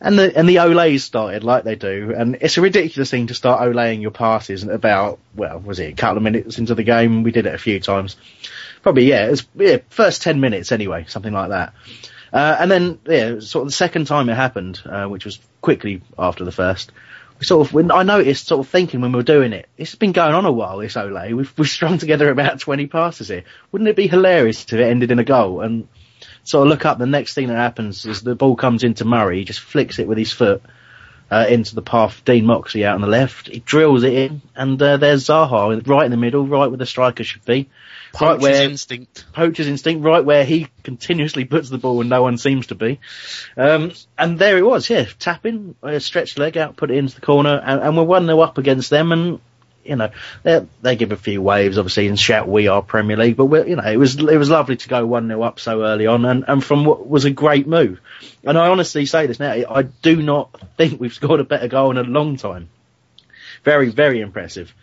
And 0.01 0.17
the 0.17 0.35
and 0.35 0.49
the 0.49 0.55
olays 0.55 1.01
started 1.01 1.43
like 1.43 1.63
they 1.63 1.75
do, 1.75 2.11
and 2.17 2.37
it's 2.41 2.57
a 2.57 2.61
ridiculous 2.61 3.11
thing 3.11 3.27
to 3.27 3.35
start 3.35 3.61
olaying 3.61 4.01
your 4.01 4.09
passes 4.09 4.63
about 4.63 5.19
well, 5.35 5.59
was 5.59 5.79
it 5.79 5.93
a 5.93 5.95
couple 5.95 6.17
of 6.17 6.23
minutes 6.23 6.57
into 6.57 6.73
the 6.73 6.83
game? 6.83 7.21
We 7.21 7.31
did 7.31 7.45
it 7.45 7.53
a 7.53 7.59
few 7.59 7.79
times, 7.79 8.15
probably 8.81 9.05
yeah, 9.05 9.27
it 9.27 9.31
was 9.31 9.47
yeah, 9.55 9.77
first 9.89 10.21
ten 10.21 10.39
minutes 10.39 10.71
anyway, 10.71 11.05
something 11.07 11.33
like 11.33 11.49
that. 11.49 11.73
Uh, 12.31 12.57
and 12.59 12.69
then, 12.69 12.99
yeah, 13.05 13.39
sort 13.39 13.63
of 13.63 13.69
the 13.69 13.73
second 13.73 14.05
time 14.05 14.29
it 14.29 14.35
happened, 14.35 14.81
uh, 14.85 15.05
which 15.05 15.25
was 15.25 15.39
quickly 15.61 16.01
after 16.17 16.45
the 16.45 16.51
first, 16.51 16.91
we 17.39 17.45
sort 17.45 17.65
of, 17.65 17.73
when 17.73 17.91
I 17.91 18.03
noticed 18.03 18.47
sort 18.47 18.65
of 18.65 18.71
thinking 18.71 19.01
when 19.01 19.11
we 19.11 19.17
were 19.17 19.23
doing 19.23 19.53
it, 19.53 19.67
it's 19.77 19.95
been 19.95 20.11
going 20.11 20.35
on 20.35 20.45
a 20.45 20.51
while, 20.51 20.77
this 20.77 20.97
Ole. 20.97 21.33
We've, 21.33 21.51
we've 21.57 21.69
strung 21.69 21.97
together 21.97 22.29
about 22.29 22.59
20 22.59 22.87
passes 22.87 23.29
here. 23.29 23.45
Wouldn't 23.71 23.87
it 23.87 23.95
be 23.95 24.07
hilarious 24.07 24.63
if 24.63 24.73
it 24.73 24.81
ended 24.81 25.11
in 25.11 25.19
a 25.19 25.23
goal? 25.23 25.61
And 25.61 25.87
sort 26.43 26.67
of 26.67 26.69
look 26.69 26.85
up, 26.85 26.97
the 26.97 27.05
next 27.05 27.33
thing 27.33 27.47
that 27.47 27.55
happens 27.55 28.05
is 28.05 28.21
the 28.21 28.35
ball 28.35 28.55
comes 28.55 28.83
into 28.83 29.05
Murray, 29.05 29.39
he 29.39 29.45
just 29.45 29.61
flicks 29.61 29.99
it 29.99 30.07
with 30.07 30.17
his 30.17 30.31
foot, 30.31 30.61
uh, 31.31 31.45
into 31.47 31.75
the 31.75 31.81
path 31.81 32.23
Dean 32.25 32.45
Moxey 32.45 32.85
out 32.85 32.95
on 32.95 33.01
the 33.01 33.07
left. 33.07 33.47
He 33.47 33.59
drills 33.59 34.03
it 34.03 34.13
in, 34.13 34.41
and 34.55 34.81
uh, 34.81 34.97
there's 34.97 35.25
Zaha 35.25 35.87
right 35.87 36.05
in 36.05 36.11
the 36.11 36.17
middle, 36.17 36.45
right 36.45 36.67
where 36.67 36.77
the 36.77 36.85
striker 36.85 37.23
should 37.23 37.45
be. 37.45 37.69
Poacher's 38.13 38.21
right 38.21 38.41
where 38.41 38.69
instinct. 38.69 39.25
poacher's 39.33 39.67
instinct, 39.67 40.03
right 40.03 40.23
where 40.23 40.43
he 40.43 40.67
continuously 40.83 41.45
puts 41.45 41.69
the 41.69 41.77
ball 41.77 42.01
and 42.01 42.09
no 42.09 42.23
one 42.23 42.37
seems 42.37 42.67
to 42.67 42.75
be. 42.75 42.99
Um, 43.55 43.91
and 44.17 44.39
there 44.39 44.57
it 44.57 44.65
was, 44.65 44.89
yeah, 44.89 45.05
tapping, 45.19 45.75
uh, 45.83 45.99
stretched 45.99 46.39
leg 46.39 46.57
out, 46.57 46.75
put 46.75 46.91
it 46.91 46.97
into 46.97 47.15
the 47.15 47.21
corner, 47.21 47.61
and, 47.63 47.81
and 47.81 47.97
we're 47.97 48.03
one 48.03 48.25
0 48.25 48.39
up 48.39 48.57
against 48.57 48.89
them, 48.89 49.11
and 49.11 49.39
you 49.83 49.95
know 49.95 50.11
they 50.43 50.65
they 50.81 50.95
give 50.95 51.11
a 51.11 51.17
few 51.17 51.41
waves, 51.41 51.77
obviously, 51.77 52.07
and 52.07 52.19
shout 52.19 52.47
we 52.47 52.67
are 52.67 52.81
Premier 52.81 53.17
League, 53.17 53.37
but 53.37 53.45
we're, 53.45 53.67
you 53.67 53.75
know 53.75 53.83
it 53.83 53.97
was 53.97 54.15
it 54.15 54.37
was 54.37 54.49
lovely 54.49 54.77
to 54.77 54.89
go 54.89 55.05
one 55.05 55.27
0 55.27 55.41
up 55.43 55.59
so 55.59 55.83
early 55.83 56.07
on, 56.07 56.25
and, 56.25 56.45
and 56.47 56.63
from 56.63 56.85
what 56.85 57.07
was 57.07 57.25
a 57.25 57.31
great 57.31 57.67
move. 57.67 58.01
And 58.43 58.57
I 58.57 58.69
honestly 58.69 59.05
say 59.05 59.27
this 59.27 59.39
now, 59.39 59.51
I 59.51 59.83
do 59.83 60.21
not 60.21 60.55
think 60.77 60.99
we've 60.99 61.13
scored 61.13 61.39
a 61.39 61.45
better 61.45 61.67
goal 61.67 61.91
in 61.91 61.97
a 61.97 62.03
long 62.03 62.37
time. 62.37 62.69
Very, 63.63 63.89
very 63.89 64.21
impressive. 64.21 64.73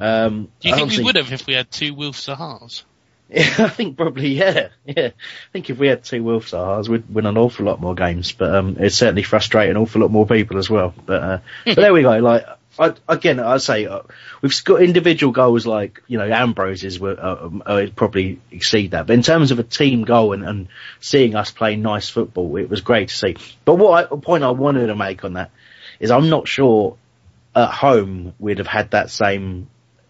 Um, 0.00 0.48
Do 0.60 0.68
you 0.68 0.74
think 0.74 0.90
we 0.92 1.04
would 1.04 1.16
have 1.16 1.32
if 1.32 1.46
we 1.46 1.54
had 1.54 1.70
two 1.70 1.94
Wolf 1.94 2.16
Sahars? 2.16 2.84
yeah, 3.28 3.54
I 3.58 3.68
think 3.68 3.96
probably 3.96 4.30
yeah, 4.30 4.68
yeah. 4.86 5.08
I 5.08 5.52
think 5.52 5.68
if 5.70 5.78
we 5.78 5.88
had 5.88 6.04
two 6.04 6.22
Wolf 6.22 6.48
Sahars, 6.48 6.88
we'd 6.88 7.12
win 7.12 7.26
an 7.26 7.36
awful 7.36 7.66
lot 7.66 7.80
more 7.80 7.94
games. 7.94 8.32
But 8.32 8.54
um, 8.54 8.88
certainly 8.88 9.22
frustrate 9.22 9.70
an 9.70 9.76
awful 9.76 10.00
lot 10.00 10.10
more 10.10 10.26
people 10.26 10.58
as 10.58 10.70
well. 10.70 10.94
But 11.04 11.22
uh, 11.22 11.38
but 11.66 11.76
there 11.76 11.92
we 11.92 12.02
go. 12.02 12.18
Like 12.18 12.46
I, 12.78 12.94
again, 13.08 13.40
I 13.40 13.58
say 13.58 13.86
uh, 13.86 14.02
we've 14.40 14.64
got 14.64 14.82
individual 14.82 15.32
goals 15.32 15.66
like 15.66 16.02
you 16.06 16.16
know 16.16 16.30
Ambrose's 16.30 16.98
were 16.98 17.18
uh, 17.20 17.46
um, 17.46 17.62
uh, 17.66 17.86
probably 17.94 18.40
exceed 18.50 18.92
that. 18.92 19.06
But 19.06 19.14
in 19.14 19.22
terms 19.22 19.50
of 19.50 19.58
a 19.58 19.64
team 19.64 20.04
goal 20.04 20.32
and, 20.32 20.44
and 20.44 20.68
seeing 21.00 21.34
us 21.34 21.50
play 21.50 21.76
nice 21.76 22.08
football, 22.08 22.56
it 22.56 22.70
was 22.70 22.80
great 22.80 23.08
to 23.08 23.16
see. 23.16 23.36
But 23.64 23.74
what 23.74 24.04
I, 24.04 24.08
a 24.10 24.16
point 24.16 24.44
I 24.44 24.50
wanted 24.50 24.86
to 24.86 24.96
make 24.96 25.24
on 25.24 25.34
that 25.34 25.50
is 26.00 26.10
I'm 26.10 26.30
not 26.30 26.48
sure 26.48 26.96
at 27.54 27.70
home 27.70 28.34
we'd 28.38 28.58
have 28.58 28.66
had 28.66 28.92
that 28.92 29.10
same 29.10 29.68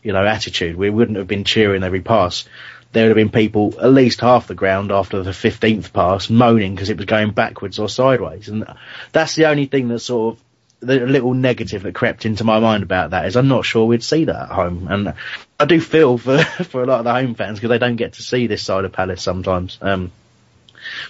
you 0.09 0.15
know 0.15 0.27
attitude. 0.27 0.75
We 0.75 0.91
wouldn't 0.91 1.19
have 1.19 1.29
been 1.29 1.45
cheering 1.45 1.85
every 1.85 2.01
pass 2.01 2.49
there 2.93 3.05
would 3.05 3.17
have 3.17 3.33
been 3.33 3.41
people 3.41 3.75
at 3.81 3.93
least 3.93 4.21
half 4.21 4.47
the 4.47 4.55
ground 4.55 4.91
after 4.91 5.23
the 5.23 5.31
15th 5.31 5.93
pass 5.93 6.31
moaning 6.31 6.75
because 6.75 6.91
it 6.91 6.97
was 6.97 7.07
going 7.07 7.33
backwards 7.33 7.79
or 7.79 7.89
sideways. 7.89 8.49
And 8.49 8.67
that's 9.13 9.35
the 9.35 9.47
only 9.47 9.67
thing 9.67 9.89
that 9.89 10.01
sort 10.01 10.35
of, 10.35 10.45
the 10.81 11.01
little 11.01 11.35
negative 11.35 11.83
that 11.83 11.95
crept 11.95 12.25
into 12.25 12.45
my 12.45 12.61
mind 12.61 12.85
about 12.85 13.11
that 13.11 13.27
is 13.27 13.37
I'm 13.37 13.49
not 13.49 13.65
sure 13.65 13.85
we'd 13.85 14.03
see 14.03 14.25
that 14.25 14.43
at 14.45 14.51
home. 14.51 14.87
And 14.89 15.13
I 15.59 15.65
do 15.65 15.81
feel 15.81 16.17
for, 16.17 16.39
for 16.65 16.83
a 16.83 16.87
lot 16.87 17.01
of 17.01 17.05
the 17.05 17.13
home 17.13 17.35
fans 17.35 17.59
because 17.59 17.71
they 17.71 17.79
don't 17.79 17.97
get 17.97 18.15
to 18.15 18.23
see 18.23 18.47
this 18.47 18.63
side 18.63 18.85
of 18.85 18.93
Palace 18.93 19.23
sometimes. 19.23 19.77
Um, 19.83 20.13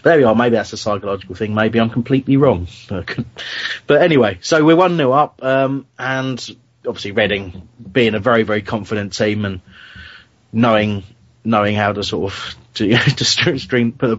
but 0.03 0.11
there 0.11 0.19
we 0.19 0.25
are. 0.25 0.35
Maybe 0.35 0.57
that's 0.57 0.73
a 0.73 0.79
psychological 0.79 1.37
thing. 1.37 1.55
Maybe 1.55 1.79
I'm 1.79 1.91
completely 1.91 2.39
wrong. 2.39 2.67
but 2.89 4.03
anyway, 4.03 4.39
so 4.41 4.65
we're 4.65 4.75
1 4.75 4.97
0 4.97 5.13
up, 5.13 5.45
um, 5.45 5.87
and 5.99 6.57
obviously 6.89 7.13
Reading 7.13 7.69
being 7.93 8.15
a 8.15 8.19
very, 8.19 8.43
very 8.43 8.63
confident 8.63 9.13
team 9.13 9.45
and 9.45 9.61
knowing 10.53 11.05
knowing 11.45 11.75
how 11.75 11.93
to 11.93 12.03
sort 12.03 12.33
of 12.33 12.57
to, 12.75 12.97
to 12.97 13.59
string, 13.59 13.93
put 13.93 14.11
a 14.11 14.19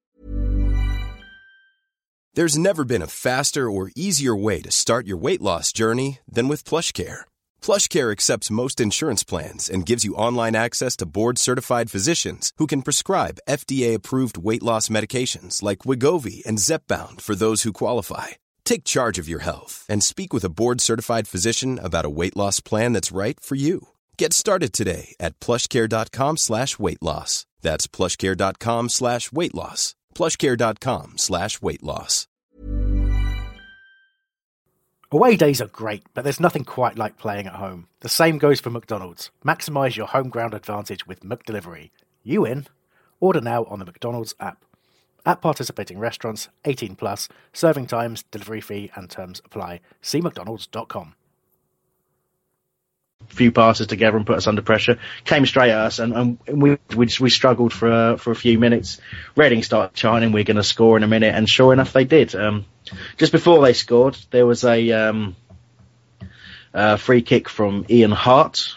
There's 2.35 2.57
never 2.57 2.85
been 2.85 3.01
a 3.01 3.07
faster 3.07 3.69
or 3.69 3.91
easier 3.95 4.35
way 4.35 4.61
to 4.61 4.71
start 4.71 5.07
your 5.07 5.17
weight 5.17 5.41
loss 5.41 5.73
journey 5.73 6.19
than 6.31 6.47
with 6.47 6.63
Plush 6.63 6.91
PlushCare. 6.91 7.21
PlushCare 7.61 8.11
accepts 8.11 8.51
most 8.51 8.79
insurance 8.79 9.23
plans 9.23 9.69
and 9.69 9.85
gives 9.85 10.05
you 10.05 10.15
online 10.15 10.55
access 10.55 10.95
to 10.97 11.05
board-certified 11.05 11.91
physicians 11.91 12.53
who 12.57 12.67
can 12.67 12.83
prescribe 12.83 13.39
FDA-approved 13.49 14.37
weight 14.37 14.63
loss 14.63 14.89
medications 14.89 15.63
like 15.63 15.79
Wegovy 15.79 16.45
and 16.45 16.59
Zepbound 16.59 17.19
for 17.21 17.35
those 17.35 17.63
who 17.63 17.73
qualify. 17.73 18.27
Take 18.63 18.85
charge 18.85 19.19
of 19.19 19.27
your 19.27 19.39
health 19.39 19.85
and 19.89 20.01
speak 20.01 20.31
with 20.31 20.45
a 20.45 20.49
board-certified 20.49 21.27
physician 21.27 21.79
about 21.79 22.05
a 22.05 22.09
weight 22.09 22.37
loss 22.37 22.61
plan 22.61 22.93
that's 22.93 23.11
right 23.11 23.37
for 23.39 23.55
you. 23.55 23.89
Get 24.17 24.31
started 24.31 24.71
today 24.71 25.15
at 25.19 25.37
plushcare.com 25.41 26.37
slash 26.37 26.79
weight 26.79 27.01
loss. 27.01 27.45
That's 27.61 27.87
plushcare.com 27.87 28.89
slash 28.89 29.31
weight 29.31 29.55
loss. 29.55 29.95
plushcare.com 30.15 31.17
slash 31.17 31.61
weight 31.61 31.83
loss. 31.83 32.27
Away 35.11 35.37
days 35.37 35.59
are 35.59 35.67
great, 35.67 36.03
but 36.13 36.23
there's 36.23 36.39
nothing 36.39 36.63
quite 36.63 36.95
like 36.95 37.17
playing 37.17 37.47
at 37.47 37.55
home. 37.55 37.87
The 38.01 38.09
same 38.09 38.37
goes 38.37 38.59
for 38.59 38.69
McDonald's. 38.69 39.31
Maximise 39.43 39.95
your 39.95 40.05
home 40.05 40.29
ground 40.29 40.53
advantage 40.53 41.07
with 41.07 41.21
McDelivery. 41.21 41.89
You 42.23 42.45
in? 42.45 42.67
Order 43.19 43.41
now 43.41 43.63
on 43.63 43.79
the 43.79 43.85
McDonald's 43.85 44.35
app. 44.39 44.63
At 45.25 45.41
participating 45.41 45.99
restaurants, 45.99 46.49
18 46.65 46.95
plus, 46.95 47.27
serving 47.53 47.87
times, 47.87 48.23
delivery 48.31 48.61
fee, 48.61 48.91
and 48.95 49.09
terms 49.09 49.41
apply. 49.43 49.81
See 50.01 50.21
McDonald's.com. 50.21 51.15
A 53.29 53.35
few 53.35 53.51
passes 53.51 53.87
together 53.87 54.15
and 54.15 54.25
put 54.25 54.37
us 54.37 54.47
under 54.47 54.61
pressure. 54.61 54.97
Came 55.25 55.45
straight 55.45 55.71
at 55.71 55.77
us, 55.77 55.99
and, 55.99 56.13
and 56.13 56.37
we 56.47 56.77
we 56.95 57.09
we 57.19 57.29
struggled 57.29 57.73
for 57.73 57.91
uh, 57.91 58.15
for 58.15 58.31
a 58.31 58.35
few 58.35 58.57
minutes. 58.57 58.99
Reading 59.35 59.61
started 59.61 59.97
shining. 59.97 60.31
We're 60.31 60.45
going 60.45 60.57
to 60.57 60.63
score 60.63 60.95
in 60.95 61.03
a 61.03 61.07
minute, 61.07 61.35
and 61.35 61.47
sure 61.47 61.73
enough, 61.73 61.91
they 61.91 62.05
did. 62.05 62.33
Um, 62.33 62.65
just 63.17 63.33
before 63.33 63.61
they 63.61 63.73
scored, 63.73 64.17
there 64.31 64.45
was 64.45 64.63
a 64.63 64.91
um, 64.93 65.35
uh, 66.73 66.95
free 66.95 67.21
kick 67.21 67.49
from 67.49 67.85
Ian 67.89 68.11
Harte. 68.11 68.73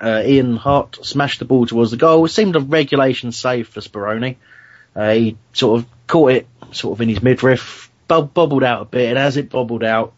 Uh, 0.00 0.22
Ian 0.24 0.56
Harte 0.56 1.04
smashed 1.04 1.38
the 1.38 1.44
ball 1.44 1.66
towards 1.66 1.90
the 1.90 1.96
goal. 1.96 2.24
It 2.26 2.28
seemed 2.28 2.56
a 2.56 2.60
regulation 2.60 3.32
save 3.32 3.68
for 3.68 3.80
Speroni. 3.80 4.36
Uh, 4.98 5.12
he 5.12 5.38
sort 5.52 5.80
of 5.80 5.86
caught 6.08 6.32
it 6.32 6.48
sort 6.72 6.96
of 6.96 7.00
in 7.00 7.08
his 7.08 7.22
midriff, 7.22 7.90
bub- 8.08 8.34
bobbled 8.34 8.64
out 8.64 8.82
a 8.82 8.84
bit, 8.84 9.10
and 9.10 9.18
as 9.18 9.36
it 9.36 9.48
bobbled 9.48 9.84
out, 9.84 10.12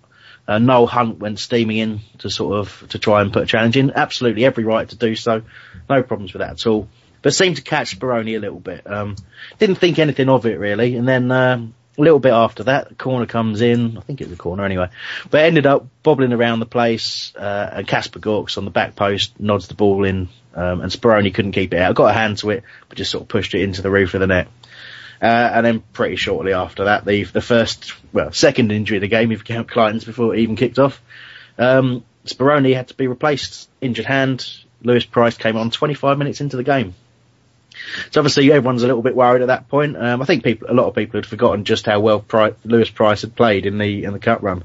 uh, 0.48 0.58
Noel 0.58 0.86
Hunt 0.86 1.18
went 1.18 1.38
steaming 1.38 1.76
in 1.76 2.00
to 2.18 2.30
sort 2.30 2.56
of 2.56 2.88
to 2.88 2.98
try 2.98 3.20
and 3.20 3.30
put 3.32 3.42
a 3.42 3.46
challenge 3.46 3.76
in. 3.76 3.92
Absolutely 3.92 4.44
every 4.46 4.64
right 4.64 4.88
to 4.88 4.96
do 4.96 5.14
so. 5.14 5.42
No 5.88 6.02
problems 6.02 6.32
with 6.32 6.40
that 6.40 6.52
at 6.52 6.66
all. 6.66 6.88
But 7.22 7.34
seemed 7.34 7.56
to 7.56 7.62
catch 7.62 7.98
Speroni 7.98 8.36
a 8.36 8.40
little 8.40 8.58
bit. 8.58 8.90
Um, 8.90 9.16
didn't 9.58 9.76
think 9.76 9.98
anything 9.98 10.30
of 10.30 10.46
it 10.46 10.58
really. 10.58 10.96
And 10.96 11.06
then 11.06 11.30
um, 11.30 11.74
a 11.98 12.00
little 12.00 12.18
bit 12.18 12.32
after 12.32 12.64
that, 12.64 12.88
the 12.88 12.94
corner 12.94 13.26
comes 13.26 13.60
in. 13.60 13.98
I 13.98 14.00
think 14.00 14.22
it 14.22 14.28
was 14.28 14.32
a 14.32 14.40
corner 14.40 14.64
anyway. 14.64 14.88
But 15.30 15.44
ended 15.44 15.66
up 15.66 15.86
bobbling 16.02 16.32
around 16.32 16.60
the 16.60 16.66
place. 16.66 17.34
Uh, 17.36 17.70
and 17.74 17.86
Kaspars 17.86 18.22
Gorkss 18.22 18.56
on 18.56 18.64
the 18.64 18.70
back 18.70 18.96
post 18.96 19.38
nods 19.38 19.68
the 19.68 19.74
ball 19.74 20.04
in. 20.04 20.30
Um, 20.54 20.80
and 20.80 20.90
Speroni 20.90 21.32
couldn't 21.32 21.52
keep 21.52 21.74
it 21.74 21.78
out. 21.78 21.94
Got 21.94 22.10
a 22.10 22.14
hand 22.14 22.38
to 22.38 22.50
it, 22.50 22.64
but 22.88 22.98
just 22.98 23.10
sort 23.10 23.22
of 23.22 23.28
pushed 23.28 23.54
it 23.54 23.62
into 23.62 23.82
the 23.82 23.90
roof 23.90 24.14
of 24.14 24.20
the 24.20 24.26
net. 24.26 24.48
Uh, 25.22 25.26
and 25.26 25.66
then 25.66 25.80
pretty 25.92 26.16
shortly 26.16 26.54
after 26.54 26.84
that, 26.84 27.04
the 27.04 27.24
the 27.24 27.42
first, 27.42 27.92
well, 28.12 28.32
second 28.32 28.72
injury 28.72 28.96
of 28.96 29.02
the 29.02 29.08
game, 29.08 29.30
if 29.32 29.40
you 29.40 29.44
count 29.44 29.68
Clyton's 29.68 30.04
before 30.04 30.34
it 30.34 30.40
even 30.40 30.56
kicked 30.56 30.78
off. 30.78 31.00
Um, 31.58 32.04
Speroni 32.24 32.74
had 32.74 32.88
to 32.88 32.94
be 32.94 33.06
replaced, 33.06 33.68
injured 33.80 34.06
hand. 34.06 34.46
Lewis 34.82 35.04
Price 35.04 35.36
came 35.36 35.56
on 35.56 35.70
25 35.70 36.16
minutes 36.16 36.40
into 36.40 36.56
the 36.56 36.64
game. 36.64 36.94
So 38.10 38.20
obviously 38.20 38.50
everyone's 38.50 38.82
a 38.82 38.86
little 38.86 39.02
bit 39.02 39.14
worried 39.14 39.42
at 39.42 39.48
that 39.48 39.68
point. 39.68 39.96
Um, 39.96 40.22
I 40.22 40.24
think 40.24 40.42
people, 40.42 40.70
a 40.70 40.74
lot 40.74 40.86
of 40.86 40.94
people 40.94 41.18
had 41.18 41.26
forgotten 41.26 41.64
just 41.64 41.86
how 41.86 42.00
well 42.00 42.20
Pri 42.20 42.54
Lewis 42.64 42.90
Price 42.90 43.22
had 43.22 43.36
played 43.36 43.66
in 43.66 43.78
the 43.78 44.04
in 44.04 44.12
the 44.12 44.18
cup 44.18 44.42
run 44.42 44.64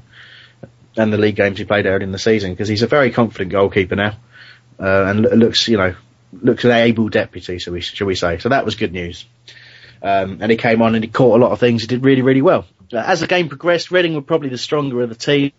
and 0.96 1.12
the 1.12 1.18
league 1.18 1.36
games 1.36 1.58
he 1.58 1.64
played 1.64 1.86
early 1.86 2.04
in 2.04 2.12
the 2.12 2.18
season 2.18 2.50
because 2.50 2.68
he's 2.68 2.82
a 2.82 2.86
very 2.86 3.10
confident 3.10 3.52
goalkeeper 3.52 3.96
now 3.96 4.16
uh, 4.80 5.04
and 5.04 5.20
looks, 5.20 5.68
you 5.68 5.76
know, 5.76 5.94
looks 6.32 6.64
an 6.64 6.72
able 6.72 7.08
deputy, 7.08 7.58
so 7.58 7.72
we 7.72 7.80
shall 7.80 8.06
we 8.06 8.14
say. 8.14 8.38
So 8.38 8.48
that 8.48 8.64
was 8.64 8.74
good 8.74 8.92
news. 8.92 9.26
Um, 10.02 10.38
and 10.40 10.50
he 10.50 10.56
came 10.56 10.82
on 10.82 10.94
and 10.94 11.04
he 11.04 11.10
caught 11.10 11.38
a 11.38 11.42
lot 11.42 11.52
of 11.52 11.60
things. 11.60 11.82
He 11.82 11.86
did 11.86 12.04
really, 12.04 12.22
really 12.22 12.42
well. 12.42 12.66
Uh, 12.92 12.98
as 12.98 13.20
the 13.20 13.26
game 13.26 13.48
progressed, 13.48 13.90
Reading 13.90 14.14
were 14.14 14.22
probably 14.22 14.48
the 14.48 14.58
stronger 14.58 15.02
of 15.02 15.08
the 15.08 15.14
team 15.14 15.52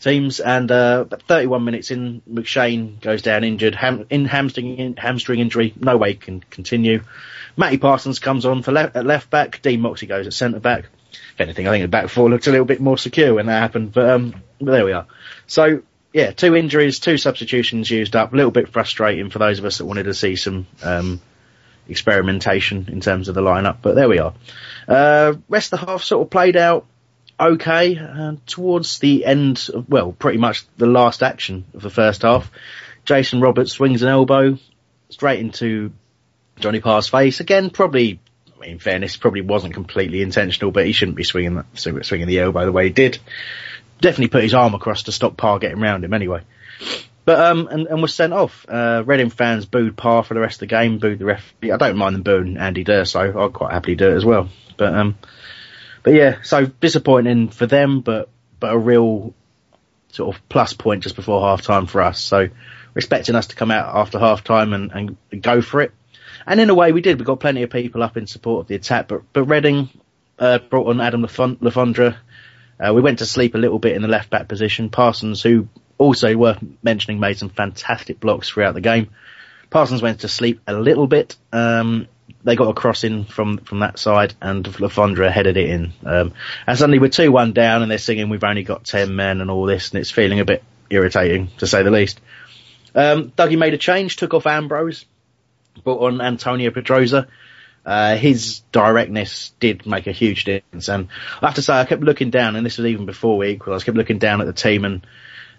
teams. 0.00 0.40
And 0.40 0.70
uh, 0.70 1.04
31 1.04 1.64
minutes 1.64 1.90
in, 1.90 2.22
McShane 2.30 3.00
goes 3.00 3.22
down 3.22 3.44
injured, 3.44 3.74
ham- 3.74 4.06
in 4.10 4.26
hamstring 4.26 4.78
in, 4.78 4.96
hamstring 4.96 5.40
injury. 5.40 5.72
No 5.78 5.96
way 5.96 6.14
can 6.14 6.40
continue. 6.50 7.02
Matty 7.56 7.78
Parsons 7.78 8.18
comes 8.18 8.44
on 8.44 8.62
for 8.62 8.72
le- 8.72 8.92
at 8.94 9.06
left 9.06 9.30
back. 9.30 9.62
Dean 9.62 9.80
Moxey 9.80 10.06
goes 10.06 10.26
at 10.26 10.34
centre 10.34 10.60
back. 10.60 10.86
If 11.34 11.40
anything, 11.40 11.66
I 11.66 11.70
think 11.70 11.84
the 11.84 11.88
back 11.88 12.08
four 12.08 12.28
looked 12.28 12.46
a 12.46 12.50
little 12.50 12.66
bit 12.66 12.80
more 12.80 12.98
secure 12.98 13.34
when 13.34 13.46
that 13.46 13.60
happened. 13.60 13.92
But, 13.92 14.10
um, 14.10 14.34
there 14.60 14.84
we 14.84 14.92
are. 14.92 15.06
So 15.46 15.82
yeah, 16.12 16.30
two 16.30 16.56
injuries, 16.56 16.98
two 16.98 17.18
substitutions 17.18 17.90
used 17.90 18.16
up. 18.16 18.32
A 18.32 18.36
little 18.36 18.50
bit 18.50 18.70
frustrating 18.70 19.28
for 19.28 19.38
those 19.38 19.58
of 19.58 19.66
us 19.66 19.78
that 19.78 19.84
wanted 19.84 20.04
to 20.04 20.14
see 20.14 20.36
some 20.36 20.66
um, 20.82 21.20
experimentation 21.88 22.86
in 22.88 23.00
terms 23.00 23.28
of 23.28 23.34
the 23.34 23.42
lineup. 23.42 23.78
But 23.82 23.94
there 23.94 24.08
we 24.08 24.18
are. 24.18 24.34
Uh, 24.88 25.34
rest 25.48 25.72
of 25.72 25.80
the 25.80 25.86
half 25.86 26.02
sort 26.02 26.26
of 26.26 26.30
played 26.30 26.56
out 26.56 26.86
okay. 27.38 27.98
Uh, 27.98 28.36
towards 28.46 28.98
the 28.98 29.24
end, 29.24 29.68
of, 29.72 29.88
well, 29.88 30.12
pretty 30.12 30.38
much 30.38 30.64
the 30.76 30.86
last 30.86 31.22
action 31.22 31.64
of 31.74 31.82
the 31.82 31.90
first 31.90 32.22
half, 32.22 32.50
Jason 33.04 33.40
Roberts 33.40 33.72
swings 33.72 34.02
an 34.02 34.08
elbow 34.08 34.58
straight 35.10 35.40
into 35.40 35.92
Johnny 36.58 36.80
Parr's 36.80 37.08
face. 37.08 37.40
Again, 37.40 37.70
probably 37.70 38.20
in 38.62 38.78
fairness, 38.78 39.16
probably 39.16 39.42
wasn't 39.42 39.74
completely 39.74 40.22
intentional, 40.22 40.70
but 40.70 40.86
he 40.86 40.92
shouldn't 40.92 41.16
be 41.16 41.24
swinging 41.24 41.54
that, 41.56 41.66
swinging 41.76 42.26
the 42.26 42.40
elbow 42.40 42.64
the 42.64 42.72
way 42.72 42.84
he 42.84 42.92
did. 42.92 43.18
Definitely 44.00 44.28
put 44.28 44.42
his 44.42 44.54
arm 44.54 44.74
across 44.74 45.04
to 45.04 45.12
stop 45.12 45.36
Parr 45.36 45.58
getting 45.58 45.80
round 45.80 46.04
him 46.04 46.12
anyway. 46.12 46.42
But 47.26 47.40
um, 47.40 47.66
and, 47.66 47.88
and 47.88 48.00
was 48.00 48.14
sent 48.14 48.32
off. 48.32 48.64
Uh, 48.68 49.02
Reading 49.04 49.30
fans 49.30 49.66
booed 49.66 49.96
Parr 49.96 50.22
for 50.22 50.34
the 50.34 50.40
rest 50.40 50.56
of 50.56 50.60
the 50.60 50.66
game, 50.66 50.98
booed 50.98 51.18
the 51.18 51.24
ref. 51.24 51.54
I 51.60 51.76
don't 51.76 51.96
mind 51.96 52.14
them 52.14 52.22
booing 52.22 52.56
Andy 52.56 52.84
D'Urso. 52.84 53.18
I'd 53.20 53.52
quite 53.52 53.72
happily 53.72 53.96
do 53.96 54.12
it 54.12 54.14
as 54.14 54.24
well. 54.24 54.48
But 54.76 54.94
um, 54.94 55.18
but 56.04 56.14
yeah, 56.14 56.42
so 56.42 56.66
disappointing 56.66 57.48
for 57.48 57.66
them, 57.66 58.00
but 58.00 58.28
but 58.60 58.72
a 58.72 58.78
real 58.78 59.34
sort 60.12 60.36
of 60.36 60.48
plus 60.48 60.72
point 60.72 61.02
just 61.02 61.16
before 61.16 61.42
half 61.42 61.62
time 61.62 61.86
for 61.86 62.00
us. 62.00 62.20
So 62.20 62.48
expecting 62.94 63.34
us 63.34 63.48
to 63.48 63.56
come 63.56 63.72
out 63.72 63.96
after 63.96 64.20
half 64.20 64.44
time 64.44 64.72
and, 64.72 64.92
and 64.92 65.42
go 65.42 65.60
for 65.60 65.82
it. 65.82 65.92
And 66.46 66.60
in 66.60 66.70
a 66.70 66.74
way 66.74 66.92
we 66.92 67.00
did. 67.00 67.18
We 67.18 67.24
got 67.24 67.40
plenty 67.40 67.64
of 67.64 67.70
people 67.70 68.04
up 68.04 68.16
in 68.16 68.28
support 68.28 68.62
of 68.62 68.68
the 68.68 68.76
attack, 68.76 69.08
but 69.08 69.22
but 69.32 69.46
Reading 69.46 69.90
uh, 70.38 70.58
brought 70.58 70.86
on 70.86 71.00
Adam 71.00 71.22
Le 71.22 71.28
Fondre. 71.28 72.16
Uh, 72.78 72.92
we 72.94 73.00
went 73.00 73.18
to 73.18 73.26
sleep 73.26 73.56
a 73.56 73.58
little 73.58 73.80
bit 73.80 73.96
in 73.96 74.02
the 74.02 74.08
left 74.08 74.30
back 74.30 74.46
position. 74.46 74.90
Parsons, 74.90 75.42
who 75.42 75.66
also 75.98 76.34
worth 76.36 76.58
mentioning, 76.82 77.20
made 77.20 77.38
some 77.38 77.48
fantastic 77.48 78.20
blocks 78.20 78.48
throughout 78.48 78.74
the 78.74 78.80
game. 78.80 79.10
Parsons 79.70 80.02
went 80.02 80.20
to 80.20 80.28
sleep 80.28 80.60
a 80.66 80.74
little 80.74 81.06
bit. 81.06 81.36
Um, 81.52 82.08
they 82.44 82.54
got 82.54 82.68
a 82.68 82.74
cross 82.74 83.02
in 83.02 83.24
from 83.24 83.58
from 83.58 83.80
that 83.80 83.98
side, 83.98 84.34
and 84.40 84.66
Le 84.80 84.88
Fondre 84.88 85.30
headed 85.30 85.56
it 85.56 85.68
in. 85.68 85.92
Um, 86.04 86.32
and 86.66 86.78
suddenly 86.78 87.00
we're 87.00 87.08
two 87.08 87.32
one 87.32 87.52
down, 87.52 87.82
and 87.82 87.90
they're 87.90 87.98
singing, 87.98 88.28
"We've 88.28 88.44
only 88.44 88.62
got 88.62 88.84
ten 88.84 89.16
men," 89.16 89.40
and 89.40 89.50
all 89.50 89.66
this, 89.66 89.90
and 89.90 90.00
it's 90.00 90.10
feeling 90.10 90.40
a 90.40 90.44
bit 90.44 90.62
irritating 90.88 91.48
to 91.58 91.66
say 91.66 91.82
the 91.82 91.90
least. 91.90 92.20
Um, 92.94 93.32
Dougie 93.32 93.58
made 93.58 93.74
a 93.74 93.78
change, 93.78 94.16
took 94.16 94.32
off 94.32 94.46
Ambrose, 94.46 95.04
brought 95.82 96.02
on 96.06 96.20
Antonio 96.20 96.70
Pedroza. 96.70 97.26
Uh, 97.84 98.16
his 98.16 98.60
directness 98.72 99.52
did 99.60 99.86
make 99.86 100.06
a 100.06 100.12
huge 100.12 100.44
difference, 100.44 100.88
and 100.88 101.08
I 101.40 101.46
have 101.46 101.54
to 101.56 101.62
say, 101.62 101.74
I 101.74 101.84
kept 101.84 102.02
looking 102.02 102.30
down, 102.30 102.56
and 102.56 102.64
this 102.64 102.78
was 102.78 102.86
even 102.86 103.06
before 103.06 103.38
we 103.38 103.48
equalised. 103.48 103.84
I 103.84 103.86
kept 103.86 103.96
looking 103.96 104.18
down 104.18 104.40
at 104.40 104.46
the 104.46 104.52
team, 104.52 104.84
and 104.84 105.06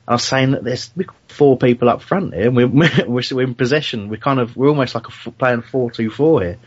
I 0.08 0.14
was 0.14 0.24
saying 0.24 0.52
that 0.52 0.64
there's 0.64 0.90
four 1.28 1.58
people 1.58 1.90
up 1.90 2.02
front 2.02 2.34
here, 2.34 2.48
and 2.48 2.56
we're, 2.56 2.70
we're, 3.08 3.42
in 3.42 3.56
possession. 3.56 4.10
We're 4.10 4.18
kind 4.18 4.40
of 4.40 4.56
we're 4.56 4.70
almost 4.70 4.96
like 4.96 5.08
a 5.08 5.32
playing 5.32 5.64
four 5.64 5.92
two 5.92 6.10
four 6.10 6.42
here. 6.42 6.58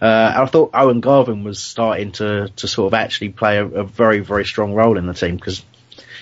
Uh, 0.00 0.32
I 0.36 0.46
thought 0.46 0.70
Owen 0.74 1.00
Garvin 1.00 1.44
was 1.44 1.62
starting 1.62 2.12
to 2.12 2.48
to 2.56 2.68
sort 2.68 2.86
of 2.86 2.94
actually 2.94 3.30
play 3.30 3.58
a, 3.58 3.66
a 3.66 3.84
very 3.84 4.20
very 4.20 4.44
strong 4.44 4.72
role 4.72 4.96
in 4.96 5.06
the 5.06 5.14
team 5.14 5.36
because 5.36 5.64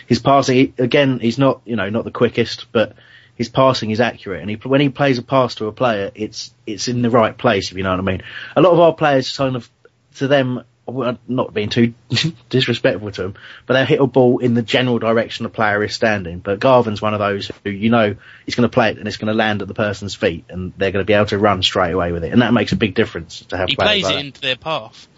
his 0.06 0.18
passing 0.18 0.72
again 0.78 1.20
he's 1.20 1.38
not 1.38 1.60
you 1.64 1.76
know 1.76 1.88
not 1.90 2.04
the 2.04 2.10
quickest, 2.10 2.66
but 2.72 2.94
his 3.36 3.48
passing 3.48 3.90
is 3.90 4.00
accurate, 4.00 4.40
and 4.40 4.50
he, 4.50 4.56
when 4.56 4.80
he 4.80 4.88
plays 4.88 5.18
a 5.18 5.22
pass 5.22 5.56
to 5.56 5.66
a 5.66 5.72
player, 5.72 6.10
it's 6.14 6.52
it's 6.66 6.88
in 6.88 7.02
the 7.02 7.10
right 7.10 7.36
place. 7.36 7.70
If 7.70 7.76
you 7.76 7.84
know 7.84 7.90
what 7.90 8.00
I 8.00 8.02
mean. 8.02 8.22
A 8.56 8.62
lot 8.62 8.72
of 8.72 8.80
our 8.80 8.94
players 8.94 9.36
kind 9.36 9.56
of 9.56 9.70
to 10.16 10.26
them 10.26 10.64
not 10.86 11.52
being 11.52 11.68
too 11.68 11.94
disrespectful 12.48 13.10
to 13.10 13.24
him, 13.24 13.34
but 13.66 13.74
they'll 13.74 13.86
hit 13.86 14.00
a 14.00 14.06
ball 14.06 14.38
in 14.38 14.54
the 14.54 14.62
general 14.62 14.98
direction 14.98 15.44
the 15.44 15.50
player 15.50 15.82
is 15.82 15.94
standing. 15.94 16.38
But 16.38 16.60
Garvin's 16.60 17.02
one 17.02 17.12
of 17.12 17.18
those 17.18 17.50
who 17.64 17.70
you 17.70 17.90
know 17.90 18.16
he's 18.44 18.54
going 18.54 18.68
to 18.68 18.72
play 18.72 18.90
it 18.90 18.98
and 18.98 19.08
it's 19.08 19.16
going 19.16 19.28
to 19.28 19.34
land 19.34 19.62
at 19.62 19.68
the 19.68 19.74
person's 19.74 20.14
feet, 20.14 20.44
and 20.48 20.72
they're 20.76 20.92
going 20.92 21.04
to 21.04 21.06
be 21.06 21.12
able 21.12 21.26
to 21.26 21.38
run 21.38 21.62
straight 21.62 21.92
away 21.92 22.12
with 22.12 22.24
it, 22.24 22.32
and 22.32 22.42
that 22.42 22.52
makes 22.52 22.72
a 22.72 22.76
big 22.76 22.94
difference 22.94 23.40
to 23.46 23.56
have. 23.56 23.68
He 23.68 23.76
plays 23.76 24.04
like 24.04 24.12
it 24.12 24.16
that. 24.16 24.24
into 24.24 24.40
their 24.40 24.56
path. 24.56 25.08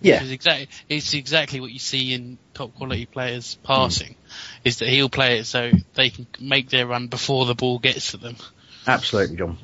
Yeah, 0.00 0.22
it's 0.22 0.30
exactly, 0.30 0.68
it's 0.88 1.14
exactly 1.14 1.60
what 1.60 1.72
you 1.72 1.80
see 1.80 2.14
in 2.14 2.38
top 2.54 2.74
quality 2.76 3.06
players 3.06 3.58
passing, 3.64 4.10
mm. 4.10 4.14
is 4.64 4.78
that 4.78 4.88
he'll 4.88 5.08
play 5.08 5.40
it 5.40 5.44
so 5.44 5.72
they 5.94 6.10
can 6.10 6.28
make 6.38 6.68
their 6.70 6.86
run 6.86 7.08
before 7.08 7.46
the 7.46 7.56
ball 7.56 7.80
gets 7.80 8.12
to 8.12 8.16
them. 8.16 8.36
Absolutely, 8.86 9.36
John. 9.36 9.58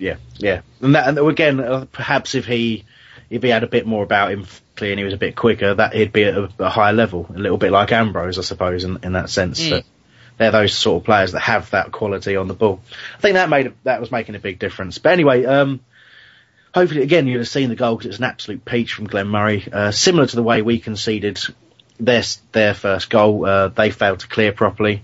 Yeah, 0.00 0.16
yeah, 0.38 0.62
and 0.80 0.96
that, 0.96 1.08
and 1.08 1.18
again, 1.18 1.60
uh, 1.60 1.86
perhaps 1.92 2.34
if 2.34 2.46
he 2.46 2.84
if 3.30 3.42
he 3.42 3.48
had 3.48 3.64
a 3.64 3.68
bit 3.68 3.86
more 3.86 4.02
about 4.02 4.30
him 4.30 4.46
and 4.80 4.98
he 4.98 5.04
was 5.04 5.14
a 5.14 5.18
bit 5.18 5.36
quicker, 5.36 5.74
that 5.74 5.92
he'd 5.92 6.12
be 6.12 6.24
at 6.24 6.36
a, 6.36 6.50
a 6.60 6.68
higher 6.68 6.92
level, 6.92 7.26
a 7.34 7.38
little 7.38 7.58
bit 7.58 7.72
like 7.72 7.92
Ambrose, 7.92 8.38
I 8.38 8.42
suppose, 8.42 8.84
in, 8.84 8.98
in 9.02 9.12
that 9.12 9.28
sense. 9.28 9.60
Mm. 9.60 9.70
That 9.70 9.84
they're 10.38 10.50
those 10.52 10.72
sort 10.72 11.02
of 11.02 11.04
players 11.04 11.32
that 11.32 11.40
have 11.40 11.70
that 11.70 11.92
quality 11.92 12.36
on 12.36 12.48
the 12.48 12.54
ball. 12.54 12.80
I 13.16 13.20
think 13.20 13.34
that 13.34 13.50
made 13.50 13.72
that 13.84 14.00
was 14.00 14.10
making 14.10 14.36
a 14.36 14.38
big 14.38 14.58
difference. 14.58 14.98
But 14.98 15.12
anyway, 15.12 15.44
um, 15.44 15.80
hopefully 16.72 17.02
again 17.02 17.26
you'll 17.26 17.40
have 17.40 17.48
seen 17.48 17.68
the 17.68 17.76
goal 17.76 17.96
because 17.96 18.10
it's 18.10 18.18
an 18.18 18.24
absolute 18.24 18.64
peach 18.64 18.92
from 18.92 19.08
Glenn 19.08 19.28
Murray, 19.28 19.66
uh, 19.70 19.90
similar 19.90 20.26
to 20.26 20.36
the 20.36 20.42
way 20.42 20.62
we 20.62 20.78
conceded 20.78 21.40
their 21.98 22.22
their 22.52 22.72
first 22.72 23.10
goal. 23.10 23.44
Uh, 23.44 23.68
they 23.68 23.90
failed 23.90 24.20
to 24.20 24.28
clear 24.28 24.52
properly, 24.52 25.02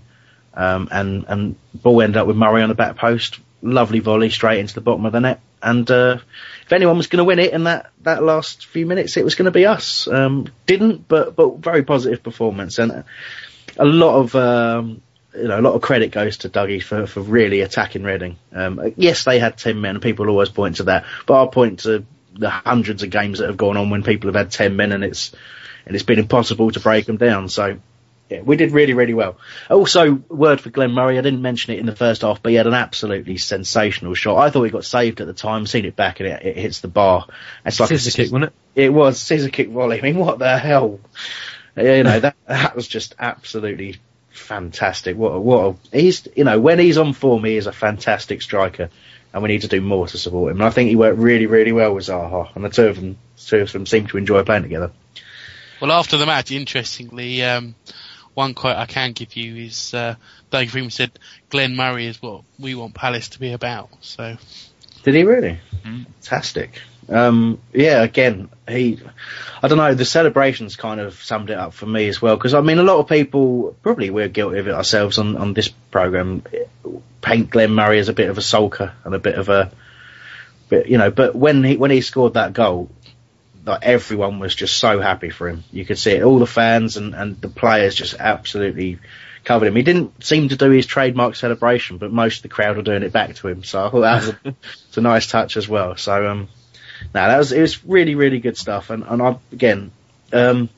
um, 0.53 0.87
and 0.91 1.25
and 1.27 1.55
ball 1.73 2.01
ended 2.01 2.17
up 2.17 2.27
with 2.27 2.37
Murray 2.37 2.63
on 2.63 2.69
the 2.69 2.75
back 2.75 2.95
post. 2.95 3.39
Lovely 3.61 3.99
volley 3.99 4.29
straight 4.29 4.59
into 4.59 4.75
the 4.75 4.81
bottom 4.81 5.05
of 5.05 5.11
the 5.11 5.19
net, 5.19 5.41
and 5.61 5.89
uh, 5.91 6.19
if 6.65 6.73
anyone 6.73 6.97
was 6.97 7.07
going 7.07 7.19
to 7.19 7.23
win 7.23 7.39
it 7.39 7.53
in 7.53 7.65
that, 7.65 7.91
that 8.01 8.23
last 8.23 8.65
few 8.65 8.85
minutes, 8.85 9.17
it 9.17 9.23
was 9.23 9.35
going 9.35 9.45
to 9.45 9.51
be 9.51 9.65
us. 9.65 10.07
Um, 10.07 10.47
didn't, 10.65 11.07
but 11.07 11.35
but 11.35 11.59
very 11.59 11.83
positive 11.83 12.23
performance 12.23 12.79
and 12.79 13.03
a 13.77 13.85
lot 13.85 14.15
of 14.15 14.35
um, 14.35 15.01
you 15.35 15.47
know 15.47 15.59
a 15.59 15.61
lot 15.61 15.73
of 15.73 15.81
credit 15.81 16.11
goes 16.11 16.37
to 16.37 16.49
Dougie 16.49 16.81
for, 16.81 17.07
for 17.07 17.21
really 17.21 17.61
attacking 17.61 18.03
Reading. 18.03 18.37
Um, 18.51 18.93
yes, 18.97 19.23
they 19.25 19.39
had 19.39 19.57
ten 19.57 19.81
men, 19.81 19.95
and 19.95 20.01
people 20.01 20.29
always 20.29 20.49
point 20.49 20.77
to 20.77 20.83
that, 20.83 21.05
but 21.25 21.35
I'll 21.35 21.47
point 21.47 21.79
to 21.81 22.05
the 22.33 22.49
hundreds 22.49 23.03
of 23.03 23.09
games 23.09 23.39
that 23.39 23.47
have 23.47 23.57
gone 23.57 23.77
on 23.77 23.89
when 23.89 24.03
people 24.03 24.27
have 24.27 24.35
had 24.35 24.51
ten 24.51 24.75
men 24.75 24.91
and 24.91 25.03
it's 25.03 25.33
and 25.85 25.95
it's 25.95 26.03
been 26.03 26.19
impossible 26.19 26.71
to 26.71 26.79
break 26.79 27.05
them 27.05 27.17
down. 27.17 27.47
So 27.49 27.77
yeah, 28.29 28.41
we 28.41 28.57
did 28.57 28.71
really, 28.71 28.93
really 28.93 29.13
well. 29.13 29.37
Also, 29.69 30.13
word 30.29 30.59
for 30.59 30.71
Glenn 30.71 30.91
Murray. 30.91 31.19
I 31.19 31.21
didn't 31.21 31.43
mention 31.43 31.73
it 31.73 31.79
in 31.79 31.85
the 31.85 31.95
first 31.95 32.23
half, 32.23 32.41
but 32.41 32.49
he 32.49 32.55
had 32.55 32.65
an 32.65 32.73
absolutely 32.73 33.37
sensational 33.37 34.15
shot. 34.15 34.37
I 34.37 34.49
thought 34.49 34.63
he 34.63 34.71
got 34.71 34.83
saved 34.83 35.21
at 35.21 35.27
the 35.27 35.33
time. 35.33 35.67
Seen 35.67 35.85
it 35.85 35.95
back 35.95 36.19
and 36.19 36.29
it, 36.29 36.43
it 36.43 36.57
hits 36.57 36.79
the 36.79 36.87
bar. 36.87 37.27
It's 37.65 37.79
like 37.79 37.89
scissor 37.89 38.09
a 38.09 38.23
kick, 38.23 38.31
wasn't 38.31 38.51
it? 38.75 38.83
It 38.83 38.93
was 38.93 39.19
scissor 39.19 39.49
kick 39.49 39.69
volley. 39.69 39.99
I 39.99 40.01
mean, 40.01 40.17
what 40.17 40.39
the 40.39 40.57
hell? 40.57 40.99
You 41.77 42.03
know 42.03 42.19
that 42.19 42.35
that 42.47 42.75
was 42.75 42.87
just 42.87 43.15
absolutely 43.19 43.97
fantastic. 44.29 45.17
What 45.17 45.29
a, 45.29 45.39
what 45.39 45.75
a, 45.93 45.97
he's 45.97 46.27
you 46.35 46.45
know 46.45 46.59
when 46.59 46.79
he's 46.79 46.97
on 46.97 47.13
form, 47.13 47.43
he 47.43 47.57
is 47.57 47.67
a 47.67 47.73
fantastic 47.73 48.41
striker, 48.41 48.89
and 49.33 49.43
we 49.43 49.49
need 49.49 49.61
to 49.61 49.67
do 49.67 49.81
more 49.81 50.07
to 50.07 50.17
support 50.17 50.51
him. 50.51 50.61
And 50.61 50.65
I 50.65 50.71
think 50.71 50.89
he 50.89 50.95
worked 50.95 51.19
really, 51.19 51.45
really 51.45 51.73
well 51.73 51.93
with 51.93 52.05
Zaha, 52.05 52.55
and 52.55 52.65
the 52.65 52.69
two 52.69 52.87
of 52.87 52.95
them, 52.95 53.17
two 53.37 53.59
of 53.59 53.71
them 53.71 53.85
seem 53.85 54.07
to 54.07 54.17
enjoy 54.17 54.43
playing 54.43 54.63
together. 54.63 54.91
Well, 55.79 55.91
after 55.91 56.17
the 56.17 56.25
match, 56.25 56.51
interestingly. 56.51 57.43
Um, 57.43 57.75
one 58.35 58.53
quote 58.53 58.75
I 58.75 58.85
can 58.85 59.13
give 59.13 59.35
you 59.35 59.55
is 59.55 59.93
uh, 59.93 60.15
Doug 60.51 60.67
Freedman 60.67 60.91
said, 60.91 61.11
"Glenn 61.49 61.75
Murray 61.75 62.05
is 62.05 62.21
what 62.21 62.43
we 62.59 62.75
want 62.75 62.93
Palace 62.93 63.29
to 63.29 63.39
be 63.39 63.51
about." 63.53 63.89
So, 64.01 64.37
did 65.03 65.15
he 65.15 65.23
really? 65.23 65.59
Mm. 65.83 66.05
Fantastic. 66.21 66.81
Um, 67.07 67.59
yeah, 67.71 68.01
again, 68.01 68.49
he, 68.67 68.99
I 69.61 69.67
don't 69.67 69.77
know, 69.77 69.93
the 69.93 70.05
celebrations 70.05 70.75
kind 70.75 70.99
of 70.99 71.13
summed 71.13 71.51
it 71.51 71.57
up 71.57 71.73
for 71.73 71.85
me 71.85 72.07
as 72.07 72.21
well. 72.21 72.35
Because 72.35 72.53
I 72.53 72.61
mean, 72.61 72.79
a 72.79 72.83
lot 72.83 72.97
of 72.97 73.07
people, 73.07 73.75
probably 73.83 74.09
we're 74.09 74.27
guilty 74.27 74.59
of 74.59 74.67
it 74.67 74.73
ourselves 74.73 75.17
on 75.17 75.37
on 75.37 75.53
this 75.53 75.69
program, 75.91 76.43
paint 77.21 77.49
Glenn 77.49 77.71
Murray 77.71 77.99
as 77.99 78.09
a 78.09 78.13
bit 78.13 78.29
of 78.29 78.37
a 78.37 78.41
sulker 78.41 78.91
and 79.03 79.15
a 79.15 79.19
bit 79.19 79.35
of 79.35 79.49
a, 79.49 79.71
bit, 80.69 80.87
you 80.87 80.97
know. 80.97 81.11
But 81.11 81.35
when 81.35 81.63
he 81.63 81.77
when 81.77 81.91
he 81.91 82.01
scored 82.01 82.33
that 82.33 82.53
goal, 82.53 82.89
like 83.65 83.83
everyone 83.83 84.39
was 84.39 84.53
just 84.53 84.77
so 84.77 84.99
happy 84.99 85.29
for 85.29 85.49
him. 85.49 85.63
You 85.71 85.85
could 85.85 85.97
see 85.97 86.11
it. 86.11 86.23
All 86.23 86.39
the 86.39 86.47
fans 86.47 86.97
and, 86.97 87.15
and 87.15 87.39
the 87.41 87.49
players 87.49 87.95
just 87.95 88.15
absolutely 88.19 88.99
covered 89.43 89.67
him. 89.67 89.75
He 89.75 89.83
didn't 89.83 90.23
seem 90.23 90.49
to 90.49 90.55
do 90.55 90.69
his 90.69 90.85
trademark 90.85 91.35
celebration, 91.35 91.97
but 91.97 92.11
most 92.11 92.37
of 92.37 92.43
the 92.43 92.49
crowd 92.49 92.77
were 92.77 92.83
doing 92.83 93.03
it 93.03 93.11
back 93.11 93.35
to 93.35 93.47
him. 93.47 93.63
So 93.63 93.85
I 93.85 93.89
thought 93.89 94.01
that 94.01 94.15
was 94.15 94.29
a, 94.29 94.37
it's 94.87 94.97
a 94.97 95.01
nice 95.01 95.27
touch 95.27 95.57
as 95.57 95.67
well. 95.67 95.95
So 95.97 96.27
um, 96.27 96.49
now 97.13 97.27
that 97.27 97.37
was 97.37 97.51
it 97.51 97.61
was 97.61 97.83
really 97.85 98.15
really 98.15 98.39
good 98.39 98.57
stuff. 98.57 98.89
And 98.89 99.03
and 99.03 99.21
I 99.21 99.37
again, 99.51 99.91
um, 100.31 100.69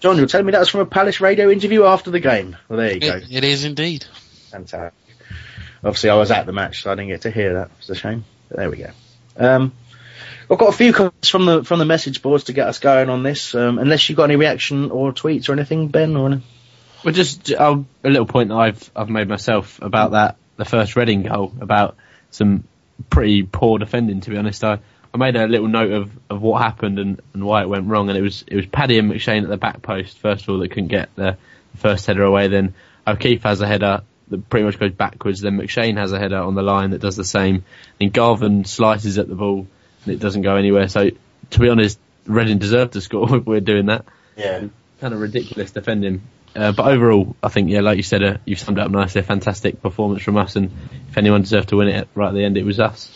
John, 0.00 0.16
you're 0.16 0.26
telling 0.26 0.46
me 0.46 0.52
that 0.52 0.60
was 0.60 0.68
from 0.68 0.80
a 0.80 0.86
Palace 0.86 1.20
radio 1.20 1.50
interview 1.50 1.84
after 1.84 2.10
the 2.10 2.20
game. 2.20 2.56
Well, 2.68 2.78
there 2.78 2.94
you 2.94 3.00
go. 3.00 3.20
It 3.30 3.44
is 3.44 3.64
indeed. 3.64 4.04
Fantastic. 4.50 4.94
Obviously, 5.84 6.10
I 6.10 6.14
was 6.14 6.30
at 6.30 6.46
the 6.46 6.52
match, 6.52 6.82
so 6.82 6.90
I 6.90 6.94
didn't 6.96 7.08
get 7.08 7.22
to 7.22 7.30
hear 7.30 7.54
that. 7.54 7.70
It's 7.78 7.88
a 7.88 7.94
shame. 7.94 8.24
But 8.48 8.58
there 8.58 8.70
we 8.70 8.78
go. 8.78 8.90
Um, 9.36 9.72
I've 10.50 10.58
got 10.58 10.70
a 10.70 10.76
few 10.76 10.92
comments 10.92 11.28
from 11.28 11.44
the 11.44 11.64
from 11.64 11.78
the 11.78 11.84
message 11.84 12.22
boards 12.22 12.44
to 12.44 12.52
get 12.52 12.68
us 12.68 12.78
going 12.78 13.10
on 13.10 13.22
this. 13.22 13.54
Um, 13.54 13.78
unless 13.78 14.08
you've 14.08 14.16
got 14.16 14.24
any 14.24 14.36
reaction 14.36 14.90
or 14.90 15.12
tweets 15.12 15.48
or 15.48 15.52
anything, 15.52 15.88
Ben, 15.88 16.16
or 16.16 16.26
anything. 16.26 16.44
Well, 17.04 17.14
just 17.14 17.50
a 17.50 17.84
little 18.02 18.26
point 18.26 18.48
that 18.48 18.56
I've 18.56 18.90
I've 18.96 19.10
made 19.10 19.28
myself 19.28 19.80
about 19.82 20.12
that 20.12 20.36
the 20.56 20.64
first 20.64 20.96
Reading 20.96 21.22
goal 21.22 21.52
about 21.60 21.96
some 22.30 22.64
pretty 23.10 23.42
poor 23.44 23.78
defending. 23.78 24.20
To 24.22 24.30
be 24.30 24.36
honest, 24.36 24.64
I, 24.64 24.78
I 25.14 25.16
made 25.16 25.36
a 25.36 25.46
little 25.46 25.68
note 25.68 25.92
of, 25.92 26.10
of 26.28 26.42
what 26.42 26.62
happened 26.62 26.98
and, 26.98 27.20
and 27.32 27.44
why 27.44 27.62
it 27.62 27.68
went 27.68 27.86
wrong, 27.86 28.08
and 28.08 28.18
it 28.18 28.22
was 28.22 28.44
it 28.46 28.56
was 28.56 28.66
Paddy 28.66 28.98
and 28.98 29.10
McShane 29.10 29.42
at 29.42 29.48
the 29.48 29.56
back 29.56 29.82
post 29.82 30.18
first 30.18 30.44
of 30.44 30.50
all 30.50 30.58
that 30.58 30.70
couldn't 30.70 30.88
get 30.88 31.08
the 31.14 31.36
first 31.76 32.06
header 32.06 32.24
away. 32.24 32.48
Then 32.48 32.74
O'Keefe 33.06 33.42
has 33.44 33.60
a 33.60 33.66
header 33.66 34.02
that 34.28 34.50
pretty 34.50 34.64
much 34.64 34.78
goes 34.78 34.92
backwards. 34.92 35.40
Then 35.40 35.58
McShane 35.58 35.96
has 35.96 36.12
a 36.12 36.18
header 36.18 36.38
on 36.38 36.54
the 36.54 36.62
line 36.62 36.90
that 36.90 37.00
does 37.00 37.16
the 37.16 37.24
same. 37.24 37.64
And 38.00 38.12
Garvan 38.12 38.64
slices 38.64 39.18
at 39.18 39.28
the 39.28 39.34
ball 39.34 39.66
and 40.04 40.14
it 40.14 40.20
doesn't 40.20 40.42
go 40.42 40.56
anywhere. 40.56 40.88
So 40.88 41.10
to 41.50 41.58
be 41.58 41.68
honest, 41.68 41.98
Reading 42.26 42.58
deserved 42.58 42.92
to 42.92 43.00
score 43.00 43.36
if 43.36 43.46
we're 43.46 43.60
doing 43.60 43.86
that. 43.86 44.04
Yeah. 44.36 44.66
Kind 45.00 45.14
of 45.14 45.20
ridiculous 45.20 45.70
defending. 45.70 46.22
Uh, 46.54 46.72
but 46.72 46.86
overall, 46.86 47.36
I 47.42 47.48
think, 47.48 47.70
yeah, 47.70 47.80
like 47.80 47.96
you 47.96 48.02
said, 48.02 48.22
uh, 48.22 48.36
you've 48.44 48.58
summed 48.58 48.78
it 48.78 48.82
up 48.82 48.90
nicely. 48.90 49.20
A 49.20 49.24
fantastic 49.24 49.80
performance 49.80 50.22
from 50.22 50.36
us, 50.36 50.56
and 50.56 50.70
if 51.08 51.16
anyone 51.16 51.42
deserved 51.42 51.68
to 51.70 51.76
win 51.76 51.88
it 51.88 52.08
right 52.14 52.28
at 52.28 52.34
the 52.34 52.44
end, 52.44 52.56
it 52.56 52.64
was 52.64 52.80
us. 52.80 53.10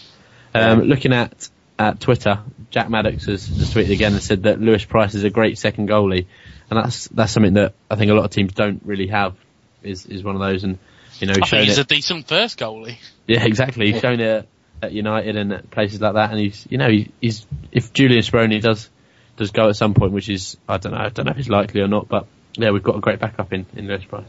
Um, 0.54 0.80
yeah. 0.80 0.86
Looking 0.86 1.12
at 1.12 1.48
at 1.78 1.98
Twitter, 1.98 2.40
Jack 2.70 2.88
Maddox 2.88 3.24
has, 3.24 3.46
has 3.46 3.74
tweeted 3.74 3.92
again 3.92 4.12
and 4.12 4.22
said 4.22 4.44
that 4.44 4.60
Lewis 4.60 4.84
Price 4.84 5.14
is 5.14 5.24
a 5.24 5.30
great 5.30 5.58
second 5.58 5.88
goalie, 5.88 6.26
and 6.70 6.78
that's 6.78 7.08
that's 7.08 7.32
something 7.32 7.54
that 7.54 7.74
I 7.90 7.96
think 7.96 8.10
a 8.10 8.14
lot 8.14 8.24
of 8.24 8.30
teams 8.30 8.52
don't 8.52 8.82
really 8.84 9.08
have. 9.08 9.34
Is 9.82 10.06
is 10.06 10.22
one 10.22 10.36
of 10.36 10.40
those, 10.40 10.62
and 10.62 10.78
you 11.18 11.26
know, 11.26 11.32
I 11.32 11.40
he's 11.40 11.50
think 11.50 11.64
he's 11.64 11.78
it. 11.78 11.82
a 11.82 11.84
decent 11.84 12.28
first 12.28 12.58
goalie. 12.58 12.98
Yeah, 13.26 13.44
exactly. 13.44 13.90
He's 13.90 14.00
shown 14.00 14.20
it 14.20 14.48
at 14.82 14.92
United 14.92 15.36
and 15.36 15.52
at 15.52 15.70
places 15.70 16.00
like 16.00 16.14
that, 16.14 16.30
and 16.30 16.40
he's, 16.40 16.66
you 16.68 16.78
know, 16.78 16.90
he, 16.90 17.10
he's 17.20 17.46
if 17.70 17.92
Julian 17.92 18.22
Speroni 18.22 18.60
does 18.60 18.90
does 19.36 19.50
go 19.50 19.68
at 19.68 19.76
some 19.76 19.94
point, 19.94 20.12
which 20.12 20.28
is 20.28 20.56
I 20.68 20.76
don't 20.78 20.92
know, 20.92 20.98
I 20.98 21.08
don't 21.08 21.26
know 21.26 21.32
if 21.32 21.38
it's 21.38 21.48
likely 21.48 21.80
or 21.80 21.88
not, 21.88 22.08
but 22.08 22.26
yeah, 22.56 22.70
we've 22.70 22.82
got 22.82 22.96
a 22.96 23.00
great 23.00 23.20
backup 23.20 23.52
in 23.52 23.66
in 23.76 23.86
Lewis 23.88 24.04
Price. 24.04 24.24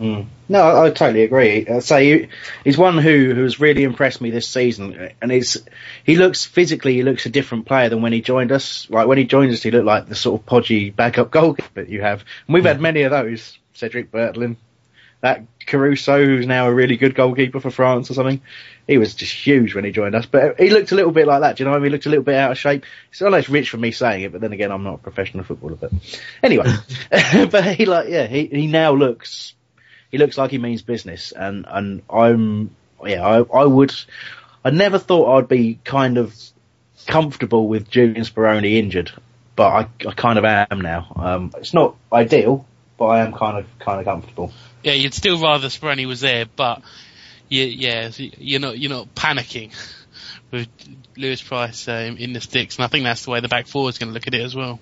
Mm. 0.00 0.26
No, 0.48 0.60
I, 0.60 0.86
I 0.86 0.90
totally 0.90 1.24
agree. 1.24 1.66
I 1.66 1.80
say 1.80 2.20
he- 2.20 2.28
he's 2.62 2.78
one 2.78 2.98
who 2.98 3.34
who's 3.34 3.58
really 3.58 3.82
impressed 3.82 4.20
me 4.20 4.30
this 4.30 4.48
season, 4.48 5.10
and 5.20 5.32
he's 5.32 5.56
he 6.04 6.16
looks 6.16 6.44
physically 6.44 6.94
he 6.94 7.02
looks 7.02 7.26
a 7.26 7.30
different 7.30 7.66
player 7.66 7.88
than 7.88 8.00
when 8.00 8.12
he 8.12 8.20
joined 8.20 8.52
us. 8.52 8.88
Like 8.90 9.08
when 9.08 9.18
he 9.18 9.24
joined 9.24 9.52
us, 9.52 9.62
he 9.62 9.72
looked 9.72 9.86
like 9.86 10.06
the 10.06 10.14
sort 10.14 10.40
of 10.40 10.46
podgy 10.46 10.90
backup 10.90 11.30
goalkeeper 11.32 11.82
that 11.82 11.88
you 11.88 12.02
have, 12.02 12.24
and 12.46 12.54
we've 12.54 12.64
had 12.64 12.80
many 12.80 13.02
of 13.02 13.10
those. 13.10 13.58
Cedric 13.74 14.10
Berthelin, 14.10 14.56
that 15.20 15.44
Carrasso, 15.66 16.24
who's 16.24 16.46
now 16.46 16.68
a 16.68 16.74
really 16.74 16.96
good 16.96 17.14
goalkeeper 17.14 17.60
for 17.60 17.70
France 17.70 18.10
or 18.10 18.14
something. 18.14 18.40
He 18.86 18.98
was 18.98 19.14
just 19.14 19.32
huge 19.32 19.74
when 19.74 19.84
he 19.84 19.90
joined 19.90 20.14
us, 20.14 20.26
but 20.26 20.58
he 20.58 20.70
looked 20.70 20.92
a 20.92 20.94
little 20.94 21.12
bit 21.12 21.26
like 21.26 21.42
that. 21.42 21.56
Do 21.56 21.62
you 21.62 21.64
know 21.66 21.72
what 21.72 21.78
I 21.78 21.80
mean? 21.80 21.90
He 21.90 21.92
looked 21.92 22.06
a 22.06 22.10
little 22.10 22.24
bit 22.24 22.36
out 22.36 22.52
of 22.52 22.58
shape. 22.58 22.86
It's 23.10 23.20
almost 23.20 23.48
rich 23.48 23.68
for 23.68 23.76
me 23.76 23.90
saying 23.90 24.22
it, 24.22 24.32
but 24.32 24.40
then 24.40 24.52
again, 24.52 24.72
I'm 24.72 24.84
not 24.84 24.94
a 24.94 24.98
professional 24.98 25.44
footballer. 25.44 25.76
But 25.76 25.92
anyway, 26.42 26.72
but 27.10 27.74
he 27.74 27.84
like 27.84 28.08
yeah, 28.08 28.26
he 28.26 28.46
he 28.46 28.66
now 28.66 28.92
looks 28.92 29.54
he 30.10 30.18
looks 30.18 30.38
like 30.38 30.50
he 30.50 30.58
means 30.58 30.82
business, 30.82 31.32
and 31.32 31.66
and 31.68 32.02
I'm 32.08 32.74
yeah, 33.04 33.26
I 33.26 33.40
I 33.40 33.64
would 33.64 33.92
I 34.64 34.70
never 34.70 34.98
thought 34.98 35.36
I'd 35.36 35.48
be 35.48 35.78
kind 35.84 36.16
of 36.16 36.34
comfortable 37.06 37.68
with 37.68 37.90
Julian 37.90 38.24
Speroni 38.24 38.76
injured, 38.76 39.12
but 39.54 39.68
I 39.68 40.08
I 40.08 40.12
kind 40.14 40.38
of 40.38 40.44
am 40.44 40.80
now. 40.80 41.12
Um, 41.16 41.52
it's 41.58 41.74
not 41.74 41.96
ideal, 42.12 42.66
but 42.98 43.06
I 43.06 43.20
am 43.20 43.32
kind 43.32 43.58
of 43.58 43.78
kind 43.78 44.00
of 44.00 44.04
comfortable. 44.04 44.52
Yeah, 44.82 44.92
you'd 44.92 45.14
still 45.14 45.40
rather 45.40 45.68
Speroni 45.68 46.06
was 46.06 46.20
there, 46.20 46.44
but 46.44 46.82
you, 47.48 47.64
yeah, 47.64 48.10
you're 48.16 48.60
not 48.60 48.78
you're 48.78 48.90
not 48.90 49.14
panicking 49.14 49.72
with 50.50 50.68
Lewis 51.16 51.40
Price 51.40 51.88
um, 51.88 52.16
in 52.16 52.32
the 52.32 52.40
sticks, 52.40 52.76
and 52.76 52.84
I 52.84 52.88
think 52.88 53.04
that's 53.04 53.24
the 53.24 53.30
way 53.30 53.40
the 53.40 53.48
back 53.48 53.66
four 53.66 53.88
is 53.88 53.98
going 53.98 54.08
to 54.08 54.14
look 54.14 54.26
at 54.26 54.34
it 54.34 54.42
as 54.42 54.54
well. 54.54 54.80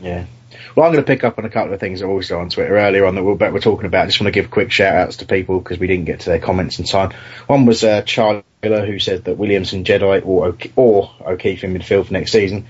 Yeah. 0.00 0.26
Well, 0.74 0.86
I'm 0.86 0.92
going 0.92 1.04
to 1.04 1.06
pick 1.06 1.24
up 1.24 1.38
on 1.38 1.44
a 1.44 1.50
couple 1.50 1.74
of 1.74 1.80
things 1.80 2.00
that 2.00 2.06
were 2.06 2.14
also 2.14 2.38
on 2.38 2.48
Twitter 2.50 2.76
earlier 2.76 3.04
on 3.04 3.14
that 3.16 3.22
we're, 3.22 3.34
we're 3.34 3.60
talking 3.60 3.86
about. 3.86 4.04
I 4.04 4.06
just 4.06 4.20
want 4.20 4.32
to 4.32 4.40
give 4.40 4.50
quick 4.50 4.70
shout 4.70 4.94
outs 4.94 5.16
to 5.18 5.26
people 5.26 5.58
because 5.58 5.78
we 5.78 5.86
didn't 5.86 6.06
get 6.06 6.20
to 6.20 6.30
their 6.30 6.38
comments 6.38 6.78
in 6.78 6.84
time. 6.84 7.12
One 7.46 7.66
was 7.66 7.84
uh, 7.84 8.02
Charlie 8.02 8.44
Miller 8.62 8.86
who 8.86 8.98
said 8.98 9.24
that 9.24 9.36
Williamson, 9.36 9.84
Jedi, 9.84 10.24
or, 10.24 10.46
O'Ke- 10.46 10.72
or 10.76 11.10
O'Keefe 11.20 11.64
in 11.64 11.74
midfield 11.74 12.06
for 12.06 12.12
next 12.12 12.32
season. 12.32 12.66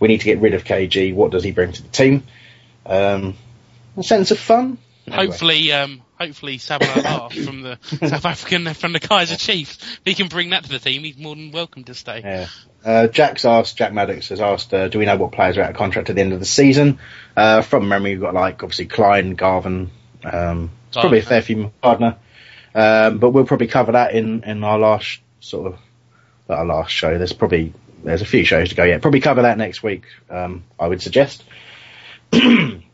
We 0.00 0.08
need 0.08 0.18
to 0.18 0.24
get 0.24 0.38
rid 0.38 0.54
of 0.54 0.64
KG. 0.64 1.14
What 1.14 1.32
does 1.32 1.44
he 1.44 1.50
bring 1.50 1.72
to 1.72 1.82
the 1.82 1.88
team? 1.88 2.22
Um, 2.86 3.34
a 3.98 4.02
sense 4.02 4.30
of 4.30 4.38
fun. 4.38 4.78
Anyway. 5.06 5.26
Hopefully, 5.26 5.72
um, 5.72 6.02
hopefully 6.18 6.58
Sabah 6.58 7.32
from 7.44 7.62
the 7.62 7.78
South 8.08 8.24
African 8.24 8.72
from 8.74 8.92
the 8.92 9.00
Kaiser 9.00 9.36
Chiefs, 9.36 9.78
if 9.80 10.00
he 10.04 10.14
can 10.14 10.28
bring 10.28 10.50
that 10.50 10.64
to 10.64 10.70
the 10.70 10.78
team, 10.78 11.02
he's 11.04 11.16
more 11.16 11.34
than 11.34 11.50
welcome 11.50 11.84
to 11.84 11.94
stay. 11.94 12.20
Yeah. 12.20 12.46
Uh, 12.84 13.06
Jack's 13.08 13.44
asked, 13.44 13.76
Jack 13.76 13.92
Maddox 13.92 14.28
has 14.28 14.40
asked, 14.40 14.72
uh, 14.72 14.88
do 14.88 14.98
we 14.98 15.06
know 15.06 15.16
what 15.16 15.32
players 15.32 15.56
are 15.58 15.62
out 15.62 15.70
of 15.70 15.76
contract 15.76 16.10
at 16.10 16.16
the 16.16 16.22
end 16.22 16.32
of 16.32 16.40
the 16.40 16.46
season? 16.46 16.98
Uh, 17.36 17.62
from 17.62 17.88
memory, 17.88 18.12
we've 18.12 18.20
got 18.20 18.34
like, 18.34 18.62
obviously 18.62 18.86
Clyne, 18.86 19.34
Garvan, 19.34 19.90
um, 20.24 20.70
probably 20.92 21.18
a 21.18 21.22
fair 21.22 21.42
few 21.42 21.72
Gardner. 21.82 22.16
Um, 22.74 23.18
but 23.18 23.30
we'll 23.30 23.46
probably 23.46 23.66
cover 23.66 23.92
that 23.92 24.14
in, 24.14 24.44
in 24.44 24.62
our 24.62 24.78
last 24.78 25.20
sort 25.40 25.72
of, 25.72 25.78
our 26.48 26.64
last 26.64 26.90
show. 26.90 27.18
There's 27.18 27.32
probably, 27.32 27.72
there's 28.04 28.22
a 28.22 28.26
few 28.26 28.44
shows 28.44 28.68
to 28.68 28.74
go 28.74 28.84
yet. 28.84 29.02
Probably 29.02 29.20
cover 29.20 29.42
that 29.42 29.58
next 29.58 29.82
week, 29.82 30.04
um, 30.30 30.64
I 30.78 30.86
would 30.86 31.02
suggest. 31.02 31.44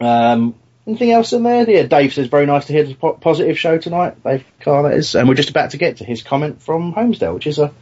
um, 0.00 0.54
anything 0.86 1.12
else 1.12 1.32
in 1.32 1.42
there? 1.42 1.68
Yeah, 1.68 1.82
Dave 1.82 2.14
says, 2.14 2.28
very 2.28 2.46
nice 2.46 2.66
to 2.66 2.72
hear 2.72 2.84
the 2.84 2.94
po- 2.94 3.14
positive 3.14 3.58
show 3.58 3.78
tonight. 3.78 4.22
Dave 4.22 4.44
Carr, 4.60 4.84
that 4.84 4.94
is. 4.94 5.14
And 5.14 5.28
we're 5.28 5.34
just 5.34 5.50
about 5.50 5.70
to 5.70 5.76
get 5.76 5.98
to 5.98 6.04
his 6.04 6.22
comment 6.22 6.62
from 6.62 6.94
Holmesdale, 6.94 7.34
which 7.34 7.46
is 7.46 7.58
a, 7.58 7.72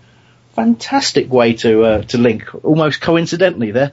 fantastic 0.58 1.30
way 1.30 1.52
to 1.52 1.84
uh, 1.84 2.02
to 2.02 2.18
link, 2.18 2.52
almost 2.64 3.00
coincidentally 3.00 3.70
there. 3.70 3.92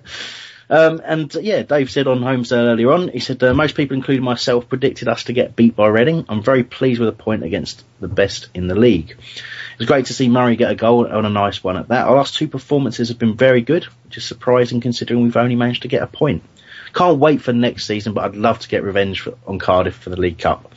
Um, 0.67 0.99
and 1.05 1.33
uh, 1.35 1.39
yeah, 1.39 1.61
Dave 1.61 1.91
said 1.91 2.07
on 2.07 2.21
Holmesdale 2.21 2.65
earlier 2.71 2.91
on, 2.91 3.09
he 3.09 3.19
said 3.19 3.43
uh, 3.43 3.53
most 3.53 3.75
people, 3.75 3.95
including 3.95 4.23
myself, 4.23 4.67
predicted 4.67 5.07
us 5.07 5.25
to 5.25 5.33
get 5.33 5.55
beat 5.55 5.75
by 5.75 5.87
Reading. 5.87 6.25
I'm 6.27 6.41
very 6.41 6.63
pleased 6.63 6.99
with 6.99 7.09
a 7.09 7.11
point 7.11 7.43
against 7.43 7.83
the 7.99 8.07
best 8.07 8.47
in 8.55 8.65
the 8.65 8.73
league. 8.73 9.11
It 9.11 9.77
was 9.77 9.87
great 9.87 10.07
to 10.07 10.15
see 10.15 10.27
Murray 10.27 10.55
get 10.55 10.71
a 10.71 10.75
goal 10.75 11.05
on 11.05 11.23
a 11.23 11.29
nice 11.29 11.63
one 11.63 11.77
at 11.77 11.89
that. 11.89 12.07
Our 12.07 12.15
last 12.15 12.35
two 12.35 12.47
performances 12.47 13.09
have 13.09 13.19
been 13.19 13.35
very 13.35 13.61
good, 13.61 13.83
which 14.05 14.17
is 14.17 14.25
surprising 14.25 14.81
considering 14.81 15.21
we've 15.21 15.37
only 15.37 15.55
managed 15.55 15.83
to 15.83 15.87
get 15.87 16.01
a 16.01 16.07
point. 16.07 16.41
Can't 16.95 17.19
wait 17.19 17.41
for 17.41 17.53
next 17.53 17.85
season, 17.85 18.13
but 18.13 18.23
I'd 18.23 18.35
love 18.35 18.59
to 18.59 18.67
get 18.67 18.83
revenge 18.83 19.21
for, 19.21 19.35
on 19.45 19.59
Cardiff 19.59 19.95
for 19.95 20.09
the 20.09 20.19
League 20.19 20.39
Cup. 20.39 20.73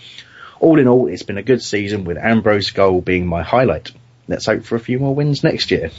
All 0.60 0.78
in 0.78 0.88
all, 0.88 1.06
it's 1.06 1.22
been 1.22 1.38
a 1.38 1.42
good 1.42 1.62
season 1.62 2.04
with 2.04 2.18
Ambrose's 2.18 2.72
goal 2.72 3.00
being 3.00 3.26
my 3.26 3.42
highlight 3.42 3.92
let's 4.28 4.46
hope 4.46 4.64
for 4.64 4.76
a 4.76 4.80
few 4.80 4.98
more 4.98 5.14
wins 5.14 5.42
next 5.42 5.70
year. 5.70 5.90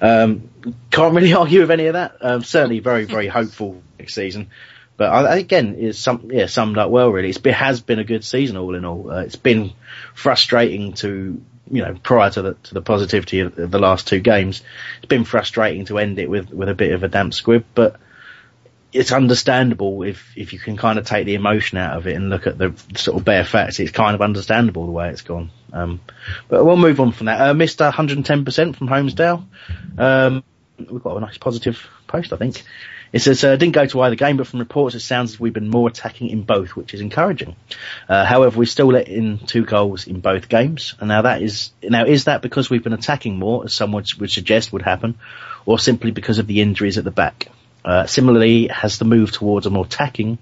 Um, 0.00 0.50
can't 0.90 1.14
really 1.14 1.32
argue 1.34 1.60
with 1.60 1.70
any 1.70 1.86
of 1.86 1.94
that. 1.94 2.16
Um, 2.20 2.44
certainly 2.44 2.78
very, 2.80 3.04
very 3.04 3.26
hopeful 3.28 3.82
next 3.98 4.14
season. 4.14 4.48
But 4.96 5.10
I, 5.10 5.38
again, 5.38 5.76
it's 5.78 5.98
some, 5.98 6.30
yeah, 6.30 6.46
summed 6.46 6.76
up 6.76 6.90
well 6.90 7.10
really. 7.10 7.30
It's 7.30 7.38
been, 7.38 7.54
has 7.54 7.80
been 7.80 7.98
a 7.98 8.04
good 8.04 8.22
season 8.22 8.58
all 8.58 8.74
in 8.74 8.84
all. 8.84 9.10
Uh, 9.10 9.22
it's 9.22 9.36
been 9.36 9.72
frustrating 10.14 10.92
to, 10.94 11.40
you 11.70 11.82
know, 11.82 11.94
prior 12.02 12.30
to 12.30 12.42
the, 12.42 12.54
to 12.54 12.74
the 12.74 12.82
positivity 12.82 13.40
of 13.40 13.54
the 13.54 13.78
last 13.78 14.06
two 14.06 14.20
games, 14.20 14.62
it's 14.98 15.06
been 15.06 15.24
frustrating 15.24 15.86
to 15.86 15.98
end 15.98 16.18
it 16.18 16.28
with, 16.28 16.50
with 16.50 16.68
a 16.68 16.74
bit 16.74 16.92
of 16.92 17.02
a 17.02 17.08
damp 17.08 17.32
squib, 17.32 17.64
but 17.74 17.98
it's 18.92 19.12
understandable 19.12 20.02
if 20.02 20.36
if 20.36 20.52
you 20.52 20.58
can 20.58 20.76
kind 20.76 20.98
of 20.98 21.06
take 21.06 21.26
the 21.26 21.34
emotion 21.34 21.78
out 21.78 21.96
of 21.96 22.06
it 22.06 22.16
and 22.16 22.28
look 22.28 22.46
at 22.46 22.58
the 22.58 22.74
sort 22.96 23.18
of 23.18 23.24
bare 23.24 23.44
facts. 23.44 23.78
It's 23.78 23.92
kind 23.92 24.14
of 24.14 24.22
understandable 24.22 24.86
the 24.86 24.92
way 24.92 25.10
it's 25.10 25.22
gone. 25.22 25.50
Um, 25.72 26.00
but 26.48 26.64
we'll 26.64 26.76
move 26.76 27.00
on 27.00 27.12
from 27.12 27.26
that. 27.26 27.40
Uh, 27.40 27.54
Mister 27.54 27.90
110% 27.90 28.76
from 28.76 28.88
Holmesdale. 28.88 29.46
Um, 29.98 30.42
we've 30.78 31.02
got 31.02 31.16
a 31.16 31.20
nice 31.20 31.38
positive 31.38 31.86
post, 32.06 32.32
I 32.32 32.36
think. 32.36 32.62
It 33.12 33.22
says, 33.22 33.42
uh, 33.42 33.56
didn't 33.56 33.74
go 33.74 33.86
to 33.86 34.02
either 34.02 34.14
game, 34.14 34.36
but 34.36 34.46
from 34.46 34.60
reports 34.60 34.94
it 34.94 35.00
sounds 35.00 35.32
as 35.32 35.40
we've 35.40 35.52
been 35.52 35.68
more 35.68 35.88
attacking 35.88 36.28
in 36.28 36.42
both, 36.42 36.76
which 36.76 36.94
is 36.94 37.00
encouraging. 37.00 37.56
Uh, 38.08 38.24
however, 38.24 38.56
we 38.56 38.66
still 38.66 38.86
let 38.86 39.08
in 39.08 39.38
two 39.38 39.64
goals 39.64 40.06
in 40.06 40.20
both 40.20 40.48
games, 40.48 40.94
and 41.00 41.08
now 41.08 41.22
that 41.22 41.42
is, 41.42 41.72
now 41.82 42.04
is 42.04 42.24
that 42.24 42.40
because 42.40 42.70
we've 42.70 42.84
been 42.84 42.92
attacking 42.92 43.36
more, 43.36 43.64
as 43.64 43.74
some 43.74 43.90
would, 43.92 44.06
would 44.20 44.30
suggest 44.30 44.72
would 44.72 44.82
happen, 44.82 45.18
or 45.66 45.76
simply 45.78 46.12
because 46.12 46.38
of 46.38 46.46
the 46.46 46.60
injuries 46.60 46.98
at 46.98 47.04
the 47.04 47.10
back? 47.10 47.48
Uh, 47.84 48.06
similarly, 48.06 48.68
has 48.68 48.98
the 48.98 49.04
move 49.04 49.32
towards 49.32 49.66
a 49.66 49.70
more 49.70 49.84
attacking, 49.84 50.38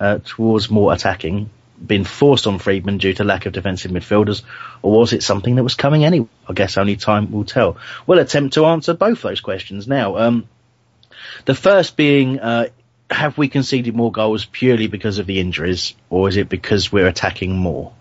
uh, 0.00 0.18
towards 0.24 0.70
more 0.70 0.92
attacking, 0.92 1.50
been 1.84 2.04
forced 2.04 2.46
on 2.46 2.58
Freedman 2.58 2.98
due 2.98 3.14
to 3.14 3.24
lack 3.24 3.46
of 3.46 3.52
defensive 3.52 3.90
midfielders, 3.90 4.42
or 4.82 5.00
was 5.00 5.12
it 5.12 5.22
something 5.22 5.56
that 5.56 5.62
was 5.62 5.74
coming 5.74 6.04
anyway? 6.04 6.28
I 6.48 6.52
guess 6.52 6.76
only 6.76 6.96
time 6.96 7.32
will 7.32 7.44
tell. 7.44 7.76
We'll 8.06 8.18
attempt 8.18 8.54
to 8.54 8.66
answer 8.66 8.94
both 8.94 9.22
those 9.22 9.40
questions 9.40 9.88
now. 9.88 10.16
Um, 10.16 10.48
the 11.44 11.54
first 11.54 11.96
being, 11.96 12.40
uh, 12.40 12.68
have 13.10 13.36
we 13.38 13.48
conceded 13.48 13.94
more 13.94 14.12
goals 14.12 14.44
purely 14.44 14.86
because 14.86 15.18
of 15.18 15.26
the 15.26 15.40
injuries, 15.40 15.94
or 16.10 16.28
is 16.28 16.36
it 16.36 16.48
because 16.48 16.92
we're 16.92 17.08
attacking 17.08 17.56
more? 17.56 17.92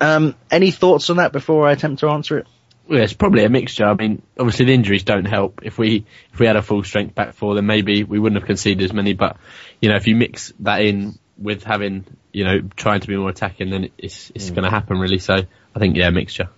Um, 0.00 0.34
any 0.50 0.70
thoughts 0.70 1.10
on 1.10 1.16
that 1.16 1.32
before 1.32 1.66
I 1.66 1.72
attempt 1.72 2.00
to 2.00 2.08
answer 2.08 2.38
it? 2.38 2.46
Well, 2.88 3.00
it's 3.02 3.14
probably 3.14 3.44
a 3.44 3.48
mixture. 3.48 3.86
I 3.86 3.94
mean, 3.94 4.22
obviously 4.38 4.66
the 4.66 4.74
injuries 4.74 5.04
don't 5.04 5.24
help. 5.24 5.60
If 5.62 5.78
we 5.78 6.04
if 6.32 6.38
we 6.38 6.46
had 6.46 6.56
a 6.56 6.62
full 6.62 6.84
strength 6.84 7.14
back 7.14 7.34
four, 7.34 7.54
then 7.54 7.66
maybe 7.66 8.04
we 8.04 8.18
wouldn't 8.18 8.40
have 8.40 8.46
conceded 8.46 8.84
as 8.84 8.92
many. 8.92 9.14
But 9.14 9.38
you 9.80 9.88
know, 9.88 9.96
if 9.96 10.06
you 10.06 10.16
mix 10.16 10.52
that 10.60 10.82
in 10.82 11.18
with 11.38 11.64
having 11.64 12.04
you 12.32 12.44
know 12.44 12.60
trying 12.76 13.00
to 13.00 13.08
be 13.08 13.16
more 13.16 13.30
attacking, 13.30 13.70
then 13.70 13.90
it's 13.96 14.30
it's 14.34 14.50
Mm. 14.50 14.54
going 14.54 14.64
to 14.64 14.70
happen 14.70 14.98
really. 14.98 15.18
So 15.18 15.34
I 15.34 15.78
think 15.78 15.96
yeah, 15.96 16.10
mixture. 16.10 16.50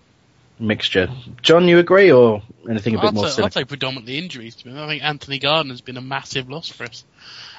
Mixture. 0.59 1.11
John, 1.43 1.69
you 1.69 1.79
agree, 1.79 2.11
or 2.11 2.43
anything 2.69 2.95
a 2.95 2.99
bit 2.99 3.09
I'd 3.09 3.15
more 3.15 3.29
say. 3.29 3.43
I'd 3.43 3.53
say 3.53 3.65
predominantly 3.65 4.17
injuries. 4.19 4.57
To 4.57 4.69
me. 4.69 4.81
I 4.81 4.89
think 4.89 5.05
Anthony 5.05 5.39
Gardner's 5.39 5.83
been 5.83 5.99
a 5.99 6.03
massive 6.03 6.49
loss 6.49 6.69
for 6.69 6.85
us, 6.85 7.05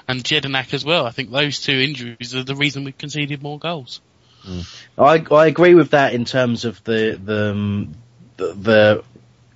and 0.08 0.24
Jedinak 0.24 0.74
as 0.74 0.84
well. 0.84 1.06
I 1.06 1.12
think 1.12 1.32
those 1.32 1.62
two 1.62 1.74
injuries 1.74 2.34
are 2.36 2.44
the 2.44 2.56
reason 2.56 2.84
we've 2.86 2.98
conceded 2.98 3.44
more 3.44 3.60
goals. 3.60 4.02
I 4.98 5.24
I 5.32 5.46
agree 5.46 5.76
with 5.76 5.92
that 5.92 6.14
in 6.14 6.26
terms 6.26 6.66
of 6.66 6.84
the 6.86 7.20
the 7.24 7.52
um, 7.52 7.96
the, 8.38 8.54
the 8.54 9.04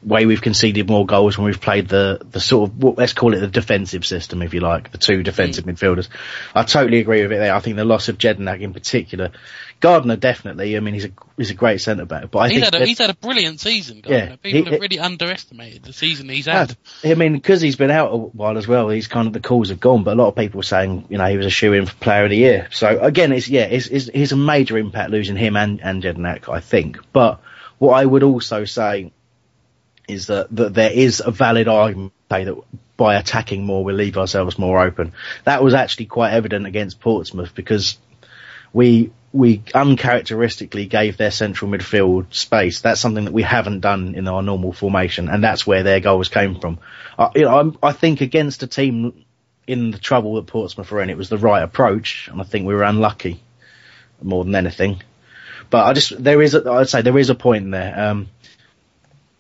way 0.04 0.26
we've 0.26 0.42
conceded 0.42 0.90
more 0.90 1.06
goals 1.06 1.38
when 1.38 1.46
we've 1.46 1.62
played 1.62 1.88
the 1.88 2.20
the 2.32 2.40
sort 2.40 2.70
of 2.70 2.82
what 2.82 2.98
let's 2.98 3.14
call 3.14 3.34
it 3.34 3.40
the 3.40 3.48
defensive 3.48 4.06
system, 4.06 4.42
if 4.42 4.54
you 4.54 4.60
like, 4.60 4.92
the 4.92 4.98
two 4.98 5.14
mm-hmm. 5.14 5.24
defensive 5.24 5.66
midfielders. 5.66 6.10
I 6.56 6.64
totally 6.64 7.00
agree 7.00 7.22
with 7.22 7.32
it 7.32 7.38
there. 7.38 7.54
I 7.54 7.60
think 7.60 7.76
the 7.76 7.86
loss 7.86 8.10
of 8.10 8.18
Jedinak 8.18 8.62
in 8.62 8.74
particular, 8.74 9.32
Gardner 9.80 10.16
definitely. 10.16 10.76
I 10.76 10.80
mean, 10.80 10.96
he's 10.96 11.06
a 11.06 11.12
he's 11.38 11.52
a 11.52 11.56
great 11.56 11.82
centre 11.82 12.06
back, 12.06 12.32
but 12.32 12.40
I 12.40 12.50
he's 12.50 12.62
think 12.62 12.74
had 12.74 12.82
a, 12.82 12.86
he's 12.86 12.98
had 12.98 13.10
a 13.12 13.16
brilliant 13.16 13.60
season. 13.60 14.02
Yeah, 14.06 14.20
Gardner. 14.20 14.38
People 14.38 14.66
he- 14.66 14.72
have 14.72 14.82
really 14.82 15.00
underestimated 15.00 15.84
the 15.84 15.94
season 15.94 16.30
he's 16.30 16.48
had. 16.48 16.76
I 17.04 17.14
mean, 17.14 17.34
because 17.34 17.62
he's 17.62 17.76
been 17.76 17.92
out 17.92 18.12
a 18.12 18.18
while 18.18 18.58
as 18.58 18.68
well, 18.68 18.90
he's 18.90 19.08
kind 19.08 19.28
of 19.28 19.34
the 19.34 19.40
calls 19.40 19.70
have 19.70 19.80
gone. 19.80 20.04
But 20.04 20.14
a 20.14 20.22
lot 20.22 20.30
of 20.30 20.36
people 20.36 20.58
were 20.58 20.64
saying, 20.64 21.06
you 21.10 21.18
know, 21.18 21.26
he 21.26 21.38
was 21.38 21.46
a 21.46 21.52
shoe 21.52 21.74
in 21.74 21.86
for 21.86 21.96
Player 21.96 22.24
of 22.24 22.32
the 22.32 22.38
Year. 22.38 22.68
So 22.72 23.00
again, 23.00 23.32
it's 23.32 23.48
yeah, 23.48 23.66
it's, 23.66 23.88
it's, 23.88 24.10
it's 24.12 24.32
a 24.32 24.38
major 24.38 24.78
impact 24.78 25.12
losing 25.12 25.36
him 25.36 25.56
and 25.56 25.80
and 25.82 26.02
Jedinak, 26.02 26.50
I 26.50 26.60
think. 26.60 27.00
But 27.14 27.42
what 27.82 27.94
I 27.94 28.06
would 28.06 28.22
also 28.22 28.64
say 28.64 29.12
is 30.08 30.28
that, 30.28 30.56
that 30.56 30.76
there 30.76 30.92
is 30.92 31.20
a 31.26 31.32
valid 31.32 31.68
argument 31.68 32.14
that 32.30 32.56
by 32.96 33.16
attacking 33.16 33.66
more 33.66 33.84
we 33.84 33.92
leave 33.92 34.20
ourselves 34.20 34.60
more 34.60 34.80
open. 34.80 35.14
That 35.46 35.64
was 35.64 35.74
actually 35.74 36.06
quite 36.06 36.34
evident 36.34 36.68
against 36.68 37.00
Portsmouth 37.00 37.56
because 37.56 37.98
we 38.72 39.12
we 39.34 39.64
uncharacteristically 39.74 40.86
gave 40.86 41.18
their 41.18 41.32
central 41.32 41.72
midfield 41.72 42.32
space. 42.36 42.82
That's 42.82 43.02
something 43.02 43.26
that 43.26 43.34
we 43.34 43.42
haven't 43.42 43.80
done 43.80 44.14
in 44.14 44.28
our 44.28 44.44
normal 44.44 44.74
formation, 44.74 45.28
and 45.28 45.44
that's 45.44 45.66
where 45.66 45.82
their 45.82 46.02
goals 46.02 46.30
came 46.30 46.60
from. 46.60 46.78
I, 47.18 47.32
you 47.34 47.46
know, 47.46 47.76
I 47.82 47.94
think 47.94 48.22
against 48.22 48.62
a 48.62 48.68
team 48.68 49.26
in 49.66 49.90
the 49.90 49.98
trouble 49.98 50.36
that 50.36 50.46
Portsmouth 50.46 50.92
were 50.92 51.02
in, 51.02 51.10
it 51.10 51.18
was 51.18 51.30
the 51.30 51.40
right 51.40 51.64
approach, 51.64 52.28
and 52.32 52.40
I 52.40 52.44
think 52.44 52.68
we 52.68 52.76
were 52.76 52.84
unlucky 52.84 53.42
more 54.22 54.44
than 54.44 54.54
anything. 54.54 55.02
But 55.72 55.86
I 55.86 55.94
just 55.94 56.22
there 56.22 56.42
is 56.42 56.54
a, 56.54 56.70
I'd 56.70 56.90
say 56.90 57.02
there 57.02 57.18
is 57.18 57.30
a 57.30 57.36
point 57.36 57.72
there 57.72 57.98
um, 57.98 58.30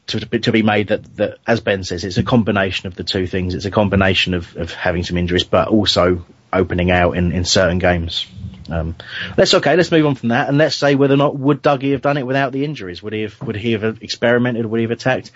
to 0.07 0.19
to 0.19 0.51
be 0.51 0.63
made 0.63 0.87
that 0.87 1.15
that 1.17 1.37
as 1.45 1.59
Ben 1.59 1.83
says, 1.83 2.03
it's 2.03 2.17
a 2.17 2.23
combination 2.23 2.87
of 2.87 2.95
the 2.95 3.03
two 3.03 3.27
things. 3.27 3.53
It's 3.53 3.65
a 3.65 3.71
combination 3.71 4.33
of, 4.33 4.55
of 4.55 4.73
having 4.73 5.03
some 5.03 5.17
injuries, 5.17 5.43
but 5.43 5.67
also 5.67 6.25
opening 6.51 6.89
out 6.89 7.17
in, 7.17 7.33
in 7.33 7.45
certain 7.45 7.79
games. 7.79 8.27
Um, 8.69 8.95
let's 9.37 9.53
okay. 9.53 9.75
Let's 9.75 9.91
move 9.91 10.05
on 10.05 10.15
from 10.15 10.29
that, 10.29 10.47
and 10.47 10.57
let's 10.57 10.75
say 10.75 10.95
whether 10.95 11.15
or 11.15 11.17
not 11.17 11.37
would 11.37 11.61
Dougie 11.61 11.91
have 11.91 12.01
done 12.01 12.17
it 12.17 12.25
without 12.25 12.53
the 12.53 12.63
injuries? 12.63 13.03
Would 13.03 13.13
he 13.13 13.23
have? 13.23 13.39
Would 13.41 13.57
he 13.57 13.73
have 13.73 14.01
experimented? 14.01 14.65
Would 14.65 14.79
he 14.79 14.83
have 14.83 14.91
attacked? 14.91 15.31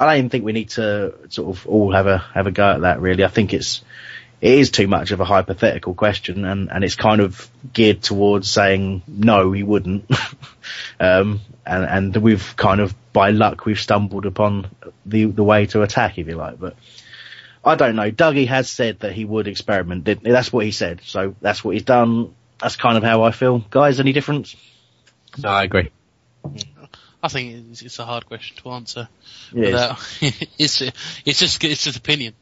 I 0.00 0.06
don't 0.06 0.16
even 0.16 0.30
think 0.30 0.44
we 0.44 0.52
need 0.52 0.70
to 0.70 1.14
sort 1.28 1.54
of 1.54 1.66
all 1.66 1.92
have 1.92 2.06
a 2.06 2.18
have 2.32 2.46
a 2.46 2.50
go 2.50 2.70
at 2.70 2.80
that. 2.82 3.02
Really, 3.02 3.24
I 3.24 3.28
think 3.28 3.52
it's 3.52 3.82
it 4.40 4.58
is 4.58 4.70
too 4.70 4.86
much 4.86 5.10
of 5.10 5.20
a 5.20 5.24
hypothetical 5.24 5.94
question, 5.94 6.44
and 6.44 6.70
and 6.70 6.84
it's 6.84 6.96
kind 6.96 7.20
of 7.20 7.50
geared 7.72 8.02
towards 8.02 8.50
saying 8.50 9.02
no, 9.06 9.52
he 9.52 9.62
wouldn't. 9.62 10.10
um, 11.00 11.40
and 11.66 12.14
and 12.14 12.16
we've 12.16 12.56
kind 12.56 12.80
of 12.80 12.94
by 13.12 13.30
luck 13.30 13.64
we've 13.64 13.80
stumbled 13.80 14.26
upon 14.26 14.70
the 15.06 15.24
the 15.26 15.44
way 15.44 15.66
to 15.66 15.82
attack, 15.82 16.18
if 16.18 16.26
you 16.26 16.36
like, 16.36 16.58
but. 16.58 16.76
I 17.64 17.74
don't 17.74 17.96
know. 17.96 18.10
Dougie 18.10 18.46
has 18.46 18.70
said 18.70 19.00
that 19.00 19.12
he 19.12 19.24
would 19.26 19.46
experiment. 19.46 20.08
That's 20.22 20.52
what 20.52 20.64
he 20.64 20.70
said. 20.70 21.00
So 21.02 21.34
that's 21.42 21.62
what 21.62 21.74
he's 21.74 21.82
done 21.82 22.32
that's 22.60 22.76
kind 22.76 22.96
of 22.96 23.04
how 23.04 23.22
I 23.22 23.30
feel. 23.30 23.58
Guys, 23.70 24.00
any 24.00 24.12
difference? 24.12 24.56
No, 25.38 25.48
I 25.48 25.64
agree. 25.64 25.90
I 27.22 27.28
think 27.28 27.70
it's, 27.70 27.82
it's 27.82 27.98
a 27.98 28.04
hard 28.04 28.26
question 28.26 28.56
to 28.62 28.70
answer. 28.70 29.08
It 29.54 29.64
is. 29.64 29.72
Without, 29.72 29.98
it's 30.58 30.82
it's 31.24 31.38
just 31.38 31.62
it's 31.64 31.84
just 31.84 31.96
opinion. 31.96 32.34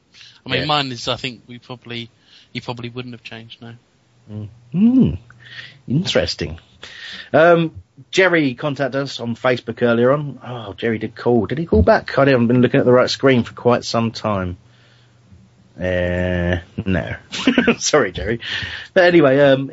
I 0.47 0.49
mean, 0.51 0.61
Yeah. 0.61 0.67
mine 0.67 0.93
is 0.93 1.09
I 1.09 1.17
think 1.17 1.43
we 1.47 1.59
probably 1.59 2.09
he 2.53 2.61
probably 2.61 2.89
wouldn't 2.89 3.15
have 3.15 3.25
changed. 3.25 3.61
No. 3.61 3.75
Hmm. 4.73 5.15
Interesting. 5.87 6.59
Um, 7.33 7.83
Jerry 8.11 8.55
contacted 8.55 9.01
us 9.03 9.21
on 9.21 9.37
Facebook 9.37 9.83
earlier 9.83 10.13
on. 10.13 10.39
Oh, 10.45 10.73
Jerry 10.75 10.99
did 10.99 11.15
call. 11.15 11.47
Did 11.47 11.59
he 11.59 11.67
call 11.67 11.83
back? 11.83 12.19
I 12.19 12.29
haven't 12.29 12.47
been 12.49 12.63
looking 12.63 12.81
at 12.81 12.87
the 12.87 12.93
right 12.93 13.09
screen 13.11 13.43
for 13.45 13.55
quite 13.55 13.85
some 13.85 14.11
time. 14.13 14.57
Uh, 15.79 16.59
no. 16.85 17.17
Sorry, 17.79 18.13
Jerry. 18.13 18.41
But 18.95 19.05
anyway, 19.05 19.39
um, 19.41 19.71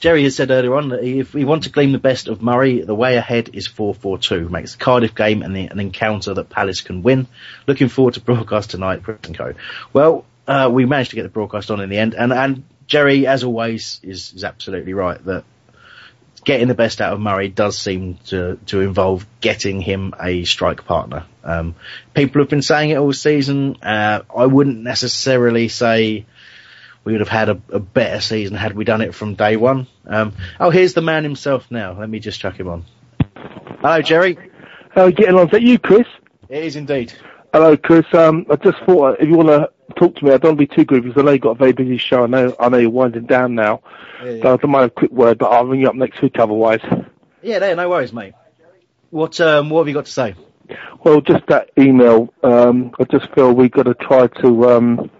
Jerry 0.00 0.22
has 0.24 0.34
said 0.34 0.50
earlier 0.50 0.74
on 0.74 0.88
that 0.88 1.04
if 1.04 1.34
we 1.34 1.44
want 1.44 1.64
to 1.64 1.70
claim 1.70 1.92
the 1.92 1.98
best 1.98 2.26
of 2.26 2.40
Murray, 2.40 2.80
the 2.80 2.94
way 2.94 3.16
ahead 3.16 3.50
is 3.52 3.68
4-4-2. 3.68 4.48
Makes 4.48 4.72
the 4.72 4.78
Cardiff 4.78 5.14
game 5.14 5.42
and 5.42 5.54
the, 5.54 5.66
an 5.66 5.78
encounter 5.78 6.32
that 6.32 6.48
Palace 6.48 6.80
can 6.80 7.02
win. 7.02 7.28
Looking 7.66 7.88
forward 7.88 8.14
to 8.14 8.20
broadcast 8.20 8.70
tonight, 8.70 9.02
Chris 9.02 9.18
Co. 9.34 9.52
Well, 9.92 10.24
uh, 10.48 10.70
we 10.72 10.86
managed 10.86 11.10
to 11.10 11.16
get 11.16 11.24
the 11.24 11.28
broadcast 11.28 11.70
on 11.70 11.80
in 11.80 11.90
the 11.90 11.98
end, 11.98 12.14
and, 12.14 12.32
and 12.32 12.64
Jerry, 12.86 13.26
as 13.26 13.44
always, 13.44 14.00
is, 14.02 14.32
is 14.34 14.42
absolutely 14.42 14.94
right 14.94 15.22
that 15.26 15.44
getting 16.44 16.68
the 16.68 16.74
best 16.74 17.00
out 17.00 17.12
of 17.12 17.20
Murray 17.20 17.48
does 17.48 17.78
seem 17.78 18.16
to, 18.26 18.58
to 18.66 18.80
involve 18.80 19.26
getting 19.40 19.80
him 19.80 20.14
a 20.18 20.44
strike 20.44 20.86
partner. 20.86 21.26
Um, 21.44 21.74
people 22.14 22.40
have 22.40 22.48
been 22.48 22.62
saying 22.62 22.90
it 22.90 22.96
all 22.96 23.12
season. 23.12 23.76
Uh, 23.82 24.22
I 24.34 24.46
wouldn't 24.46 24.78
necessarily 24.80 25.68
say 25.68 26.24
we 27.04 27.12
would 27.12 27.20
have 27.20 27.28
had 27.28 27.48
a, 27.48 27.60
a 27.72 27.78
better 27.80 28.20
season 28.20 28.56
had 28.56 28.74
we 28.74 28.84
done 28.84 29.00
it 29.00 29.14
from 29.14 29.34
day 29.34 29.56
one. 29.56 29.86
Um, 30.06 30.34
oh, 30.58 30.70
here's 30.70 30.94
the 30.94 31.00
man 31.02 31.24
himself 31.24 31.70
now. 31.70 31.98
Let 31.98 32.08
me 32.08 32.18
just 32.20 32.40
chuck 32.40 32.58
him 32.58 32.68
on. 32.68 32.84
Hello, 33.80 34.02
Jerry. 34.02 34.36
How 34.90 35.02
are 35.02 35.08
you 35.08 35.14
getting 35.14 35.34
on? 35.36 35.46
Is 35.46 35.52
that 35.52 35.62
you, 35.62 35.78
Chris? 35.78 36.06
It 36.48 36.64
is 36.64 36.76
indeed. 36.76 37.12
Hello, 37.52 37.76
Chris. 37.76 38.04
Um, 38.12 38.46
I 38.50 38.56
just 38.56 38.78
thought 38.84 39.12
uh, 39.12 39.16
if 39.20 39.28
you 39.28 39.36
want 39.36 39.48
to 39.48 39.70
talk 39.94 40.16
to 40.16 40.24
me, 40.24 40.32
I 40.32 40.36
don't 40.36 40.56
want 40.56 40.60
to 40.60 40.66
be 40.68 40.76
too 40.76 40.84
good 40.84 41.02
because 41.04 41.20
I 41.20 41.24
know 41.24 41.32
you've 41.32 41.40
got 41.40 41.50
a 41.52 41.54
very 41.54 41.72
busy 41.72 41.96
show. 41.96 42.24
I 42.24 42.26
know, 42.26 42.54
I 42.60 42.68
know 42.68 42.78
you're 42.78 42.90
winding 42.90 43.26
down 43.26 43.54
now. 43.54 43.82
Yeah, 44.22 44.42
So 44.42 44.54
I 44.54 44.56
don't 44.56 44.70
mind 44.70 44.86
a 44.86 44.90
quick 44.90 45.10
word, 45.10 45.38
but 45.38 45.46
I'll 45.46 45.64
ring 45.66 45.80
you 45.80 45.88
up 45.88 45.94
next 45.94 46.20
week 46.22 46.38
otherwise. 46.38 46.80
yeah 47.42 47.58
there, 47.58 47.74
no 47.74 47.88
worries, 47.88 48.12
mate. 48.12 48.34
What 49.10 49.40
um, 49.40 49.70
what 49.70 49.80
have 49.80 49.88
you 49.88 49.94
got 49.94 50.06
to 50.06 50.12
say? 50.12 50.34
Well, 51.02 51.20
just 51.20 51.44
that 51.48 51.70
email. 51.78 52.32
Um, 52.44 52.92
I 53.00 53.04
just 53.04 53.32
feel 53.34 53.52
we've 53.52 53.70
got 53.70 53.84
to 53.84 53.94
try 53.94 54.28
to, 54.28 54.70
um, 54.70 55.10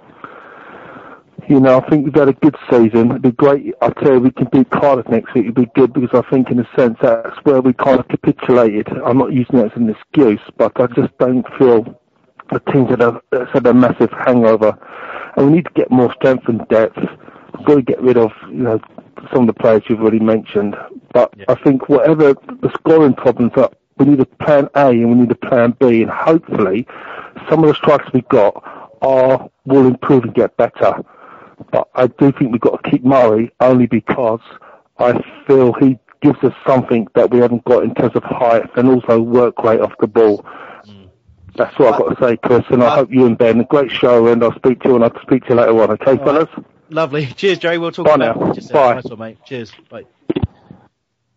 you 1.50 1.58
know, 1.58 1.80
I 1.80 1.90
think 1.90 2.04
we've 2.04 2.14
had 2.14 2.28
a 2.28 2.32
good 2.32 2.54
season. 2.70 3.10
It'd 3.10 3.22
be 3.22 3.32
great. 3.32 3.74
I 3.82 3.90
tell 3.90 4.12
you, 4.12 4.20
we 4.20 4.30
can 4.30 4.46
beat 4.52 4.70
Cardiff 4.70 5.08
next 5.08 5.34
week. 5.34 5.46
It'd 5.46 5.56
be 5.56 5.66
good 5.74 5.92
because 5.92 6.10
I 6.14 6.30
think, 6.30 6.48
in 6.48 6.60
a 6.60 6.68
sense, 6.76 6.96
that's 7.02 7.36
where 7.42 7.60
we 7.60 7.72
kind 7.72 7.98
of 7.98 8.06
capitulated. 8.06 8.86
I'm 9.04 9.18
not 9.18 9.32
using 9.32 9.58
that 9.58 9.72
as 9.72 9.76
an 9.76 9.90
excuse, 9.90 10.40
but 10.56 10.80
I 10.80 10.86
just 10.86 11.16
don't 11.18 11.44
feel 11.58 12.00
the 12.52 12.60
team's 12.72 12.90
had 12.90 13.00
a, 13.00 13.20
had 13.52 13.66
a 13.66 13.74
massive 13.74 14.12
hangover, 14.12 14.78
and 15.36 15.46
we 15.46 15.56
need 15.56 15.64
to 15.64 15.72
get 15.72 15.90
more 15.90 16.12
strength 16.14 16.48
and 16.48 16.66
depth. 16.68 16.96
We've 17.58 17.66
got 17.66 17.74
to 17.74 17.82
get 17.82 18.00
rid 18.00 18.16
of, 18.16 18.30
you 18.48 18.62
know, 18.62 18.80
some 19.32 19.48
of 19.48 19.54
the 19.54 19.60
players 19.60 19.82
you've 19.88 20.02
already 20.02 20.20
mentioned. 20.20 20.76
But 21.12 21.34
I 21.48 21.56
think 21.56 21.88
whatever 21.88 22.34
the 22.34 22.70
scoring 22.78 23.14
problems 23.14 23.54
are, 23.56 23.72
we 23.98 24.06
need 24.06 24.20
a 24.20 24.26
plan 24.26 24.68
A 24.76 24.90
and 24.90 25.10
we 25.10 25.16
need 25.16 25.32
a 25.32 25.48
plan 25.48 25.76
B, 25.80 26.02
and 26.02 26.10
hopefully 26.12 26.86
some 27.48 27.64
of 27.64 27.70
the 27.70 27.74
strikes 27.74 28.06
we've 28.14 28.28
got 28.28 28.54
are 29.02 29.50
will 29.64 29.86
improve 29.88 30.22
and 30.22 30.34
get 30.34 30.56
better. 30.56 31.02
But 31.72 31.88
I 31.94 32.06
do 32.06 32.32
think 32.32 32.52
we've 32.52 32.60
got 32.60 32.82
to 32.82 32.90
keep 32.90 33.04
Murray 33.04 33.52
only 33.60 33.86
because 33.86 34.40
I 34.98 35.20
feel 35.46 35.72
he 35.74 35.98
gives 36.22 36.42
us 36.42 36.52
something 36.66 37.06
that 37.14 37.30
we 37.30 37.38
haven't 37.38 37.64
got 37.64 37.82
in 37.84 37.94
terms 37.94 38.14
of 38.14 38.22
height 38.22 38.64
and 38.76 38.88
also 38.88 39.20
work 39.20 39.62
rate 39.62 39.80
off 39.80 39.92
the 40.00 40.06
ball. 40.06 40.44
That's 41.56 41.76
what 41.78 41.94
I've 41.94 42.00
got 42.00 42.16
to 42.18 42.24
say, 42.24 42.36
Chris, 42.36 42.64
and 42.70 42.82
I 42.82 42.94
hope 42.94 43.10
you 43.12 43.26
and 43.26 43.36
Ben, 43.36 43.60
a 43.60 43.64
great 43.64 43.90
show, 43.90 44.28
and 44.28 44.42
I'll 44.42 44.54
speak 44.54 44.80
to 44.82 44.90
you 44.90 44.94
and 44.94 45.04
I'll 45.04 45.22
speak 45.22 45.42
to 45.44 45.50
you 45.50 45.54
later 45.56 45.82
on, 45.82 45.90
okay, 45.92 46.16
fellas? 46.18 46.48
Lovely. 46.90 47.26
Cheers, 47.26 47.58
Jerry. 47.58 47.78
We'll 47.78 47.92
talk 47.92 48.06
Bye 48.06 48.14
about 48.14 48.38
now. 48.38 48.50
Uh, 48.52 48.72
Bye. 48.72 48.94
Nice 48.94 49.04
one, 49.04 49.18
mate. 49.18 49.38
Cheers. 49.44 49.72
Bye. 49.88 50.04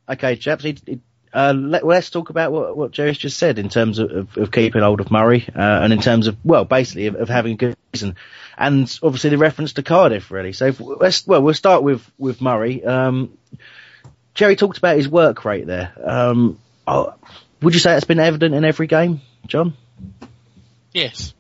Okay, 0.10 0.36
chaps. 0.36 0.64
He, 0.64 0.78
he- 0.86 1.00
uh, 1.34 1.54
let, 1.56 1.86
let's 1.86 2.10
talk 2.10 2.30
about 2.30 2.52
what, 2.52 2.78
what 2.78 2.92
Jerry's 2.92 3.18
just 3.18 3.38
said 3.38 3.60
in 3.60 3.70
terms 3.70 4.00
of, 4.00 4.12
of, 4.12 4.38
of 4.38 4.52
keeping 4.52 4.82
hold 4.82 5.00
of 5.02 5.12
Murray, 5.12 5.48
uh, 5.56 5.60
and 5.60 5.92
in 5.92 6.00
terms 6.00 6.28
of, 6.28 6.38
well, 6.44 6.66
basically 6.66 7.08
of, 7.08 7.16
of 7.16 7.30
having 7.30 7.54
a 7.54 7.58
good 7.58 7.78
season. 7.94 8.16
And 8.58 8.84
obviously 9.02 9.32
the 9.32 9.38
reference 9.38 9.74
to 9.74 9.84
Cardiff, 9.84 10.30
really. 10.32 10.54
So 10.54 10.68
if, 10.68 10.80
let's, 10.80 11.26
well, 11.26 11.42
we'll 11.42 11.54
start 11.54 11.84
with, 11.84 12.10
with 12.18 12.42
Murray. 12.42 12.86
Um, 12.86 13.38
Jerry 14.34 14.56
talked 14.56 14.78
about 14.78 14.98
his 14.98 15.08
work 15.08 15.46
rate 15.46 15.66
there. 15.66 15.94
Um, 16.04 16.60
oh, 16.88 17.14
would 17.62 17.74
you 17.74 17.80
say 17.80 17.96
it's 17.96 18.06
been 18.06 18.20
evident 18.20 18.54
in 18.56 18.66
every 18.66 18.88
game, 18.88 19.22
John? 19.48 19.74
Yes. 20.92 21.34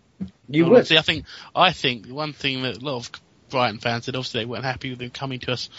You 0.47 0.65
Well, 0.65 0.73
would. 0.73 0.91
I 0.91 1.01
think 1.01 1.25
I 1.55 1.71
think 1.71 2.07
one 2.07 2.33
thing 2.33 2.63
that 2.63 2.77
a 2.77 2.79
lot 2.79 2.97
of 2.97 3.11
Brighton 3.53 3.79
fans 3.79 4.05
said, 4.05 4.15
obviously 4.15 4.41
they 4.41 4.45
weren't 4.45 4.65
happy 4.65 4.89
with 4.89 5.01
him 5.01 5.09
coming 5.09 5.39
to 5.39 5.53
us. 5.53 5.69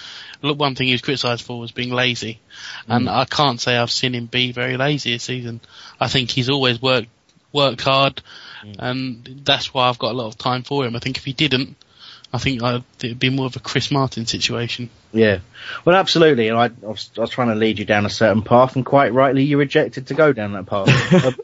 Look, 0.40 0.58
one 0.58 0.74
thing 0.74 0.86
he 0.86 0.92
was 0.94 1.02
criticised 1.02 1.42
for 1.44 1.58
was 1.60 1.72
being 1.72 1.92
lazy, 1.92 2.40
and 2.88 3.06
Mm. 3.06 3.12
I 3.12 3.24
can't 3.26 3.60
say 3.60 3.76
I've 3.76 3.90
seen 3.90 4.14
him 4.14 4.26
be 4.26 4.52
very 4.52 4.76
lazy 4.76 5.12
this 5.12 5.24
season. 5.24 5.60
I 6.00 6.08
think 6.08 6.30
he's 6.30 6.48
always 6.48 6.80
worked 6.80 7.08
worked 7.52 7.82
hard, 7.82 8.22
Mm. 8.64 8.76
and 8.78 9.40
that's 9.44 9.74
why 9.74 9.88
I've 9.88 9.98
got 9.98 10.12
a 10.12 10.16
lot 10.16 10.26
of 10.28 10.38
time 10.38 10.62
for 10.62 10.84
him. 10.86 10.96
I 10.96 10.98
think 10.98 11.18
if 11.18 11.24
he 11.24 11.32
didn't, 11.34 11.76
I 12.32 12.38
think 12.38 12.60
it'd 13.00 13.18
be 13.20 13.30
more 13.30 13.46
of 13.46 13.54
a 13.54 13.60
Chris 13.60 13.92
Martin 13.92 14.26
situation. 14.26 14.90
Yeah, 15.12 15.38
well, 15.84 15.94
absolutely. 15.94 16.48
And 16.48 16.58
I, 16.58 16.64
I, 16.64 16.70
was, 16.88 17.10
I 17.16 17.20
was 17.20 17.30
trying 17.30 17.48
to 17.50 17.54
lead 17.54 17.78
you 17.78 17.84
down 17.84 18.06
a 18.06 18.10
certain 18.10 18.42
path, 18.42 18.74
and 18.74 18.84
quite 18.84 19.12
rightly, 19.12 19.44
you 19.44 19.56
rejected 19.58 20.08
to 20.08 20.14
go 20.14 20.32
down 20.32 20.52
that 20.54 20.66
path. 20.66 21.38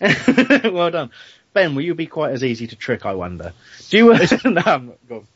Well 0.72 0.90
done, 0.92 1.10
Ben. 1.52 1.74
Will 1.74 1.82
you 1.82 1.94
be 1.96 2.06
quite 2.06 2.32
as 2.32 2.44
easy 2.44 2.66
to 2.68 2.76
trick? 2.76 3.04
I 3.06 3.14
wonder. 3.14 3.52
Do 3.88 3.96
you? 3.96 4.04
no, 4.44 4.62
I'm 4.64 4.86
not, 4.86 5.08
go 5.08 5.16
on. 5.16 5.26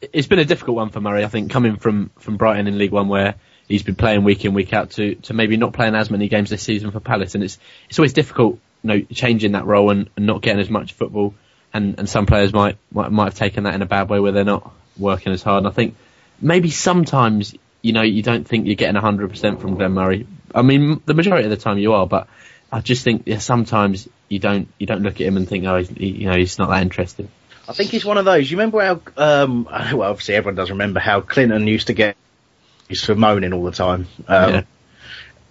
It's 0.00 0.26
been 0.26 0.38
a 0.38 0.44
difficult 0.44 0.76
one 0.76 0.90
for 0.90 1.00
Murray. 1.00 1.24
I 1.24 1.28
think 1.28 1.50
coming 1.50 1.76
from 1.76 2.10
from 2.18 2.36
Brighton 2.36 2.66
in 2.66 2.78
League 2.78 2.92
One, 2.92 3.08
where 3.08 3.34
he's 3.68 3.82
been 3.82 3.94
playing 3.94 4.24
week 4.24 4.44
in 4.44 4.54
week 4.54 4.72
out, 4.72 4.90
to 4.92 5.14
to 5.16 5.34
maybe 5.34 5.56
not 5.56 5.72
playing 5.72 5.94
as 5.94 6.10
many 6.10 6.28
games 6.28 6.50
this 6.50 6.62
season 6.62 6.90
for 6.90 7.00
Palace, 7.00 7.34
and 7.34 7.42
it's 7.42 7.58
it's 7.88 7.98
always 7.98 8.12
difficult, 8.12 8.58
you 8.82 8.88
know, 8.88 9.00
changing 9.12 9.52
that 9.52 9.64
role 9.66 9.90
and, 9.90 10.10
and 10.16 10.26
not 10.26 10.42
getting 10.42 10.60
as 10.60 10.70
much 10.70 10.92
football. 10.92 11.34
And 11.72 11.98
and 11.98 12.08
some 12.08 12.26
players 12.26 12.52
might, 12.52 12.78
might 12.90 13.10
might 13.10 13.24
have 13.24 13.34
taken 13.34 13.64
that 13.64 13.74
in 13.74 13.82
a 13.82 13.86
bad 13.86 14.08
way, 14.08 14.20
where 14.20 14.32
they're 14.32 14.44
not 14.44 14.72
working 14.98 15.32
as 15.32 15.42
hard. 15.42 15.58
And 15.58 15.68
I 15.68 15.70
think 15.74 15.96
maybe 16.40 16.70
sometimes 16.70 17.54
you 17.82 17.92
know 17.92 18.02
you 18.02 18.22
don't 18.22 18.46
think 18.46 18.66
you're 18.66 18.76
getting 18.76 19.00
100% 19.00 19.60
from 19.60 19.76
Glenn 19.76 19.92
Murray. 19.92 20.26
I 20.54 20.62
mean, 20.62 21.02
the 21.04 21.14
majority 21.14 21.44
of 21.44 21.50
the 21.50 21.56
time 21.56 21.78
you 21.78 21.94
are, 21.94 22.06
but 22.06 22.28
I 22.70 22.80
just 22.80 23.04
think 23.04 23.24
yeah, 23.26 23.38
sometimes 23.38 24.08
you 24.28 24.38
don't 24.38 24.68
you 24.78 24.86
don't 24.86 25.02
look 25.02 25.14
at 25.14 25.26
him 25.26 25.36
and 25.36 25.48
think, 25.48 25.64
oh, 25.64 25.78
he's, 25.78 25.88
he, 25.88 26.08
you 26.08 26.26
know, 26.26 26.36
he's 26.36 26.58
not 26.58 26.68
that 26.70 26.82
interesting. 26.82 27.28
I 27.68 27.72
think 27.72 27.90
he's 27.90 28.04
one 28.04 28.18
of 28.18 28.24
those. 28.24 28.50
You 28.50 28.56
remember 28.56 28.80
how? 28.84 29.00
Um, 29.16 29.64
well, 29.92 30.02
obviously 30.10 30.34
everyone 30.34 30.54
does 30.56 30.70
remember 30.70 31.00
how 31.00 31.20
Clinton 31.20 31.66
used 31.66 31.88
to 31.88 31.94
get 31.94 32.16
used 32.88 33.04
for 33.04 33.14
moaning 33.14 33.52
all 33.52 33.64
the 33.64 33.72
time. 33.72 34.06
Um, 34.28 34.54
Yeah. 34.54 34.62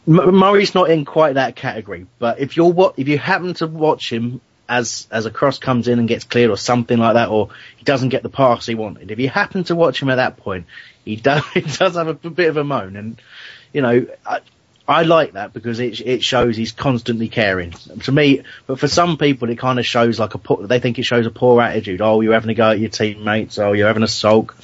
M- 0.08 0.36
Murray's 0.36 0.76
not 0.76 0.90
in 0.90 1.04
quite 1.04 1.34
that 1.34 1.56
category, 1.56 2.06
but 2.20 2.40
if 2.40 2.56
you're 2.56 2.72
what 2.72 2.96
if 2.98 3.08
you 3.08 3.18
happen 3.18 3.54
to 3.56 3.68
watch 3.68 4.12
him 4.12 4.40
as 4.70 5.08
as 5.12 5.26
a 5.26 5.32
cross 5.32 5.58
comes 5.58 5.88
in 5.88 5.98
and 6.00 6.08
gets 6.08 6.24
cleared 6.24 6.52
or 6.52 6.58
something 6.58 6.98
like 6.98 7.16
that, 7.16 7.30
or 7.30 7.50
he 7.78 7.84
doesn't 7.84 8.10
get 8.10 8.22
the 8.22 8.30
pass 8.30 8.68
he 8.68 8.76
wanted, 8.76 9.10
if 9.10 9.20
you 9.20 9.30
happen 9.30 9.64
to 9.66 9.76
watch 9.76 10.02
him 10.02 10.10
at 10.10 10.16
that 10.16 10.38
point, 10.38 10.68
he 11.04 11.16
does 11.16 11.44
he 11.54 11.62
does 11.62 11.96
have 11.96 12.08
a, 12.08 12.14
bit 12.14 12.50
of 12.50 12.58
a 12.58 12.64
moan, 12.64 12.96
and 12.96 13.22
you 13.74 13.82
know. 13.82 14.06
I, 14.26 14.42
I 14.88 15.03
like 15.03 15.34
that 15.34 15.52
because 15.52 15.80
it 15.80 15.99
it 16.02 16.24
shows 16.24 16.56
he's 16.56 16.72
constantly 16.72 17.28
caring. 17.28 17.72
To 17.72 18.12
me, 18.12 18.44
but 18.68 18.80
for 18.80 18.88
some 18.88 19.18
people, 19.18 19.49
it 19.49 19.57
kind 19.57 19.80
of 19.80 19.86
shows 19.86 20.20
like 20.20 20.36
a 20.36 20.38
poor, 20.38 20.68
they 20.68 20.80
think 20.80 20.99
it 20.99 21.03
shows 21.03 21.26
a 21.26 21.32
poor 21.32 21.60
attitude. 21.62 22.02
Oh, 22.02 22.22
you're 22.22 22.34
having 22.34 22.52
a 22.52 22.53
go 22.53 22.70
at 22.70 22.80
your 22.80 22.90
teammates. 22.90 23.57
Oh, 23.57 23.74
you're 23.74 23.88
having 23.88 24.03
a 24.03 24.07
sulk. 24.07 24.56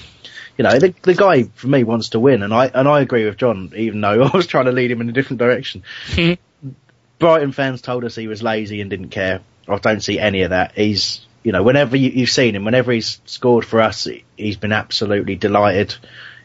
You 0.57 0.64
know, 0.64 0.77
the, 0.77 0.93
the 1.02 1.15
guy 1.15 1.43
for 1.56 1.68
me 1.68 1.84
wants 1.84 2.10
to 2.10 2.19
win, 2.19 2.43
and 2.43 2.53
I 2.53 2.68
and 2.68 2.88
I 2.88 3.02
agree 3.02 3.26
with 3.26 3.38
John, 3.38 3.72
even 3.76 3.99
though 4.02 4.23
I 4.34 4.35
was 4.35 4.45
trying 4.45 4.65
to 4.65 4.72
lead 4.72 4.91
him 4.91 5.02
in 5.02 5.10
a 5.10 5.14
different 5.14 5.39
direction. 5.39 5.84
Hmm. 6.10 6.34
Brighton 7.18 7.52
fans 7.52 7.81
told 7.81 8.03
us 8.03 8.15
he 8.15 8.27
was 8.27 8.43
lazy 8.43 8.81
and 8.81 8.89
didn't 8.89 9.10
care. 9.10 9.41
I 9.68 9.77
don't 9.77 10.03
see 10.03 10.19
any 10.19 10.41
of 10.41 10.49
that. 10.49 10.73
He's, 10.73 11.26
you 11.43 11.52
know, 11.52 11.61
whenever 11.61 11.95
you, 11.95 12.10
you've 12.10 12.30
seen 12.30 12.56
him, 12.56 12.65
whenever 12.65 12.91
he's 12.91 13.22
scored 13.26 13.64
for 13.64 13.80
us, 13.80 14.07
he's 14.35 14.57
been 14.57 14.72
absolutely 14.72 15.35
delighted. 15.35 15.95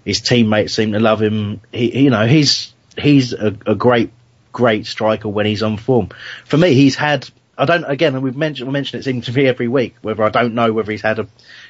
His 0.05 0.21
teammates 0.21 0.75
seem 0.75 0.93
to 0.93 1.01
love 1.01 1.21
him. 1.21 1.63
He, 1.73 2.05
you 2.05 2.11
know, 2.11 2.27
he's 2.27 2.75
he's 2.99 3.33
a, 3.33 3.57
a 3.67 3.75
great, 3.75 4.11
great 4.53 4.87
striker 4.87 5.29
when 5.29 5.47
he's 5.47 5.63
on 5.63 5.77
form. 5.77 6.11
For 6.45 6.57
me, 6.57 6.75
he's 6.75 6.95
had. 6.95 7.29
I 7.59 7.65
don't. 7.65 7.85
Again, 7.85 8.21
we've 8.21 8.37
mentioned 8.37 8.69
we 8.69 8.73
mention 8.73 8.99
it 8.99 9.05
seems 9.05 9.27
to 9.27 9.33
be 9.33 9.47
every 9.47 9.69
week. 9.69 9.97
Whether 10.03 10.23
I 10.23 10.29
don't 10.29 10.55
know 10.55 10.73
whether 10.73 10.93
he's 10.93 11.03
had 11.03 11.19
a, 11.19 11.29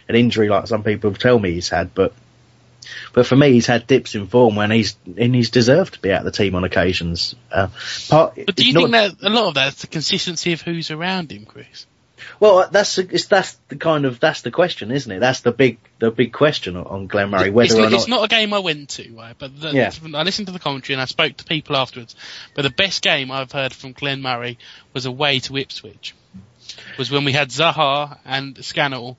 an 0.08 0.16
injury 0.16 0.48
like 0.48 0.66
some 0.66 0.82
people 0.82 1.14
tell 1.14 1.38
me 1.38 1.52
he's 1.52 1.68
had, 1.68 1.94
but 1.94 2.12
but 3.12 3.26
for 3.26 3.36
me, 3.36 3.52
he's 3.52 3.66
had 3.66 3.86
dips 3.86 4.14
in 4.14 4.26
form 4.26 4.56
when 4.56 4.70
he's 4.70 4.96
and 5.16 5.34
he's 5.34 5.50
deserved 5.50 5.94
to 5.94 6.00
be 6.00 6.12
out 6.12 6.20
of 6.20 6.24
the 6.24 6.30
team 6.30 6.54
on 6.54 6.64
occasions. 6.64 7.34
Uh, 7.50 7.68
part, 8.08 8.34
But 8.46 8.56
do 8.56 8.66
you 8.66 8.72
think 8.72 8.90
that 8.92 9.16
a 9.22 9.30
lot 9.30 9.48
of 9.48 9.54
that's 9.54 9.82
the 9.82 9.86
consistency 9.86 10.52
of 10.52 10.60
who's 10.60 10.90
around 10.90 11.30
him, 11.32 11.44
Chris? 11.44 11.86
Well, 12.40 12.58
uh, 12.58 12.68
that's 12.68 12.98
it's, 12.98 13.26
that's 13.26 13.54
the 13.68 13.76
kind 13.76 14.04
of 14.04 14.20
that's 14.20 14.42
the 14.42 14.50
question, 14.50 14.90
isn't 14.90 15.10
it? 15.10 15.20
That's 15.20 15.40
the 15.40 15.52
big 15.52 15.78
the 15.98 16.10
big 16.10 16.32
question 16.32 16.76
on 16.76 17.06
Glenn 17.06 17.30
Murray, 17.30 17.50
whether 17.50 17.66
it's, 17.66 17.74
or 17.74 17.82
not, 17.82 17.92
it's 17.92 18.08
not 18.08 18.24
a 18.24 18.28
game 18.28 18.52
I 18.54 18.58
went 18.58 18.90
to, 18.90 19.12
right? 19.14 19.36
But 19.38 19.60
the, 19.60 19.72
Yeah. 19.72 19.92
I 20.14 20.22
listened 20.22 20.46
to 20.46 20.52
the 20.52 20.58
commentary 20.58 20.94
and 20.94 21.02
I 21.02 21.06
spoke 21.06 21.36
to 21.36 21.44
people 21.44 21.76
afterwards. 21.76 22.16
But 22.54 22.62
the 22.62 22.70
best 22.70 23.02
game 23.02 23.30
I've 23.30 23.52
heard 23.52 23.72
from 23.72 23.92
Glenn 23.92 24.22
Murray 24.22 24.58
was 24.92 25.06
away 25.06 25.40
to 25.40 25.56
Ipswich. 25.56 26.14
Was 26.98 27.10
when 27.10 27.24
we 27.24 27.32
had 27.32 27.50
Zaha 27.50 28.18
and 28.24 28.62
Scannell 28.64 29.18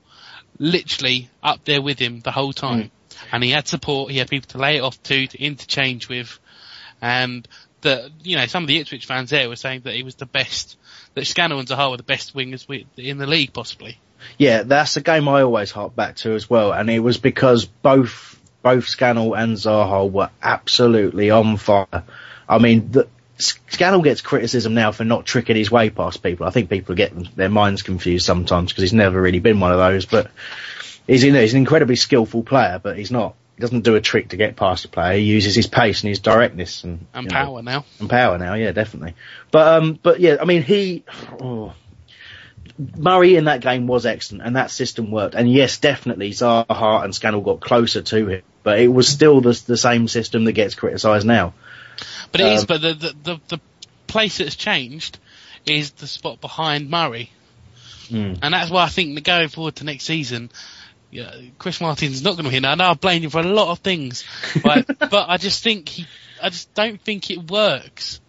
literally 0.58 1.30
up 1.42 1.64
there 1.64 1.80
with 1.80 1.98
him 1.98 2.20
the 2.20 2.30
whole 2.30 2.52
time, 2.52 2.84
mm. 2.84 2.90
and 3.32 3.42
he 3.42 3.50
had 3.50 3.68
support. 3.68 4.10
He 4.10 4.18
had 4.18 4.28
people 4.28 4.48
to 4.48 4.58
lay 4.58 4.76
it 4.76 4.80
off 4.80 5.00
to, 5.04 5.26
to 5.26 5.42
interchange 5.42 6.08
with, 6.08 6.38
and 7.00 7.46
the 7.80 8.10
you 8.22 8.36
know 8.36 8.46
some 8.46 8.64
of 8.64 8.68
the 8.68 8.78
Ipswich 8.78 9.06
fans 9.06 9.30
there 9.30 9.48
were 9.48 9.56
saying 9.56 9.82
that 9.82 9.94
he 9.94 10.02
was 10.02 10.16
the 10.16 10.26
best. 10.26 10.76
That 11.14 11.26
Scannell 11.26 11.58
and 11.58 11.68
Zaha 11.68 11.90
were 11.90 11.96
the 11.96 12.02
best 12.02 12.34
wingers 12.34 12.66
in 12.96 13.18
the 13.18 13.26
league, 13.26 13.52
possibly. 13.52 13.98
Yeah, 14.36 14.62
that's 14.62 14.96
a 14.96 15.00
game 15.00 15.28
I 15.28 15.42
always 15.42 15.70
hark 15.70 15.94
back 15.94 16.16
to 16.16 16.34
as 16.34 16.48
well, 16.50 16.72
and 16.72 16.90
it 16.90 17.00
was 17.00 17.18
because 17.18 17.64
both 17.64 18.38
both 18.62 18.88
Scannell 18.88 19.34
and 19.34 19.56
Zaha 19.56 20.10
were 20.10 20.30
absolutely 20.42 21.30
on 21.30 21.56
fire. 21.56 22.04
I 22.48 22.58
mean, 22.58 22.90
the, 22.90 23.08
Scannell 23.38 24.02
gets 24.02 24.20
criticism 24.20 24.74
now 24.74 24.90
for 24.90 25.04
not 25.04 25.24
tricking 25.24 25.56
his 25.56 25.70
way 25.70 25.90
past 25.90 26.22
people. 26.22 26.46
I 26.46 26.50
think 26.50 26.70
people 26.70 26.94
get 26.96 27.36
their 27.36 27.48
minds 27.48 27.82
confused 27.82 28.26
sometimes 28.26 28.72
because 28.72 28.82
he's 28.82 28.92
never 28.92 29.20
really 29.20 29.38
been 29.38 29.60
one 29.60 29.70
of 29.70 29.78
those. 29.78 30.06
But 30.06 30.30
he's 31.06 31.22
you 31.22 31.32
know, 31.32 31.40
he's 31.40 31.54
an 31.54 31.60
incredibly 31.60 31.96
skillful 31.96 32.42
player, 32.42 32.80
but 32.82 32.98
he's 32.98 33.12
not. 33.12 33.36
He 33.58 33.60
doesn't 33.60 33.80
do 33.80 33.96
a 33.96 34.00
trick 34.00 34.28
to 34.28 34.36
get 34.36 34.54
past 34.54 34.84
a 34.84 34.88
player. 34.88 35.18
He 35.18 35.24
uses 35.24 35.52
his 35.52 35.66
pace 35.66 36.02
and 36.02 36.08
his 36.08 36.20
directness 36.20 36.84
and 36.84 37.04
And 37.12 37.24
you 37.24 37.30
know, 37.30 37.34
power 37.34 37.60
now. 37.60 37.84
and 37.98 38.08
power 38.08 38.38
now, 38.38 38.54
yeah, 38.54 38.70
definitely. 38.70 39.14
But 39.50 39.66
um, 39.82 39.98
but 40.00 40.20
yeah, 40.20 40.36
I 40.40 40.44
mean, 40.44 40.62
he 40.62 41.02
oh, 41.40 41.74
Murray 42.96 43.34
in 43.34 43.46
that 43.46 43.60
game 43.60 43.88
was 43.88 44.06
excellent, 44.06 44.44
and 44.46 44.54
that 44.54 44.70
system 44.70 45.10
worked. 45.10 45.34
And 45.34 45.50
yes, 45.50 45.78
definitely, 45.78 46.30
Zaha 46.30 47.02
and 47.02 47.12
Scannell 47.12 47.40
got 47.40 47.58
closer 47.58 48.00
to 48.00 48.26
him, 48.28 48.42
but 48.62 48.78
it 48.78 48.86
was 48.86 49.08
still 49.08 49.40
the 49.40 49.60
the 49.66 49.76
same 49.76 50.06
system 50.06 50.44
that 50.44 50.52
gets 50.52 50.76
criticised 50.76 51.26
now. 51.26 51.52
But 52.30 52.42
it 52.42 52.52
is. 52.52 52.60
Um, 52.60 52.66
But 52.68 52.80
the, 52.82 52.94
the 52.94 53.14
the 53.24 53.40
the 53.48 53.60
place 54.06 54.38
that's 54.38 54.54
changed 54.54 55.18
is 55.66 55.90
the 55.90 56.06
spot 56.06 56.40
behind 56.40 56.88
Murray, 56.90 57.32
Mm. 58.08 58.38
and 58.40 58.54
that's 58.54 58.70
why 58.70 58.84
I 58.84 58.88
think 58.88 59.16
that 59.16 59.24
going 59.24 59.48
forward 59.48 59.74
to 59.76 59.84
next 59.84 60.04
season, 60.04 60.50
yeah, 61.10 61.34
Chris 61.58 61.80
Martin's 61.80 62.22
not 62.22 62.32
going 62.32 62.44
to 62.44 62.50
win. 62.50 62.64
I 62.64 62.74
know 62.74 62.90
I 62.90 62.94
blame 62.94 63.22
him 63.22 63.30
for 63.30 63.40
a 63.40 63.44
lot 63.44 63.70
of 63.70 63.78
things, 63.78 64.24
right? 64.64 64.86
but 64.98 65.28
I 65.28 65.38
just 65.38 65.62
think 65.62 65.88
he, 65.88 66.06
I 66.42 66.50
just 66.50 66.72
don't 66.74 67.00
think 67.00 67.30
it 67.30 67.50
works. 67.50 68.20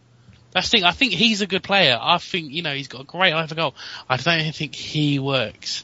That's 0.51 0.69
the 0.69 0.77
thing. 0.77 0.83
I 0.83 0.91
think 0.91 1.13
he's 1.13 1.41
a 1.41 1.47
good 1.47 1.61
player. 1.63 1.97
I 2.01 2.17
think 2.17 2.51
you 2.51 2.61
know 2.61 2.73
he's 2.73 2.87
got 2.87 3.01
a 3.01 3.05
great 3.05 3.33
eye 3.33 3.45
for 3.47 3.55
goal. 3.55 3.75
I 4.09 4.17
don't 4.17 4.55
think 4.55 4.75
he 4.75 5.19
works. 5.19 5.83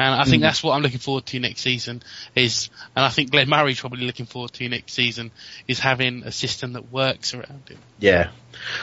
And 0.00 0.14
I 0.14 0.24
think 0.24 0.38
Mm. 0.40 0.46
that's 0.46 0.62
what 0.62 0.72
I'm 0.74 0.80
looking 0.80 0.98
forward 0.98 1.26
to 1.26 1.38
next 1.38 1.60
season 1.60 2.02
is, 2.34 2.70
and 2.96 3.04
I 3.04 3.10
think 3.10 3.30
Glenn 3.30 3.50
Murray's 3.50 3.80
probably 3.80 4.06
looking 4.06 4.24
forward 4.24 4.50
to 4.54 4.66
next 4.66 4.94
season 4.94 5.30
is 5.68 5.78
having 5.78 6.22
a 6.24 6.32
system 6.32 6.72
that 6.72 6.90
works 6.90 7.34
around 7.34 7.68
him. 7.68 7.76
Yeah, 7.98 8.28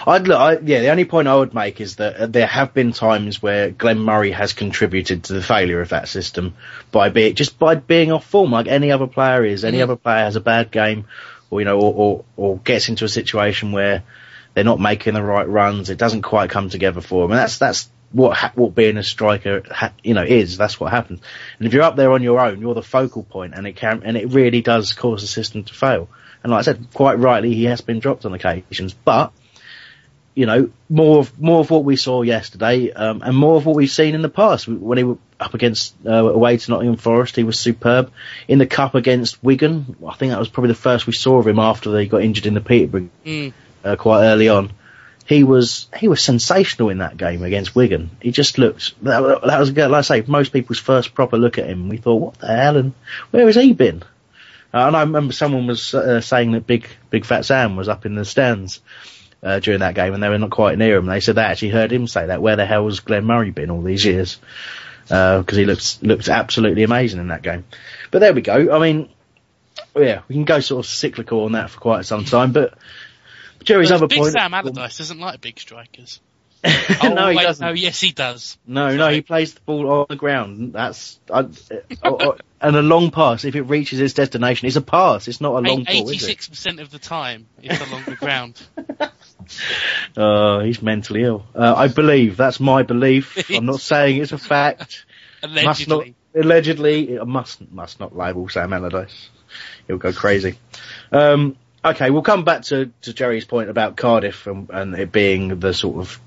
I'd 0.06 0.27
look. 0.27 0.39
I, 0.39 0.52
yeah, 0.60 0.81
the 0.81 0.89
only 0.91 1.06
point 1.06 1.27
I 1.27 1.35
would 1.35 1.56
make 1.56 1.81
is 1.81 1.95
that 1.95 2.31
there 2.31 2.45
have 2.45 2.72
been 2.76 2.91
times 2.94 3.41
where 3.41 3.72
Glenn 3.72 3.98
Murray 3.98 4.30
has 4.31 4.53
contributed 4.53 5.23
to 5.23 5.34
the 5.34 5.41
failure 5.41 5.81
of 5.81 5.89
that 5.89 6.07
system 6.07 6.53
by 6.91 7.10
being 7.10 7.34
just 7.34 7.57
by 7.57 7.73
being 7.73 8.11
off 8.11 8.23
form, 8.26 8.52
like 8.52 8.68
any 8.68 8.91
other 8.91 9.07
player 9.07 9.44
is. 9.44 9.65
Any 9.65 9.80
Mhm. 9.80 9.84
other 9.84 9.95
player 9.95 10.23
has 10.26 10.35
a 10.35 10.39
bad 10.39 10.69
game, 10.69 11.06
or 11.49 11.61
you 11.61 11.65
know, 11.65 11.80
or, 11.80 11.94
or 11.95 12.26
or 12.38 12.57
gets 12.60 12.89
into 12.89 13.06
a 13.06 13.10
situation 13.10 13.72
where 13.72 14.03
they're 14.53 14.64
not 14.64 14.80
making 14.80 15.15
the 15.15 15.23
right 15.23 15.49
runs. 15.49 15.89
It 15.89 15.98
doesn't 15.98 16.22
quite 16.22 16.52
come 16.52 16.69
together 16.69 17.02
for 17.02 17.23
them, 17.23 17.31
and 17.31 17.39
that's 17.39 17.57
that's 17.57 17.89
what 18.11 18.38
ha- 18.38 18.51
what 18.55 18.73
being 18.75 18.97
a 18.97 19.03
striker, 19.03 19.63
ha- 19.69 19.93
you 20.03 20.13
know, 20.13 20.23
is. 20.23 20.57
That's 20.57 20.79
what 20.79 20.91
happens. 20.91 21.19
And 21.59 21.67
if 21.67 21.73
you're 21.73 21.84
up 21.84 21.95
there 21.95 22.11
on 22.11 22.23
your 22.23 22.39
own, 22.39 22.61
you're 22.61 22.73
the 22.73 22.81
focal 22.81 23.23
point, 23.23 23.53
and 23.55 23.67
it 23.67 23.75
can 23.75 24.03
and 24.03 24.15
it 24.17 24.31
really 24.31 24.61
does 24.61 24.93
cause 24.93 25.21
the 25.21 25.27
system 25.27 25.63
to 25.65 25.73
fail. 25.73 26.09
And 26.43 26.51
like 26.51 26.59
I 26.59 26.61
said, 26.63 26.88
quite 26.93 27.19
rightly, 27.19 27.53
he 27.53 27.65
has 27.65 27.81
been 27.81 27.99
dropped 27.99 28.25
on 28.25 28.34
occasions, 28.34 28.93
but 28.93 29.34
you 30.35 30.45
know, 30.45 30.69
more 30.88 31.17
of 31.19 31.41
more 31.41 31.61
of 31.61 31.71
what 31.71 31.84
we 31.84 31.95
saw 31.95 32.21
yesterday, 32.21 32.91
um, 32.91 33.23
and 33.23 33.35
more 33.35 33.55
of 33.55 33.65
what 33.65 33.75
we've 33.75 33.89
seen 33.89 34.13
in 34.13 34.21
the 34.21 34.29
past. 34.29 34.67
When 34.67 34.97
he 34.99 35.03
was 35.03 35.17
up 35.39 35.55
against 35.55 35.95
uh, 36.05 36.11
away 36.11 36.57
to 36.57 36.71
Nottingham 36.71 36.97
Forest, 36.97 37.35
he 37.35 37.43
was 37.43 37.59
superb. 37.59 38.11
In 38.47 38.59
the 38.59 38.67
cup 38.67 38.93
against 38.93 39.43
Wigan, 39.43 39.95
I 40.07 40.13
think 40.13 40.31
that 40.31 40.38
was 40.39 40.47
probably 40.47 40.69
the 40.69 40.75
first 40.79 41.07
we 41.07 41.13
saw 41.13 41.39
of 41.39 41.47
him 41.47 41.57
after 41.57 41.89
they 41.91 42.05
got 42.05 42.21
injured 42.21 42.45
in 42.45 42.53
the 42.53 42.61
Peterborough 42.61 43.09
Mm. 43.25 43.53
uh, 43.84 43.95
quite 43.95 44.25
early 44.25 44.47
on. 44.47 44.69
He 45.28 45.44
was 45.44 45.88
he 45.98 46.08
was 46.08 46.24
sensational 46.24 46.90
in 46.90 46.99
that 46.99 47.18
game 47.18 47.44
against 47.44 47.76
Wigan. 47.76 48.12
He 48.22 48.32
just 48.32 48.58
looked 48.58 48.94
that, 49.04 49.41
that 49.45 49.60
was 49.60 49.72
like 49.76 49.91
I 49.91 50.02
say 50.02 50.24
most 50.26 50.54
people's 50.54 50.80
first 50.80 51.14
proper 51.14 51.38
look 51.38 51.58
at 51.58 51.68
him. 51.68 51.90
We 51.90 51.98
thought, 51.98 52.22
what 52.22 52.40
the 52.40 52.48
hell 52.48 52.78
and 52.78 52.94
where 53.32 53.45
has 53.45 53.56
he 53.56 53.74
been? 53.74 54.04
Uh, 54.74 54.88
and 54.88 54.95
I 54.95 55.02
remember 55.02 55.34
someone 55.34 55.68
was 55.68 55.94
uh, 55.94 56.22
saying 56.22 56.54
that 56.54 56.66
Big 56.66 56.88
Big 57.10 57.26
Fat 57.26 57.44
Sam 57.44 57.76
was 57.76 57.90
up 57.90 58.06
in 58.06 58.16
the 58.16 58.24
stands 58.24 58.80
uh, 59.44 59.60
during 59.60 59.82
that 59.82 59.95
game, 59.95 60.14
and 60.14 60.24
they 60.24 60.30
were 60.30 60.38
not 60.38 60.49
quite 60.49 60.78
near 60.78 60.98
him. 60.98 61.06
They 61.06 61.20
said 61.20 61.36
they 61.36 61.41
actually 61.41 61.72
heard 61.72 61.91
him 61.91 62.08
say 62.08 62.28
that. 62.28 62.41
Where 62.41 62.56
the 62.56 62.66
hell 62.66 62.84
hell's 62.84 63.02
Glenn 63.02 63.26
Murray 63.26 63.52
been 63.52 63.70
all 63.70 63.82
these 63.82 64.06
years? 64.06 64.40
Because 65.08 65.58
he 65.58 65.66
looks 65.66 66.02
looked 66.02 66.30
absolutely 66.30 66.84
amazing 66.84 67.20
in 67.20 67.30
that 67.30 67.41
game. 67.41 67.66
But 68.12 68.20
there 68.20 68.34
we 68.34 68.41
go. 68.41 68.74
I 68.74 68.80
mean, 68.80 69.10
yeah, 69.95 70.22
we 70.28 70.36
can 70.36 70.45
go 70.45 70.60
sort 70.60 70.86
of 70.86 70.90
cyclical 70.90 71.44
on 71.44 71.54
that 71.54 71.70
for 71.70 71.80
quite 71.80 72.06
some 72.06 72.26
time. 72.26 72.52
But 72.52 72.78
Jerry's 73.63 73.91
other 73.91 74.07
Big 74.07 74.19
point. 74.19 74.34
Sam 74.34 74.53
Allardyce 74.53 74.97
doesn't 74.97 75.19
like 75.19 75.41
big 75.41 75.59
strikers. 75.59 76.21
no, 76.63 76.71
oh, 77.01 77.29
he 77.29 77.38
wait, 77.38 77.43
doesn't. 77.43 77.65
No, 77.65 77.73
yes, 77.73 78.01
he 78.01 78.11
does. 78.11 78.57
No, 78.65 78.95
no, 78.95 79.09
he 79.09 79.21
plays 79.21 79.53
the 79.53 79.61
ball 79.61 79.89
on 79.89 80.05
the 80.09 80.15
ground. 80.15 80.73
That's 80.73 81.19
and 82.59 82.75
a 82.75 82.81
long 82.81 83.11
pass. 83.11 83.45
If 83.45 83.55
it 83.55 83.63
reaches 83.63 83.99
its 83.99 84.13
destination, 84.15 84.67
it's 84.67 84.75
a 84.75 84.81
pass. 84.81 85.27
It's 85.27 85.39
not 85.39 85.51
a 85.51 85.67
long 85.67 85.84
ball. 85.84 85.85
Eighty-six 85.88 86.49
percent 86.49 86.79
of 86.79 86.89
the 86.89 86.97
time, 86.97 87.47
it's 87.61 87.79
along 87.79 88.03
the 88.05 88.15
ground. 88.15 88.59
Uh, 90.17 90.59
he's 90.63 90.81
mentally 90.81 91.23
ill. 91.23 91.45
Uh, 91.53 91.75
I 91.75 91.89
believe 91.89 92.38
that's 92.38 92.59
my 92.59 92.81
belief. 92.81 93.49
I'm 93.51 93.65
not 93.65 93.79
saying 93.79 94.21
it's 94.21 94.31
a 94.31 94.39
fact. 94.39 95.05
Must 95.43 95.88
not, 95.88 96.07
Allegedly. 96.07 96.15
allegedly, 96.34 97.19
I 97.19 97.23
must 97.23 97.71
must 97.71 97.99
not 97.99 98.15
label 98.15 98.49
Sam 98.49 98.73
Allardyce. 98.73 99.29
He'll 99.85 99.97
go 99.97 100.11
crazy. 100.11 100.57
Um, 101.11 101.55
okay, 101.89 102.09
we'll 102.09 102.22
come 102.22 102.43
back 102.43 102.64
to, 102.64 102.91
to 103.01 103.14
Jerry's 103.14 103.45
point 103.45 103.69
about 103.69 103.95
Cardiff 103.95 104.47
and, 104.47 104.69
and 104.69 104.95
it 104.95 105.11
being 105.11 105.59
the 105.59 105.73
sort 105.73 105.97
of 105.97 106.19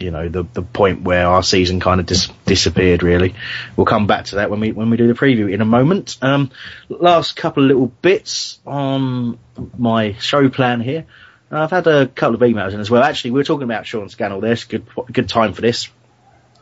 you 0.00 0.10
know 0.10 0.28
the 0.28 0.44
the 0.44 0.62
point 0.62 1.02
where 1.02 1.26
our 1.26 1.42
season 1.42 1.80
kind 1.80 2.00
of 2.00 2.06
dis- 2.06 2.28
disappeared. 2.46 3.02
Really, 3.02 3.34
we'll 3.76 3.86
come 3.86 4.06
back 4.06 4.26
to 4.26 4.36
that 4.36 4.50
when 4.50 4.60
we 4.60 4.72
when 4.72 4.90
we 4.90 4.96
do 4.96 5.06
the 5.06 5.14
preview 5.14 5.52
in 5.52 5.60
a 5.60 5.64
moment. 5.64 6.18
Um, 6.22 6.50
last 6.88 7.36
couple 7.36 7.64
of 7.64 7.68
little 7.68 7.86
bits 7.86 8.60
on 8.66 9.38
my 9.76 10.14
show 10.14 10.48
plan 10.48 10.80
here. 10.80 11.06
I've 11.50 11.70
had 11.70 11.86
a 11.86 12.06
couple 12.06 12.34
of 12.34 12.40
emails 12.42 12.74
in 12.74 12.80
as 12.80 12.90
well. 12.90 13.02
Actually, 13.02 13.32
we 13.32 13.40
were 13.40 13.44
talking 13.44 13.64
about 13.64 13.86
Sean 13.86 14.08
Scannell. 14.08 14.40
There's 14.40 14.64
good 14.64 14.86
good 15.10 15.28
time 15.28 15.54
for 15.54 15.62
this. 15.62 15.88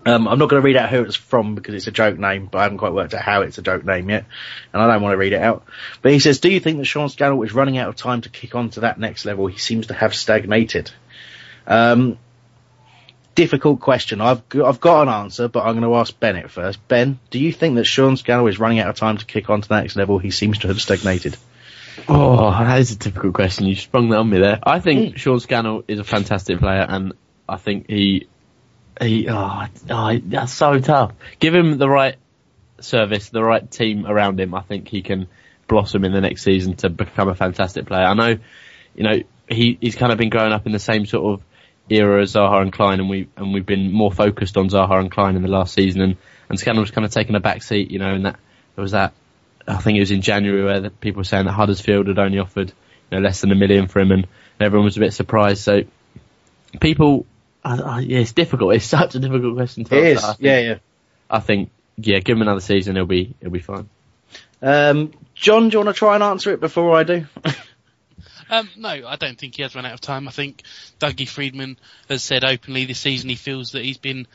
Um, 0.07 0.29
I'm 0.29 0.39
not 0.39 0.49
going 0.49 0.63
to 0.63 0.65
read 0.65 0.77
out 0.77 0.89
who 0.91 1.03
it's 1.03 1.17
from 1.17 1.57
because 1.57 1.75
it's 1.75 1.89
a 1.89 1.91
joke 1.91 2.17
name, 2.17 2.47
but 2.47 2.59
I 2.59 2.63
haven't 2.63 2.79
quite 2.79 2.93
worked 2.93 3.13
out 3.13 3.23
how 3.23 3.43
it's 3.43 3.59
a 3.59 3.63
joke 3.63 3.85
name 3.85 4.09
yet, 4.09 4.25
and 4.73 4.81
I 4.81 4.87
don't 4.87 5.03
want 5.03 5.15
to 5.15 5.19
read 5.19 5.33
it 5.33 5.43
out. 5.43 5.65
But 6.01 6.13
he 6.13 6.21
says, 6.21 6.39
"Do 6.39 6.49
you 6.49 6.61
think 6.61 6.79
that 6.79 6.85
Sean 6.85 7.09
Scannell 7.09 7.43
is 7.43 7.53
running 7.53 7.77
out 7.77 7.89
of 7.89 7.97
time 7.97 8.21
to 8.21 8.29
kick 8.29 8.55
on 8.55 8.71
to 8.71 8.81
that 8.81 9.01
next 9.01 9.25
level? 9.25 9.49
He 9.49 9.59
seems 9.59 9.89
to 9.89 9.95
have 9.95 10.15
stagnated." 10.15 10.93
Um, 11.67 12.19
difficult 13.35 13.81
question. 13.81 14.21
I've 14.21 14.43
I've 14.55 14.81
got 14.81 15.03
an 15.03 15.09
answer, 15.09 15.49
but 15.49 15.65
I'm 15.65 15.79
going 15.79 15.91
to 15.91 15.97
ask 15.97 16.19
Bennett 16.19 16.51
first. 16.51 16.87
Ben, 16.89 17.19
do 17.31 17.39
you 17.39 17.53
think 17.53 17.75
that 17.75 17.85
Sean 17.85 18.17
Scannell 18.17 18.47
is 18.47 18.59
running 18.59 18.79
out 18.79 18.89
of 18.89 18.97
time 18.97 19.19
to 19.19 19.25
kick 19.25 19.51
on 19.51 19.61
to 19.61 19.69
the 19.69 19.81
next 19.81 19.97
level? 19.97 20.19
He 20.19 20.31
seems 20.31 20.59
to 20.59 20.69
have 20.69 20.81
stagnated. 20.81 21.37
Oh, 22.09 22.51
that 22.51 22.81
is 22.81 22.93
a 22.93 22.97
difficult 22.97 23.35
question. 23.35 23.67
You 23.67 23.75
sprung 23.75 24.11
that 24.11 24.19
on 24.19 24.31
me 24.31 24.39
there. 24.39 24.59
I 24.63 24.81
think 24.81 25.19
Sean 25.19 25.41
Scannell 25.41 25.85
is 25.89 25.99
a 25.99 26.05
fantastic 26.05 26.59
player, 26.59 26.85
and 26.89 27.13
I 27.49 27.57
think 27.57 27.89
he, 27.89 28.29
he, 29.01 29.29
oh, 29.29 29.67
oh, 29.91 30.19
that's 30.25 30.53
so 30.53 30.79
tough. 30.79 31.13
Give 31.39 31.55
him 31.55 31.79
the 31.79 31.89
right 31.89 32.17
service, 32.81 33.29
the 33.29 33.43
right 33.43 33.69
team 33.71 34.07
around 34.07 34.41
him. 34.41 34.55
I 34.55 34.63
think 34.63 34.89
he 34.89 35.03
can 35.03 35.29
blossom 35.69 36.05
in 36.05 36.13
the 36.13 36.21
next 36.21 36.43
season 36.43 36.77
to 36.77 36.89
become 36.89 37.29
a 37.29 37.35
fantastic 37.35 37.87
player. 37.87 38.05
I 38.05 38.15
know, 38.15 38.39
you 38.95 39.03
know, 39.03 39.23
he, 39.49 39.79
he's 39.81 39.97
kind 39.97 40.13
of 40.13 40.19
been 40.19 40.31
growing 40.31 40.53
up 40.53 40.67
in 40.67 40.73
the 40.73 40.79
same 40.79 41.07
sort 41.07 41.35
of 41.35 41.47
era 41.89 42.23
as 42.23 42.35
Zaha 42.35 42.63
and 42.63 42.73
Clyne, 42.73 43.01
and 43.01 43.09
we 43.09 43.29
and 43.37 43.53
we've 43.53 43.67
been 43.67 43.93
more 43.93 44.11
focused 44.11 44.57
on 44.57 44.69
Zaha 44.69 44.99
and 44.99 45.11
Clyne 45.11 45.37
in 45.37 45.43
the 45.43 45.49
last 45.49 45.75
season, 45.75 46.01
and 46.01 46.17
and 46.49 46.79
was 46.79 46.91
kind 46.91 47.05
of 47.05 47.13
taking 47.13 47.35
a 47.35 47.41
back 47.41 47.63
seat, 47.63 47.91
you 47.91 47.99
know, 47.99 48.13
and 48.13 48.27
that 48.27 48.37
there 48.75 48.83
was 48.83 48.93
that 48.93 49.13
I 49.69 49.79
think 49.79 49.97
it 49.97 50.01
was 50.01 50.11
in 50.11 50.23
January 50.23 50.65
where 50.65 50.91
people 50.91 51.21
were 51.21 51.25
saying 51.25 51.47
that 51.47 51.53
Huddersfield 51.53 52.09
had 52.09 52.19
only 52.19 52.39
offered 52.39 52.73
you 53.11 53.19
know, 53.19 53.23
less 53.23 53.41
than 53.41 53.53
a 53.53 53.55
million 53.55 53.89
for 53.89 54.01
him, 54.01 54.13
and 54.13 54.27
everyone 54.61 54.85
was 54.85 54.97
a 54.97 55.01
bit 55.01 55.13
surprised. 55.13 55.63
So 55.63 55.83
people, 56.81 57.27
uh, 57.67 57.83
uh, 57.83 57.99
yeah, 57.99 58.19
it's 58.21 58.33
difficult. 58.33 58.75
It's 58.75 58.85
such 58.99 59.15
a 59.15 59.19
difficult 59.19 59.57
question 59.57 59.85
to 59.85 59.97
It 59.97 59.99
answer. 59.99 60.19
is, 60.19 60.25
I 60.25 60.27
think, 60.29 60.41
yeah, 60.41 60.59
yeah. 60.61 60.79
I 61.31 61.41
think 61.41 61.71
yeah, 61.97 62.19
give 62.21 62.37
him 62.37 62.43
another 62.43 62.61
season, 62.61 62.97
he'll 62.97 63.07
be 63.07 63.35
he'll 63.41 63.51
be 63.51 63.61
fine. 63.61 63.89
Um, 64.63 65.13
John, 65.35 65.69
do 65.69 65.75
you 65.79 65.85
want 65.85 65.95
to 65.95 65.99
try 65.99 66.15
and 66.15 66.23
answer 66.25 66.53
it 66.53 66.61
before 66.61 66.97
I 66.97 67.03
do? 67.05 67.27
Um, 68.49 68.71
no, 68.77 68.89
I 68.89 69.17
don't 69.17 69.37
think 69.37 69.57
he 69.57 69.63
has 69.63 69.75
run 69.75 69.85
out 69.87 69.95
of 69.95 70.01
time. 70.01 70.29
I 70.29 70.31
think 70.31 70.63
Dougie 71.01 71.29
Freedman 71.29 71.77
has 72.09 72.23
said 72.23 72.45
openly 72.45 72.85
this 72.85 73.01
season 73.01 73.29
he 73.29 73.35
feels 73.35 73.73
that 73.73 73.85
he's 73.85 73.99
been 73.99 74.29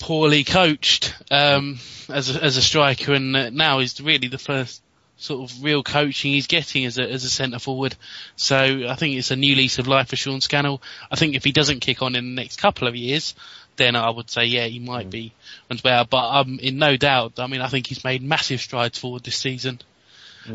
poorly 0.00 0.42
coached 0.42 1.14
um, 1.30 1.78
as 2.08 2.34
a, 2.34 2.42
as 2.42 2.56
a 2.56 2.62
striker, 2.62 3.12
and 3.14 3.36
uh, 3.36 3.50
now 3.50 3.78
is 3.78 4.00
really 4.00 4.26
the 4.26 4.38
first 4.38 4.82
sort 5.18 5.50
of 5.50 5.62
real 5.64 5.82
coaching 5.82 6.32
he's 6.32 6.46
getting 6.46 6.84
as 6.84 6.98
a 6.98 7.10
as 7.10 7.24
a 7.24 7.30
centre 7.30 7.58
forward. 7.58 7.96
So 8.36 8.86
I 8.88 8.94
think 8.96 9.16
it's 9.16 9.30
a 9.30 9.36
new 9.36 9.54
lease 9.54 9.78
of 9.78 9.86
life 9.86 10.08
for 10.08 10.16
Sean 10.16 10.40
Scannell. 10.40 10.82
I 11.10 11.16
think 11.16 11.34
if 11.34 11.44
he 11.44 11.52
doesn't 11.52 11.80
kick 11.80 12.02
on 12.02 12.14
in 12.14 12.34
the 12.34 12.42
next 12.42 12.60
couple 12.60 12.86
of 12.88 12.94
years, 12.96 13.34
then 13.76 13.96
I 13.96 14.10
would 14.10 14.30
say 14.30 14.44
yeah 14.44 14.66
he 14.66 14.78
might 14.78 15.10
be 15.10 15.32
as 15.70 15.82
well. 15.82 16.04
But 16.04 16.28
I'm 16.28 16.58
in 16.58 16.78
no 16.78 16.96
doubt. 16.96 17.38
I 17.38 17.46
mean 17.46 17.60
I 17.60 17.68
think 17.68 17.86
he's 17.86 18.04
made 18.04 18.22
massive 18.22 18.60
strides 18.60 18.98
forward 18.98 19.24
this 19.24 19.36
season 19.36 19.80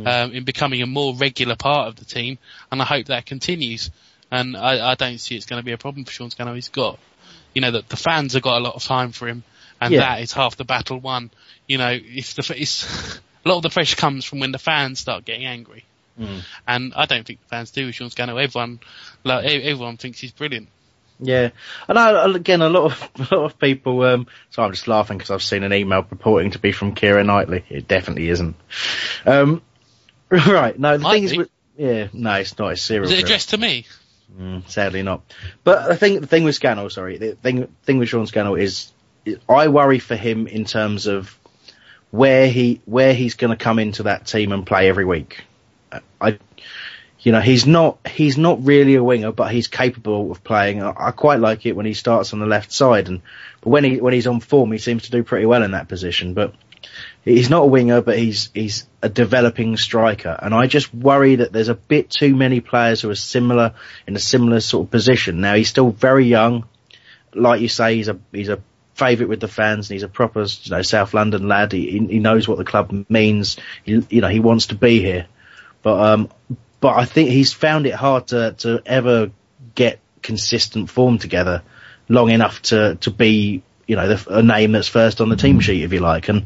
um, 0.05 0.31
in 0.31 0.43
becoming 0.43 0.81
a 0.81 0.87
more 0.87 1.13
regular 1.15 1.55
part 1.55 1.87
of 1.87 1.95
the 1.95 2.05
team, 2.05 2.37
and 2.71 2.81
I 2.81 2.85
hope 2.85 3.07
that 3.07 3.25
continues. 3.25 3.91
And 4.31 4.55
I, 4.55 4.91
I 4.91 4.95
don't 4.95 5.17
see 5.17 5.35
it's 5.35 5.45
going 5.45 5.59
to 5.59 5.65
be 5.65 5.73
a 5.73 5.77
problem 5.77 6.05
for 6.05 6.11
Sean 6.11 6.29
Scannell. 6.29 6.53
He's 6.53 6.69
got, 6.69 6.99
you 7.53 7.61
know, 7.61 7.71
the, 7.71 7.83
the 7.89 7.97
fans 7.97 8.33
have 8.33 8.41
got 8.41 8.57
a 8.57 8.63
lot 8.63 8.75
of 8.75 8.83
time 8.83 9.11
for 9.11 9.27
him, 9.27 9.43
and 9.81 9.93
Yeah. 9.93 9.99
that 9.99 10.21
is 10.21 10.31
half 10.31 10.55
the 10.55 10.63
battle 10.63 10.99
won. 10.99 11.31
You 11.67 11.77
know, 11.77 11.91
if 11.91 12.35
the 12.35 12.53
it's, 12.57 13.19
a 13.45 13.49
lot 13.49 13.57
of 13.57 13.63
the 13.63 13.69
pressure 13.69 13.95
comes 13.95 14.25
from 14.25 14.39
when 14.39 14.51
the 14.51 14.59
fans 14.59 14.99
start 14.99 15.25
getting 15.25 15.45
angry, 15.45 15.85
and 16.67 16.93
I 16.95 17.05
don't 17.05 17.25
think 17.25 17.41
the 17.41 17.47
fans 17.47 17.71
do 17.71 17.85
with 17.85 17.95
Sean 17.95 18.09
Scannell. 18.09 18.39
Everyone, 18.39 18.79
like, 19.23 19.45
everyone 19.45 19.97
thinks 19.97 20.19
he's 20.19 20.31
brilliant. 20.31 20.69
Yeah, 21.23 21.51
and 21.87 21.99
I, 21.99 22.25
again, 22.33 22.61
a 22.61 22.69
lot 22.69 22.85
of 22.85 23.09
a 23.31 23.35
lot 23.35 23.45
of 23.45 23.59
people. 23.59 24.01
Um, 24.03 24.27
so 24.49 24.63
I'm 24.63 24.71
just 24.71 24.87
laughing 24.87 25.17
because 25.17 25.31
I've 25.31 25.43
seen 25.43 25.63
an 25.63 25.73
email 25.73 26.03
purporting 26.03 26.51
to 26.51 26.59
be 26.59 26.71
from 26.71 26.95
Keira 26.95 27.25
Knightley. 27.25 27.63
It 27.69 27.87
definitely 27.87 28.29
isn't. 28.29 28.55
Um, 29.25 29.61
right, 30.29 30.77
no, 30.77 30.97
the 30.97 31.03
Might 31.03 31.13
thing 31.13 31.23
is, 31.23 31.37
with, 31.37 31.49
yeah, 31.77 32.07
no, 32.13 32.33
it's 32.35 32.57
not. 32.57 32.69
It's 32.69 32.81
serial. 32.81 33.05
Is 33.05 33.11
it 33.11 33.23
addressed 33.23 33.49
to 33.51 33.57
me? 33.57 33.85
Mm, 34.37 34.67
sadly 34.69 35.03
not. 35.03 35.23
But 35.63 35.87
the 35.87 35.97
thing, 35.97 36.21
the 36.21 36.27
thing 36.27 36.43
with 36.43 36.55
Scannell, 36.55 36.89
sorry, 36.89 37.17
the 37.17 37.35
thing, 37.35 37.67
thing 37.83 37.97
with 37.97 38.09
Sean 38.09 38.27
Scannell 38.27 38.55
is, 38.55 38.91
I 39.47 39.67
worry 39.67 39.99
for 39.99 40.15
him 40.15 40.47
in 40.47 40.65
terms 40.65 41.05
of 41.05 41.37
where 42.11 42.47
he, 42.47 42.81
where 42.85 43.13
he's 43.13 43.35
going 43.35 43.57
to 43.57 43.61
come 43.61 43.79
into 43.79 44.03
that 44.03 44.27
team 44.27 44.51
and 44.51 44.65
play 44.65 44.87
every 44.87 45.05
week. 45.05 45.43
I, 46.19 46.37
you 47.19 47.31
know, 47.31 47.41
he's 47.41 47.65
not, 47.65 48.05
he's 48.07 48.37
not 48.37 48.63
really 48.63 48.95
a 48.95 49.03
winger, 49.03 49.31
but 49.31 49.51
he's 49.51 49.67
capable 49.67 50.31
of 50.31 50.43
playing. 50.43 50.81
I, 50.81 50.93
I 50.95 51.11
quite 51.11 51.39
like 51.39 51.65
it 51.65 51.75
when 51.75 51.85
he 51.85 51.93
starts 51.93 52.33
on 52.33 52.39
the 52.39 52.45
left 52.45 52.71
side, 52.71 53.07
and 53.07 53.21
but 53.61 53.69
when 53.69 53.83
he, 53.83 54.01
when 54.01 54.13
he's 54.13 54.27
on 54.27 54.39
form, 54.39 54.71
he 54.71 54.77
seems 54.77 55.03
to 55.03 55.11
do 55.11 55.23
pretty 55.23 55.45
well 55.45 55.63
in 55.63 55.71
that 55.71 55.87
position. 55.87 56.33
But 56.33 56.55
he's 57.23 57.49
not 57.49 57.63
a 57.63 57.67
winger, 57.67 58.01
but 58.01 58.17
he's 58.17 58.49
he's 58.53 58.87
a 59.01 59.09
developing 59.09 59.77
striker, 59.77 60.37
and 60.41 60.53
I 60.53 60.67
just 60.67 60.93
worry 60.93 61.35
that 61.35 61.51
there's 61.51 61.69
a 61.69 61.75
bit 61.75 62.09
too 62.09 62.35
many 62.35 62.59
players 62.59 63.01
who 63.01 63.09
are 63.09 63.15
similar 63.15 63.75
in 64.07 64.15
a 64.15 64.19
similar 64.19 64.59
sort 64.59 64.87
of 64.87 64.91
position. 64.91 65.41
Now 65.41 65.55
he's 65.55 65.69
still 65.69 65.91
very 65.91 66.25
young, 66.25 66.65
like 67.33 67.61
you 67.61 67.67
say, 67.67 67.95
he's 67.95 68.07
a 68.07 68.19
he's 68.31 68.49
a 68.49 68.61
favourite 69.01 69.29
with 69.29 69.39
the 69.39 69.47
fans, 69.47 69.89
and 69.89 69.95
he's 69.95 70.03
a 70.03 70.07
proper 70.07 70.41
you 70.41 70.71
know 70.71 70.81
South 70.83 71.13
London 71.13 71.47
lad. 71.47 71.71
He 71.71 71.97
he 71.97 72.19
knows 72.19 72.47
what 72.47 72.59
the 72.59 72.63
club 72.63 73.05
means. 73.09 73.57
He, 73.83 74.03
you 74.09 74.21
know 74.21 74.27
he 74.27 74.39
wants 74.39 74.67
to 74.67 74.75
be 74.75 74.99
here, 74.99 75.25
but 75.81 75.99
um, 75.99 76.29
but 76.79 76.95
I 76.95 77.05
think 77.05 77.29
he's 77.29 77.51
found 77.51 77.87
it 77.87 77.95
hard 77.95 78.27
to 78.27 78.53
to 78.59 78.81
ever 78.85 79.31
get 79.73 79.99
consistent 80.21 80.89
form 80.89 81.17
together 81.17 81.63
long 82.07 82.29
enough 82.29 82.61
to 82.63 82.95
to 83.01 83.09
be 83.09 83.63
you 83.87 83.95
know 83.95 84.13
the, 84.13 84.37
a 84.37 84.43
name 84.43 84.71
that's 84.73 84.87
first 84.87 85.19
on 85.19 85.29
the 85.29 85.35
team 85.35 85.59
sheet 85.59 85.83
if 85.83 85.93
you 85.93 85.99
like. 85.99 86.29
And 86.29 86.45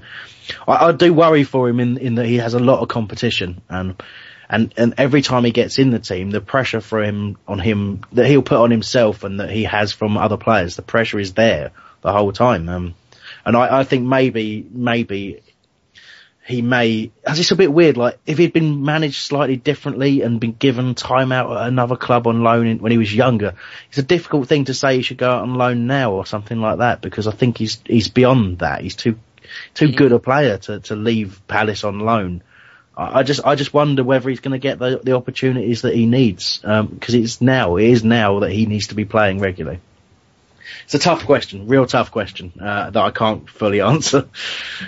I, 0.67 0.87
I 0.87 0.91
do 0.93 1.13
worry 1.13 1.43
for 1.43 1.67
him 1.67 1.79
in 1.79 1.97
in 1.97 2.15
that 2.15 2.25
he 2.25 2.37
has 2.37 2.53
a 2.53 2.59
lot 2.59 2.79
of 2.79 2.87
competition. 2.87 3.61
And 3.67 4.01
and 4.49 4.73
and 4.77 4.93
every 4.97 5.21
time 5.21 5.43
he 5.43 5.51
gets 5.51 5.79
in 5.79 5.91
the 5.91 5.99
team 5.99 6.31
the 6.31 6.41
pressure 6.41 6.81
for 6.81 7.03
him 7.03 7.37
on 7.47 7.59
him 7.59 8.01
that 8.13 8.27
he'll 8.27 8.41
put 8.43 8.59
on 8.59 8.71
himself 8.71 9.23
and 9.23 9.39
that 9.39 9.49
he 9.49 9.63
has 9.63 9.91
from 9.91 10.17
other 10.17 10.37
players 10.37 10.75
the 10.75 10.81
pressure 10.81 11.19
is 11.19 11.33
there 11.33 11.71
the 12.05 12.13
whole 12.13 12.31
time 12.31 12.69
um 12.69 12.93
and 13.45 13.55
I, 13.55 13.79
I 13.79 13.83
think 13.83 14.05
maybe 14.05 14.65
maybe 14.71 15.41
he 16.45 16.61
may, 16.61 17.11
as 17.25 17.39
it's 17.39 17.49
a 17.49 17.55
bit 17.55 17.73
weird, 17.73 17.97
like 17.97 18.19
if 18.27 18.37
he'd 18.37 18.53
been 18.53 18.83
managed 18.83 19.15
slightly 19.15 19.55
differently 19.55 20.21
and 20.21 20.39
been 20.39 20.53
given 20.53 20.93
time 20.93 21.31
out 21.31 21.51
at 21.51 21.67
another 21.67 21.95
club 21.95 22.27
on 22.27 22.43
loan 22.43 22.67
in, 22.67 22.77
when 22.79 22.91
he 22.91 22.99
was 22.99 23.13
younger, 23.13 23.55
it's 23.89 23.97
a 23.97 24.03
difficult 24.03 24.47
thing 24.47 24.65
to 24.65 24.73
say 24.75 24.97
he 24.97 25.01
should 25.01 25.17
go 25.17 25.31
out 25.31 25.41
on 25.41 25.55
loan 25.55 25.87
now 25.87 26.11
or 26.11 26.25
something 26.25 26.61
like 26.61 26.77
that 26.77 27.01
because 27.01 27.27
I 27.27 27.31
think 27.31 27.57
he's 27.57 27.81
he's 27.85 28.09
beyond 28.09 28.59
that. 28.59 28.81
He's 28.81 28.95
too 28.95 29.17
too 29.73 29.91
good 29.91 30.11
a 30.11 30.19
player 30.19 30.57
to, 30.57 30.79
to 30.81 30.95
leave 30.95 31.41
Palace 31.47 31.83
on 31.83 31.99
loan. 31.99 32.43
I 32.95 33.19
I 33.19 33.23
just 33.23 33.43
I 33.43 33.55
just 33.55 33.73
wonder 33.73 34.03
whether 34.03 34.29
he's 34.29 34.39
going 34.39 34.51
to 34.51 34.59
get 34.59 34.77
the 34.77 34.99
the 35.03 35.15
opportunities 35.15 35.81
that 35.81 35.95
he 35.95 36.05
needs 36.05 36.59
because 36.59 37.15
it's 37.15 37.41
now 37.41 37.77
it 37.77 37.85
is 37.85 38.03
now 38.03 38.41
that 38.41 38.51
he 38.51 38.67
needs 38.67 38.87
to 38.87 38.95
be 38.95 39.05
playing 39.05 39.39
regularly. 39.39 39.79
It's 40.85 40.95
a 40.95 40.99
tough 40.99 41.25
question, 41.25 41.67
real 41.67 41.85
tough 41.85 42.11
question 42.11 42.53
uh, 42.59 42.89
that 42.89 43.03
I 43.03 43.11
can't 43.11 43.49
fully 43.49 43.81
answer, 43.93 44.27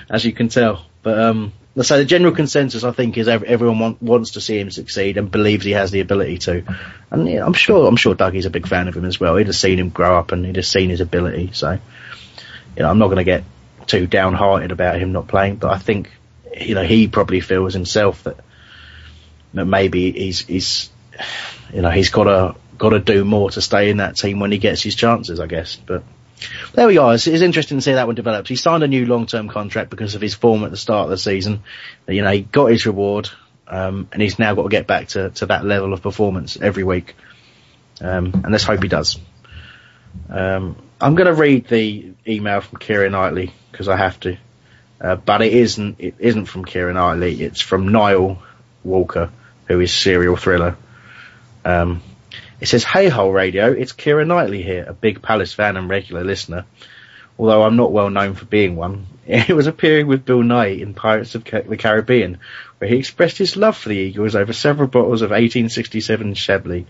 as 0.10 0.26
you 0.26 0.34
can 0.34 0.50
tell. 0.50 0.86
But 1.04 1.20
um, 1.20 1.54
say 1.82 1.98
the 1.98 2.06
general 2.06 2.34
consensus, 2.34 2.84
I 2.84 2.92
think, 2.92 3.18
is 3.18 3.28
everyone 3.28 3.80
want, 3.80 4.02
wants 4.02 4.32
to 4.32 4.42
see 4.42 4.60
him 4.60 4.72
succeed 4.72 5.18
and 5.18 5.30
believes 5.30 5.66
he 5.66 5.72
has 5.72 5.92
the 5.92 6.00
ability 6.00 6.40
to. 6.40 6.64
And 7.12 7.30
yeah, 7.30 7.46
I'm 7.46 7.54
sure 7.54 7.88
I'm 7.88 7.96
sure 7.96 8.16
Dougie's 8.16 8.46
a 8.46 8.50
big 8.50 8.68
fan 8.68 8.88
of 8.88 8.96
him 8.96 9.06
as 9.06 9.20
well. 9.20 9.36
He'd 9.36 9.48
have 9.48 9.56
seen 9.56 9.80
him 9.80 9.90
grow 9.90 10.18
up 10.18 10.32
and 10.32 10.46
he'd 10.46 10.56
have 10.56 10.66
seen 10.66 10.90
his 10.90 11.02
ability. 11.02 11.52
So, 11.54 11.72
you 11.72 12.84
know, 12.84 12.90
I'm 12.90 13.00
not 13.00 13.08
going 13.08 13.18
to 13.18 13.24
get 13.24 13.44
too 13.86 14.08
downhearted 14.08 14.72
about 14.72 15.00
him 15.00 15.12
not 15.12 15.28
playing, 15.28 15.58
but 15.58 15.72
I 15.72 15.78
think, 15.78 16.12
you 16.60 16.76
know, 16.76 16.84
he 16.84 17.08
probably 17.08 17.40
feels 17.40 17.74
himself 17.74 18.24
that 18.24 18.38
that 19.54 19.66
maybe 19.66 20.12
he's 20.12 20.42
he's 20.42 20.90
you 21.74 21.82
know 21.82 21.90
he's 21.90 22.10
got 22.10 22.26
to 22.26 22.56
got 22.78 22.90
to 22.90 23.00
do 23.00 23.26
more 23.26 23.50
to 23.52 23.62
stay 23.62 23.90
in 23.90 23.98
that 23.98 24.16
team 24.16 24.40
when 24.40 24.52
he 24.52 24.58
gets 24.58 24.82
his 24.82 24.96
chances, 24.96 25.40
I 25.40 25.48
guess. 25.48 25.76
But 25.76 26.04
there 26.74 26.88
we 26.88 26.98
are. 26.98 27.14
It's, 27.14 27.28
it's 27.28 27.42
interesting 27.42 27.78
to 27.78 27.82
see 27.82 27.94
that 27.94 28.08
one 28.08 28.16
develop. 28.16 28.48
He 28.48 28.56
signed 28.56 28.84
a 28.84 28.88
new 28.88 29.06
long-term 29.06 29.50
contract 29.50 29.90
because 29.90 30.16
of 30.16 30.22
his 30.22 30.34
form 30.34 30.64
at 30.64 30.72
the 30.72 30.78
start 30.78 31.06
of 31.06 31.10
the 31.10 31.18
season. 31.18 31.64
You 32.08 32.22
know, 32.22 32.32
he 32.32 32.42
got 32.42 32.68
his 32.68 32.86
reward, 32.86 33.30
um, 33.68 34.08
and 34.12 34.22
he's 34.22 34.40
now 34.40 34.54
got 34.54 34.64
to 34.64 34.70
get 34.70 34.88
back 34.88 35.10
to, 35.10 35.30
to 35.32 35.48
that 35.48 35.66
level 35.66 35.94
of 35.94 36.02
performance 36.02 36.58
every 36.60 36.84
week. 36.84 37.16
Um, 38.00 38.32
and 38.34 38.52
let's 38.52 38.64
hope 38.64 38.84
he 38.84 38.90
does. 38.90 39.20
Um, 40.30 40.76
I'm 41.00 41.16
going 41.16 41.28
to 41.28 41.34
read 41.34 41.68
the 41.68 42.14
email 42.28 42.62
from 42.62 42.80
Keira 42.80 43.10
Knightley 43.12 43.54
because 43.72 43.88
I 43.88 43.98
have 43.98 44.20
to, 44.22 44.38
uh, 45.00 45.16
but 45.16 45.42
it 45.42 45.54
isn't. 45.54 45.98
It 46.00 46.16
isn't 46.20 46.46
from 46.46 46.66
Keira 46.66 46.94
Knightley. 46.94 47.42
It's 47.42 47.62
from 47.62 47.90
Niall 47.90 48.42
Walker, 48.84 49.32
who 49.68 49.80
is 49.80 49.94
serial 49.94 50.36
thriller. 50.36 50.76
Um, 51.66 52.02
it 52.60 52.68
says, 52.68 52.84
Hey 52.84 53.10
Hole 53.10 53.32
Radio, 53.32 53.72
it's 53.72 53.94
Keira 53.94 54.26
Knightley 54.26 54.64
here, 54.64 54.86
a 54.88 54.94
big 54.94 55.22
Palace 55.22 55.54
fan 55.54 55.78
and 55.78 55.90
regular 55.90 56.24
listener. 56.24 56.66
Although 57.40 57.64
I'm 57.64 57.76
not 57.76 57.92
well 57.92 58.10
known 58.10 58.34
for 58.34 58.46
being 58.46 58.76
one. 58.76 59.06
It 59.28 59.50
was 59.54 59.68
appearing 59.68 60.08
with 60.08 60.24
Bill 60.24 60.40
Nighy 60.40 60.80
in 60.80 60.94
Pirates 60.94 61.36
of 61.36 61.44
the 61.44 61.76
Caribbean, 61.78 62.40
where 62.78 62.90
he 62.90 62.96
expressed 62.96 63.38
his 63.38 63.58
love 63.58 63.76
for 63.76 63.90
the 63.90 63.98
Eagles 63.98 64.36
over 64.36 64.54
several 64.54 64.88
bottles 64.88 65.22
of 65.22 65.32
1867 65.32 66.34
Chablis 66.34 66.86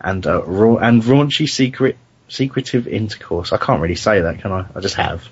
and, 0.00 0.26
uh, 0.26 0.42
ra- 0.42 0.78
and 0.78 1.00
raunchy 1.02 1.48
secret 1.48 1.96
secretive 2.26 2.88
intercourse. 2.88 3.52
I 3.52 3.58
can't 3.58 3.80
really 3.80 3.94
say 3.94 4.20
that, 4.20 4.40
can 4.40 4.50
I? 4.50 4.66
I 4.74 4.80
just 4.80 4.96
have. 4.96 5.28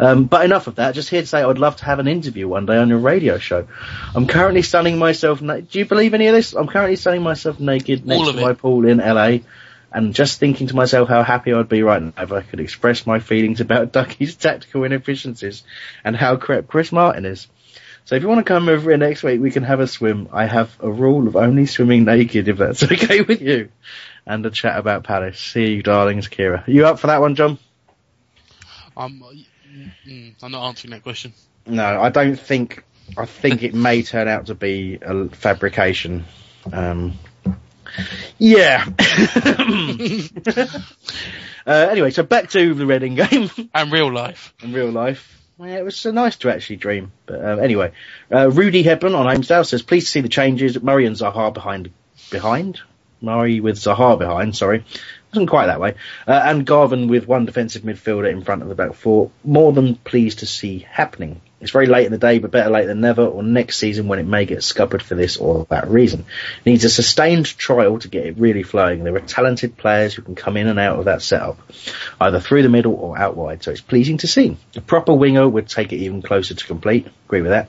Um, 0.00 0.24
but 0.24 0.44
enough 0.46 0.66
of 0.66 0.76
that. 0.76 0.94
Just 0.94 1.10
here 1.10 1.20
to 1.20 1.26
say 1.26 1.40
I 1.42 1.46
would 1.46 1.58
love 1.58 1.76
to 1.76 1.84
have 1.84 1.98
an 1.98 2.08
interview 2.08 2.48
one 2.48 2.64
day 2.64 2.78
on 2.78 2.88
your 2.88 2.98
radio 2.98 3.36
show. 3.38 3.68
I'm 4.14 4.26
currently 4.26 4.62
sunning 4.62 4.98
myself. 4.98 5.42
Na- 5.42 5.60
Do 5.60 5.78
you 5.78 5.84
believe 5.84 6.14
any 6.14 6.26
of 6.28 6.34
this? 6.34 6.54
I'm 6.54 6.66
currently 6.68 6.96
sunning 6.96 7.22
myself 7.22 7.60
naked 7.60 8.06
next 8.06 8.20
to 8.32 8.40
my 8.40 8.54
pool 8.54 8.86
in 8.86 8.96
LA, 8.98 9.40
and 9.92 10.14
just 10.14 10.40
thinking 10.40 10.68
to 10.68 10.74
myself 10.74 11.08
how 11.10 11.22
happy 11.22 11.52
I'd 11.52 11.68
be 11.68 11.82
right 11.82 12.00
now 12.02 12.12
if 12.16 12.32
I 12.32 12.40
could 12.40 12.60
express 12.60 13.06
my 13.06 13.18
feelings 13.20 13.60
about 13.60 13.92
Ducky's 13.98 14.36
tactical 14.36 14.84
inefficiencies 14.84 15.64
and 16.02 16.16
how 16.16 16.36
crap 16.36 16.66
Chris 16.66 16.92
Martin 16.92 17.26
is. 17.26 17.46
So 18.06 18.16
if 18.16 18.22
you 18.22 18.28
want 18.28 18.38
to 18.38 18.50
come 18.50 18.68
over 18.70 18.88
here 18.90 18.96
next 18.96 19.22
week, 19.22 19.40
we 19.40 19.50
can 19.50 19.64
have 19.64 19.80
a 19.80 19.86
swim. 19.86 20.30
I 20.32 20.46
have 20.46 20.74
a 20.80 20.90
rule 20.90 21.28
of 21.28 21.36
only 21.36 21.66
swimming 21.66 22.04
naked, 22.04 22.48
if 22.48 22.56
that's 22.56 22.82
okay 22.90 23.20
with 23.20 23.42
you, 23.42 23.68
and 24.26 24.46
a 24.46 24.50
chat 24.50 24.78
about 24.78 25.04
Palace. 25.04 25.38
See 25.38 25.74
you, 25.74 25.82
darlings, 25.82 26.26
Keira. 26.26 26.66
You 26.66 26.86
up 26.86 26.98
for 26.98 27.08
that 27.08 27.20
one, 27.20 27.34
John? 27.34 27.58
I'm, 28.96 29.22
mm, 30.06 30.34
I'm 30.42 30.52
not 30.52 30.68
answering 30.68 30.92
that 30.92 31.02
question. 31.02 31.32
No, 31.66 32.00
I 32.00 32.08
don't 32.10 32.38
think. 32.38 32.84
I 33.16 33.26
think 33.26 33.62
it 33.62 33.74
may 33.74 34.02
turn 34.02 34.28
out 34.28 34.46
to 34.46 34.54
be 34.54 34.98
a 35.02 35.28
fabrication. 35.28 36.24
Um, 36.72 37.18
yeah. 38.38 38.84
uh, 41.66 41.88
anyway, 41.90 42.10
so 42.10 42.22
back 42.22 42.50
to 42.50 42.74
the 42.74 42.86
Reading 42.86 43.16
game 43.16 43.50
And 43.74 43.92
real 43.92 44.12
life. 44.12 44.54
in 44.62 44.72
real 44.72 44.90
life. 44.90 45.36
Well, 45.58 45.76
it 45.76 45.84
was 45.84 45.96
so 45.96 46.10
nice 46.10 46.36
to 46.36 46.50
actually 46.50 46.76
dream. 46.76 47.12
But 47.26 47.40
uh, 47.40 47.56
anyway, 47.56 47.92
uh, 48.32 48.50
Rudy 48.50 48.82
Hepburn 48.82 49.14
on 49.14 49.26
Holmesdale 49.26 49.66
says, 49.66 49.82
pleased 49.82 50.06
to 50.06 50.12
see 50.12 50.20
the 50.20 50.28
changes. 50.28 50.80
Murray 50.80 51.04
and 51.06 51.16
Zaha 51.16 51.52
behind. 51.52 51.90
Behind? 52.30 52.80
Murray 53.20 53.60
with 53.60 53.76
Zaha 53.76 54.18
behind, 54.18 54.56
sorry. 54.56 54.84
Wasn't 55.32 55.48
quite 55.48 55.66
that 55.66 55.80
way. 55.80 55.94
Uh, 56.26 56.40
and 56.44 56.66
Garvan 56.66 57.06
with 57.08 57.28
one 57.28 57.44
defensive 57.44 57.82
midfielder 57.82 58.30
in 58.30 58.42
front 58.42 58.62
of 58.62 58.68
the 58.68 58.74
back 58.74 58.94
four. 58.94 59.30
More 59.44 59.72
than 59.72 59.94
pleased 59.94 60.40
to 60.40 60.46
see 60.46 60.80
happening. 60.80 61.40
It's 61.60 61.72
very 61.72 61.86
late 61.86 62.06
in 62.06 62.12
the 62.12 62.18
day, 62.18 62.38
but 62.38 62.50
better 62.50 62.70
late 62.70 62.86
than 62.86 63.02
never, 63.02 63.24
or 63.24 63.42
next 63.42 63.76
season 63.76 64.08
when 64.08 64.18
it 64.18 64.26
may 64.26 64.46
get 64.46 64.64
scuppered 64.64 65.02
for 65.02 65.14
this 65.14 65.36
or 65.36 65.66
that 65.68 65.88
reason. 65.88 66.24
Needs 66.64 66.84
a 66.84 66.90
sustained 66.90 67.46
trial 67.46 67.98
to 67.98 68.08
get 68.08 68.24
it 68.24 68.38
really 68.38 68.62
flowing. 68.62 69.04
There 69.04 69.14
are 69.14 69.20
talented 69.20 69.76
players 69.76 70.14
who 70.14 70.22
can 70.22 70.34
come 70.34 70.56
in 70.56 70.68
and 70.68 70.78
out 70.78 70.98
of 70.98 71.04
that 71.04 71.20
setup, 71.20 71.58
either 72.18 72.40
through 72.40 72.62
the 72.62 72.70
middle 72.70 72.94
or 72.94 73.18
out 73.18 73.36
wide, 73.36 73.62
so 73.62 73.72
it's 73.72 73.82
pleasing 73.82 74.16
to 74.18 74.26
see. 74.26 74.56
A 74.74 74.80
proper 74.80 75.12
winger 75.12 75.46
would 75.46 75.68
take 75.68 75.92
it 75.92 75.98
even 75.98 76.22
closer 76.22 76.54
to 76.54 76.66
complete. 76.66 77.06
Agree 77.26 77.42
with 77.42 77.50
that. 77.50 77.68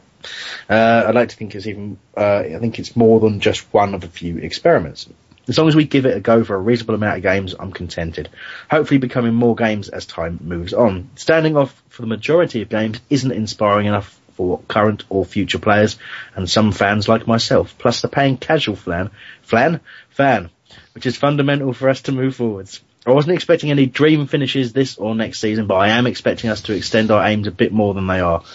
Uh, 0.69 1.07
I'd 1.07 1.15
like 1.15 1.29
to 1.29 1.35
think 1.35 1.53
it's 1.53 1.67
even, 1.67 1.99
uh, 2.15 2.39
I 2.39 2.59
think 2.59 2.79
it's 2.79 2.95
more 2.95 3.19
than 3.19 3.41
just 3.41 3.71
one 3.73 3.93
of 3.93 4.05
a 4.05 4.07
few 4.07 4.37
experiments. 4.37 5.09
As 5.51 5.57
long 5.57 5.67
as 5.67 5.75
we 5.75 5.83
give 5.83 6.05
it 6.05 6.15
a 6.15 6.21
go 6.21 6.45
for 6.45 6.55
a 6.55 6.61
reasonable 6.61 6.95
amount 6.95 7.17
of 7.17 7.23
games, 7.23 7.53
I'm 7.59 7.73
contented. 7.73 8.29
Hopefully 8.69 8.99
becoming 8.99 9.33
more 9.33 9.53
games 9.53 9.89
as 9.89 10.05
time 10.05 10.39
moves 10.41 10.73
on. 10.73 11.09
Standing 11.15 11.57
off 11.57 11.83
for 11.89 12.03
the 12.03 12.07
majority 12.07 12.61
of 12.61 12.69
games 12.69 13.01
isn't 13.09 13.33
inspiring 13.33 13.87
enough 13.87 14.17
for 14.35 14.61
current 14.69 15.03
or 15.09 15.25
future 15.25 15.59
players 15.59 15.97
and 16.35 16.49
some 16.49 16.71
fans 16.71 17.09
like 17.09 17.27
myself. 17.27 17.77
Plus 17.77 17.99
the 17.99 18.07
paying 18.07 18.37
casual 18.37 18.77
flan, 18.77 19.09
flan? 19.41 19.81
Fan. 20.11 20.51
Which 20.93 21.05
is 21.05 21.17
fundamental 21.17 21.73
for 21.73 21.89
us 21.89 22.03
to 22.03 22.13
move 22.13 22.37
forwards. 22.37 22.79
I 23.05 23.11
wasn't 23.11 23.35
expecting 23.35 23.71
any 23.71 23.87
dream 23.87 24.27
finishes 24.27 24.71
this 24.71 24.95
or 24.95 25.15
next 25.15 25.41
season, 25.41 25.67
but 25.67 25.75
I 25.75 25.89
am 25.89 26.07
expecting 26.07 26.49
us 26.49 26.61
to 26.61 26.73
extend 26.73 27.11
our 27.11 27.27
aims 27.27 27.47
a 27.47 27.51
bit 27.51 27.73
more 27.73 27.93
than 27.93 28.07
they 28.07 28.21
are. 28.21 28.45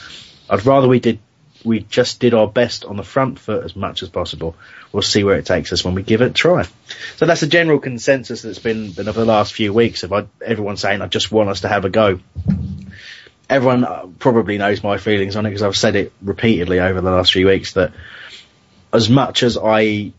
I'd 0.49 0.65
rather 0.65 0.89
we 0.89 1.01
did 1.01 1.19
we 1.67 1.81
just 1.81 2.21
did 2.21 2.33
our 2.33 2.47
best 2.47 2.85
on 2.85 2.97
the 2.97 3.03
front 3.03 3.39
foot 3.39 3.65
as 3.65 3.75
much 3.75 4.03
as 4.03 4.09
possible. 4.09 4.55
We'll 4.93 5.03
see 5.03 5.25
where 5.25 5.37
it 5.37 5.47
takes 5.47 5.73
us 5.73 5.85
when 5.85 5.95
we 5.95 6.03
give 6.03 6.23
it 6.23 6.31
a 6.31 6.33
try. 6.33 6.67
So 7.17 7.27
that's 7.27 7.43
a 7.43 7.47
general 7.47 7.81
consensus 7.81 8.43
that's 8.43 8.61
been, 8.61 8.93
been 8.93 9.09
over 9.09 9.19
the 9.19 9.27
last 9.27 9.53
few 9.53 9.73
weeks 9.73 10.05
of 10.05 10.13
I, 10.13 10.27
everyone 10.45 10.77
saying 10.77 11.03
I 11.03 11.09
just 11.09 11.33
want 11.33 11.51
us 11.51 11.63
to 11.63 11.69
have 11.69 11.85
a 11.85 11.91
go. 11.91 12.21
Everyone 13.51 13.85
uh, 13.85 14.07
probably 14.19 14.59
knows 14.59 14.83
my 14.83 14.97
feelings 14.97 15.35
on 15.35 15.45
it 15.45 15.51
because 15.51 15.63
I've 15.63 15.77
said 15.77 15.97
it 15.97 16.13
repeatedly 16.23 16.79
over 16.79 17.01
the 17.01 17.11
last 17.11 17.33
few 17.33 17.47
weeks 17.49 17.73
that 17.73 17.93
as 18.93 19.11
much 19.11 19.43
as 19.43 19.59
I 19.59 20.13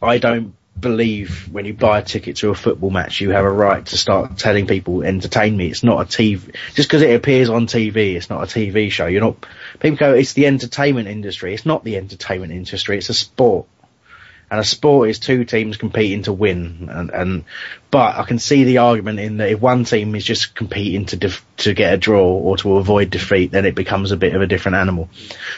I 0.00 0.18
don't 0.18 0.54
believe 0.78 1.48
when 1.52 1.64
you 1.64 1.72
buy 1.72 2.00
a 2.00 2.02
ticket 2.02 2.36
to 2.36 2.50
a 2.50 2.54
football 2.54 2.90
match 2.90 3.20
you 3.20 3.30
have 3.30 3.44
a 3.44 3.50
right 3.50 3.86
to 3.86 3.96
start 3.96 4.36
telling 4.36 4.66
people 4.66 5.02
entertain 5.02 5.56
me. 5.56 5.68
It's 5.68 5.82
not 5.82 6.00
a 6.02 6.04
TV 6.04 6.54
just 6.74 6.88
because 6.88 7.02
it 7.02 7.14
appears 7.14 7.48
on 7.48 7.66
TV. 7.66 8.14
It's 8.14 8.28
not 8.28 8.42
a 8.42 8.46
TV 8.46 8.90
show. 8.90 9.06
You're 9.06 9.22
not 9.22 9.46
people 9.80 9.96
go 9.96 10.14
it's 10.14 10.34
the 10.34 10.46
entertainment 10.46 11.08
industry. 11.08 11.54
It's 11.54 11.66
not 11.66 11.84
the 11.84 11.96
entertainment 11.96 12.52
industry. 12.52 12.98
It's 12.98 13.08
a 13.08 13.14
sport. 13.14 13.66
And 14.48 14.60
a 14.60 14.64
sport 14.64 15.10
is 15.10 15.18
two 15.18 15.44
teams 15.44 15.76
competing 15.76 16.22
to 16.22 16.32
win, 16.32 16.88
and, 16.88 17.10
and 17.10 17.44
but 17.90 18.16
I 18.16 18.22
can 18.22 18.38
see 18.38 18.62
the 18.62 18.78
argument 18.78 19.18
in 19.18 19.38
that 19.38 19.50
if 19.50 19.60
one 19.60 19.82
team 19.82 20.14
is 20.14 20.24
just 20.24 20.54
competing 20.54 21.04
to 21.06 21.16
def- 21.16 21.44
to 21.58 21.74
get 21.74 21.94
a 21.94 21.96
draw 21.96 22.24
or 22.24 22.56
to 22.58 22.76
avoid 22.76 23.10
defeat, 23.10 23.50
then 23.50 23.66
it 23.66 23.74
becomes 23.74 24.12
a 24.12 24.16
bit 24.16 24.36
of 24.36 24.42
a 24.42 24.46
different 24.46 24.76
animal. 24.76 25.08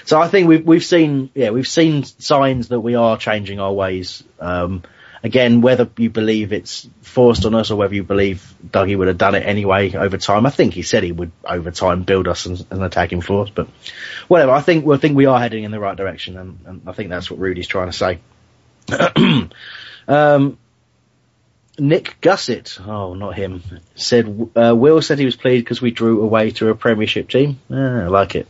So 0.07 0.19
I 0.19 0.29
think 0.29 0.49
we've 0.49 0.65
we've 0.65 0.85
seen 0.85 1.29
yeah 1.35 1.51
we've 1.51 1.69
seen 1.69 2.03
signs 2.05 2.69
that 2.69 2.81
we 2.81 2.95
are 2.95 3.19
changing 3.19 3.61
our 3.61 3.75
ways. 3.75 4.25
Um, 4.41 4.85
again, 5.23 5.61
whether 5.61 5.89
you 5.97 6.11
believe 6.11 6.53
it's 6.53 6.89
forced 7.03 7.45
on 7.45 7.55
us 7.55 7.71
or 7.71 7.77
whether 7.77 7.95
you 7.95 8.03
believe 8.03 8.55
Dougie 8.67 8.97
would 8.97 9.09
have 9.09 9.19
done 9.19 9.35
it 9.35 9.41
anyway 9.41 9.95
over 9.95 10.19
time, 10.19 10.47
I 10.47 10.51
think 10.51 10.75
he 10.75 10.83
said 10.83 11.03
he 11.03 11.13
would 11.13 11.33
over 11.45 11.71
time 11.71 12.03
build 12.03 12.29
us 12.29 12.47
as 12.47 12.65
an 12.71 12.83
attacking 12.83 13.21
force. 13.21 13.51
But 13.51 13.69
whatever, 14.29 14.53
I 14.53 14.61
think 14.61 14.85
we 14.85 14.97
think 14.99 15.17
we 15.17 15.27
are 15.27 15.39
heading 15.39 15.65
in 15.65 15.71
the 15.71 15.81
right 15.81 15.97
direction, 15.97 16.37
and, 16.37 16.59
and 16.67 16.83
I 16.87 16.93
think 16.93 17.11
that's 17.11 17.31
what 17.31 17.41
Rudy's 17.41 17.67
trying 17.67 17.91
to 17.91 17.97
say. 17.97 18.19
um, 20.09 20.59
Nick 21.79 22.21
Gussett, 22.21 22.79
oh, 22.85 23.15
not 23.15 23.37
him, 23.37 23.63
said 23.95 24.51
uh, 24.57 24.75
Will 24.75 25.01
said 25.01 25.19
he 25.19 25.25
was 25.25 25.37
pleased 25.37 25.65
because 25.65 25.81
we 25.81 25.91
drew 25.91 26.23
away 26.23 26.51
to 26.53 26.69
a 26.71 26.75
Premiership 26.75 27.29
team. 27.29 27.61
Ah, 27.71 28.03
I 28.03 28.07
like 28.07 28.35
it. 28.35 28.49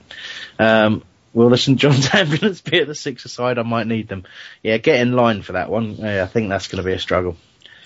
Um, 0.58 1.02
will 1.32 1.48
the 1.50 1.56
St 1.56 1.78
John's 1.78 2.12
ambulance 2.14 2.60
be 2.60 2.80
at 2.80 2.86
the 2.86 2.94
six 2.94 3.24
aside. 3.24 3.58
I 3.58 3.62
might 3.62 3.86
need 3.86 4.08
them. 4.08 4.24
Yeah, 4.62 4.78
get 4.78 5.00
in 5.00 5.12
line 5.12 5.42
for 5.42 5.52
that 5.52 5.70
one. 5.70 5.96
Yeah, 5.96 6.22
I 6.22 6.26
think 6.26 6.48
that's 6.48 6.68
going 6.68 6.82
to 6.82 6.86
be 6.86 6.92
a 6.94 6.98
struggle. 6.98 7.36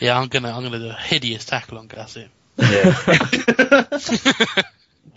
Yeah, 0.00 0.18
I'm 0.18 0.26
gonna 0.26 0.50
I'm 0.50 0.64
gonna 0.64 0.80
do 0.80 0.88
a 0.88 0.94
hideous 0.94 1.44
tackle 1.44 1.78
on 1.78 1.86
Gusset. 1.86 2.28
Yeah. 2.58 3.84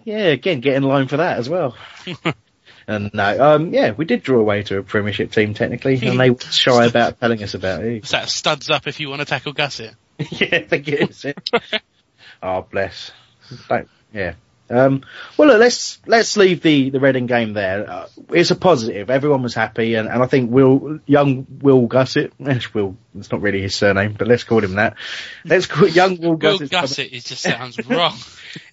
yeah, 0.05 0.27
again, 0.27 0.59
get 0.59 0.75
in 0.75 0.83
line 0.83 1.07
for 1.07 1.17
that 1.17 1.39
as 1.39 1.49
well. 1.49 1.75
and 2.87 3.11
no, 3.11 3.55
um, 3.55 3.73
yeah, 3.73 3.91
we 3.91 4.05
did 4.05 4.21
draw 4.21 4.39
away 4.39 4.61
to 4.61 4.77
a 4.77 4.83
Premiership 4.83 5.31
team 5.31 5.55
technically, 5.55 5.99
and 6.07 6.19
they 6.19 6.29
were 6.29 6.39
shy 6.39 6.85
about 6.85 7.19
telling 7.19 7.41
us 7.41 7.55
about 7.55 7.83
it. 7.83 8.03
Is 8.03 8.11
that 8.11 8.29
studs 8.29 8.69
up 8.69 8.85
if 8.85 8.99
you 8.99 9.09
want 9.09 9.21
to 9.21 9.25
tackle 9.25 9.53
Gusset? 9.53 9.95
yeah, 10.19 10.49
I 10.51 10.63
think 10.63 10.87
it 10.87 11.09
is. 11.09 11.25
oh, 12.43 12.61
bless. 12.69 13.11
Don't, 13.67 13.89
yeah. 14.13 14.35
Um, 14.69 15.03
well, 15.37 15.49
look, 15.49 15.59
let's 15.59 15.99
let's 16.07 16.37
leave 16.37 16.61
the 16.61 16.89
the 16.89 16.99
Reading 16.99 17.27
game 17.27 17.53
there. 17.53 17.89
Uh, 17.89 18.07
it's 18.29 18.51
a 18.51 18.55
positive. 18.55 19.09
Everyone 19.09 19.43
was 19.43 19.53
happy, 19.53 19.93
and, 19.95 20.07
and 20.07 20.23
I 20.23 20.25
think 20.25 20.49
Will 20.51 20.99
young 21.05 21.45
Will 21.61 21.87
Gusset. 21.87 22.31
It's 22.39 22.73
Will. 22.73 22.97
It's 23.17 23.31
not 23.31 23.41
really 23.41 23.61
his 23.61 23.75
surname, 23.75 24.15
but 24.17 24.27
let's 24.27 24.43
call 24.43 24.63
him 24.63 24.75
that. 24.75 24.95
Let's 25.43 25.67
call 25.67 25.87
young 25.87 26.17
Will 26.19 26.31
Will 26.31 26.37
Gusset. 26.37 26.71
Gusset, 26.71 27.13
it 27.13 27.25
just 27.25 27.41
sounds 27.41 27.83
wrong. 27.87 28.17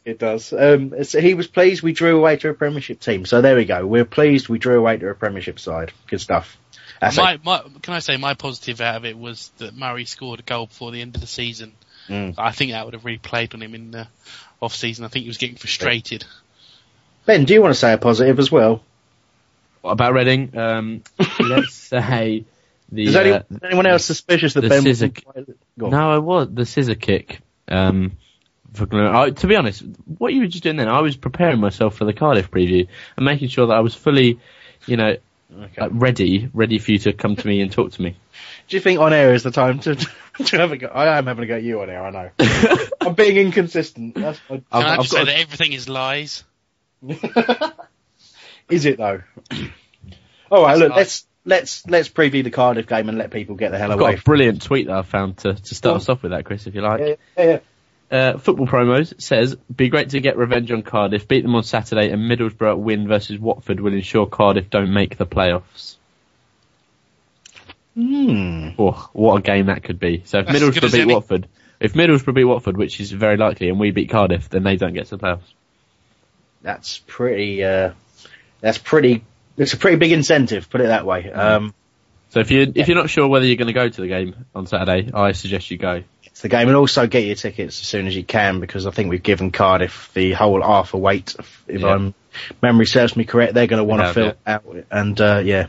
It 0.04 0.18
does. 0.18 0.52
Um, 0.52 1.04
so 1.04 1.20
he 1.20 1.34
was 1.34 1.48
pleased 1.48 1.82
we 1.82 1.92
drew 1.92 2.16
away 2.16 2.36
to 2.36 2.48
a 2.48 2.54
Premiership 2.54 3.00
team. 3.00 3.24
So 3.24 3.40
there 3.40 3.56
we 3.56 3.64
go. 3.64 3.84
We're 3.84 4.04
pleased 4.04 4.48
we 4.48 4.58
drew 4.58 4.78
away 4.78 4.96
to 4.96 5.08
a 5.08 5.14
Premiership 5.14 5.58
side. 5.58 5.92
Good 6.06 6.20
stuff. 6.20 6.56
My, 7.00 7.38
my, 7.44 7.62
can 7.82 7.94
I 7.94 7.98
say 7.98 8.16
my 8.16 8.34
positive 8.34 8.80
out 8.80 8.96
of 8.96 9.04
it 9.04 9.18
was 9.18 9.50
that 9.58 9.76
Murray 9.76 10.04
scored 10.04 10.38
a 10.40 10.44
goal 10.44 10.66
before 10.66 10.92
the 10.92 11.00
end 11.00 11.16
of 11.16 11.20
the 11.20 11.26
season. 11.26 11.72
Mm. 12.08 12.34
I 12.38 12.52
think 12.52 12.72
that 12.72 12.84
would 12.84 12.94
have 12.94 13.04
really 13.04 13.18
played 13.18 13.54
on 13.54 13.62
him 13.62 13.74
in 13.74 13.90
the 13.90 14.08
off 14.62 14.74
season. 14.74 15.04
I 15.04 15.08
think 15.08 15.24
he 15.24 15.28
was 15.28 15.38
getting 15.38 15.56
frustrated. 15.56 16.24
Ben, 17.26 17.44
do 17.44 17.52
you 17.52 17.60
want 17.60 17.74
to 17.74 17.78
say 17.78 17.92
a 17.92 17.98
positive 17.98 18.38
as 18.38 18.50
well? 18.50 18.82
What 19.82 19.92
about 19.92 20.14
Reading? 20.14 20.56
Um, 20.56 21.02
let's 21.40 21.74
say 21.74 22.44
the. 22.90 23.04
Is 23.04 23.16
any, 23.16 23.32
uh, 23.32 23.42
anyone 23.62 23.86
else 23.86 24.04
suspicious 24.04 24.54
that 24.54 24.62
the 24.62 24.68
Ben? 24.68 24.82
scissor- 24.82 25.08
Go 25.78 25.86
on. 25.86 25.90
No, 25.90 26.12
I 26.12 26.18
was 26.18 26.48
the 26.52 26.64
scissor 26.64 26.94
kick. 26.94 27.40
Um, 27.68 28.12
for, 28.72 28.88
I, 28.94 29.30
to 29.30 29.46
be 29.46 29.56
honest, 29.56 29.82
what 30.18 30.32
you 30.32 30.40
were 30.40 30.46
just 30.46 30.62
doing 30.62 30.76
then, 30.76 30.88
I 30.88 31.00
was 31.00 31.16
preparing 31.16 31.60
myself 31.60 31.96
for 31.96 32.04
the 32.04 32.12
Cardiff 32.12 32.50
preview 32.50 32.86
and 33.16 33.24
making 33.24 33.48
sure 33.48 33.66
that 33.66 33.74
I 33.74 33.80
was 33.80 33.94
fully, 33.94 34.38
you 34.86 34.96
know, 34.96 35.16
Okay. 35.54 35.80
like 35.82 35.90
ready, 35.94 36.50
ready 36.54 36.78
for 36.78 36.92
you 36.92 36.98
to 37.00 37.12
come 37.12 37.36
to 37.36 37.46
me 37.46 37.60
and 37.60 37.70
talk 37.70 37.92
to 37.92 38.02
me. 38.02 38.16
Do 38.68 38.76
you 38.76 38.80
think 38.80 39.00
on 39.00 39.12
air 39.12 39.34
is 39.34 39.42
the 39.42 39.50
time 39.50 39.80
to, 39.80 39.94
to 40.44 40.56
have 40.58 40.72
a 40.72 40.76
go? 40.78 40.86
I 40.86 41.18
am 41.18 41.26
having 41.26 41.44
a 41.44 41.46
go 41.46 41.56
at 41.56 41.62
you 41.62 41.80
on 41.82 41.90
air. 41.90 42.02
I 42.04 42.10
know. 42.10 42.30
I'm 43.00 43.14
being 43.14 43.36
inconsistent. 43.36 44.14
That's 44.14 44.40
my, 44.48 44.56
Can 44.56 44.64
i 44.72 44.94
I've 44.94 45.00
just 45.02 45.12
got 45.12 45.16
say 45.18 45.22
a- 45.22 45.26
that 45.26 45.40
everything 45.40 45.72
is 45.74 45.88
lies? 45.88 46.44
is 48.68 48.84
it 48.86 48.98
though? 48.98 49.22
All 50.50 50.62
right, 50.62 50.72
It's 50.72 50.80
look. 50.80 50.88
not. 50.90 50.96
Let's 50.96 51.26
let's 51.44 51.86
let's 51.86 52.08
preview 52.08 52.44
the 52.44 52.50
Cardiff 52.50 52.86
game 52.86 53.08
and 53.08 53.18
let 53.18 53.30
people 53.30 53.56
get 53.56 53.72
the 53.72 53.78
hell 53.78 53.92
I've 53.92 54.00
away. 54.00 54.12
got 54.14 54.20
a 54.20 54.24
brilliant 54.24 54.62
tweet 54.62 54.86
that 54.86 54.96
I 54.96 55.02
found 55.02 55.38
to, 55.38 55.54
to 55.54 55.74
start 55.74 55.90
Go 55.92 55.94
on. 55.94 55.96
us 56.00 56.08
off 56.08 56.22
with 56.22 56.32
that, 56.32 56.44
Chris, 56.44 56.66
if 56.66 56.74
you 56.74 56.82
like. 56.82 57.00
yeah, 57.00 57.14
yeah, 57.36 57.44
yeah. 57.44 57.58
Uh, 58.12 58.36
football 58.36 58.66
promos 58.66 59.18
says, 59.22 59.56
be 59.74 59.88
great 59.88 60.10
to 60.10 60.20
get 60.20 60.36
revenge 60.36 60.70
on 60.70 60.82
Cardiff, 60.82 61.26
beat 61.26 61.42
them 61.42 61.54
on 61.54 61.62
Saturday, 61.62 62.10
and 62.10 62.30
Middlesbrough 62.30 62.76
win 62.76 63.08
versus 63.08 63.38
Watford 63.38 63.80
will 63.80 63.94
ensure 63.94 64.26
Cardiff 64.26 64.68
don't 64.68 64.92
make 64.92 65.16
the 65.16 65.24
playoffs. 65.24 65.96
Hmm. 67.94 68.70
Oh, 68.78 69.08
what 69.14 69.36
a 69.36 69.42
game 69.42 69.66
that 69.66 69.82
could 69.82 69.98
be. 69.98 70.22
So 70.26 70.40
if 70.40 70.46
That's 70.46 70.60
Middlesbrough 70.60 70.92
beat 70.92 71.00
any. 71.00 71.14
Watford, 71.14 71.48
If 71.80 71.94
Middlesbrough 71.94 72.34
beat 72.34 72.44
Watford, 72.44 72.76
which 72.76 73.00
is 73.00 73.10
very 73.12 73.38
likely, 73.38 73.70
and 73.70 73.80
we 73.80 73.92
beat 73.92 74.10
Cardiff, 74.10 74.50
then 74.50 74.62
they 74.62 74.76
don't 74.76 74.92
get 74.92 75.06
to 75.06 75.16
the 75.16 75.22
playoffs. 75.22 75.52
That's 76.60 76.98
pretty. 77.06 77.64
Uh, 77.64 77.92
that's 78.60 78.78
pretty. 78.78 79.24
It's 79.56 79.72
a 79.72 79.76
pretty 79.78 79.96
big 79.96 80.12
incentive. 80.12 80.68
Put 80.68 80.82
it 80.82 80.88
that 80.88 81.06
way. 81.06 81.30
Um, 81.32 81.74
So 82.30 82.40
if 82.40 82.50
you 82.50 82.72
if 82.74 82.88
you're 82.88 82.96
not 82.96 83.10
sure 83.10 83.28
whether 83.28 83.44
you're 83.44 83.56
going 83.56 83.66
to 83.66 83.74
go 83.74 83.88
to 83.88 84.00
the 84.00 84.06
game 84.08 84.46
on 84.54 84.66
Saturday, 84.66 85.10
I 85.12 85.32
suggest 85.32 85.70
you 85.70 85.76
go. 85.76 86.02
The 86.42 86.48
game, 86.48 86.68
and 86.68 86.76
also 86.76 87.06
get 87.06 87.24
your 87.24 87.34
tickets 87.34 87.80
as 87.80 87.88
soon 87.88 88.06
as 88.06 88.14
you 88.14 88.24
can 88.24 88.60
because 88.60 88.86
I 88.86 88.90
think 88.90 89.10
we've 89.10 89.22
given 89.22 89.50
Cardiff 89.50 90.10
the 90.14 90.32
whole 90.32 90.62
half 90.62 90.94
a 90.94 90.98
weight. 90.98 91.34
If 91.66 91.80
Yeah. 91.80 91.88
I'm 91.88 92.14
memory 92.60 92.86
serves 92.86 93.16
me 93.16 93.24
correct, 93.24 93.54
they're 93.54 93.66
going 93.66 93.78
to 93.78 93.84
want 93.84 94.02
to 94.02 94.12
fill 94.14 94.34
out, 94.46 94.64
and 94.90 95.20
uh, 95.20 95.42
yeah, 95.44 95.66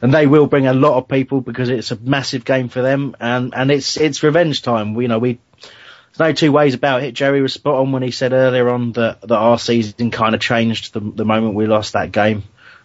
and 0.00 0.12
they 0.12 0.26
will 0.26 0.46
bring 0.46 0.66
a 0.66 0.74
lot 0.74 0.96
of 0.96 1.08
people 1.08 1.40
because 1.40 1.68
it's 1.68 1.90
a 1.90 1.96
massive 1.96 2.44
game 2.44 2.68
for 2.68 2.82
them, 2.82 3.16
and 3.20 3.54
and 3.54 3.70
it's 3.70 3.96
it's 3.96 4.22
revenge 4.22 4.62
time. 4.62 4.94
We, 4.94 5.04
you 5.04 5.08
know, 5.08 5.18
we 5.18 5.38
there's 5.62 6.18
no 6.18 6.32
two 6.32 6.52
ways 6.52 6.74
about 6.74 7.02
it. 7.02 7.14
Jerry 7.14 7.40
was 7.40 7.52
spot 7.54 7.76
on 7.76 7.92
when 7.92 8.02
he 8.02 8.10
said 8.10 8.32
earlier 8.32 8.68
on 8.68 8.92
that 8.92 9.20
that 9.22 9.32
our 9.32 9.58
season 9.58 10.10
kind 10.10 10.34
of 10.34 10.40
changed 10.40 10.92
the 10.92 11.00
the 11.00 11.24
moment 11.24 11.54
we 11.54 11.66
lost 11.66 11.94
that 11.94 12.12
game. 12.12 12.42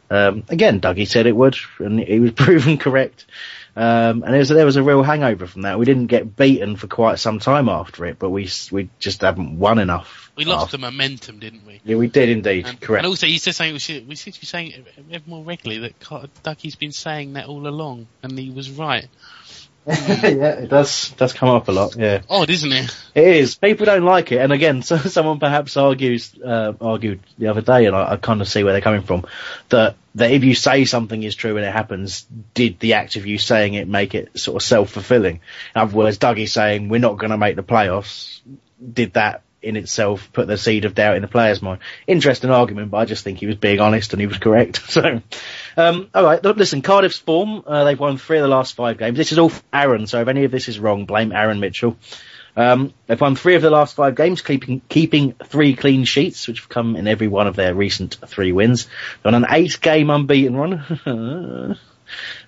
Um, 0.10 0.44
again, 0.48 0.80
Dougie 0.80 1.08
said 1.08 1.26
it 1.26 1.36
would, 1.36 1.58
and 1.80 2.00
he 2.00 2.20
was 2.20 2.32
proven 2.36 2.78
correct. 2.78 3.26
Um, 3.78 4.24
and 4.24 4.34
there 4.34 4.40
was, 4.40 4.50
there 4.50 4.66
was 4.66 4.76
a 4.76 4.82
real 4.82 5.04
hangover 5.04 5.46
from 5.46 5.62
that. 5.62 5.78
We 5.78 5.86
didn't 5.86 6.08
get 6.08 6.36
beaten 6.36 6.78
for 6.78 6.88
quite 6.88 7.20
some 7.20 7.38
time 7.38 7.70
after 7.70 8.08
it, 8.08 8.18
but 8.18 8.32
we 8.32 8.50
we 8.72 8.90
just 8.98 9.22
haven't 9.22 9.60
won 9.60 9.78
enough. 9.78 10.32
We 10.36 10.46
lost 10.46 10.66
after- 10.66 10.78
the 10.78 10.82
momentum, 10.82 11.38
didn't 11.38 11.64
we? 11.64 11.80
Yeah, 11.84 11.98
we 11.98 12.08
did 12.08 12.30
indeed. 12.30 12.66
And, 12.66 12.82
correct. 12.82 13.04
and 13.04 13.08
also, 13.08 13.28
he 13.28 13.38
said 13.38 13.54
something 13.54 13.74
we 13.74 13.80
should, 13.80 14.08
we 14.08 14.16
should 14.16 14.34
be 14.40 14.48
saying 14.48 14.84
ever 15.12 15.24
more 15.28 15.44
regularly 15.44 15.94
that 16.10 16.30
Dougie's 16.42 16.76
been 16.76 16.92
saying 16.92 17.34
that 17.34 17.46
all 17.46 17.68
along, 17.68 18.08
and 18.24 18.38
he 18.38 18.50
was 18.50 18.72
right. 18.72 19.08
yeah, 19.98 20.50
it 20.60 20.70
does 20.70 21.12
does 21.12 21.32
come 21.32 21.48
up 21.48 21.70
a 21.70 21.72
lot. 21.72 21.96
Yeah, 21.96 22.22
Odd, 22.30 22.50
isn't 22.50 22.74
it? 22.74 22.98
it 23.16 23.24
is. 23.24 23.56
People 23.56 23.86
don't 23.86 24.04
like 24.04 24.34
it, 24.34 24.40
and 24.40 24.52
again, 24.52 24.82
so, 24.84 24.98
someone 24.98 25.40
perhaps 25.40 25.78
argues 25.78 26.36
uh, 26.44 26.74
argued 26.82 27.22
the 27.38 27.48
other 27.48 27.62
day, 27.62 27.86
and 27.86 27.96
I, 27.96 28.12
I 28.12 28.18
kind 28.18 28.42
of 28.42 28.50
see 28.50 28.66
where 28.66 28.74
they're 28.74 28.82
coming 28.82 29.04
from. 29.04 29.26
That 29.70 29.96
that 30.16 30.32
if 30.32 30.44
you 30.44 30.56
say 30.56 30.84
something 30.84 31.24
is 31.24 31.36
true 31.36 31.56
and 31.56 31.66
it 31.66 31.72
happens, 31.72 32.28
did 32.54 32.80
the 32.80 32.96
act 32.96 33.16
of 33.16 33.26
you 33.26 33.38
saying 33.38 33.76
it 33.76 33.88
make 33.88 34.14
it 34.14 34.38
sort 34.38 34.62
of 34.62 34.68
self 34.68 34.90
fulfilling? 34.90 35.40
In 35.74 35.82
other 35.82 35.96
words, 35.96 36.18
Dougie 36.18 36.50
saying 36.50 36.90
we're 36.90 37.00
not 37.00 37.18
going 37.18 37.32
to 37.32 37.38
make 37.38 37.56
the 37.56 37.64
playoffs, 37.64 38.42
did 38.94 39.14
that 39.14 39.44
in 39.62 39.78
itself 39.78 40.30
put 40.34 40.48
the 40.48 40.58
seed 40.58 40.84
of 40.84 40.96
doubt 40.96 41.16
in 41.16 41.22
the 41.22 41.30
player's 41.30 41.62
mind? 41.62 41.80
Interesting 42.08 42.50
argument, 42.50 42.92
but 42.92 42.98
I 42.98 43.06
just 43.06 43.24
think 43.24 43.40
he 43.40 43.48
was 43.48 43.56
being 43.56 43.80
honest 43.80 44.12
and 44.12 44.20
he 44.20 44.28
was 44.28 44.38
correct. 44.38 44.82
So. 44.92 45.22
Um, 45.78 46.10
all 46.14 46.24
right, 46.24 46.44
listen. 46.44 46.82
Cardiff's 46.82 47.20
form, 47.20 47.64
uh, 47.68 47.84
they've 47.84 48.00
won 48.00 48.18
three 48.18 48.38
of 48.38 48.42
the 48.42 48.48
last 48.50 48.76
five 48.76 48.98
games. 48.98 49.16
This 49.16 49.32
is 49.32 49.38
all 49.38 49.52
Aaron, 49.72 50.08
so 50.08 50.20
if 50.20 50.28
any 50.28 50.44
of 50.44 50.52
this 50.52 50.68
is 50.68 50.80
wrong, 50.80 51.06
blame 51.06 51.32
Aaron 51.32 51.60
Mitchell. 51.60 51.98
Um, 52.56 52.92
they've 53.06 53.22
won 53.22 53.36
three 53.36 53.54
of 53.54 53.62
the 53.62 53.70
last 53.70 53.96
five 53.96 54.16
games, 54.16 54.42
keeping 54.42 54.82
keeping 54.90 55.34
three 55.46 55.76
clean 55.76 56.06
sheets, 56.06 56.48
which 56.48 56.62
have 56.62 56.70
come 56.70 56.96
in 56.96 57.08
every 57.08 57.28
one 57.28 57.46
of 57.46 57.56
their 57.56 57.76
recent 57.76 58.18
three 58.26 58.52
wins. 58.52 58.88
They're 59.22 59.36
on 59.36 59.44
an 59.44 59.50
eight-game 59.52 60.10
unbeaten 60.10 60.56
run. 60.58 61.78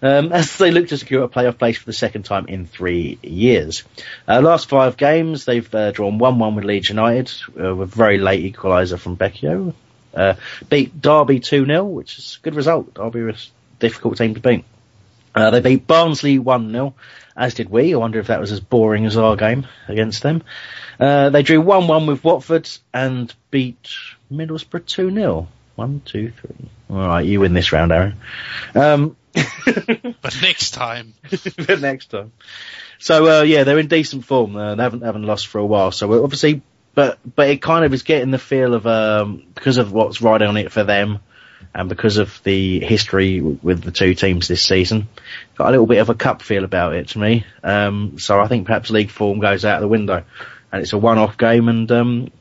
Um, 0.02 0.32
as 0.32 0.58
they 0.58 0.72
look 0.72 0.88
to 0.88 0.98
secure 0.98 1.24
a 1.24 1.28
playoff 1.28 1.58
place 1.58 1.78
for 1.78 1.86
the 1.86 1.92
second 1.92 2.24
time 2.24 2.48
in 2.48 2.66
three 2.66 3.20
years. 3.22 3.84
Uh, 4.26 4.40
last 4.40 4.70
five 4.70 4.96
games, 4.96 5.44
they've 5.44 5.76
uh, 5.76 5.92
drawn 5.92 6.18
1-1 6.18 6.56
with 6.56 6.64
Leeds 6.64 6.88
United, 6.88 7.30
uh, 7.62 7.76
with 7.76 7.92
a 7.92 7.96
very 7.98 8.20
late 8.20 8.54
equaliser 8.54 8.98
from 8.98 9.18
Becchio. 9.18 9.74
Uh, 10.14 10.36
beat 10.70 11.02
Derby 11.02 11.40
2-0, 11.40 11.92
which 11.92 12.18
is 12.18 12.38
a 12.40 12.44
good 12.44 12.56
result. 12.56 12.94
Derby 12.94 13.22
was 13.22 13.52
a 13.78 13.80
difficult 13.80 14.18
team 14.18 14.34
to 14.34 14.40
beat. 14.40 14.66
Uh, 15.36 15.52
they 15.52 15.62
beat 15.62 15.88
Barnsley 15.88 16.40
1-0, 16.40 16.94
as 17.38 17.54
did 17.54 17.70
we. 17.70 17.94
I 17.94 17.98
wonder 17.98 18.20
if 18.20 18.28
that 18.28 18.40
was 18.40 18.52
as 18.52 18.60
boring 18.60 19.06
as 19.06 19.18
our 19.18 19.36
game 19.36 19.68
against 19.88 20.24
them. 20.24 20.44
Uh, 21.00 21.30
they 21.30 21.44
drew 21.44 21.62
1-1 21.62 22.08
with 22.08 22.24
Watford 22.24 22.70
and 22.94 23.34
beat 23.52 23.90
Middlesbrough 24.32 24.86
2-0. 24.86 25.48
One, 25.76 26.02
two, 26.04 26.32
three. 26.32 26.70
Alright, 26.90 27.26
you 27.26 27.40
win 27.40 27.54
this 27.54 27.72
round, 27.72 27.92
Aaron. 27.94 28.18
Um, 28.76 29.16
But 30.22 30.42
next 30.42 30.72
time, 30.72 31.14
for 31.28 31.78
next 31.78 32.08
time. 32.08 32.32
So 32.98 33.40
uh, 33.40 33.44
yeah, 33.44 33.64
they're 33.64 33.80
in 33.80 33.88
decent 33.88 34.26
form. 34.26 34.56
Uh, 34.56 34.76
they 34.76 34.84
haven't 34.84 35.02
haven't 35.02 35.24
lost 35.24 35.48
for 35.48 35.60
a 35.60 35.66
while. 35.66 35.92
So 35.92 36.08
we're 36.08 36.24
obviously, 36.24 36.62
but 37.00 37.18
but 37.34 37.48
it 37.48 37.62
kind 37.62 37.86
of 37.86 37.94
is 37.94 38.04
getting 38.04 38.30
the 38.30 38.38
feel 38.38 38.74
of 38.74 38.86
um, 38.86 39.42
because 39.56 39.78
of 39.78 39.94
what's 39.94 40.22
riding 40.22 40.50
on 40.50 40.58
it 40.58 40.70
for 40.70 40.84
them, 40.84 41.20
and 41.74 41.88
because 41.88 42.18
of 42.18 42.44
the 42.44 42.82
history 42.82 43.40
with 43.40 43.82
the 43.84 43.92
two 43.92 44.14
teams 44.14 44.50
this 44.50 44.64
season, 44.66 45.08
got 45.56 45.70
a 45.70 45.72
little 45.72 45.88
bit 45.88 46.00
of 46.00 46.10
a 46.10 46.14
cup 46.14 46.42
feel 46.42 46.66
about 46.66 46.96
it 46.96 47.08
to 47.08 47.20
me. 47.20 47.46
Um, 47.64 48.20
so 48.20 48.42
I 48.42 48.50
think 48.50 48.68
perhaps 48.68 48.90
league 48.90 49.12
form 49.12 49.40
goes 49.40 49.64
out 49.64 49.76
of 49.76 49.82
the 49.82 49.88
window, 49.88 50.26
and 50.74 50.82
it's 50.82 50.92
a 50.92 50.98
one-off 50.98 51.38
game. 51.38 51.70
And 51.70 51.90
um, 51.90 52.32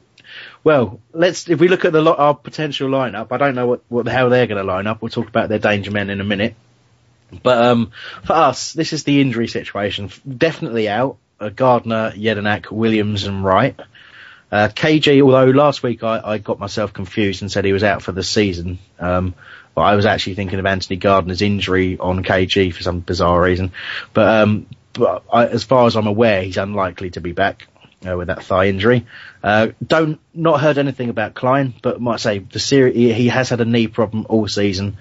well, 0.64 0.98
let's 1.12 1.48
if 1.48 1.60
we 1.60 1.68
look 1.68 1.84
at 1.84 1.92
the 1.92 2.02
lo- 2.02 2.16
our 2.16 2.34
potential 2.34 2.88
lineup, 2.88 3.28
I 3.30 3.36
don't 3.36 3.54
know 3.54 3.68
what 3.68 3.82
what 3.86 4.06
the 4.06 4.10
hell 4.10 4.28
they're 4.28 4.48
going 4.48 4.60
to 4.60 4.72
line 4.72 4.88
up. 4.88 5.00
We'll 5.00 5.10
talk 5.10 5.28
about 5.28 5.48
their 5.48 5.60
danger 5.60 5.92
men 5.92 6.10
in 6.10 6.20
a 6.20 6.24
minute. 6.24 6.56
But 7.44 7.64
um, 7.64 7.92
for 8.24 8.32
us, 8.32 8.72
this 8.72 8.92
is 8.92 9.04
the 9.04 9.20
injury 9.20 9.46
situation. 9.46 10.10
Definitely 10.26 10.88
out. 10.88 11.18
Uh, 11.38 11.50
Gardner, 11.50 12.10
Jedinak, 12.16 12.72
Williams, 12.72 13.22
and 13.22 13.44
Wright. 13.44 13.78
Uh, 14.50 14.68
KG, 14.68 15.20
although 15.22 15.50
last 15.50 15.82
week 15.82 16.02
I, 16.02 16.20
I 16.24 16.38
got 16.38 16.58
myself 16.58 16.92
confused 16.92 17.42
and 17.42 17.52
said 17.52 17.64
he 17.64 17.72
was 17.72 17.84
out 17.84 18.02
for 18.02 18.12
the 18.12 18.22
season, 18.22 18.78
um, 18.98 19.34
but 19.74 19.82
I 19.82 19.94
was 19.94 20.06
actually 20.06 20.34
thinking 20.34 20.58
of 20.58 20.66
Anthony 20.66 20.96
Gardner's 20.96 21.42
injury 21.42 21.98
on 21.98 22.24
KG 22.24 22.72
for 22.72 22.82
some 22.82 23.00
bizarre 23.00 23.40
reason. 23.40 23.72
But, 24.14 24.42
um, 24.42 24.66
but 24.94 25.22
I, 25.32 25.46
as 25.46 25.64
far 25.64 25.86
as 25.86 25.96
I'm 25.96 26.06
aware, 26.06 26.42
he's 26.42 26.56
unlikely 26.56 27.10
to 27.10 27.20
be 27.20 27.32
back 27.32 27.66
uh, 28.08 28.16
with 28.16 28.28
that 28.28 28.42
thigh 28.42 28.68
injury. 28.68 29.06
Uh, 29.42 29.68
don't 29.86 30.18
not 30.34 30.60
heard 30.60 30.78
anything 30.78 31.10
about 31.10 31.34
Clyne, 31.34 31.74
but 31.82 32.00
might 32.00 32.20
say 32.20 32.38
the 32.38 32.58
seri- 32.58 32.94
he, 32.94 33.12
he 33.12 33.28
has 33.28 33.50
had 33.50 33.60
a 33.60 33.64
knee 33.64 33.86
problem 33.86 34.26
all 34.28 34.48
season, 34.48 34.96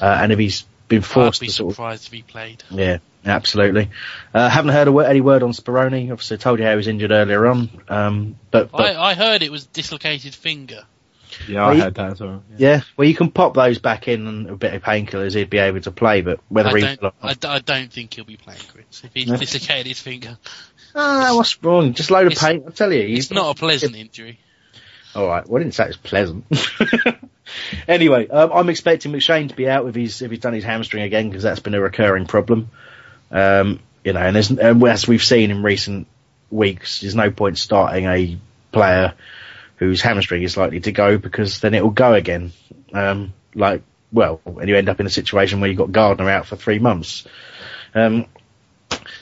uh, 0.00 0.18
and 0.22 0.32
if 0.32 0.38
he's 0.38 0.64
been 0.88 0.98
I'd 0.98 1.04
forced 1.06 1.40
be 1.40 1.46
to 1.48 1.52
sort 1.52 1.70
of 1.70 1.74
surprised 1.76 2.06
if 2.06 2.12
he 2.12 2.22
played. 2.22 2.62
yeah, 2.70 2.98
absolutely. 3.24 3.90
Uh, 4.34 4.48
haven't 4.48 4.72
heard 4.72 4.88
a 4.88 4.92
word, 4.92 5.06
any 5.06 5.20
word 5.20 5.42
on 5.42 5.52
Speroni. 5.52 6.10
Obviously, 6.10 6.36
I 6.36 6.38
told 6.38 6.58
you 6.58 6.64
how 6.64 6.70
he 6.72 6.76
was 6.76 6.88
injured 6.88 7.10
earlier 7.10 7.46
on. 7.46 7.68
Um, 7.88 8.36
but, 8.50 8.70
but 8.72 8.96
I, 8.96 9.10
I 9.10 9.14
heard 9.14 9.42
it 9.42 9.52
was 9.52 9.66
dislocated 9.66 10.34
finger. 10.34 10.82
Yeah, 11.46 11.62
I 11.66 11.70
Well, 11.72 11.80
heard 11.82 11.94
that 11.96 12.12
as 12.12 12.20
well. 12.20 12.42
yeah, 12.56 12.80
well, 12.96 13.06
you 13.06 13.14
can 13.14 13.30
pop 13.30 13.52
those 13.54 13.78
back 13.78 14.08
in 14.08 14.26
and 14.26 14.48
a 14.48 14.56
bit 14.56 14.72
of 14.74 14.82
painkillers. 14.82 15.34
He'd 15.34 15.50
be 15.50 15.58
able 15.58 15.80
to 15.82 15.90
play, 15.90 16.22
but 16.22 16.40
whether 16.48 16.70
I 16.70 16.74
he 16.74 16.96
don't, 16.96 17.14
I, 17.22 17.34
d- 17.34 17.48
I 17.48 17.58
don't 17.58 17.92
think 17.92 18.14
he'll 18.14 18.24
be 18.24 18.38
playing, 18.38 18.60
Chris. 18.72 19.04
If 19.04 19.10
he's 19.12 19.28
No. 19.28 19.36
dislocated 19.36 19.86
his 19.86 20.00
finger, 20.00 20.38
ah, 20.94 21.32
what's 21.36 21.62
wrong? 21.62 21.92
Just 21.92 22.10
load 22.10 22.26
of 22.26 22.32
It's- 22.32 22.42
pain. 22.44 22.64
I 22.66 22.70
tell 22.70 22.90
you, 22.92 23.00
it's 23.02 23.08
he's 23.28 23.30
not 23.30 23.54
a 23.54 23.58
pleasant 23.58 23.94
injury. 23.94 24.40
All 25.14 25.28
right. 25.28 25.46
Well, 25.46 25.60
I 25.60 25.64
didn't 25.64 25.74
say 25.74 25.84
it 25.84 25.88
was 25.88 25.96
pleasant. 25.98 26.44
anyway, 27.88 28.28
um, 28.28 28.52
I'm 28.52 28.68
expecting 28.68 29.12
McShane 29.12 29.48
to 29.48 29.56
be 29.56 29.68
out 29.68 29.86
if 29.86 29.94
he's 29.94 30.22
if 30.22 30.30
he's 30.30 30.40
done 30.40 30.52
his 30.52 30.64
hamstring 30.64 31.02
again 31.02 31.28
because 31.28 31.42
that's 31.42 31.60
been 31.60 31.74
a 31.74 31.80
recurring 31.80 32.26
problem. 32.26 32.70
Um, 33.30 33.80
you 34.04 34.12
know, 34.12 34.20
and 34.20 34.36
and 34.36 34.84
as 34.84 35.08
we've 35.08 35.24
seen 35.24 35.50
in 35.50 35.62
recent 35.62 36.06
weeks, 36.50 37.00
there's 37.00 37.14
no 37.14 37.30
point 37.30 37.58
starting 37.58 38.04
a 38.04 38.38
player 38.70 39.14
whose 39.76 40.02
hamstring 40.02 40.42
is 40.42 40.56
likely 40.56 40.80
to 40.80 40.92
go 40.92 41.18
because 41.18 41.60
then 41.60 41.74
it 41.74 41.82
will 41.82 41.90
go 41.90 42.14
again. 42.14 42.52
Um, 42.92 43.32
like, 43.54 43.82
well, 44.12 44.40
and 44.44 44.68
you 44.68 44.76
end 44.76 44.88
up 44.88 45.00
in 45.00 45.06
a 45.06 45.10
situation 45.10 45.60
where 45.60 45.68
you've 45.68 45.78
got 45.78 45.92
Gardner 45.92 46.28
out 46.28 46.46
for 46.46 46.56
three 46.56 46.78
months. 46.78 47.26
Um, 47.94 48.26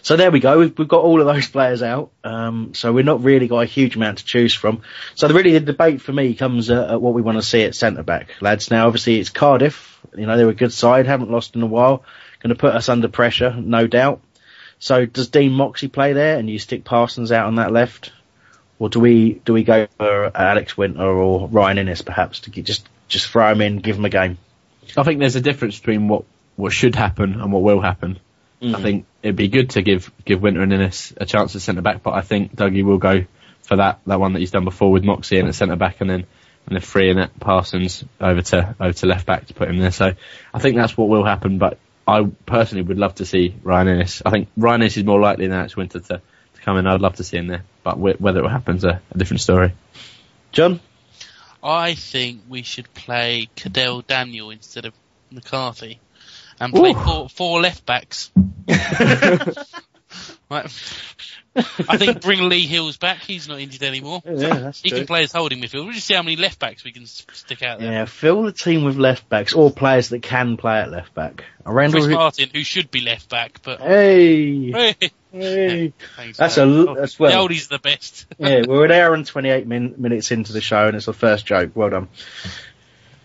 so 0.07 0.15
there 0.15 0.31
we 0.31 0.39
go. 0.39 0.61
We've, 0.61 0.79
we've 0.79 0.87
got 0.87 1.03
all 1.03 1.21
of 1.21 1.27
those 1.27 1.49
players 1.49 1.83
out. 1.83 2.13
Um, 2.23 2.75
so 2.75 2.93
we're 2.93 3.03
not 3.03 3.25
really 3.25 3.49
got 3.49 3.63
a 3.63 3.67
huge 3.67 3.97
amount 3.97 4.19
to 4.19 4.25
choose 4.25 4.55
from. 4.55 4.83
So 5.17 5.27
the, 5.27 5.35
really 5.35 5.51
the 5.51 5.59
debate 5.59 6.01
for 6.01 6.13
me 6.13 6.37
comes 6.37 6.71
uh, 6.71 6.93
at 6.93 7.03
what 7.03 7.13
we 7.13 7.23
want 7.23 7.39
to 7.39 7.43
see 7.43 7.65
at 7.65 7.75
centre 7.75 8.05
back, 8.05 8.29
lads. 8.41 8.71
Now 8.71 8.87
obviously 8.87 9.19
it's 9.19 9.31
Cardiff. 9.31 9.99
You 10.17 10.27
know 10.27 10.37
they're 10.37 10.49
a 10.49 10.55
good 10.55 10.73
side, 10.73 11.07
haven't 11.07 11.33
lost 11.33 11.57
in 11.57 11.63
a 11.63 11.67
while. 11.67 12.05
Going 12.39 12.55
to 12.55 12.61
put 12.61 12.73
us 12.73 12.89
under 12.89 13.09
pressure, 13.09 13.53
no 13.53 13.89
doubt. 13.89 14.21
So 14.79 15.07
does 15.07 15.27
Dean 15.27 15.51
Moxey 15.51 15.89
play 15.89 16.13
there, 16.13 16.39
and 16.39 16.49
you 16.49 16.61
stick 16.61 16.85
Parsons 16.85 17.33
out 17.33 17.49
on 17.49 17.57
that 17.57 17.73
left, 17.73 18.13
or 18.79 18.89
do 18.89 19.01
we 19.01 19.41
do 19.45 19.55
we 19.55 19.65
go 19.65 19.89
for 19.99 20.31
Alex 20.37 20.77
Wynter 20.77 21.01
or 21.01 21.49
Ryan 21.49 21.79
Innes 21.79 22.03
perhaps 22.03 22.39
to 22.41 22.51
get, 22.51 22.65
just 22.65 22.89
just 23.09 23.27
throw 23.27 23.51
him 23.51 23.61
in, 23.61 23.79
give 23.79 23.97
him 23.97 24.05
a 24.05 24.09
game? 24.11 24.39
I 24.97 25.03
think 25.03 25.19
there's 25.19 25.35
a 25.35 25.41
difference 25.41 25.81
between 25.81 26.07
what, 26.07 26.23
what 26.55 26.73
should 26.73 26.95
happen 26.95 27.41
and 27.41 27.53
what 27.53 27.63
will 27.63 27.81
happen. 27.81 28.21
Mm. 28.63 28.77
I 28.77 28.83
think 28.83 29.07
it'd 29.27 29.37
be 29.37 29.49
good 29.49 29.71
to 29.71 29.83
give 29.83 30.13
give 30.25 30.41
Wynter 30.41 30.63
and 30.63 30.73
Innes 30.73 31.13
a 31.17 31.27
chance 31.27 31.57
at 31.57 31.63
centre 31.63 31.83
back, 31.83 32.03
but 32.03 32.15
I 32.15 32.21
think 32.21 32.55
Dougie 32.55 32.85
will 32.85 32.99
go 32.99 33.25
for 33.63 33.77
that 33.77 33.99
that 34.07 34.21
one 34.21 34.35
that 34.35 34.39
he's 34.39 34.53
done 34.53 34.65
before 34.65 34.93
with 34.93 35.03
Moxey 35.03 35.39
in 35.39 35.49
at 35.49 35.55
centre 35.57 35.75
back 35.75 36.01
and 36.01 36.09
then 36.09 36.27
and 36.67 36.77
then 36.77 36.81
freeing 36.81 37.19
it 37.19 37.37
Parsons 37.41 38.05
over 38.21 38.41
to 38.41 38.77
over 38.79 38.93
to 38.93 39.07
left 39.07 39.27
back 39.27 39.47
to 39.47 39.55
put 39.55 39.69
him 39.69 39.79
there. 39.79 39.91
So 39.91 40.13
I 40.55 40.59
think 40.61 40.77
that's 40.77 40.97
what 40.97 41.09
will 41.09 41.25
happen. 41.25 41.59
But 41.59 41.79
I 42.07 42.23
personally 42.47 42.83
would 42.83 42.99
love 42.99 43.17
to 43.17 43.27
see 43.27 43.57
Ryan 43.65 43.89
Innes. 43.89 44.23
I 44.25 44.31
think 44.31 44.49
Ryan 44.57 44.83
Innes 44.83 44.97
is 44.97 45.05
more 45.05 45.21
likely 45.21 45.49
than 45.49 45.59
Alex 45.59 45.77
Wynter 45.77 45.99
to, 45.99 46.21
to 46.55 46.61
come 46.63 46.77
in. 46.77 46.87
I'd 46.87 47.01
love 47.01 47.17
to 47.17 47.25
see 47.25 47.39
him 47.39 47.49
there, 47.49 47.65
but 47.83 47.95
wh- 47.97 48.21
whether 48.21 48.45
it 48.45 48.49
happens 48.49 48.85
a, 48.85 49.03
a 49.11 49.19
different 49.19 49.41
story. 49.41 49.73
John, 50.53 50.79
I 51.65 51.95
think 51.95 52.43
we 52.49 52.63
should 52.63 52.95
play 52.95 53.49
Kadell 53.57 54.07
Daniel 54.07 54.51
instead 54.51 54.85
of 54.85 54.95
McCarthy, 55.33 55.99
and 56.61 56.73
play 56.73 56.95
four, 56.95 57.29
four 57.29 57.61
left 57.61 57.85
backs. 57.87 58.31
Right. 60.49 60.67
I 61.57 61.97
think 61.97 62.21
bring 62.23 62.49
Lee 62.49 62.67
Hills 62.67 62.97
back. 62.99 63.19
He's 63.19 63.49
not 63.49 63.59
injured 63.59 63.83
anymore. 63.83 64.23
Yeah, 64.25 64.71
he 64.81 64.91
true. 64.91 64.99
can 64.99 65.07
play 65.09 65.25
as 65.25 65.33
holding 65.33 65.61
midfield. 65.61 65.85
We'll 65.87 65.93
just 65.93 66.07
see 66.07 66.15
how 66.15 66.23
many 66.23 66.37
left 66.37 66.61
backs 66.61 66.85
we 66.85 66.93
can 66.93 67.07
stick 67.07 67.63
out 67.63 67.81
there. 67.81 67.91
Yeah, 67.91 68.05
fill 68.05 68.43
the 68.43 68.53
team 68.53 68.85
with 68.85 68.97
left 68.97 69.29
backs 69.29 69.55
or 69.55 69.73
players 69.73 70.11
that 70.11 70.23
can 70.23 70.57
play 70.57 70.79
at 70.79 70.91
left 70.91 71.15
back. 71.15 71.45
Randall, 71.65 72.03
Chris 72.03 72.15
Martin, 72.15 72.51
who 72.55 72.63
should 72.63 72.91
be 72.93 73.01
left 73.01 73.29
back, 73.29 73.61
but 73.63 73.81
hey, 73.81 74.71
Hey. 74.71 74.95
hey. 75.33 75.93
Thanks, 76.17 76.39
That's 76.39 76.57
mate. 76.59 76.63
a 76.63 76.67
l- 76.89 76.95
that's 76.95 77.19
well. 77.19 77.49
The 77.49 77.55
oldies 77.55 77.67
are 77.67 77.77
the 77.77 77.81
best. 77.81 78.27
yeah, 78.39 78.63
we're 78.69 78.85
an 78.85 78.93
hour 78.93 79.15
and 79.15 79.27
28 79.27 79.67
min- 79.67 79.95
minutes 79.99 80.31
into 80.31 80.53
the 80.53 80.61
show 80.61 80.87
and 80.87 80.97
it's 80.97 81.07
the 81.07 81.13
first 81.13 81.45
joke. 81.47 81.73
Well 81.75 81.91
done. 81.91 82.09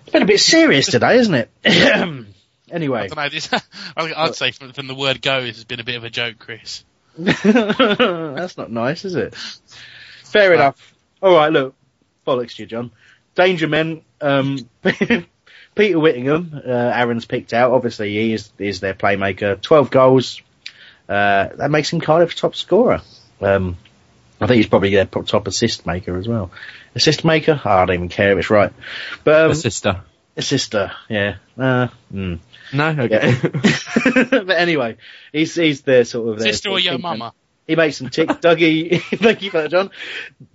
It's 0.01 0.11
been 0.11 0.23
a 0.23 0.25
bit 0.25 0.39
serious 0.39 0.87
today, 0.87 1.17
isn't 1.17 1.35
it? 1.35 1.49
I 2.71 2.75
anyway. 2.75 3.07
don't 3.07 3.17
know. 3.17 3.29
This, 3.29 3.49
I- 3.53 3.59
I'd 3.97 4.35
say 4.35 4.51
from, 4.51 4.73
from 4.73 4.87
the 4.87 4.95
word 4.95 5.21
go, 5.21 5.41
this 5.41 5.55
has 5.57 5.65
been 5.65 5.79
a 5.79 5.83
bit 5.83 5.95
of 5.95 6.03
a 6.03 6.09
joke, 6.09 6.39
Chris. 6.39 6.83
That's 7.17 8.57
not 8.57 8.71
nice, 8.71 9.05
is 9.05 9.15
it? 9.15 9.35
Fair 10.23 10.53
enough. 10.53 10.93
All 11.21 11.33
right, 11.35 11.51
look, 11.51 11.75
bollocks 12.25 12.55
to 12.55 12.63
you, 12.63 12.67
John. 12.67 12.91
Danger 13.35 13.67
men. 13.67 14.01
Um, 14.21 14.69
Peter 15.75 15.99
Whittingham, 15.99 16.61
uh, 16.65 16.69
Aaron's 16.69 17.25
picked 17.25 17.53
out. 17.53 17.71
Obviously, 17.71 18.11
he 18.13 18.33
is, 18.33 18.51
is 18.57 18.79
their 18.81 18.93
playmaker. 18.93 19.59
Twelve 19.61 19.89
goals. 19.89 20.41
Uh, 21.07 21.47
that 21.55 21.71
makes 21.71 21.91
him 21.91 22.01
Cardiff's 22.01 22.35
top 22.35 22.55
scorer. 22.55 23.01
Um, 23.41 23.77
I 24.39 24.47
think 24.47 24.57
he's 24.57 24.67
probably 24.67 24.95
their 24.95 25.05
top 25.05 25.47
assist 25.47 25.85
maker 25.85 26.17
as 26.17 26.27
well. 26.27 26.51
Assist 26.95 27.23
maker? 27.25 27.59
Oh, 27.63 27.69
I 27.69 27.85
don't 27.85 27.95
even 27.95 28.09
care 28.09 28.31
if 28.31 28.39
it's 28.39 28.49
right. 28.49 28.71
But 29.23 29.45
um, 29.45 29.51
A 29.51 29.55
sister. 29.55 30.01
assister, 30.35 30.91
yeah. 31.09 31.35
Uh, 31.57 31.87
mm. 32.13 32.39
No, 32.73 32.89
okay. 32.89 33.35
but 34.31 34.49
anyway, 34.51 34.97
he's 35.31 35.55
he's 35.55 35.81
their 35.81 36.05
sort 36.05 36.29
of 36.29 36.39
their 36.39 36.51
Sister 36.51 36.69
sort 36.69 36.79
or 36.79 36.83
your 36.83 36.93
kingpin. 36.93 37.19
mama? 37.19 37.33
He 37.67 37.75
makes 37.75 37.97
some 37.97 38.09
tick. 38.09 38.27
Dougie, 38.27 39.01
thank 39.19 39.41
you 39.41 39.51
for 39.51 39.61
that, 39.61 39.71
John. 39.71 39.91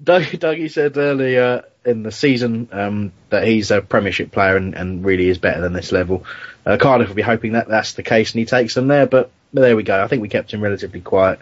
Doug, 0.02 0.22
Dougie 0.24 0.70
said 0.70 0.96
earlier 0.96 1.64
in 1.84 2.02
the 2.02 2.12
season 2.12 2.68
um, 2.72 3.12
that 3.30 3.46
he's 3.46 3.70
a 3.70 3.80
Premiership 3.80 4.32
player 4.32 4.56
and, 4.56 4.74
and 4.74 5.04
really 5.04 5.28
is 5.28 5.38
better 5.38 5.60
than 5.60 5.72
this 5.72 5.92
level. 5.92 6.26
Uh, 6.66 6.76
Cardiff 6.78 7.08
will 7.08 7.14
be 7.14 7.22
hoping 7.22 7.52
that 7.52 7.68
that's 7.68 7.92
the 7.92 8.02
case 8.02 8.32
and 8.32 8.40
he 8.40 8.44
takes 8.44 8.74
them 8.74 8.88
there, 8.88 9.06
but, 9.06 9.30
but 9.54 9.60
there 9.60 9.76
we 9.76 9.84
go. 9.84 10.02
I 10.02 10.08
think 10.08 10.20
we 10.20 10.28
kept 10.28 10.52
him 10.52 10.60
relatively 10.60 11.00
quiet 11.00 11.38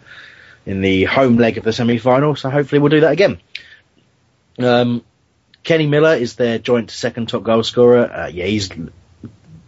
in 0.67 0.81
the 0.81 1.05
home 1.05 1.39
leg 1.39 1.59
of 1.59 1.65
the 1.65 1.73
semi-final, 1.73 2.37
so 2.37 2.51
hopefully 2.51 2.79
we'll 2.79 2.91
do 2.91 3.01
that 3.01 3.13
again. 3.13 3.41
Um, 4.59 5.03
Kenny 5.63 5.87
Miller 5.87 6.15
is 6.15 6.37
their 6.37 6.59
joint 6.59 6.91
second 6.91 7.31
top 7.31 7.43
goal 7.43 7.63
scorer. 7.63 8.05
Uh, 8.05 8.27
yeah, 8.29 8.45
he's 8.45 8.69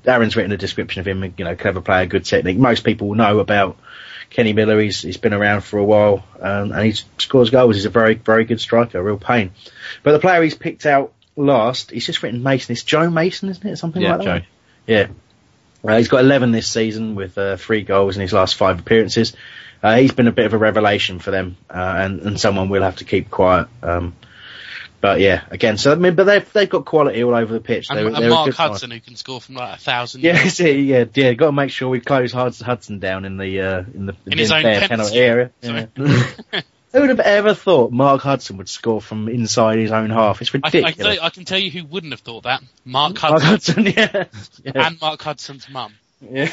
Aaron's 0.07 0.37
written 0.37 0.53
a 0.53 0.57
description 0.57 1.01
of 1.01 1.07
him. 1.09 1.35
You 1.37 1.45
know, 1.45 1.57
clever 1.57 1.81
player, 1.81 2.07
good 2.07 2.25
technique. 2.25 2.59
Most 2.59 2.85
people 2.85 3.15
know 3.15 3.39
about 3.41 3.77
Kenny 4.31 4.53
Miller. 4.53 4.81
He's 4.81 5.03
he's 5.03 5.17
been 5.17 5.35
around 5.35 5.63
for 5.63 5.79
a 5.79 5.85
while, 5.85 6.25
um, 6.41 6.73
and 6.73 6.85
he 6.85 6.93
scores 7.19 7.51
goals. 7.51 7.77
He's 7.77 7.85
a 7.87 7.91
very 7.91 8.15
very 8.15 8.45
good 8.45 8.61
striker, 8.61 8.99
a 8.99 9.03
real 9.03 9.19
pain. 9.19 9.53
But 10.03 10.13
the 10.13 10.19
player 10.19 10.43
he's 10.43 10.55
picked 10.55 10.87
out 10.87 11.13
last, 11.37 11.91
he's 11.91 12.07
just 12.07 12.23
written 12.23 12.43
Mason. 12.43 12.73
It's 12.73 12.83
Joe 12.83 13.11
Mason, 13.11 13.49
isn't 13.49 13.67
it? 13.67 13.77
Something 13.77 14.03
Yeah, 14.03 14.17
like 14.17 14.25
that. 14.25 14.41
Joe. 14.43 14.47
Yeah. 14.87 15.07
Uh, 15.85 15.99
he's 15.99 16.09
got 16.09 16.21
11 16.21 16.51
this 16.51 16.67
season 16.67 17.15
with 17.15 17.39
uh, 17.39 17.57
three 17.57 17.83
goals 17.83 18.17
in 18.17 18.23
his 18.23 18.33
last 18.33 18.57
five 18.57 18.81
appearances. 18.81 19.35
Uh, 19.83 19.97
he's 19.97 20.11
been 20.11 20.27
a 20.27 20.33
bit 20.33 20.47
of 20.47 20.53
a 20.55 20.59
revelation 20.59 21.19
for 21.21 21.31
them, 21.31 21.57
uh, 21.71 21.75
and, 21.99 22.21
and 22.23 22.41
someone 22.41 22.69
we'll 22.71 22.83
have 22.83 22.97
to 22.97 23.05
keep 23.05 23.31
quiet. 23.31 23.69
Um, 23.83 24.17
but 25.01 25.21
yeah, 25.21 25.45
again, 25.51 25.79
so 25.79 25.93
I 25.93 25.95
mean, 25.97 26.15
but 26.15 26.25
they've 26.25 26.53
they've 26.53 26.69
got 26.69 26.85
quality 26.85 27.23
all 27.23 27.35
over 27.35 27.53
the 27.53 27.61
pitch. 27.61 27.89
And, 27.91 27.99
They're, 27.99 28.07
and 28.07 28.17
they're 28.17 28.31
Mark. 28.31 28.55
Hudson, 28.55 28.91
who 28.91 29.01
can 29.01 29.17
score 29.17 29.41
from 29.41 29.57
like 29.57 29.77
a 29.77 29.81
thousand. 29.81 30.23
Yeah, 30.23 30.37
yards. 30.37 30.55
see, 30.57 30.81
yeah, 30.83 31.05
yeah. 31.15 31.33
Got 31.35 31.47
to 31.47 31.53
make 31.53 31.71
sure 31.71 31.89
we 31.89 32.01
close 32.01 32.33
Hudson 32.33 32.99
down 32.99 33.25
in 33.25 33.37
the 33.37 33.61
uh, 33.61 33.85
in 33.95 34.07
the 34.07 34.17
In 34.27 34.39
his 34.39 34.51
own 34.53 34.63
penalty 34.63 35.19
area. 35.19 35.51
Yeah. 35.63 35.87
Who 36.93 37.01
would 37.03 37.11
have 37.11 37.21
ever 37.21 37.53
thought 37.53 37.93
Mark 37.93 38.23
Hudson 38.23 38.57
would 38.57 38.71
score 38.71 39.03
from 39.03 39.29
inside 39.29 39.79
his 39.79 39.93
own 39.93 40.09
half? 40.09 40.41
It's 40.41 40.55
I, 40.55 40.59
I, 40.59 40.69
ridiculous. 40.69 40.97
tell 40.97 41.13
you, 41.13 41.21
I 41.21 41.29
can 41.29 41.45
tell 41.45 41.59
you 41.59 41.71
who 41.71 41.85
wouldn't 41.85 42.15
have 42.15 42.21
thought 42.21 42.45
that. 42.45 42.63
Mark 42.87 43.21
Mark 43.21 43.43
Hudson 43.43 43.85
Hudson, 43.85 43.87
yeah. 43.97 44.25
yeah. 44.65 44.87
and 44.87 44.99
Mark 44.99 45.21
Hudson's 45.21 45.69
mum. 45.69 45.93
Yeah. 46.23 46.51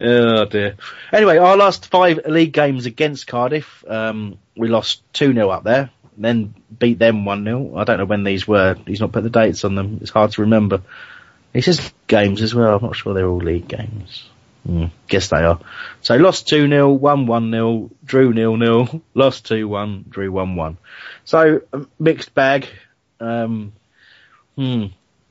oh 0.00 0.44
dear. 0.44 0.76
Anyway, 1.12 1.38
our 1.38 1.56
last 1.56 1.86
five 1.86 2.20
league 2.26 2.52
games 2.52 2.86
against 2.86 3.26
Cardiff, 3.26 3.84
um, 3.88 4.38
we 4.56 4.68
lost 4.68 5.02
2 5.14 5.32
0 5.32 5.48
up 5.50 5.64
there, 5.64 5.90
then 6.16 6.54
beat 6.78 6.98
them 6.98 7.24
1 7.24 7.44
0. 7.44 7.76
I 7.76 7.84
don't 7.84 7.98
know 7.98 8.04
when 8.04 8.24
these 8.24 8.46
were. 8.46 8.76
He's 8.86 9.00
not 9.00 9.12
put 9.12 9.22
the 9.22 9.30
dates 9.30 9.64
on 9.64 9.74
them. 9.74 9.98
It's 10.00 10.10
hard 10.10 10.32
to 10.32 10.42
remember. 10.42 10.82
He 11.52 11.60
says 11.60 11.92
games 12.06 12.42
as 12.42 12.54
well. 12.54 12.76
I'm 12.76 12.82
not 12.82 12.96
sure 12.96 13.14
they're 13.14 13.28
all 13.28 13.38
league 13.38 13.68
games. 13.68 14.28
Hmm, 14.66 14.86
guess 15.06 15.28
they 15.28 15.44
are. 15.44 15.60
So 16.02 16.16
lost 16.16 16.48
2 16.48 16.68
0, 16.68 16.92
won 16.92 17.26
1 17.26 17.50
0, 17.52 17.90
drew 18.04 18.34
0 18.34 18.58
0, 18.58 19.02
lost 19.14 19.46
2 19.46 19.68
1, 19.68 20.06
drew 20.08 20.32
1 20.32 20.56
1. 20.56 20.78
So, 21.24 21.62
mixed 21.98 22.34
bag. 22.34 22.66
Um, 23.20 23.72
hmm. 24.56 24.86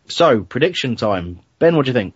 So, 0.07 0.41
prediction 0.43 0.95
time. 0.95 1.41
Ben, 1.59 1.75
what 1.75 1.85
do 1.85 1.89
you 1.89 1.93
think? 1.93 2.13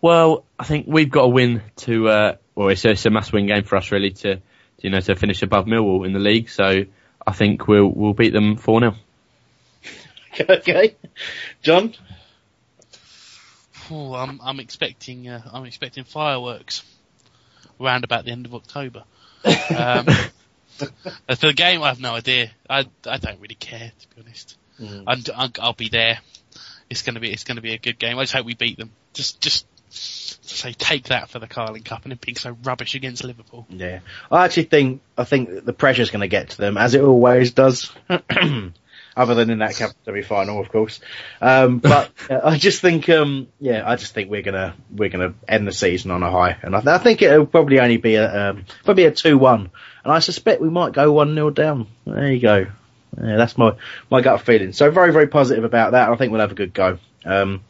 Well, 0.00 0.44
I 0.58 0.64
think 0.64 0.86
we've 0.88 1.10
got 1.10 1.24
a 1.24 1.28
win 1.28 1.62
to, 1.76 2.08
uh, 2.08 2.36
well, 2.54 2.68
it's 2.68 2.84
a, 2.84 2.90
it's 2.90 3.06
a 3.06 3.10
must-win 3.10 3.46
game 3.46 3.64
for 3.64 3.76
us 3.76 3.90
really 3.90 4.10
to, 4.10 4.36
to, 4.36 4.42
you 4.80 4.90
know, 4.90 5.00
to 5.00 5.16
finish 5.16 5.42
above 5.42 5.66
Millwall 5.66 6.06
in 6.06 6.12
the 6.12 6.18
league. 6.18 6.50
So 6.50 6.84
I 7.26 7.32
think 7.32 7.66
we'll 7.66 7.88
we'll 7.88 8.14
beat 8.14 8.32
them 8.32 8.56
four 8.56 8.80
0 8.80 8.94
okay. 10.48 10.96
John? 11.62 11.94
Oh, 13.90 14.14
I'm 14.14 14.40
I'm 14.42 14.60
expecting 14.60 15.28
uh, 15.28 15.42
I'm 15.52 15.64
expecting 15.64 16.04
fireworks 16.04 16.82
around 17.80 18.04
about 18.04 18.24
the 18.24 18.32
end 18.32 18.46
of 18.46 18.54
October. 18.54 19.04
Um, 19.44 20.06
as 21.28 21.38
for 21.40 21.46
the 21.46 21.54
game, 21.54 21.82
I 21.82 21.88
have 21.88 22.00
no 22.00 22.14
idea. 22.14 22.50
I 22.68 22.86
I 23.06 23.18
don't 23.18 23.40
really 23.40 23.54
care 23.54 23.92
to 23.98 24.08
be 24.14 24.22
honest. 24.22 24.56
I'm, 24.78 25.22
I'll, 25.34 25.50
I'll 25.60 25.72
be 25.72 25.88
there. 25.88 26.18
It's 26.90 27.02
gonna 27.02 27.20
be 27.20 27.32
it's 27.32 27.44
gonna 27.44 27.60
be 27.60 27.72
a 27.72 27.78
good 27.78 27.98
game. 27.98 28.18
I 28.18 28.22
just 28.22 28.34
hope 28.34 28.46
we 28.46 28.54
beat 28.54 28.76
them. 28.76 28.90
Just 29.14 29.40
just 29.40 29.66
say 29.90 30.72
take 30.72 31.04
that 31.04 31.30
for 31.30 31.38
the 31.38 31.46
Carling 31.46 31.82
Cup 31.82 32.04
and 32.04 32.12
it 32.12 32.20
being 32.20 32.36
so 32.36 32.56
rubbish 32.62 32.94
against 32.94 33.24
Liverpool. 33.24 33.66
Yeah. 33.70 34.00
I 34.30 34.44
actually 34.44 34.64
think, 34.64 35.02
I 35.16 35.24
think 35.24 35.64
the 35.64 35.72
pressure's 35.72 36.10
going 36.10 36.20
to 36.20 36.28
get 36.28 36.50
to 36.50 36.58
them, 36.58 36.76
as 36.76 36.94
it 36.94 37.02
always 37.02 37.52
does. 37.52 37.92
Other 39.16 39.34
than 39.34 39.48
in 39.48 39.60
that 39.60 39.74
cup 39.76 39.92
semi-final, 40.04 40.60
of 40.60 40.68
course. 40.68 41.00
Um, 41.40 41.78
but 41.78 42.10
uh, 42.30 42.40
I 42.44 42.58
just 42.58 42.82
think, 42.82 43.08
um, 43.08 43.48
yeah, 43.58 43.82
I 43.88 43.96
just 43.96 44.12
think 44.12 44.30
we're 44.30 44.42
gonna, 44.42 44.74
we're 44.94 45.08
gonna 45.08 45.32
end 45.48 45.66
the 45.66 45.72
season 45.72 46.10
on 46.10 46.22
a 46.22 46.30
high. 46.30 46.58
And 46.62 46.76
I, 46.76 46.80
th- 46.80 46.88
I 46.88 46.98
think 46.98 47.22
it'll 47.22 47.46
probably 47.46 47.80
only 47.80 47.96
be 47.96 48.16
a, 48.16 48.50
um, 48.50 48.66
probably 48.84 49.04
a 49.04 49.12
2-1. 49.12 49.70
And 50.04 50.12
I 50.12 50.18
suspect 50.18 50.60
we 50.60 50.68
might 50.68 50.92
go 50.92 51.14
1-0 51.14 51.54
down. 51.54 51.86
There 52.04 52.30
you 52.30 52.40
go. 52.40 52.66
Yeah, 53.18 53.36
that's 53.36 53.56
my, 53.56 53.76
my 54.10 54.20
gut 54.20 54.42
feeling. 54.42 54.74
So 54.74 54.90
very, 54.90 55.12
very 55.12 55.28
positive 55.28 55.64
about 55.64 55.92
that. 55.92 56.10
I 56.10 56.16
think 56.16 56.30
we'll 56.30 56.42
have 56.42 56.52
a 56.52 56.56
good 56.56 56.74
go. 56.74 56.98
Um, 57.24 57.64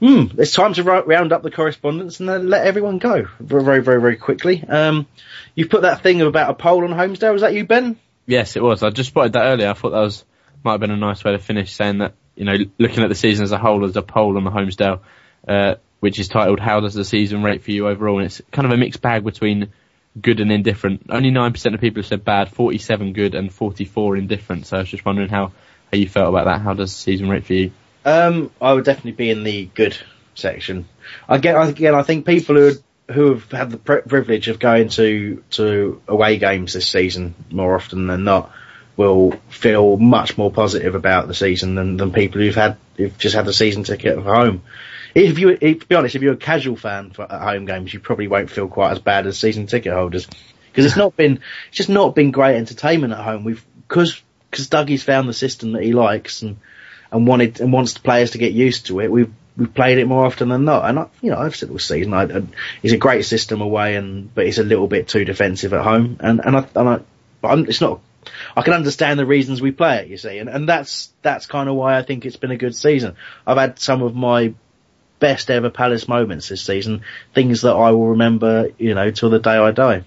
Hmm, 0.00 0.24
it's 0.38 0.52
time 0.52 0.74
to 0.74 0.82
ro- 0.82 1.04
round 1.04 1.32
up 1.32 1.42
the 1.42 1.50
correspondence 1.50 2.20
and 2.20 2.28
then 2.28 2.48
let 2.48 2.66
everyone 2.66 2.98
go 2.98 3.28
very, 3.40 3.82
very, 3.82 4.00
very, 4.00 4.16
quickly. 4.16 4.62
Um, 4.62 5.06
you 5.54 5.68
put 5.68 5.82
that 5.82 6.02
thing 6.02 6.20
about 6.20 6.50
a 6.50 6.54
poll 6.54 6.84
on 6.84 6.90
Holmesdale. 6.90 7.32
Was 7.32 7.42
that 7.42 7.54
you, 7.54 7.64
Ben? 7.64 7.98
Yes, 8.26 8.56
it 8.56 8.62
was. 8.62 8.82
I 8.82 8.90
just 8.90 9.10
spotted 9.10 9.34
that 9.34 9.44
earlier. 9.44 9.68
I 9.68 9.74
thought 9.74 9.90
that 9.90 10.00
was 10.00 10.24
might 10.62 10.72
have 10.72 10.80
been 10.80 10.90
a 10.90 10.96
nice 10.96 11.22
way 11.22 11.32
to 11.32 11.38
finish, 11.38 11.72
saying 11.74 11.98
that 11.98 12.14
you 12.34 12.44
know, 12.44 12.56
looking 12.78 13.02
at 13.02 13.08
the 13.08 13.14
season 13.14 13.44
as 13.44 13.52
a 13.52 13.58
whole, 13.58 13.80
there's 13.80 13.96
a 13.96 14.02
poll 14.02 14.36
on 14.36 14.44
the 14.44 14.50
Holmesdale, 14.50 15.00
uh, 15.46 15.76
which 16.00 16.18
is 16.18 16.28
titled 16.28 16.60
"How 16.60 16.80
does 16.80 16.94
the 16.94 17.04
season 17.04 17.42
rate 17.42 17.62
for 17.62 17.70
you 17.70 17.88
overall?" 17.88 18.18
And 18.18 18.26
it's 18.26 18.42
kind 18.50 18.66
of 18.66 18.72
a 18.72 18.76
mixed 18.76 19.02
bag 19.02 19.24
between 19.24 19.72
good 20.20 20.40
and 20.40 20.50
indifferent. 20.50 21.06
Only 21.10 21.30
nine 21.30 21.52
percent 21.52 21.74
of 21.74 21.80
people 21.80 22.02
have 22.02 22.08
said 22.08 22.24
bad, 22.24 22.50
47 22.50 23.12
good, 23.12 23.34
and 23.34 23.52
44 23.52 24.16
indifferent. 24.16 24.66
So 24.66 24.76
I 24.76 24.80
was 24.80 24.88
just 24.88 25.04
wondering 25.04 25.28
how 25.28 25.52
how 25.92 25.98
you 25.98 26.08
felt 26.08 26.30
about 26.30 26.46
that. 26.46 26.60
How 26.60 26.74
does 26.74 26.92
the 26.92 26.98
season 26.98 27.28
rate 27.28 27.46
for 27.46 27.54
you? 27.54 27.72
Um, 28.04 28.50
I 28.60 28.72
would 28.72 28.84
definitely 28.84 29.12
be 29.12 29.30
in 29.30 29.44
the 29.44 29.66
good 29.66 29.96
section. 30.34 30.88
Again, 31.28 31.56
again, 31.56 31.94
I 31.94 32.02
think 32.02 32.26
people 32.26 32.56
who 32.56 32.72
who 33.10 33.34
have 33.34 33.50
had 33.50 33.70
the 33.70 33.76
privilege 33.76 34.48
of 34.48 34.58
going 34.58 34.88
to 34.90 35.42
to 35.50 36.00
away 36.08 36.38
games 36.38 36.72
this 36.72 36.88
season 36.88 37.34
more 37.50 37.74
often 37.74 38.06
than 38.06 38.24
not 38.24 38.50
will 38.96 39.32
feel 39.48 39.96
much 39.96 40.38
more 40.38 40.50
positive 40.50 40.94
about 40.94 41.26
the 41.26 41.34
season 41.34 41.74
than, 41.74 41.96
than 41.96 42.12
people 42.12 42.40
who've 42.40 42.54
had 42.54 42.76
who've 42.96 43.16
just 43.18 43.34
had 43.34 43.44
the 43.44 43.52
season 43.52 43.84
ticket 43.84 44.18
at 44.18 44.24
home. 44.24 44.62
If 45.14 45.38
you, 45.38 45.56
if, 45.60 45.80
to 45.80 45.86
be 45.86 45.94
honest, 45.94 46.16
if 46.16 46.22
you're 46.22 46.34
a 46.34 46.36
casual 46.36 46.76
fan 46.76 47.10
for, 47.10 47.22
at 47.22 47.40
home 47.40 47.66
games, 47.66 47.94
you 47.94 48.00
probably 48.00 48.26
won't 48.26 48.50
feel 48.50 48.66
quite 48.66 48.90
as 48.90 48.98
bad 48.98 49.26
as 49.26 49.38
season 49.38 49.66
ticket 49.66 49.92
holders 49.92 50.26
because 50.66 50.86
it's 50.86 50.96
not 50.96 51.16
been 51.16 51.40
it's 51.68 51.76
just 51.76 51.88
not 51.88 52.14
been 52.14 52.30
great 52.30 52.56
entertainment 52.56 53.12
at 53.12 53.20
home. 53.20 53.44
We've 53.44 53.64
because 53.88 54.20
because 54.50 54.68
Dougie's 54.68 55.02
found 55.02 55.28
the 55.28 55.34
system 55.34 55.72
that 55.72 55.82
he 55.82 55.92
likes 55.92 56.42
and 56.42 56.58
and 57.14 57.26
wanted 57.26 57.60
and 57.60 57.72
wants 57.72 57.94
the 57.94 58.00
players 58.00 58.32
to 58.32 58.38
get 58.38 58.52
used 58.52 58.86
to 58.86 59.00
it. 59.00 59.10
We've 59.10 59.32
we've 59.56 59.72
played 59.72 59.98
it 59.98 60.06
more 60.06 60.26
often 60.26 60.48
than 60.48 60.64
not, 60.64 60.84
and 60.84 60.98
I, 60.98 61.06
you 61.22 61.30
know 61.30 61.38
I've 61.38 61.56
said 61.56 61.70
all 61.70 61.78
season 61.78 62.12
I, 62.12 62.24
I, 62.24 62.42
it's 62.82 62.92
a 62.92 62.98
great 62.98 63.24
system 63.24 63.60
away, 63.60 63.94
and 63.94 64.34
but 64.34 64.46
it's 64.46 64.58
a 64.58 64.64
little 64.64 64.88
bit 64.88 65.08
too 65.08 65.24
defensive 65.24 65.72
at 65.72 65.84
home, 65.84 66.18
and 66.20 66.44
and 66.44 66.56
I, 66.56 66.66
and 66.74 66.88
I 66.88 67.00
but 67.40 67.48
I'm, 67.48 67.66
it's 67.66 67.80
not. 67.80 68.00
I 68.56 68.62
can 68.62 68.72
understand 68.72 69.18
the 69.18 69.26
reasons 69.26 69.60
we 69.60 69.70
play 69.70 69.98
it, 69.98 70.08
you 70.08 70.16
see, 70.16 70.38
and 70.38 70.50
and 70.50 70.68
that's 70.68 71.12
that's 71.22 71.46
kind 71.46 71.68
of 71.68 71.76
why 71.76 71.96
I 71.96 72.02
think 72.02 72.26
it's 72.26 72.36
been 72.36 72.50
a 72.50 72.56
good 72.56 72.74
season. 72.74 73.14
I've 73.46 73.58
had 73.58 73.78
some 73.78 74.02
of 74.02 74.16
my 74.16 74.54
best 75.20 75.50
ever 75.50 75.70
Palace 75.70 76.08
moments 76.08 76.48
this 76.48 76.62
season, 76.62 77.02
things 77.32 77.62
that 77.62 77.74
I 77.74 77.92
will 77.92 78.08
remember, 78.08 78.70
you 78.76 78.94
know, 78.94 79.10
till 79.12 79.30
the 79.30 79.38
day 79.38 79.56
I 79.56 79.70
die. 79.70 80.02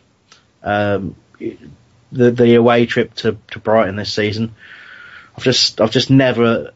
Um, 0.62 1.16
the 1.40 2.32
the 2.32 2.56
away 2.56 2.86
trip 2.86 3.14
to, 3.16 3.38
to 3.52 3.60
Brighton 3.60 3.96
this 3.96 4.14
season, 4.14 4.56
I've 5.38 5.44
just 5.44 5.80
I've 5.80 5.92
just 5.92 6.10
never 6.10 6.72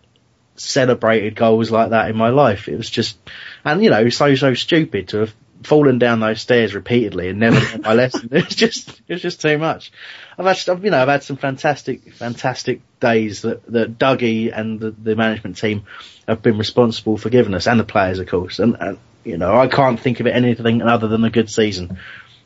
celebrated 0.61 1.35
goals 1.35 1.71
like 1.71 1.89
that 1.89 2.09
in 2.09 2.15
my 2.15 2.29
life. 2.29 2.67
It 2.67 2.77
was 2.77 2.89
just, 2.89 3.17
and 3.65 3.83
you 3.83 3.89
know, 3.89 4.09
so 4.09 4.35
so 4.35 4.53
stupid 4.53 5.09
to 5.09 5.17
have 5.19 5.33
fallen 5.63 5.99
down 5.99 6.19
those 6.19 6.41
stairs 6.41 6.73
repeatedly 6.73 7.29
and 7.29 7.39
never 7.39 7.59
learned 7.59 7.83
my 7.83 7.93
lesson. 7.93 8.29
It 8.31 8.45
was 8.45 8.55
just 8.55 8.89
it 9.07 9.13
was 9.13 9.21
just 9.21 9.41
too 9.41 9.57
much. 9.57 9.91
I've 10.37 10.45
had, 10.45 10.83
you 10.83 10.89
know, 10.89 11.01
I've 11.01 11.07
had 11.07 11.23
some 11.23 11.37
fantastic, 11.37 12.13
fantastic 12.13 12.81
days 12.99 13.43
that, 13.43 13.65
that 13.71 13.97
Dougie 13.97 14.57
and 14.57 14.79
the, 14.79 14.91
the 14.91 15.15
management 15.15 15.57
team 15.57 15.83
have 16.27 16.41
been 16.41 16.57
responsible 16.57 17.17
for 17.17 17.29
giving 17.29 17.53
us, 17.53 17.67
and 17.67 17.79
the 17.79 17.83
players, 17.83 18.19
of 18.19 18.27
course. 18.27 18.59
And, 18.59 18.77
and 18.79 18.97
you 19.23 19.37
know, 19.37 19.55
I 19.55 19.67
can't 19.67 19.99
think 19.99 20.19
of 20.19 20.27
it 20.27 20.35
anything 20.35 20.81
other 20.81 21.07
than 21.07 21.23
a 21.23 21.29
good 21.29 21.49
season. 21.49 21.99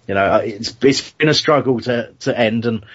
You 0.08 0.16
know, 0.16 0.36
it's 0.38 0.76
it's 0.82 1.12
been 1.12 1.30
a 1.30 1.34
struggle 1.34 1.80
to 1.82 2.12
to 2.20 2.38
end, 2.38 2.66
and 2.66 2.86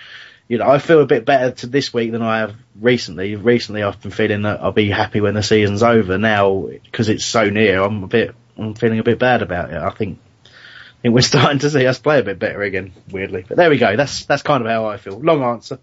you 0.51 0.59
know, 0.59 0.68
I 0.68 0.78
feel 0.81 1.01
a 1.01 1.06
bit 1.06 1.24
better 1.24 1.52
to 1.52 1.68
this 1.68 1.94
week 1.94 2.10
than 2.10 2.22
I 2.22 2.39
have 2.40 2.56
recently. 2.74 3.36
Recently, 3.36 3.85
I've 3.85 4.02
been 4.02 4.10
feeling 4.10 4.43
that 4.43 4.60
I'll 4.60 4.72
be 4.72 4.90
happy 4.90 5.20
when 5.20 5.35
the 5.35 5.44
season's 5.44 5.85
over. 5.85 6.18
Now, 6.18 6.66
because 6.82 7.09
it's 7.09 7.24
so 7.24 7.48
near, 7.48 7.81
I'm 7.81 8.02
a 8.02 8.09
bit, 8.09 8.35
I'm 8.59 8.74
feeling 8.74 8.98
a 8.98 9.05
bit 9.05 9.20
bad 9.20 9.43
about 9.43 9.70
it. 9.70 9.77
I 9.77 9.90
think 9.90 10.18
I 10.44 11.02
think 11.02 11.14
we're 11.14 11.20
starting 11.35 11.60
to 11.60 11.70
see 11.70 11.86
us 11.86 12.01
play 12.01 12.18
a 12.18 12.24
bit 12.24 12.40
better 12.40 12.62
again, 12.62 12.93
weirdly. 13.12 13.44
But 13.47 13.59
there 13.59 13.70
we 13.70 13.78
go. 13.78 13.94
That's 13.94 14.24
that's 14.24 14.43
kind 14.43 14.60
of 14.64 14.68
how 14.68 14.86
I 14.86 14.97
feel. 14.97 15.20
Long 15.20 15.40
answer. 15.40 15.78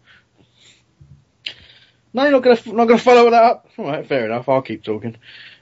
No, 2.13 2.23
you're 2.23 2.33
not 2.33 2.43
gonna 2.43 2.59
not 2.75 2.85
gonna 2.89 2.97
follow 2.97 3.29
that 3.29 3.43
up. 3.43 3.69
All 3.77 3.85
right, 3.85 4.05
fair 4.05 4.25
enough. 4.25 4.49
I'll 4.49 4.61
keep 4.61 4.83
talking. 4.83 5.15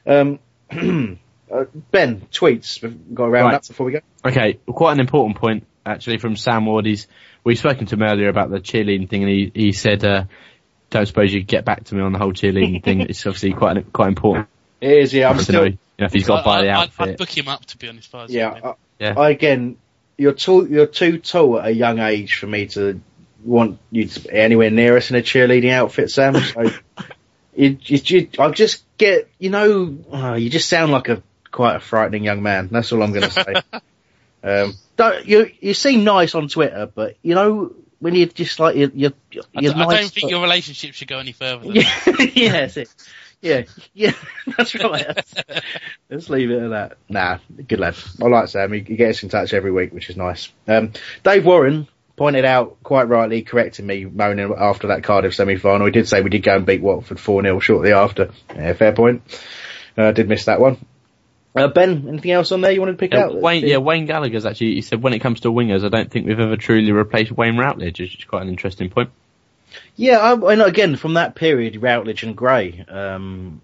Um, 0.08 0.40
uh, 0.72 1.66
ben 1.92 2.22
tweets. 2.32 2.82
We've 2.82 3.14
got 3.14 3.26
around 3.26 3.46
Right. 3.46 3.52
that 3.52 3.68
before 3.68 3.86
we 3.86 3.92
go. 3.92 4.00
Okay, 4.26 4.54
quite 4.66 4.94
an 4.94 5.00
important 5.00 5.38
point 5.38 5.68
actually 5.86 6.18
from 6.18 6.36
Sam 6.36 6.66
Ward. 6.66 6.86
He's 6.86 7.08
we've 7.44 7.58
spoken 7.60 7.86
to 7.88 7.96
him 7.96 8.04
earlier 8.04 8.30
about 8.30 8.50
the 8.50 8.60
cheerleading 8.60 9.10
thing, 9.10 9.24
and 9.24 9.32
he 9.32 9.52
he 9.54 9.72
said, 9.72 10.04
uh, 10.04 10.26
"Don't 10.90 11.06
suppose 11.06 11.34
you 11.34 11.40
would 11.42 11.48
get 11.48 11.66
back 11.66 11.84
to 11.86 11.96
me 11.96 12.02
on 12.02 12.12
the 12.12 12.20
whole 12.20 12.34
cheerleading 12.34 12.84
thing." 12.84 13.02
It's 13.10 13.26
obviously 13.26 13.54
quite 13.54 13.92
quite 13.94 14.10
important. 14.10 14.48
It 14.82 14.92
is. 14.92 15.14
Yeah, 15.14 15.30
I'm 15.30 15.40
still. 15.40 15.62
know, 15.62 15.64
you 15.66 15.78
know 16.00 16.06
if 16.06 16.14
he's 16.14 16.28
got 16.28 16.40
to 16.40 16.44
buy 16.44 16.62
the 16.64 16.70
I- 16.70 16.74
I'd- 16.74 16.84
outfit. 16.88 17.10
I'd 17.10 17.18
book 17.18 17.38
him 17.38 17.48
up 17.48 17.66
to 17.66 17.78
be 17.78 17.88
honest. 17.90 18.08
If 18.08 18.16
I 18.16 18.24
was 18.24 18.32
Yeah. 18.34 18.60
I, 18.64 18.74
Yeah. 19.00 19.14
I 19.18 19.30
again, 19.30 19.78
you're 20.18 20.34
too 20.34 20.68
you're 20.70 20.88
too 20.88 21.20
tall 21.20 21.60
at 21.60 21.68
a 21.68 21.72
young 21.72 22.00
age 22.00 22.36
for 22.36 22.48
me 22.48 22.68
to 22.68 23.00
want 23.44 23.78
you 23.92 24.06
to 24.08 24.20
be 24.22 24.32
anywhere 24.32 24.72
near 24.72 24.98
us 24.98 25.10
in 25.12 25.16
a 25.16 25.22
cheerleading 25.22 25.72
outfit, 25.72 26.10
Sam. 26.10 26.36
So 26.36 26.62
you, 27.56 27.78
you, 27.82 28.00
you, 28.04 28.30
I 28.40 28.50
just 28.52 28.84
get 28.98 29.30
you 29.40 29.50
know 29.50 29.98
oh, 30.12 30.34
you 30.34 30.50
just 30.50 30.68
sound 30.70 30.92
like 30.92 31.10
a 31.10 31.22
quite 31.52 31.76
a 31.76 31.80
frightening 31.80 32.24
young 32.24 32.42
man. 32.44 32.70
That's 32.72 32.92
all 32.92 33.02
I'm 33.04 33.12
going 33.14 33.30
to 33.30 33.32
say. 33.32 33.54
um, 34.44 34.74
don't, 34.98 35.26
you 35.26 35.52
you 35.60 35.74
seem 35.74 36.04
nice 36.04 36.36
on 36.36 36.48
Twitter, 36.48 36.90
but 36.94 37.18
you 37.22 37.36
know 37.36 37.74
when 38.00 38.16
you're 38.16 38.28
just 38.28 38.60
like 38.60 38.76
you're 38.76 38.92
you're, 38.94 39.12
I, 39.56 39.62
you're 39.62 39.74
d- 39.74 39.80
I 39.80 39.86
nice, 39.86 40.00
don't 40.00 40.12
think 40.12 40.24
but- 40.26 40.32
your 40.32 40.42
relationship 40.42 40.94
should 40.94 41.08
go 41.08 41.20
any 41.20 41.32
further. 41.32 41.64
Than 41.66 41.76
yeah, 41.76 41.92
yeah, 42.34 42.52
that's 42.52 42.78
it. 42.78 42.90
Yeah, 43.42 43.64
yeah, 43.94 44.14
that's 44.58 44.74
right. 44.76 45.24
Let's 46.10 46.30
leave 46.30 46.50
it 46.52 46.64
at 46.64 46.70
that. 46.70 46.98
Nah, 47.10 47.38
good 47.68 47.80
lad. 47.80 47.96
I 48.22 48.26
like 48.28 48.48
Sam. 48.48 48.72
He, 48.74 48.80
he 48.80 48.96
gets 48.96 49.22
in 49.24 49.30
touch 49.30 49.54
every 49.54 49.72
week, 49.72 49.94
which 49.94 50.10
is 50.10 50.18
nice. 50.18 50.52
Um, 50.68 50.94
Dave 51.24 51.46
Warren 51.46 51.88
pointed 52.16 52.46
out 52.46 52.78
quite 52.82 53.10
rightly, 53.10 53.42
correcting 53.44 53.86
me, 53.86 54.06
moaning 54.06 54.54
after 54.58 54.88
that 54.88 55.04
Cardiff 55.04 55.36
semi-final. 55.36 55.86
He 55.86 55.92
did 55.92 56.08
say 56.08 56.22
we 56.22 56.30
did 56.30 56.44
go 56.44 56.56
and 56.56 56.66
beat 56.66 56.82
Watford 56.82 57.18
4-0 57.18 57.62
shortly 57.62 57.92
after. 57.92 58.32
Yeah, 58.56 58.74
fair 58.74 58.94
point. 58.94 59.22
Uh, 59.98 60.06
I 60.06 60.12
did 60.14 60.30
miss 60.30 60.46
that 60.46 60.62
one. 60.62 60.78
Uh, 61.56 61.70
ben, 61.70 62.08
anything 62.10 62.32
else 62.32 62.52
on 62.52 62.60
there 62.62 62.72
you 62.72 62.82
wanted 62.82 62.94
to 62.94 62.98
pick 62.98 63.14
Yeah, 63.14 63.26
out? 63.26 63.40
Wayne, 63.40 63.66
yeah, 63.66 63.78
Wayne 63.78 64.06
Gallagher's 64.06 64.46
actually. 64.46 64.76
He 64.76 64.82
said 64.82 65.02
when 65.02 65.14
it 65.14 65.20
comes 65.20 65.40
to 65.42 65.52
wingers, 65.52 65.86
I 65.86 65.90
don't 65.90 66.12
think 66.12 66.28
we've 66.28 66.40
ever 66.40 66.58
truly 66.58 66.92
replaced 66.92 67.32
Wayne 67.32 67.58
Routledge, 67.58 68.00
which 68.00 68.18
is 68.18 68.26
quite 68.26 68.42
an 68.42 68.50
interesting 68.50 68.90
point. 68.90 69.10
Yeah, 69.96 70.18
I, 70.18 70.52
and 70.52 70.62
again 70.62 70.98
from 70.98 71.14
that 71.14 71.36
period, 71.36 71.82
Routledge 71.82 72.24
and 72.24 72.36
Gray. 72.36 72.84
Um, 72.88 73.62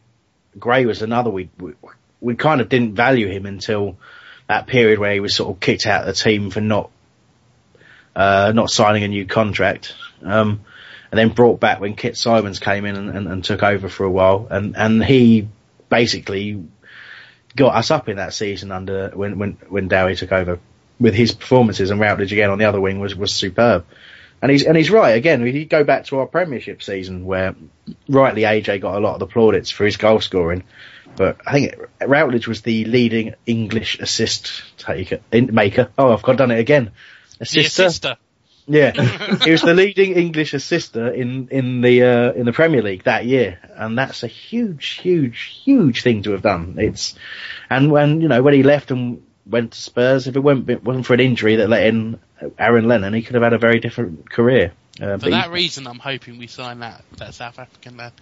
Gray 0.57 0.85
was 0.85 1.01
another 1.01 1.30
we, 1.30 1.49
we 1.59 1.73
we 2.22 2.35
kind 2.35 2.61
of 2.61 2.69
didn't 2.69 2.95
value 2.95 3.27
him 3.27 3.45
until 3.45 3.97
that 4.47 4.68
period 4.68 4.99
where 4.99 5.13
he 5.13 5.19
was 5.19 5.35
sort 5.35 5.53
of 5.53 5.59
kicked 5.59 5.85
out 5.85 6.01
of 6.01 6.07
the 6.07 6.13
team 6.13 6.49
for 6.49 6.61
not 6.61 6.91
uh, 8.15 8.51
not 8.55 8.69
signing 8.69 9.03
a 9.03 9.07
new 9.07 9.26
contract, 9.26 9.95
um, 10.23 10.61
and 11.11 11.18
then 11.19 11.30
brought 11.30 11.59
back 11.59 11.80
when 11.80 11.95
Kit 11.95 12.18
Symons 12.18 12.59
came 12.59 12.85
in 12.85 12.95
and, 12.95 13.09
and, 13.09 13.27
and 13.27 13.43
took 13.43 13.63
over 13.63 13.89
for 13.89 14.05
a 14.05 14.11
while, 14.11 14.47
and 14.49 14.76
and 14.77 15.03
he 15.03 15.47
basically 15.89 16.63
got 17.55 17.75
us 17.75 17.91
up 17.91 18.09
in 18.09 18.17
that 18.17 18.33
season 18.33 18.71
under 18.71 19.09
when 19.09 19.37
when 19.37 19.57
when 19.69 19.87
Dowie 19.87 20.15
took 20.15 20.31
over 20.31 20.59
with 20.99 21.13
his 21.13 21.33
performances 21.33 21.89
and 21.89 21.99
Routledge 21.99 22.31
again 22.31 22.49
on 22.49 22.57
the 22.57 22.65
other 22.65 22.79
wing 22.79 22.99
was 22.99 23.15
was 23.15 23.33
superb. 23.33 23.85
And 24.41 24.51
he's 24.51 24.63
and 24.63 24.75
he's 24.75 24.89
right 24.89 25.11
again. 25.11 25.45
If 25.45 25.53
you 25.53 25.65
go 25.65 25.83
back 25.83 26.05
to 26.05 26.19
our 26.19 26.25
Premiership 26.25 26.81
season 26.81 27.25
where 27.25 27.55
rightly 28.09 28.43
AJ 28.43 28.81
got 28.81 28.95
a 28.95 28.99
lot 28.99 29.13
of 29.13 29.19
the 29.19 29.27
plaudits 29.27 29.69
for 29.69 29.85
his 29.85 29.97
goal 29.97 30.19
scoring, 30.19 30.63
but 31.15 31.37
I 31.45 31.51
think 31.51 31.75
Routledge 32.05 32.47
was 32.47 32.61
the 32.61 32.85
leading 32.85 33.35
English 33.45 33.99
assist 33.99 34.63
taker 34.77 35.19
in, 35.31 35.53
maker. 35.53 35.89
Oh, 35.97 36.13
I've 36.13 36.23
got 36.23 36.37
done 36.37 36.51
it 36.51 36.59
again. 36.59 36.91
Assister. 37.39 38.17
Yeah, 38.72 38.91
he 39.43 39.52
was 39.52 39.61
the 39.61 39.73
leading 39.73 40.14
English 40.14 40.53
assister 40.53 41.10
in 41.10 41.49
in 41.49 41.81
the 41.81 42.03
uh, 42.03 42.31
in 42.34 42.45
the 42.45 42.53
Premier 42.53 42.81
League 42.81 43.03
that 43.03 43.26
year, 43.26 43.60
and 43.76 43.98
that's 43.98 44.23
a 44.23 44.27
huge, 44.27 44.99
huge, 45.02 45.61
huge 45.64 46.03
thing 46.03 46.23
to 46.23 46.31
have 46.31 46.41
done. 46.41 46.76
It's 46.77 47.15
and 47.69 47.91
when 47.91 48.22
you 48.22 48.27
know 48.27 48.41
when 48.41 48.53
he 48.53 48.64
left 48.64 48.91
and 48.91 49.22
went 49.45 49.73
to 49.73 49.81
Spurs, 49.81 50.27
if 50.27 50.35
it 50.35 50.39
weren't 50.39 50.84
wasn't 50.84 51.06
for 51.06 51.14
an 51.14 51.19
injury 51.19 51.57
that 51.57 51.69
let 51.69 51.85
in 51.85 52.19
Aaron 52.57 52.88
Lennon, 52.88 53.14
he 53.14 53.22
could 53.22 53.35
have 53.35 53.43
had 53.43 53.53
a 53.53 53.57
very 53.57 53.80
different 53.80 54.30
career. 54.30 54.72
Uh, 55.02 55.18
For 55.18 55.18
but 55.18 55.23
he- 55.26 55.31
that 55.31 55.52
reason, 55.52 55.88
I'm 55.88 55.99
hoping 55.99 56.38
we 56.38 56.48
sign 56.48 56.80
that 56.80 57.03
that 57.18 57.34
South 57.34 57.60
African 57.60 57.98
lad, 57.98 58.14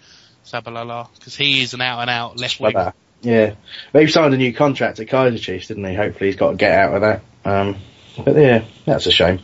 Tshabalala, 0.46 1.10
because 1.16 1.36
he 1.36 1.62
is 1.62 1.74
an 1.74 1.82
out 1.82 2.00
and 2.02 2.10
out 2.10 2.40
left 2.40 2.60
winger. 2.60 2.94
Yeah, 3.22 3.56
he 3.94 4.08
signed 4.08 4.34
a 4.34 4.38
new 4.38 4.54
contract 4.54 5.00
at 5.00 5.08
Kaizer 5.08 5.40
Chiefs, 5.40 5.68
didn't 5.68 5.84
he? 5.86 5.94
Hopefully, 5.94 6.30
he's 6.30 6.38
got 6.38 6.52
to 6.52 6.58
get 6.58 6.72
out 6.72 6.96
of 6.96 7.02
that. 7.02 7.22
Um, 7.44 7.78
but 8.24 8.36
yeah, 8.36 8.66
that's 8.86 9.06
a 9.08 9.12
shame. 9.12 9.40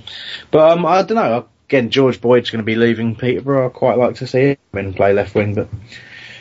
But 0.51 0.71
um, 0.71 0.85
I 0.85 1.01
don't 1.03 1.15
know. 1.15 1.47
Again, 1.67 1.89
George 1.89 2.21
Boyd's 2.21 2.51
going 2.51 2.59
to 2.59 2.65
be 2.65 2.75
leaving 2.75 3.15
Peterborough. 3.15 3.67
I 3.67 3.69
quite 3.69 3.97
like 3.97 4.15
to 4.17 4.27
see 4.27 4.57
him 4.71 4.93
play 4.93 5.13
left 5.13 5.33
wing, 5.33 5.55
but 5.55 5.67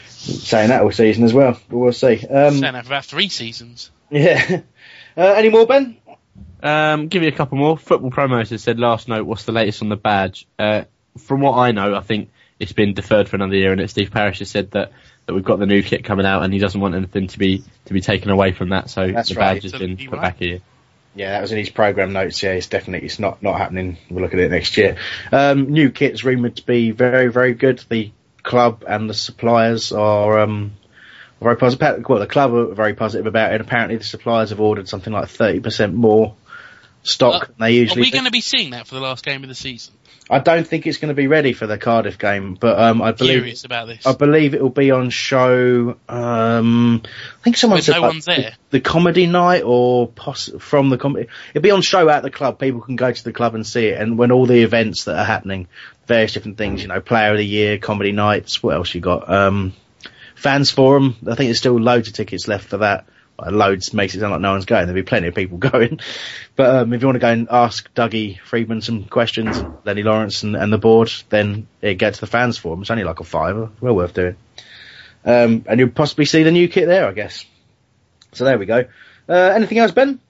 saying 0.06 0.68
that 0.68 0.82
all 0.82 0.92
season 0.92 1.24
as 1.24 1.32
well. 1.32 1.58
But 1.68 1.78
we'll 1.78 1.92
see. 1.92 2.26
Um, 2.26 2.58
Saying 2.58 2.60
that 2.60 2.84
for 2.84 2.90
about 2.90 3.04
three 3.04 3.28
seasons. 3.28 3.90
yeah. 4.10 4.60
Uh, 5.16 5.32
any 5.36 5.48
more, 5.48 5.64
Ben? 5.64 5.96
Um, 6.60 7.06
give 7.06 7.22
you 7.22 7.28
a 7.28 7.32
couple 7.32 7.56
more. 7.56 7.78
Football 7.78 8.10
Promoters 8.10 8.60
said 8.60 8.80
last 8.80 9.06
note, 9.06 9.26
what's 9.26 9.44
the 9.44 9.52
latest 9.52 9.80
on 9.80 9.90
the 9.90 9.96
badge? 9.96 10.48
Uh, 10.58 10.82
from 11.18 11.40
what 11.40 11.56
I 11.56 11.70
know, 11.70 11.94
I 11.94 12.00
think 12.00 12.30
it's 12.58 12.72
been 12.72 12.94
deferred 12.94 13.28
for 13.28 13.36
another 13.36 13.54
year, 13.54 13.70
and 13.70 13.80
that 13.80 13.90
Steve 13.90 14.10
Parish 14.10 14.40
has 14.40 14.50
said 14.50 14.72
that, 14.72 14.90
that 15.26 15.34
we've 15.34 15.44
got 15.44 15.60
the 15.60 15.66
new 15.66 15.84
kit 15.84 16.02
coming 16.02 16.26
out, 16.26 16.42
and 16.42 16.52
he 16.52 16.58
doesn't 16.58 16.80
want 16.80 16.94
anything 16.94 17.28
to 17.28 17.38
be 17.38 17.62
to 17.84 17.92
be 17.92 18.00
taken 18.00 18.30
away 18.30 18.52
from 18.52 18.70
that. 18.70 18.90
So 18.90 19.12
That's 19.12 19.28
the 19.28 19.36
right. 19.36 19.54
badge 19.54 19.70
has 19.70 19.72
been 19.72 19.96
put 19.96 20.12
right. 20.12 20.22
back 20.22 20.40
a 20.40 20.44
year. 20.44 20.60
Yeah, 21.16 21.30
that 21.30 21.42
was 21.42 21.52
in 21.52 21.58
his 21.58 21.70
program 21.70 22.12
notes. 22.12 22.42
Yeah, 22.42 22.52
it's 22.52 22.66
definitely 22.66 23.06
it's 23.06 23.18
not 23.18 23.42
not 23.42 23.58
happening. 23.58 23.98
We'll 24.10 24.22
look 24.22 24.34
at 24.34 24.40
it 24.40 24.50
next 24.50 24.76
year. 24.76 24.96
Um, 25.30 25.70
new 25.70 25.90
kit's 25.90 26.24
rumored 26.24 26.56
to 26.56 26.66
be 26.66 26.90
very 26.90 27.28
very 27.28 27.54
good. 27.54 27.84
The 27.88 28.10
club 28.42 28.84
and 28.86 29.08
the 29.08 29.14
suppliers 29.14 29.92
are 29.92 30.40
um, 30.40 30.72
very 31.40 31.56
positive. 31.56 32.04
Well, 32.08 32.18
the 32.18 32.26
club 32.26 32.52
are 32.52 32.74
very 32.74 32.94
positive 32.94 33.26
about 33.26 33.54
it. 33.54 33.60
Apparently, 33.60 33.96
the 33.96 34.04
suppliers 34.04 34.50
have 34.50 34.60
ordered 34.60 34.88
something 34.88 35.12
like 35.12 35.28
thirty 35.28 35.60
percent 35.60 35.94
more 35.94 36.34
stock 37.04 37.34
Uh, 37.34 37.46
than 37.46 37.54
they 37.58 37.72
usually. 37.74 38.02
Are 38.02 38.06
we 38.06 38.10
going 38.10 38.24
to 38.24 38.30
be 38.30 38.40
seeing 38.40 38.70
that 38.70 38.86
for 38.86 38.96
the 38.96 39.00
last 39.00 39.24
game 39.24 39.42
of 39.42 39.48
the 39.48 39.54
season? 39.54 39.94
I 40.30 40.38
don't 40.38 40.66
think 40.66 40.86
it's 40.86 40.96
going 40.96 41.10
to 41.10 41.14
be 41.14 41.26
ready 41.26 41.52
for 41.52 41.66
the 41.66 41.76
Cardiff 41.76 42.18
game, 42.18 42.54
but 42.54 42.78
um, 42.78 43.02
I 43.02 43.12
believe 43.12 43.40
Curious 43.40 43.64
about 43.64 43.88
this. 43.88 44.06
I 44.06 44.14
believe 44.14 44.54
it 44.54 44.62
will 44.62 44.70
be 44.70 44.90
on 44.90 45.10
show. 45.10 45.96
Um, 46.08 47.02
I 47.04 47.42
think 47.42 47.58
someone 47.58 47.76
When 47.76 47.82
said 47.82 47.96
no 47.96 48.00
like, 48.00 48.12
one's 48.12 48.24
there? 48.24 48.56
The, 48.70 48.78
the 48.78 48.80
comedy 48.80 49.26
night, 49.26 49.64
or 49.64 50.08
poss- 50.08 50.50
from 50.58 50.88
the 50.88 50.96
comedy. 50.96 51.28
It'll 51.50 51.62
be 51.62 51.72
on 51.72 51.82
show 51.82 52.08
at 52.08 52.22
the 52.22 52.30
club. 52.30 52.58
People 52.58 52.80
can 52.80 52.96
go 52.96 53.12
to 53.12 53.24
the 53.24 53.34
club 53.34 53.54
and 53.54 53.66
see 53.66 53.88
it. 53.88 54.00
And 54.00 54.16
when 54.16 54.32
all 54.32 54.46
the 54.46 54.62
events 54.62 55.04
that 55.04 55.18
are 55.18 55.24
happening, 55.26 55.68
various 56.06 56.32
different 56.32 56.56
things, 56.56 56.80
you 56.80 56.88
know, 56.88 57.02
Player 57.02 57.32
of 57.32 57.36
the 57.36 57.46
Year, 57.46 57.76
comedy 57.76 58.12
nights. 58.12 58.62
What 58.62 58.76
else 58.76 58.94
you 58.94 59.02
got? 59.02 59.30
Um, 59.30 59.74
fans 60.34 60.70
forum. 60.70 61.16
I 61.22 61.34
think 61.34 61.48
there's 61.48 61.58
still 61.58 61.78
loads 61.78 62.08
of 62.08 62.14
tickets 62.14 62.48
left 62.48 62.68
for 62.68 62.78
that. 62.78 63.06
Loads 63.38 63.92
makes 63.92 64.14
it 64.14 64.20
sound 64.20 64.32
like 64.32 64.40
no 64.40 64.52
one's 64.52 64.64
going. 64.64 64.86
There'll 64.86 65.00
be 65.00 65.06
plenty 65.06 65.28
of 65.28 65.34
people 65.34 65.58
going. 65.70 66.00
But 66.56 66.74
um, 66.74 66.92
if 66.92 67.00
you 67.00 67.08
want 67.08 67.16
to 67.16 67.20
go 67.20 67.30
and 67.30 67.48
ask 67.50 67.92
Dougie 67.94 68.40
Freedman 68.40 68.80
some 68.80 69.04
questions, 69.04 69.62
Lennie 69.84 70.02
Lawrence 70.02 70.42
and, 70.42 70.56
and 70.56 70.72
the 70.72 70.78
board, 70.78 71.10
then 71.30 71.66
it 71.80 71.94
gets 71.94 72.20
the 72.20 72.26
fans 72.26 72.58
forum. 72.58 72.82
It's 72.82 72.90
only 72.90 73.04
like 73.04 73.20
a 73.20 73.24
fiver. 73.24 73.70
Well 73.80 73.96
worth 73.96 74.14
doing. 74.14 74.36
Um, 75.24 75.64
and 75.66 75.80
you'll 75.80 75.90
possibly 75.90 76.26
see 76.26 76.42
the 76.42 76.52
new 76.52 76.68
kit 76.68 76.86
there, 76.86 77.08
I 77.08 77.12
guess. 77.12 77.44
So 78.32 78.44
there 78.44 78.58
we 78.58 78.66
go. 78.66 78.84
Uh, 79.28 79.32
anything 79.32 79.78
else, 79.78 79.92
Ben? 79.92 80.20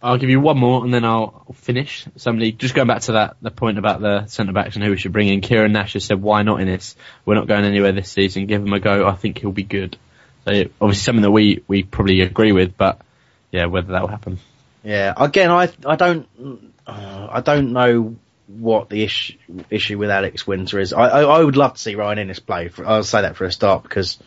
I'll 0.00 0.16
give 0.16 0.30
you 0.30 0.40
one 0.40 0.58
more 0.58 0.84
and 0.84 0.94
then 0.94 1.04
I'll 1.04 1.44
finish. 1.54 2.06
Somebody 2.16 2.52
just 2.52 2.74
going 2.74 2.86
back 2.86 3.02
to 3.02 3.12
that 3.12 3.36
the 3.42 3.50
point 3.50 3.78
about 3.78 4.00
the 4.00 4.26
centre 4.26 4.52
backs 4.52 4.76
and 4.76 4.84
who 4.84 4.90
we 4.90 4.96
should 4.96 5.12
bring 5.12 5.28
in. 5.28 5.40
Kieran 5.40 5.72
Nash 5.72 5.94
has 5.94 6.04
said, 6.04 6.22
"Why 6.22 6.42
not 6.42 6.60
in 6.60 6.68
this? 6.68 6.94
We're 7.24 7.34
not 7.34 7.48
going 7.48 7.64
anywhere 7.64 7.90
this 7.90 8.12
season. 8.12 8.46
Give 8.46 8.62
him 8.62 8.72
a 8.72 8.78
go. 8.78 9.08
I 9.08 9.16
think 9.16 9.38
he'll 9.38 9.50
be 9.50 9.64
good." 9.64 9.96
So 10.48 10.70
obviously 10.80 11.02
something 11.02 11.22
that 11.22 11.30
we 11.30 11.62
we 11.68 11.82
probably 11.82 12.22
agree 12.22 12.52
with, 12.52 12.76
but 12.76 13.00
yeah, 13.50 13.66
whether 13.66 13.92
that 13.92 14.02
will 14.02 14.08
happen. 14.08 14.38
Yeah. 14.82 15.12
Again, 15.16 15.50
I 15.50 15.70
I 15.84 15.96
don't 15.96 16.26
uh, 16.86 17.28
I 17.30 17.40
don't 17.40 17.72
know 17.72 18.16
what 18.46 18.88
the 18.88 19.02
issue 19.02 19.34
issue 19.68 19.98
with 19.98 20.10
Alex 20.10 20.46
Wynter 20.46 20.80
is. 20.80 20.92
I, 20.94 21.08
I, 21.08 21.20
I 21.22 21.44
would 21.44 21.56
love 21.56 21.74
to 21.74 21.78
see 21.78 21.94
Ryan 21.96 22.18
Innes 22.18 22.38
play. 22.38 22.68
For, 22.68 22.86
I'll 22.86 23.02
say 23.02 23.22
that 23.22 23.36
for 23.36 23.44
a 23.44 23.52
start 23.52 23.82
because 23.82 24.18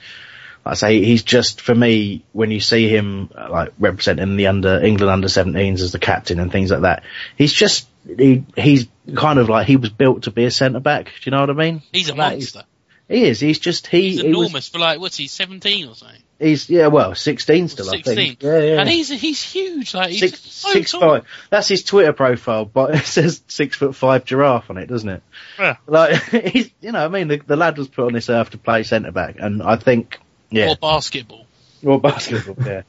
like 0.63 0.73
I 0.73 0.75
say 0.75 1.03
he's 1.03 1.23
just 1.23 1.59
for 1.59 1.73
me 1.73 2.23
when 2.33 2.51
you 2.51 2.59
see 2.59 2.87
him 2.87 3.31
uh, 3.35 3.49
like 3.49 3.73
representing 3.79 4.37
the 4.37 4.47
under 4.47 4.83
England 4.83 5.11
under 5.11 5.27
17s 5.27 5.81
as 5.81 5.91
the 5.91 5.99
captain 5.99 6.39
and 6.39 6.51
things 6.51 6.69
like 6.69 6.81
that. 6.81 7.03
He's 7.35 7.53
just 7.53 7.87
he 8.05 8.45
he's 8.55 8.87
kind 9.15 9.39
of 9.39 9.49
like 9.49 9.65
he 9.65 9.77
was 9.77 9.89
built 9.89 10.23
to 10.23 10.31
be 10.31 10.45
a 10.45 10.51
centre 10.51 10.79
back. 10.79 11.05
Do 11.05 11.11
you 11.23 11.31
know 11.31 11.39
what 11.41 11.49
I 11.49 11.53
mean? 11.53 11.81
He's 11.91 12.09
a 12.09 12.13
Like, 12.13 12.33
monster. 12.33 12.63
He 13.11 13.25
is. 13.25 13.39
He's 13.39 13.59
just 13.59 13.87
he. 13.87 14.11
He's 14.11 14.21
he 14.21 14.27
was- 14.27 14.37
enormous 14.37 14.67
for 14.69 14.79
like 14.79 14.99
what's 14.99 15.17
he, 15.17 15.27
seventeen 15.27 15.87
or 15.89 15.95
something? 15.95 16.21
he's 16.39 16.69
yeah. 16.71 16.87
Well, 16.87 17.13
16 17.13 17.67
still. 17.67 17.87
I 17.87 17.91
Sixteen. 17.97 18.15
think. 18.15 18.41
Yeah, 18.43 18.57
yeah. 18.59 18.79
And 18.79 18.89
he's 18.89 19.09
he's 19.09 19.43
huge. 19.43 19.93
Like 19.93 20.09
he's 20.11 20.19
six 20.21 20.39
so 20.39 20.71
six 20.71 20.91
tall. 20.91 21.01
five. 21.01 21.25
That's 21.51 21.67
his 21.67 21.83
Twitter 21.83 22.13
profile, 22.13 22.65
but 22.65 22.95
it 22.95 23.05
says 23.05 23.41
six 23.47 23.77
foot 23.77 23.95
five 23.95 24.25
giraffe 24.25 24.69
on 24.69 24.77
it, 24.77 24.87
doesn't 24.87 25.09
it? 25.09 25.23
Yeah. 25.59 25.75
Like 25.85 26.21
he's, 26.31 26.71
you 26.81 26.91
know, 26.93 27.03
I 27.05 27.09
mean, 27.09 27.27
the, 27.27 27.37
the 27.45 27.55
lad 27.55 27.77
was 27.77 27.87
put 27.89 28.05
on 28.07 28.13
this 28.13 28.29
earth 28.29 28.51
to 28.51 28.57
play 28.57 28.83
centre 28.83 29.11
back, 29.11 29.35
and 29.39 29.61
I 29.61 29.75
think, 29.75 30.17
yeah, 30.49 30.69
Or 30.71 30.75
basketball. 30.77 31.45
or 31.83 31.99
basketball, 31.99 32.55
yeah. 32.65 32.81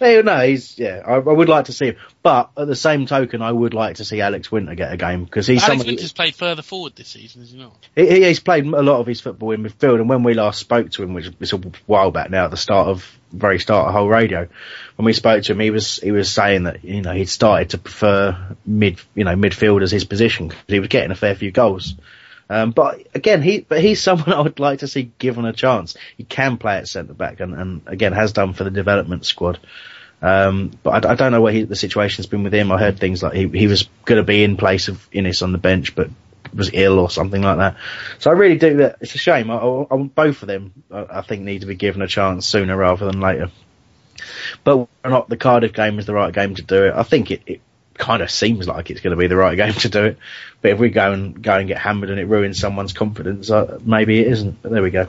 Hey, 0.00 0.20
no, 0.22 0.38
he's 0.40 0.78
yeah. 0.78 1.02
I, 1.06 1.14
I 1.14 1.18
would 1.18 1.48
like 1.48 1.66
to 1.66 1.72
see 1.72 1.86
him, 1.88 1.96
but 2.22 2.50
at 2.56 2.66
the 2.66 2.74
same 2.74 3.04
token, 3.06 3.42
I 3.42 3.52
would 3.52 3.74
like 3.74 3.96
to 3.96 4.04
see 4.04 4.20
Alex 4.20 4.50
Wynter 4.50 4.74
get 4.74 4.92
a 4.92 4.96
game 4.96 5.24
because 5.24 5.46
he's 5.46 5.58
Alex 5.62 5.68
somebody. 5.68 5.90
Wynter's 5.90 6.12
played 6.12 6.34
further 6.34 6.62
forward 6.62 6.96
this 6.96 7.08
season, 7.08 7.42
is 7.42 7.52
he 7.52 7.58
not? 7.58 7.76
He, 7.94 8.08
he- 8.08 8.24
he's 8.24 8.40
played 8.40 8.64
a 8.64 8.82
lot 8.82 8.98
of 9.00 9.06
his 9.06 9.20
football 9.20 9.52
in 9.52 9.62
midfield, 9.62 9.96
and 10.00 10.08
when 10.08 10.22
we 10.22 10.32
last 10.34 10.58
spoke 10.58 10.90
to 10.92 11.02
him, 11.02 11.12
which 11.14 11.30
was 11.38 11.52
a 11.52 11.58
while 11.86 12.10
back 12.10 12.30
now, 12.30 12.46
at 12.46 12.50
the 12.50 12.56
start 12.56 12.88
of 12.88 13.14
very 13.32 13.60
start 13.60 13.86
of 13.88 13.92
whole 13.94 14.08
radio, 14.08 14.48
when 14.96 15.04
we 15.06 15.12
spoke 15.12 15.44
to 15.44 15.52
him, 15.52 15.60
he 15.60 15.70
was 15.70 15.96
he 15.98 16.10
was 16.12 16.30
saying 16.32 16.64
that 16.64 16.82
you 16.82 17.02
know 17.02 17.12
he'd 17.12 17.28
started 17.28 17.70
to 17.70 17.78
prefer 17.78 18.36
mid 18.64 18.98
you 19.14 19.24
know 19.24 19.36
midfield 19.36 19.82
as 19.82 19.90
his 19.92 20.04
position 20.06 20.48
because 20.48 20.64
he 20.66 20.80
was 20.80 20.88
getting 20.88 21.10
a 21.10 21.14
fair 21.14 21.34
few 21.34 21.50
goals. 21.50 21.94
Um, 22.50 22.72
but 22.72 23.06
again, 23.14 23.40
he 23.42 23.60
but 23.60 23.80
he's 23.80 24.02
someone 24.02 24.32
I 24.32 24.40
would 24.40 24.58
like 24.58 24.80
to 24.80 24.88
see 24.88 25.12
given 25.18 25.46
a 25.46 25.52
chance. 25.52 25.96
He 26.18 26.24
can 26.24 26.58
play 26.58 26.76
at 26.76 26.88
centre 26.88 27.14
back, 27.14 27.40
and, 27.40 27.54
and 27.54 27.82
again 27.86 28.12
has 28.12 28.32
done 28.32 28.52
for 28.52 28.64
the 28.64 28.70
development 28.70 29.24
squad. 29.24 29.58
Um, 30.20 30.72
but 30.82 31.06
I, 31.06 31.12
I 31.12 31.14
don't 31.14 31.32
know 31.32 31.40
what 31.40 31.54
he, 31.54 31.62
the 31.62 31.76
situation's 31.76 32.26
been 32.26 32.42
with 32.42 32.52
him. 32.52 32.70
I 32.72 32.78
heard 32.78 32.98
things 32.98 33.22
like 33.22 33.32
he, 33.32 33.48
he 33.48 33.68
was 33.68 33.88
going 34.04 34.18
to 34.18 34.24
be 34.24 34.44
in 34.44 34.58
place 34.58 34.88
of 34.88 35.08
Innes 35.12 35.40
on 35.40 35.52
the 35.52 35.58
bench, 35.58 35.94
but 35.94 36.10
was 36.52 36.70
ill 36.74 36.98
or 36.98 37.08
something 37.08 37.40
like 37.40 37.58
that. 37.58 37.76
So 38.18 38.30
I 38.30 38.34
really 38.34 38.58
do 38.58 38.78
that. 38.78 38.96
It's 39.00 39.14
a 39.14 39.18
shame. 39.18 39.50
I, 39.50 39.56
I, 39.56 39.96
both 39.96 40.42
of 40.42 40.48
them, 40.48 40.72
I, 40.90 41.22
think, 41.22 41.42
need 41.42 41.60
to 41.60 41.66
be 41.66 41.74
given 41.76 42.02
a 42.02 42.06
chance 42.06 42.46
sooner 42.46 42.76
rather 42.76 43.06
than 43.06 43.20
later. 43.20 43.50
But 44.64 44.88
not 45.04 45.28
the 45.28 45.36
Cardiff 45.36 45.72
game 45.72 45.98
is 45.98 46.06
the 46.06 46.12
right 46.12 46.34
game 46.34 46.54
to 46.56 46.62
do 46.62 46.84
it, 46.84 46.94
I 46.94 47.04
think 47.04 47.30
it, 47.30 47.42
it 47.46 47.60
kind 48.00 48.22
of 48.22 48.30
seems 48.30 48.66
like 48.66 48.90
it's 48.90 49.00
going 49.00 49.12
to 49.12 49.16
be 49.16 49.28
the 49.28 49.36
right 49.36 49.56
game 49.56 49.74
to 49.74 49.88
do 49.88 50.04
it. 50.06 50.18
But 50.60 50.72
if 50.72 50.78
we 50.78 50.90
go 50.90 51.12
and 51.12 51.40
go 51.40 51.56
and 51.56 51.68
get 51.68 51.78
hammered 51.78 52.10
and 52.10 52.18
it 52.18 52.24
ruins 52.24 52.58
someone's 52.58 52.92
confidence, 52.92 53.50
uh, 53.50 53.78
maybe 53.84 54.18
it 54.18 54.26
isn't. 54.26 54.60
But 54.60 54.72
there 54.72 54.82
we 54.82 54.90
go. 54.90 55.06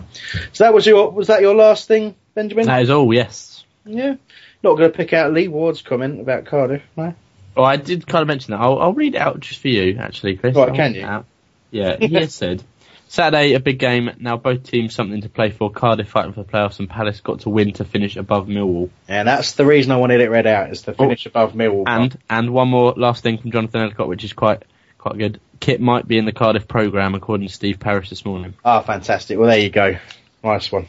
So 0.53 0.65
that 0.65 0.73
was 0.73 0.85
your 0.85 1.09
was 1.09 1.27
that 1.27 1.41
your 1.41 1.55
last 1.55 1.88
thing, 1.88 2.13
Benjamin? 2.35 2.68
That 2.68 2.84
is 2.84 2.89
all, 2.91 3.11
yes. 3.11 3.63
Yeah. 3.85 4.15
Not 4.63 4.77
going 4.77 4.91
to 4.91 4.95
pick 4.95 5.11
out 5.13 5.34
Lee 5.34 5.47
Ward's 5.47 5.81
comment 5.81 6.22
about 6.22 6.45
Cardiff, 6.45 6.84
no? 6.95 7.15
Oh, 7.57 7.63
I 7.63 7.77
did 7.77 8.05
kind 8.05 8.22
of 8.22 8.27
mention 8.27 8.51
that. 8.51 8.61
I'll, 8.61 8.80
I'll 8.80 8.93
read 8.93 9.15
it 9.15 9.18
out 9.18 9.39
just 9.39 9.59
for 9.59 9.68
you, 9.69 9.97
actually, 9.97 10.38
Chris. 10.38 10.55
Right, 10.55 10.69
I'll 10.69 10.76
can 10.76 10.93
you? 10.93 11.26
Yeah, 11.72 11.97
he 11.97 12.13
has 12.15 12.35
said, 12.35 12.63
Saturday, 13.11 13.55
a 13.55 13.59
big 13.59 13.77
game. 13.77 14.09
Now 14.19 14.38
both 14.38 14.63
teams 14.63 14.95
something 14.95 15.19
to 15.19 15.27
play 15.27 15.51
for. 15.51 15.69
Cardiff 15.69 16.07
fighting 16.07 16.31
for 16.31 16.43
the 16.43 16.49
playoffs 16.49 16.79
and 16.79 16.89
Palace 16.89 17.19
got 17.19 17.41
to 17.41 17.49
win 17.49 17.73
to 17.73 17.83
finish 17.83 18.15
above 18.15 18.47
Millwall. 18.47 18.89
And 19.05 19.27
that's 19.27 19.55
the 19.55 19.65
reason 19.65 19.91
I 19.91 19.97
wanted 19.97 20.21
it 20.21 20.29
read 20.29 20.47
out, 20.47 20.71
is 20.71 20.83
to 20.83 20.93
finish 20.93 21.25
above 21.25 21.51
Millwall. 21.51 21.83
And 21.88 22.17
and 22.29 22.53
one 22.53 22.69
more 22.69 22.93
last 22.95 23.21
thing 23.21 23.38
from 23.38 23.51
Jonathan 23.51 23.81
Elcott, 23.81 24.07
which 24.07 24.23
is 24.23 24.31
quite 24.31 24.63
quite 24.97 25.17
good. 25.17 25.41
Kit 25.59 25.81
might 25.81 26.07
be 26.07 26.19
in 26.19 26.23
the 26.23 26.31
Cardiff 26.31 26.69
programme, 26.69 27.13
according 27.13 27.47
to 27.47 27.53
Steve 27.53 27.81
Parish 27.81 28.09
this 28.09 28.23
morning. 28.23 28.53
Ah, 28.63 28.81
fantastic. 28.81 29.38
Well, 29.38 29.49
there 29.49 29.59
you 29.59 29.69
go. 29.69 29.97
Nice 30.41 30.71
one. 30.71 30.88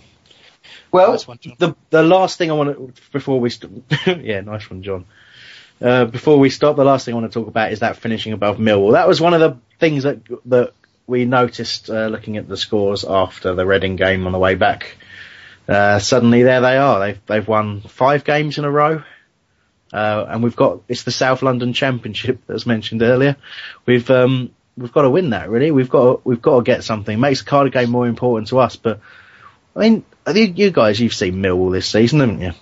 Well, 0.93 1.11
Nice 1.11 1.27
one, 1.27 1.41
the 1.59 1.75
the 1.91 2.05
last 2.05 2.39
thing 2.39 2.53
I 2.53 2.55
want 2.55 2.77
to 2.77 3.03
before 3.11 3.41
we 3.41 3.51
st- 3.51 3.83
yeah, 4.07 4.43
nice 4.43 4.71
one, 4.71 4.85
John. 4.85 5.07
Uh, 5.81 6.05
before 6.05 6.39
we 6.39 6.51
stop, 6.51 6.77
the 6.77 6.85
last 6.85 7.05
thing 7.05 7.15
I 7.15 7.19
want 7.19 7.33
to 7.33 7.37
talk 7.37 7.49
about 7.49 7.73
is 7.73 7.81
that 7.81 7.97
finishing 7.97 8.33
above 8.33 8.59
Millwall. 8.59 8.93
That 8.93 9.09
was 9.09 9.21
one 9.21 9.35
of 9.35 9.41
the 9.41 9.59
things 9.81 10.05
that 10.05 10.21
that 10.47 10.75
we 11.07 11.25
noticed 11.25 11.91
uh, 11.91 12.07
looking 12.07 12.37
at 12.37 12.49
the 12.49 12.57
scores 12.57 13.05
after 13.05 13.55
the 13.55 13.67
Reading 13.67 13.97
game 13.97 14.27
on 14.27 14.33
the 14.33 14.39
way 14.39 14.55
back. 14.55 14.97
Uh, 15.69 15.99
suddenly, 15.99 16.43
there 16.43 16.61
they 16.61 16.77
are. 16.77 17.01
They've 17.01 17.27
they've 17.27 17.47
won 17.47 17.83
five 17.83 18.25
games 18.25 18.59
in 18.59 18.65
a 18.65 18.71
row, 18.71 19.03
uh, 19.93 20.27
and 20.29 20.43
we've 20.43 20.57
got 20.57 20.81
it's 20.89 21.05
the 21.05 21.11
South 21.13 21.43
London 21.43 21.73
Championship 21.73 22.41
as 22.49 22.67
mentioned 22.67 23.03
earlier. 23.03 23.37
We've 23.87 24.09
um, 24.11 24.51
we've 24.77 24.93
got 24.93 25.03
to 25.03 25.11
win 25.11 25.31
that 25.31 25.51
really. 25.51 25.71
We've 25.71 25.91
got 25.91 26.05
to, 26.05 26.21
we've 26.25 26.43
got 26.43 26.59
to 26.59 26.63
get 26.63 26.85
something. 26.85 27.17
It 27.17 27.21
Makes 27.21 27.41
the 27.41 27.47
Cardiff 27.47 27.75
game 27.75 27.91
more 27.91 28.07
important 28.07 28.49
to 28.49 28.59
us, 28.59 28.77
but 28.77 29.01
I 29.77 29.81
mean, 29.81 30.05
you 30.35 30.71
guys 30.71 31.01
you've 31.01 31.15
seen 31.15 31.37
Millwall 31.37 31.73
this 31.73 31.87
season, 31.87 32.21
haven't 32.21 32.41
you? 32.41 32.53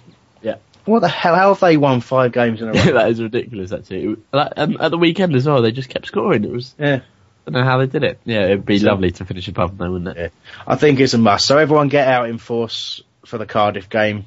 Yeah. 0.43 0.57
What 0.85 1.01
the 1.01 1.09
hell? 1.09 1.35
How 1.35 1.49
have 1.49 1.61
they 1.61 1.77
won 1.77 2.01
five 2.01 2.33
games 2.33 2.61
in 2.61 2.69
a 2.69 2.73
row? 2.73 2.93
that 2.95 3.11
is 3.11 3.23
ridiculous, 3.23 3.73
actually. 3.73 4.17
Um, 4.33 4.77
at 4.81 4.91
the 4.91 4.99
weekend 4.99 5.35
as 5.35 5.47
well, 5.47 5.62
they 5.62 5.73
just 5.73 5.89
kept 5.89 6.07
scoring. 6.07 6.45
It 6.45 6.51
was 6.51 6.75
yeah. 6.79 7.01
I 7.47 7.51
don't 7.51 7.62
know 7.65 7.69
how 7.69 7.79
they 7.79 7.87
did 7.87 8.05
it. 8.05 8.21
Yeah, 8.25 8.45
it'd 8.45 8.67
be 8.67 8.79
So- 8.79 8.87
lovely 8.89 9.11
to 9.12 9.25
finish 9.25 9.49
above 9.49 9.77
them, 9.79 9.93
wouldn't 9.93 10.17
it? 10.17 10.33
I 10.67 10.77
think 10.77 11.01
it's 11.01 11.15
a 11.15 11.19
must. 11.19 11.47
So 11.47 11.59
everyone 11.59 11.89
get 11.89 12.07
out 12.07 12.29
in 12.29 12.39
force 12.39 13.03
for 13.25 13.39
the 13.39 13.47
Cardiff 13.47 13.89
game 13.89 14.25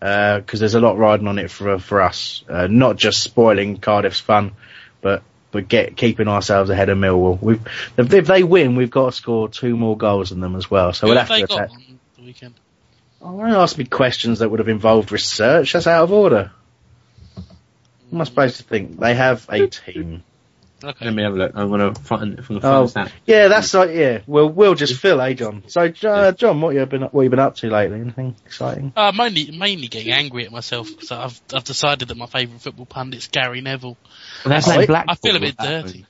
because 0.00 0.60
there's 0.60 0.74
a 0.74 0.80
lot 0.80 0.98
riding 0.98 1.26
on 1.28 1.38
it 1.38 1.50
for 1.50 1.78
for 1.78 2.00
us. 2.02 2.44
Uh, 2.48 2.66
not 2.70 2.96
just 2.96 3.22
spoiling 3.22 3.78
Cardiff's 3.78 4.20
fun, 4.20 4.52
but 5.00 5.22
but 5.50 5.68
get 5.68 5.96
keeping 5.96 6.28
ourselves 6.28 6.68
ahead 6.70 6.88
of 6.88 6.98
Millwall. 6.98 7.40
We've 7.40 7.60
if, 7.96 8.12
if 8.12 8.26
they 8.26 8.42
win, 8.42 8.76
we've 8.76 8.90
got 8.90 9.06
to 9.06 9.12
score 9.12 9.48
two 9.48 9.76
more 9.76 9.96
goals 9.96 10.30
than 10.30 10.40
them 10.40 10.56
as 10.56 10.70
well. 10.70 10.92
So 10.92 11.06
Who 11.06 11.12
we'll 11.12 11.18
have 11.20 11.28
have 11.28 11.36
they 11.36 11.42
to 11.42 11.46
got 11.48 11.64
attack. 11.64 11.78
the 12.16 12.22
weekend? 12.22 12.54
Oh, 13.22 13.38
don't 13.38 13.50
ask 13.52 13.78
me 13.78 13.84
questions 13.84 14.40
that 14.40 14.50
would 14.50 14.58
have 14.60 14.68
involved 14.68 15.10
research. 15.12 15.72
That's 15.72 15.86
out 15.86 16.04
of 16.04 16.12
order. 16.12 16.50
What 17.34 17.44
am 18.12 18.20
I 18.20 18.24
supposed 18.24 18.56
to 18.58 18.62
think? 18.64 19.00
They 19.00 19.14
have 19.14 19.46
a 19.48 19.66
team. 19.66 20.22
Okay. 20.84 21.04
Let 21.06 21.14
me 21.14 21.22
have 21.22 21.34
a 21.34 21.36
look. 21.36 21.52
I'm 21.54 21.68
going 21.68 21.94
to 21.94 22.00
find 22.00 22.38
it 22.38 22.44
from 22.44 22.60
the 22.60 22.66
Oh, 22.68 22.86
phone. 22.86 23.08
yeah, 23.26 23.48
that's 23.48 23.72
like 23.74 23.90
yeah. 23.94 24.20
We'll 24.26 24.48
we'll 24.48 24.74
just 24.74 25.00
fill, 25.00 25.20
eh, 25.20 25.32
John? 25.34 25.62
So, 25.68 25.92
uh, 26.04 26.32
John, 26.32 26.60
what 26.60 26.74
you 26.74 26.84
been 26.86 27.02
what 27.02 27.22
you 27.22 27.30
been 27.30 27.38
up 27.38 27.56
to 27.56 27.70
lately? 27.70 28.00
Anything 28.00 28.36
exciting? 28.44 28.92
Uh, 28.94 29.12
mainly, 29.16 29.50
mainly 29.50 29.88
getting 29.88 30.12
angry 30.12 30.44
at 30.44 30.52
myself 30.52 30.88
because 30.90 31.10
I've 31.10 31.40
I've 31.52 31.64
decided 31.64 32.08
that 32.08 32.16
my 32.16 32.26
favourite 32.26 32.60
football 32.60 32.86
pundit's 32.86 33.28
Gary 33.28 33.60
Neville. 33.60 33.96
That's 34.44 34.68
Oh, 34.68 34.76
like 34.76 34.88
Blackpool. 34.88 35.12
I 35.12 35.16
feel 35.16 35.36
a 35.36 35.40
bit 35.40 35.56
that 35.58 35.84
dirty. 35.84 36.06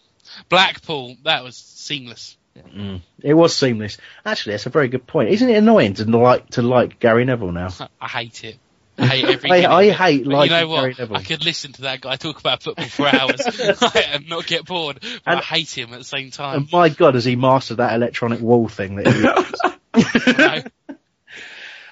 Blackpool, 0.49 1.17
that 1.25 1.45
was 1.45 1.57
seamless. 1.57 2.37
Mm. 2.57 3.01
It 3.21 3.35
was 3.35 3.55
seamless. 3.57 3.99
Actually, 4.25 4.53
that's 4.55 4.67
a 4.67 4.71
very 4.71 4.89
good 4.89 5.07
point. 5.07 5.31
Isn't 5.31 5.49
it 5.51 5.57
annoying 5.57 5.95
to 5.95 6.05
like 6.05 6.51
to 6.51 6.63
like 6.63 6.99
Gary 7.01 7.25
Neville 7.25 7.53
now? 7.53 7.69
I 8.01 8.09
hate 8.09 8.45
it. 8.45 8.57
I 8.97 9.07
hate 9.07 9.25
every. 9.25 9.51
I- 9.51 9.73
I 9.77 9.91
hate 9.91 10.25
But 10.25 10.33
liking 10.33 10.57
You 10.57 10.63
know 10.63 10.69
what? 10.69 10.99
Neville. 10.99 11.17
I 11.17 11.23
could 11.23 11.45
listen 11.45 11.73
to 11.73 11.83
that 11.83 12.01
guy 12.01 12.17
talk 12.17 12.39
about 12.39 12.63
football 12.63 12.87
for 12.87 13.09
hours 13.09 13.41
and 14.13 14.29
not 14.29 14.47
get 14.47 14.65
bored. 14.65 15.01
But 15.01 15.21
And- 15.27 15.41
I 15.41 15.43
hate 15.43 15.77
him 15.77 15.93
at 15.93 15.99
the 15.99 16.05
same 16.05 16.31
time. 16.31 16.59
And 16.59 16.73
my 16.73 16.89
God, 16.89 17.15
has 17.15 17.25
he 17.25 17.37
mastered 17.37 17.79
that 17.79 17.95
electronic 17.95 18.41
wall 18.41 18.69
thing 18.69 18.97
that 18.97 19.07
he 19.07 20.33
No. 20.33 20.63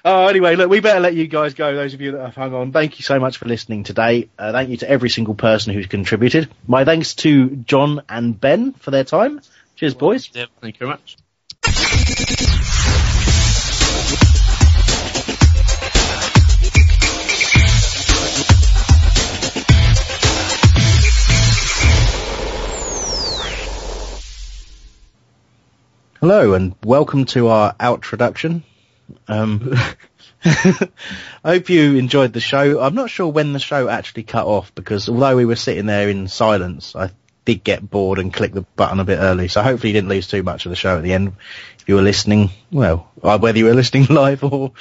Oh, 0.05 0.27
anyway, 0.27 0.57
look, 0.57 0.69
we 0.69 0.81
better 0.81 0.99
let 0.99 1.13
you 1.13 1.27
guys 1.27 1.53
go. 1.53 1.73
Those 1.73 1.93
of 1.93 2.01
you 2.01 2.11
that 2.11 2.21
have 2.21 2.35
hung 2.35 2.53
on, 2.53 2.73
thank 2.73 2.99
you 2.99 3.03
so 3.03 3.19
much 3.19 3.37
for 3.37 3.45
listening 3.45 3.85
today. 3.85 4.27
Uh, 4.37 4.51
thank 4.51 4.69
you 4.69 4.75
to 4.77 4.89
every 4.89 5.09
single 5.09 5.33
person 5.33 5.73
who's 5.73 5.87
contributed. 5.87 6.49
My 6.67 6.83
thanks 6.83 7.13
to 7.15 7.47
John 7.55 8.01
and 8.09 8.37
Ben 8.37 8.73
for 8.73 8.91
their 8.91 9.05
time. 9.05 9.39
Cheers, 9.77 9.93
boys. 9.93 10.29
Yep. 10.33 10.49
Thank 10.59 10.77
you 10.81 10.87
very 10.87 10.99
much. 10.99 12.09
Hello 26.23 26.53
and 26.53 26.73
welcome 26.85 27.25
to 27.25 27.49
our 27.49 27.75
outroduction. 27.81 28.63
Um, 29.27 29.73
I 30.45 30.87
hope 31.43 31.67
you 31.67 31.97
enjoyed 31.97 32.31
the 32.31 32.39
show. 32.39 32.79
I'm 32.79 32.95
not 32.95 33.09
sure 33.09 33.27
when 33.27 33.51
the 33.51 33.59
show 33.59 33.89
actually 33.89 34.23
cut 34.23 34.45
off 34.47 34.73
because 34.73 35.09
although 35.09 35.35
we 35.35 35.43
were 35.43 35.57
sitting 35.57 35.85
there 35.85 36.07
in 36.07 36.29
silence, 36.29 36.95
I 36.95 37.09
did 37.43 37.65
get 37.65 37.89
bored 37.89 38.19
and 38.19 38.33
click 38.33 38.53
the 38.53 38.61
button 38.61 39.01
a 39.01 39.03
bit 39.03 39.17
early. 39.17 39.49
So 39.49 39.61
hopefully 39.61 39.89
you 39.89 39.95
didn't 39.95 40.07
lose 40.07 40.27
too 40.27 40.43
much 40.43 40.65
of 40.65 40.69
the 40.69 40.77
show 40.77 40.95
at 40.95 41.03
the 41.03 41.11
end. 41.11 41.33
If 41.79 41.89
you 41.89 41.95
were 41.95 42.01
listening, 42.01 42.51
well, 42.71 43.11
uh, 43.21 43.37
whether 43.37 43.57
you 43.57 43.65
were 43.65 43.73
listening 43.73 44.05
live 44.05 44.45
or, 44.45 44.71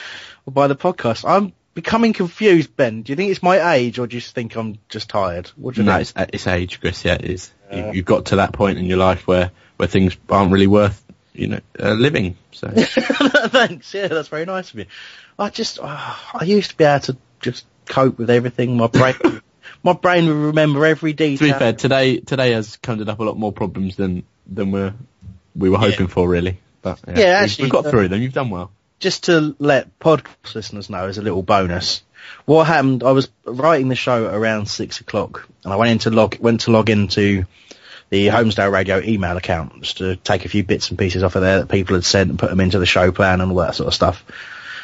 or 0.46 0.52
by 0.52 0.68
the 0.68 0.76
podcast, 0.76 1.28
I'm 1.28 1.52
becoming 1.74 2.12
confused. 2.12 2.76
Ben, 2.76 3.02
do 3.02 3.10
you 3.10 3.16
think 3.16 3.32
it's 3.32 3.42
my 3.42 3.72
age 3.74 3.98
or 3.98 4.06
do 4.06 4.16
you 4.16 4.20
think 4.20 4.54
I'm 4.54 4.78
just 4.88 5.08
tired? 5.10 5.48
What 5.56 5.74
do 5.74 5.80
you 5.80 5.86
No, 5.86 5.94
think? 5.94 6.02
it's, 6.02 6.12
uh, 6.14 6.26
it's 6.32 6.46
age, 6.46 6.80
Chris. 6.80 7.04
Yeah, 7.04 7.14
it 7.14 7.24
is. 7.24 7.50
you, 7.72 7.90
you've 7.94 8.06
got 8.06 8.26
to 8.26 8.36
that 8.36 8.52
point 8.52 8.78
in 8.78 8.84
your 8.84 8.98
life 8.98 9.26
where, 9.26 9.50
where 9.76 9.88
things 9.88 10.16
aren't 10.28 10.52
really 10.52 10.68
worth, 10.68 11.01
you 11.34 11.46
know, 11.48 11.60
uh, 11.78 11.92
living. 11.92 12.36
So 12.52 12.68
Thanks. 12.74 13.92
Yeah, 13.94 14.08
that's 14.08 14.28
very 14.28 14.44
nice 14.44 14.72
of 14.72 14.78
you. 14.78 14.86
I 15.38 15.48
just, 15.50 15.78
ah, 15.82 16.30
I 16.34 16.44
used 16.44 16.70
to 16.70 16.76
be 16.76 16.84
able 16.84 17.00
to 17.00 17.16
just 17.40 17.64
cope 17.86 18.18
with 18.18 18.30
everything. 18.30 18.76
My 18.76 18.86
brain, 18.86 19.14
my 19.82 19.92
brain 19.94 20.26
would 20.26 20.46
remember 20.46 20.84
every 20.86 21.12
detail. 21.12 21.48
To 21.48 21.54
be 21.54 21.58
fair, 21.58 21.72
today 21.72 22.20
today 22.20 22.52
has 22.52 22.76
conjured 22.76 23.08
up 23.08 23.18
a 23.20 23.24
lot 23.24 23.38
more 23.38 23.52
problems 23.52 23.96
than 23.96 24.24
than 24.46 24.70
we 24.72 24.92
we 25.56 25.70
were 25.70 25.78
hoping 25.78 26.06
for, 26.08 26.28
really. 26.28 26.58
But 26.82 27.00
yeah, 27.06 27.18
Yeah, 27.18 27.24
we- 27.40 27.44
actually, 27.44 27.64
we've 27.64 27.72
got 27.72 27.86
uh, 27.86 27.90
through 27.90 28.08
them. 28.08 28.20
You've 28.22 28.32
done 28.32 28.50
well. 28.50 28.70
just 29.00 29.24
to 29.24 29.54
let 29.58 29.98
podcast 29.98 30.54
listeners 30.54 30.88
know 30.90 31.06
as 31.06 31.18
a 31.18 31.22
little 31.22 31.42
bonus, 31.42 32.02
what 32.44 32.66
happened? 32.66 33.02
I 33.02 33.12
was 33.12 33.28
writing 33.44 33.88
the 33.88 33.94
show 33.96 34.26
around 34.26 34.66
six 34.66 35.00
o'clock, 35.00 35.48
and 35.64 35.72
I 35.72 35.76
went 35.76 35.90
into 35.92 36.10
log 36.10 36.36
went 36.40 36.60
to 36.62 36.70
log 36.72 36.90
into 36.90 37.46
the 38.12 38.26
Holmesdale 38.26 38.70
Radio 38.70 39.00
email 39.00 39.38
account 39.38 39.80
just 39.80 39.96
to 39.96 40.16
take 40.16 40.44
a 40.44 40.48
few 40.50 40.62
bits 40.62 40.90
and 40.90 40.98
pieces 40.98 41.22
off 41.22 41.34
of 41.34 41.40
there 41.40 41.60
that 41.60 41.70
people 41.70 41.94
had 41.94 42.04
sent 42.04 42.28
and 42.28 42.38
put 42.38 42.50
them 42.50 42.60
into 42.60 42.78
the 42.78 42.84
show 42.84 43.10
plan 43.10 43.40
and 43.40 43.50
all 43.50 43.56
that 43.60 43.74
sort 43.74 43.86
of 43.86 43.94
stuff. 43.94 44.22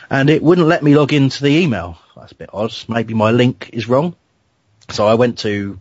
And 0.08 0.30
it 0.30 0.42
wouldn't 0.42 0.66
let 0.66 0.82
me 0.82 0.96
log 0.96 1.12
into 1.12 1.42
the 1.42 1.50
email. 1.50 1.98
That's 2.16 2.32
a 2.32 2.36
bit 2.36 2.48
odd. 2.54 2.74
Maybe 2.88 3.12
my 3.12 3.30
link 3.30 3.68
is 3.74 3.86
wrong. 3.86 4.16
So 4.88 5.06
I 5.06 5.12
went 5.12 5.40
to 5.40 5.78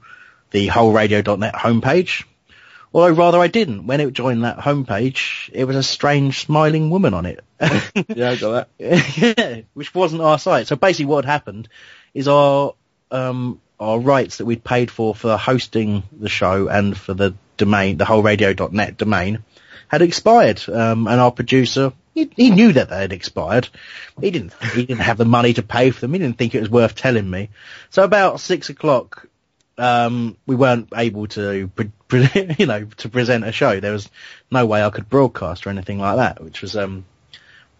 the 0.52 0.68
wholeradio.net 0.68 1.54
homepage. 1.54 2.26
Although 2.94 3.14
rather 3.14 3.40
I 3.40 3.48
didn't. 3.48 3.88
When 3.88 4.02
it 4.02 4.12
joined 4.12 4.44
that 4.44 4.58
homepage, 4.58 5.50
it 5.54 5.64
was 5.64 5.78
a 5.78 5.84
strange 5.84 6.42
smiling 6.42 6.90
woman 6.90 7.14
on 7.14 7.26
it. 7.26 7.40
Yeah, 8.10 8.32
I 8.32 8.36
got 8.36 8.70
that. 8.78 9.36
yeah, 9.38 9.62
which 9.74 9.96
wasn't 9.96 10.22
our 10.22 10.38
site. 10.38 10.68
So 10.68 10.76
basically, 10.76 11.06
what 11.06 11.24
had 11.24 11.32
happened 11.32 11.70
is 12.14 12.28
our 12.28 12.74
um, 13.10 13.62
our 13.80 14.00
rights 14.00 14.38
that 14.38 14.46
we'd 14.46 14.64
paid 14.64 14.90
for 14.90 15.14
for 15.14 15.38
hosting 15.38 16.04
the 16.12 16.30
show 16.30 16.68
and 16.68 16.98
for 16.98 17.14
the 17.14 17.36
domain, 17.58 17.98
the 17.98 18.06
whole 18.06 18.24
radio.net 18.24 18.98
domain, 18.98 19.44
had 19.88 20.02
expired. 20.02 20.62
Um, 20.70 21.08
and 21.08 21.20
our 21.20 21.32
producer, 21.32 21.94
he, 22.14 22.30
he 22.36 22.50
knew 22.50 22.74
that 22.74 22.90
they 22.90 23.02
had 23.02 23.14
expired. 23.14 23.70
He 24.20 24.32
didn't 24.32 24.54
he 24.74 24.86
didn't 24.86 25.02
have 25.02 25.18
the 25.18 25.26
money 25.26 25.54
to 25.54 25.64
pay 25.64 25.92
for 25.92 26.02
them. 26.02 26.14
He 26.14 26.20
didn't 26.20 26.38
think 26.38 26.56
it 26.56 26.62
was 26.62 26.70
worth 26.70 26.96
telling 26.96 27.30
me. 27.30 27.50
So 27.90 28.04
about 28.04 28.40
six 28.40 28.70
o'clock, 28.70 29.28
um, 29.78 30.38
we 30.48 30.56
weren't 30.56 30.90
able 30.96 31.28
to, 31.28 31.68
pre- 31.76 31.92
pre- 32.08 32.56
you 32.60 32.66
know, 32.66 32.86
to 32.86 33.10
present 33.10 33.46
a 33.46 33.52
show. 33.52 33.80
There 33.80 33.92
was 33.92 34.10
no 34.50 34.66
way 34.66 34.84
I 34.84 34.90
could 34.90 35.10
broadcast 35.10 35.68
or 35.68 35.70
anything 35.70 36.00
like 36.00 36.18
that, 36.18 36.44
which 36.44 36.62
was 36.62 36.76
um, 36.76 37.06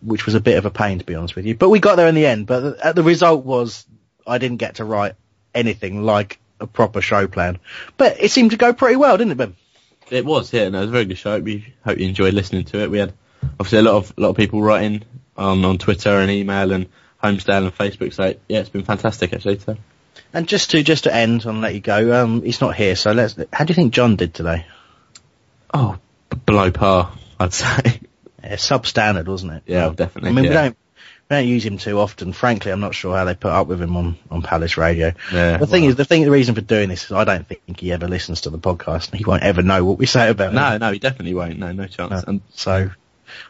which 0.02 0.28
was 0.28 0.36
a 0.36 0.40
bit 0.40 0.58
of 0.58 0.66
a 0.66 0.72
pain 0.72 1.00
to 1.00 1.06
be 1.06 1.16
honest 1.16 1.36
with 1.36 1.46
you. 1.46 1.56
But 1.56 1.70
we 1.70 1.80
got 1.80 1.96
there 1.96 2.08
in 2.08 2.16
the 2.16 2.28
end. 2.28 2.46
But 2.46 2.82
the, 2.82 2.94
the 2.94 3.04
result 3.04 3.44
was 3.44 3.86
I 4.28 4.38
didn't 4.38 4.58
get 4.58 4.76
to 4.76 4.86
write 4.86 5.16
anything 5.58 6.04
like 6.04 6.40
a 6.60 6.68
proper 6.68 7.02
show 7.02 7.28
plan. 7.28 7.60
But 7.98 8.22
it 8.22 8.32
seemed 8.32 8.52
to 8.52 8.58
go 8.58 8.74
pretty 8.74 8.96
well, 8.96 9.18
didn't 9.18 9.32
it, 9.34 9.38
Ben? 9.38 9.56
It 10.10 10.26
was, 10.26 10.54
yeah, 10.54 10.70
no, 10.70 10.78
it 10.78 10.82
was 10.82 10.90
a 10.90 10.94
very 10.94 11.06
good 11.06 11.18
show. 11.18 11.40
We 11.40 11.74
hope 11.84 11.98
you 11.98 12.08
enjoyed 12.08 12.34
listening 12.34 12.64
to 12.66 12.82
it. 12.82 12.90
We 12.90 12.98
had 13.00 13.14
obviously 13.60 13.80
a 13.80 13.82
lot 13.82 13.96
of 13.96 14.14
a 14.18 14.22
lot 14.22 14.30
of 14.30 14.38
people 14.38 14.62
writing 14.62 15.04
on 15.36 15.66
on 15.66 15.78
Twitter 15.78 16.10
and 16.12 16.32
email 16.32 16.72
and 16.72 16.88
Holmesdale 17.22 17.64
and 17.66 17.78
Facebook. 17.78 18.14
So 18.14 18.34
yeah, 18.48 18.60
it's 18.60 18.70
been 18.70 18.84
fantastic 18.84 19.34
actually. 19.34 19.60
So 19.60 19.76
And 20.34 20.48
just 20.48 20.72
to 20.72 20.82
just 20.84 21.04
to 21.04 21.14
end 21.14 21.46
and 21.46 21.60
let 21.60 21.74
you 21.74 21.82
go, 21.82 22.24
um, 22.24 22.42
he's 22.42 22.62
not 22.62 22.76
here, 22.76 22.96
so 22.96 23.12
let's. 23.12 23.36
How 23.52 23.66
do 23.66 23.72
you 23.72 23.76
think 23.76 23.94
John 23.94 24.16
did 24.16 24.34
today? 24.34 24.66
oh, 25.74 25.98
b- 26.30 26.38
below 26.46 26.72
par, 26.72 27.12
I'd 27.40 27.54
say. 27.64 28.00
Yeah, 28.44 28.56
substandard, 28.56 29.26
wasn't 29.28 29.54
it? 29.54 29.64
Yeah, 29.66 29.90
definitely, 29.94 30.30
I 30.30 30.34
mean, 30.34 30.44
we 30.46 30.50
don't 30.54 30.78
we 31.30 31.36
don't 31.36 31.48
use 31.48 31.66
him 31.66 31.78
too 31.78 32.00
often. 32.00 32.32
Frankly, 32.32 32.72
I'm 32.72 32.80
not 32.80 32.96
sure 32.96 33.16
how 33.16 33.26
they 33.26 33.36
put 33.36 33.52
up 33.52 33.68
with 33.68 33.82
him 33.82 33.96
on 33.98 34.18
on 34.32 34.42
Palace 34.42 34.78
Radio. 34.78 35.14
Yeah, 35.32 35.58
the 35.58 35.68
thing 35.68 35.84
well. 35.84 35.92
is, 35.92 35.96
the 35.96 36.06
thing, 36.06 36.24
the 36.24 36.32
reason 36.32 36.56
for 36.56 36.62
doing 36.62 36.90
this 36.90 37.06
is 37.06 37.12
I 37.12 37.24
don't 37.24 37.46
think 37.48 37.80
he 37.80 37.92
ever 37.92 38.08
listens 38.08 38.42
to 38.42 38.50
the 38.50 38.60
podcast. 38.60 39.14
He 39.14 39.26
won't 39.26 39.44
ever 39.44 39.62
know 39.62 39.84
what 39.84 39.98
we 39.98 40.06
say 40.06 40.30
about 40.30 40.50
him. 40.50 40.56
No, 40.56 40.78
no, 40.78 40.92
he 40.92 41.00
definitely 41.00 41.34
won't. 41.34 41.60
No, 41.60 41.72
no 41.72 41.88
chance. 41.88 42.24
And 42.24 42.42
So 42.54 42.90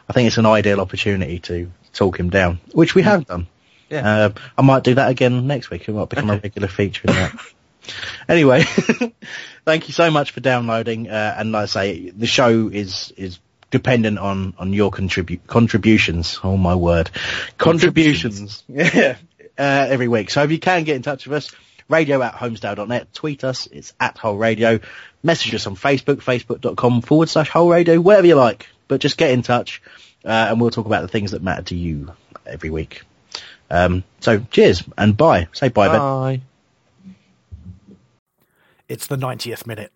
I 0.08 0.12
think 0.12 0.26
it's 0.26 0.38
an 0.38 0.46
ideal 0.46 0.80
opportunity 0.80 1.38
to 1.40 1.70
talk 1.92 2.18
him 2.18 2.30
down, 2.30 2.60
which 2.72 2.94
we 2.94 3.02
have 3.02 3.26
done. 3.26 3.46
Yeah. 3.88 4.26
Uh, 4.26 4.30
I 4.56 4.62
might 4.62 4.84
do 4.84 4.94
that 4.94 5.10
again 5.10 5.46
next 5.46 5.70
week. 5.70 5.88
It 5.88 5.92
might 5.92 6.08
become 6.08 6.30
a 6.30 6.36
regular 6.38 6.68
feature 6.68 7.08
in 7.08 7.14
that. 7.14 7.40
anyway, 8.28 8.62
thank 9.64 9.88
you 9.88 9.94
so 9.94 10.10
much 10.10 10.32
for 10.32 10.40
downloading. 10.40 11.08
Uh, 11.08 11.34
and 11.38 11.52
like 11.52 11.62
I 11.62 11.66
say, 11.66 12.10
the 12.10 12.26
show 12.26 12.68
is, 12.68 13.12
is 13.16 13.38
dependent 13.70 14.18
on, 14.18 14.54
on 14.58 14.72
your 14.72 14.90
contribute 14.90 15.46
contributions. 15.46 16.40
Oh 16.42 16.56
my 16.56 16.74
word. 16.74 17.10
Contributions. 17.56 18.64
Yeah. 18.68 19.16
Uh, 19.58 19.88
every 19.90 20.06
week. 20.06 20.30
So 20.30 20.44
if 20.44 20.52
you 20.52 20.60
can 20.60 20.84
get 20.84 20.94
in 20.94 21.02
touch 21.02 21.26
with 21.26 21.36
us, 21.36 21.50
radio 21.88 22.22
at 22.22 22.32
holmesdale.net, 22.34 23.12
tweet 23.12 23.42
us, 23.42 23.66
it's 23.66 23.92
at 23.98 24.16
whole 24.16 24.36
radio, 24.36 24.78
message 25.24 25.52
us 25.52 25.66
on 25.66 25.74
Facebook, 25.74 26.18
facebook.com 26.18 27.02
forward 27.02 27.28
slash 27.28 27.48
whole 27.48 27.68
radio, 27.68 28.00
whatever 28.00 28.28
you 28.28 28.36
like, 28.36 28.68
but 28.86 29.00
just 29.00 29.16
get 29.16 29.32
in 29.32 29.42
touch, 29.42 29.82
uh, 30.24 30.28
and 30.28 30.60
we'll 30.60 30.70
talk 30.70 30.86
about 30.86 31.02
the 31.02 31.08
things 31.08 31.32
that 31.32 31.42
matter 31.42 31.62
to 31.62 31.74
you 31.74 32.12
every 32.46 32.70
week. 32.70 33.02
Um, 33.68 34.04
so 34.20 34.38
cheers 34.50 34.84
and 34.96 35.16
bye. 35.16 35.48
Say 35.52 35.70
bye, 35.70 35.88
Ben. 35.88 35.98
bye. 35.98 36.40
It's 38.88 39.06
the 39.06 39.16
90th 39.16 39.66
minute. 39.66 39.92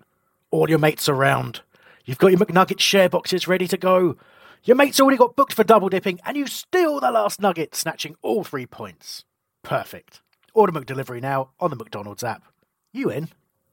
All 0.50 0.68
your 0.68 0.78
mates 0.78 1.08
around. 1.08 1.60
You've 2.04 2.18
got 2.18 2.32
your 2.32 2.40
McNugget 2.40 2.80
share 2.80 3.08
boxes 3.08 3.46
ready 3.46 3.68
to 3.68 3.76
go. 3.76 4.16
Your 4.64 4.76
mate's 4.76 5.00
already 5.00 5.16
got 5.16 5.36
booked 5.36 5.54
for 5.54 5.64
double 5.64 5.88
dipping, 5.88 6.20
and 6.24 6.36
you 6.36 6.46
steal 6.46 7.00
the 7.00 7.10
last 7.10 7.40
nugget, 7.40 7.74
snatching 7.74 8.16
all 8.22 8.44
three 8.44 8.66
points. 8.66 9.24
Perfect. 9.62 10.20
Order 10.54 10.72
McDelivery 10.72 11.20
now 11.20 11.50
on 11.60 11.70
the 11.70 11.76
McDonald's 11.76 12.24
app. 12.24 12.44
You 12.92 13.10
in? 13.10 13.28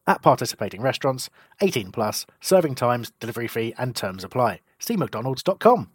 At 0.07 0.21
participating 0.21 0.81
restaurants, 0.81 1.29
18 1.61 1.91
plus, 1.91 2.25
serving 2.39 2.75
times, 2.75 3.11
delivery 3.19 3.47
fee, 3.47 3.73
and 3.77 3.95
terms 3.95 4.23
apply. 4.23 4.61
See 4.79 4.95
McDonald's.com. 4.97 5.89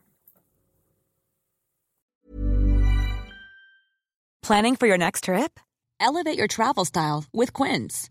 Planning 4.42 4.76
for 4.76 4.86
your 4.86 4.98
next 4.98 5.24
trip? 5.24 5.58
Elevate 5.98 6.36
your 6.36 6.48
travel 6.48 6.84
style 6.84 7.24
with 7.32 7.54
Quince. 7.54 8.10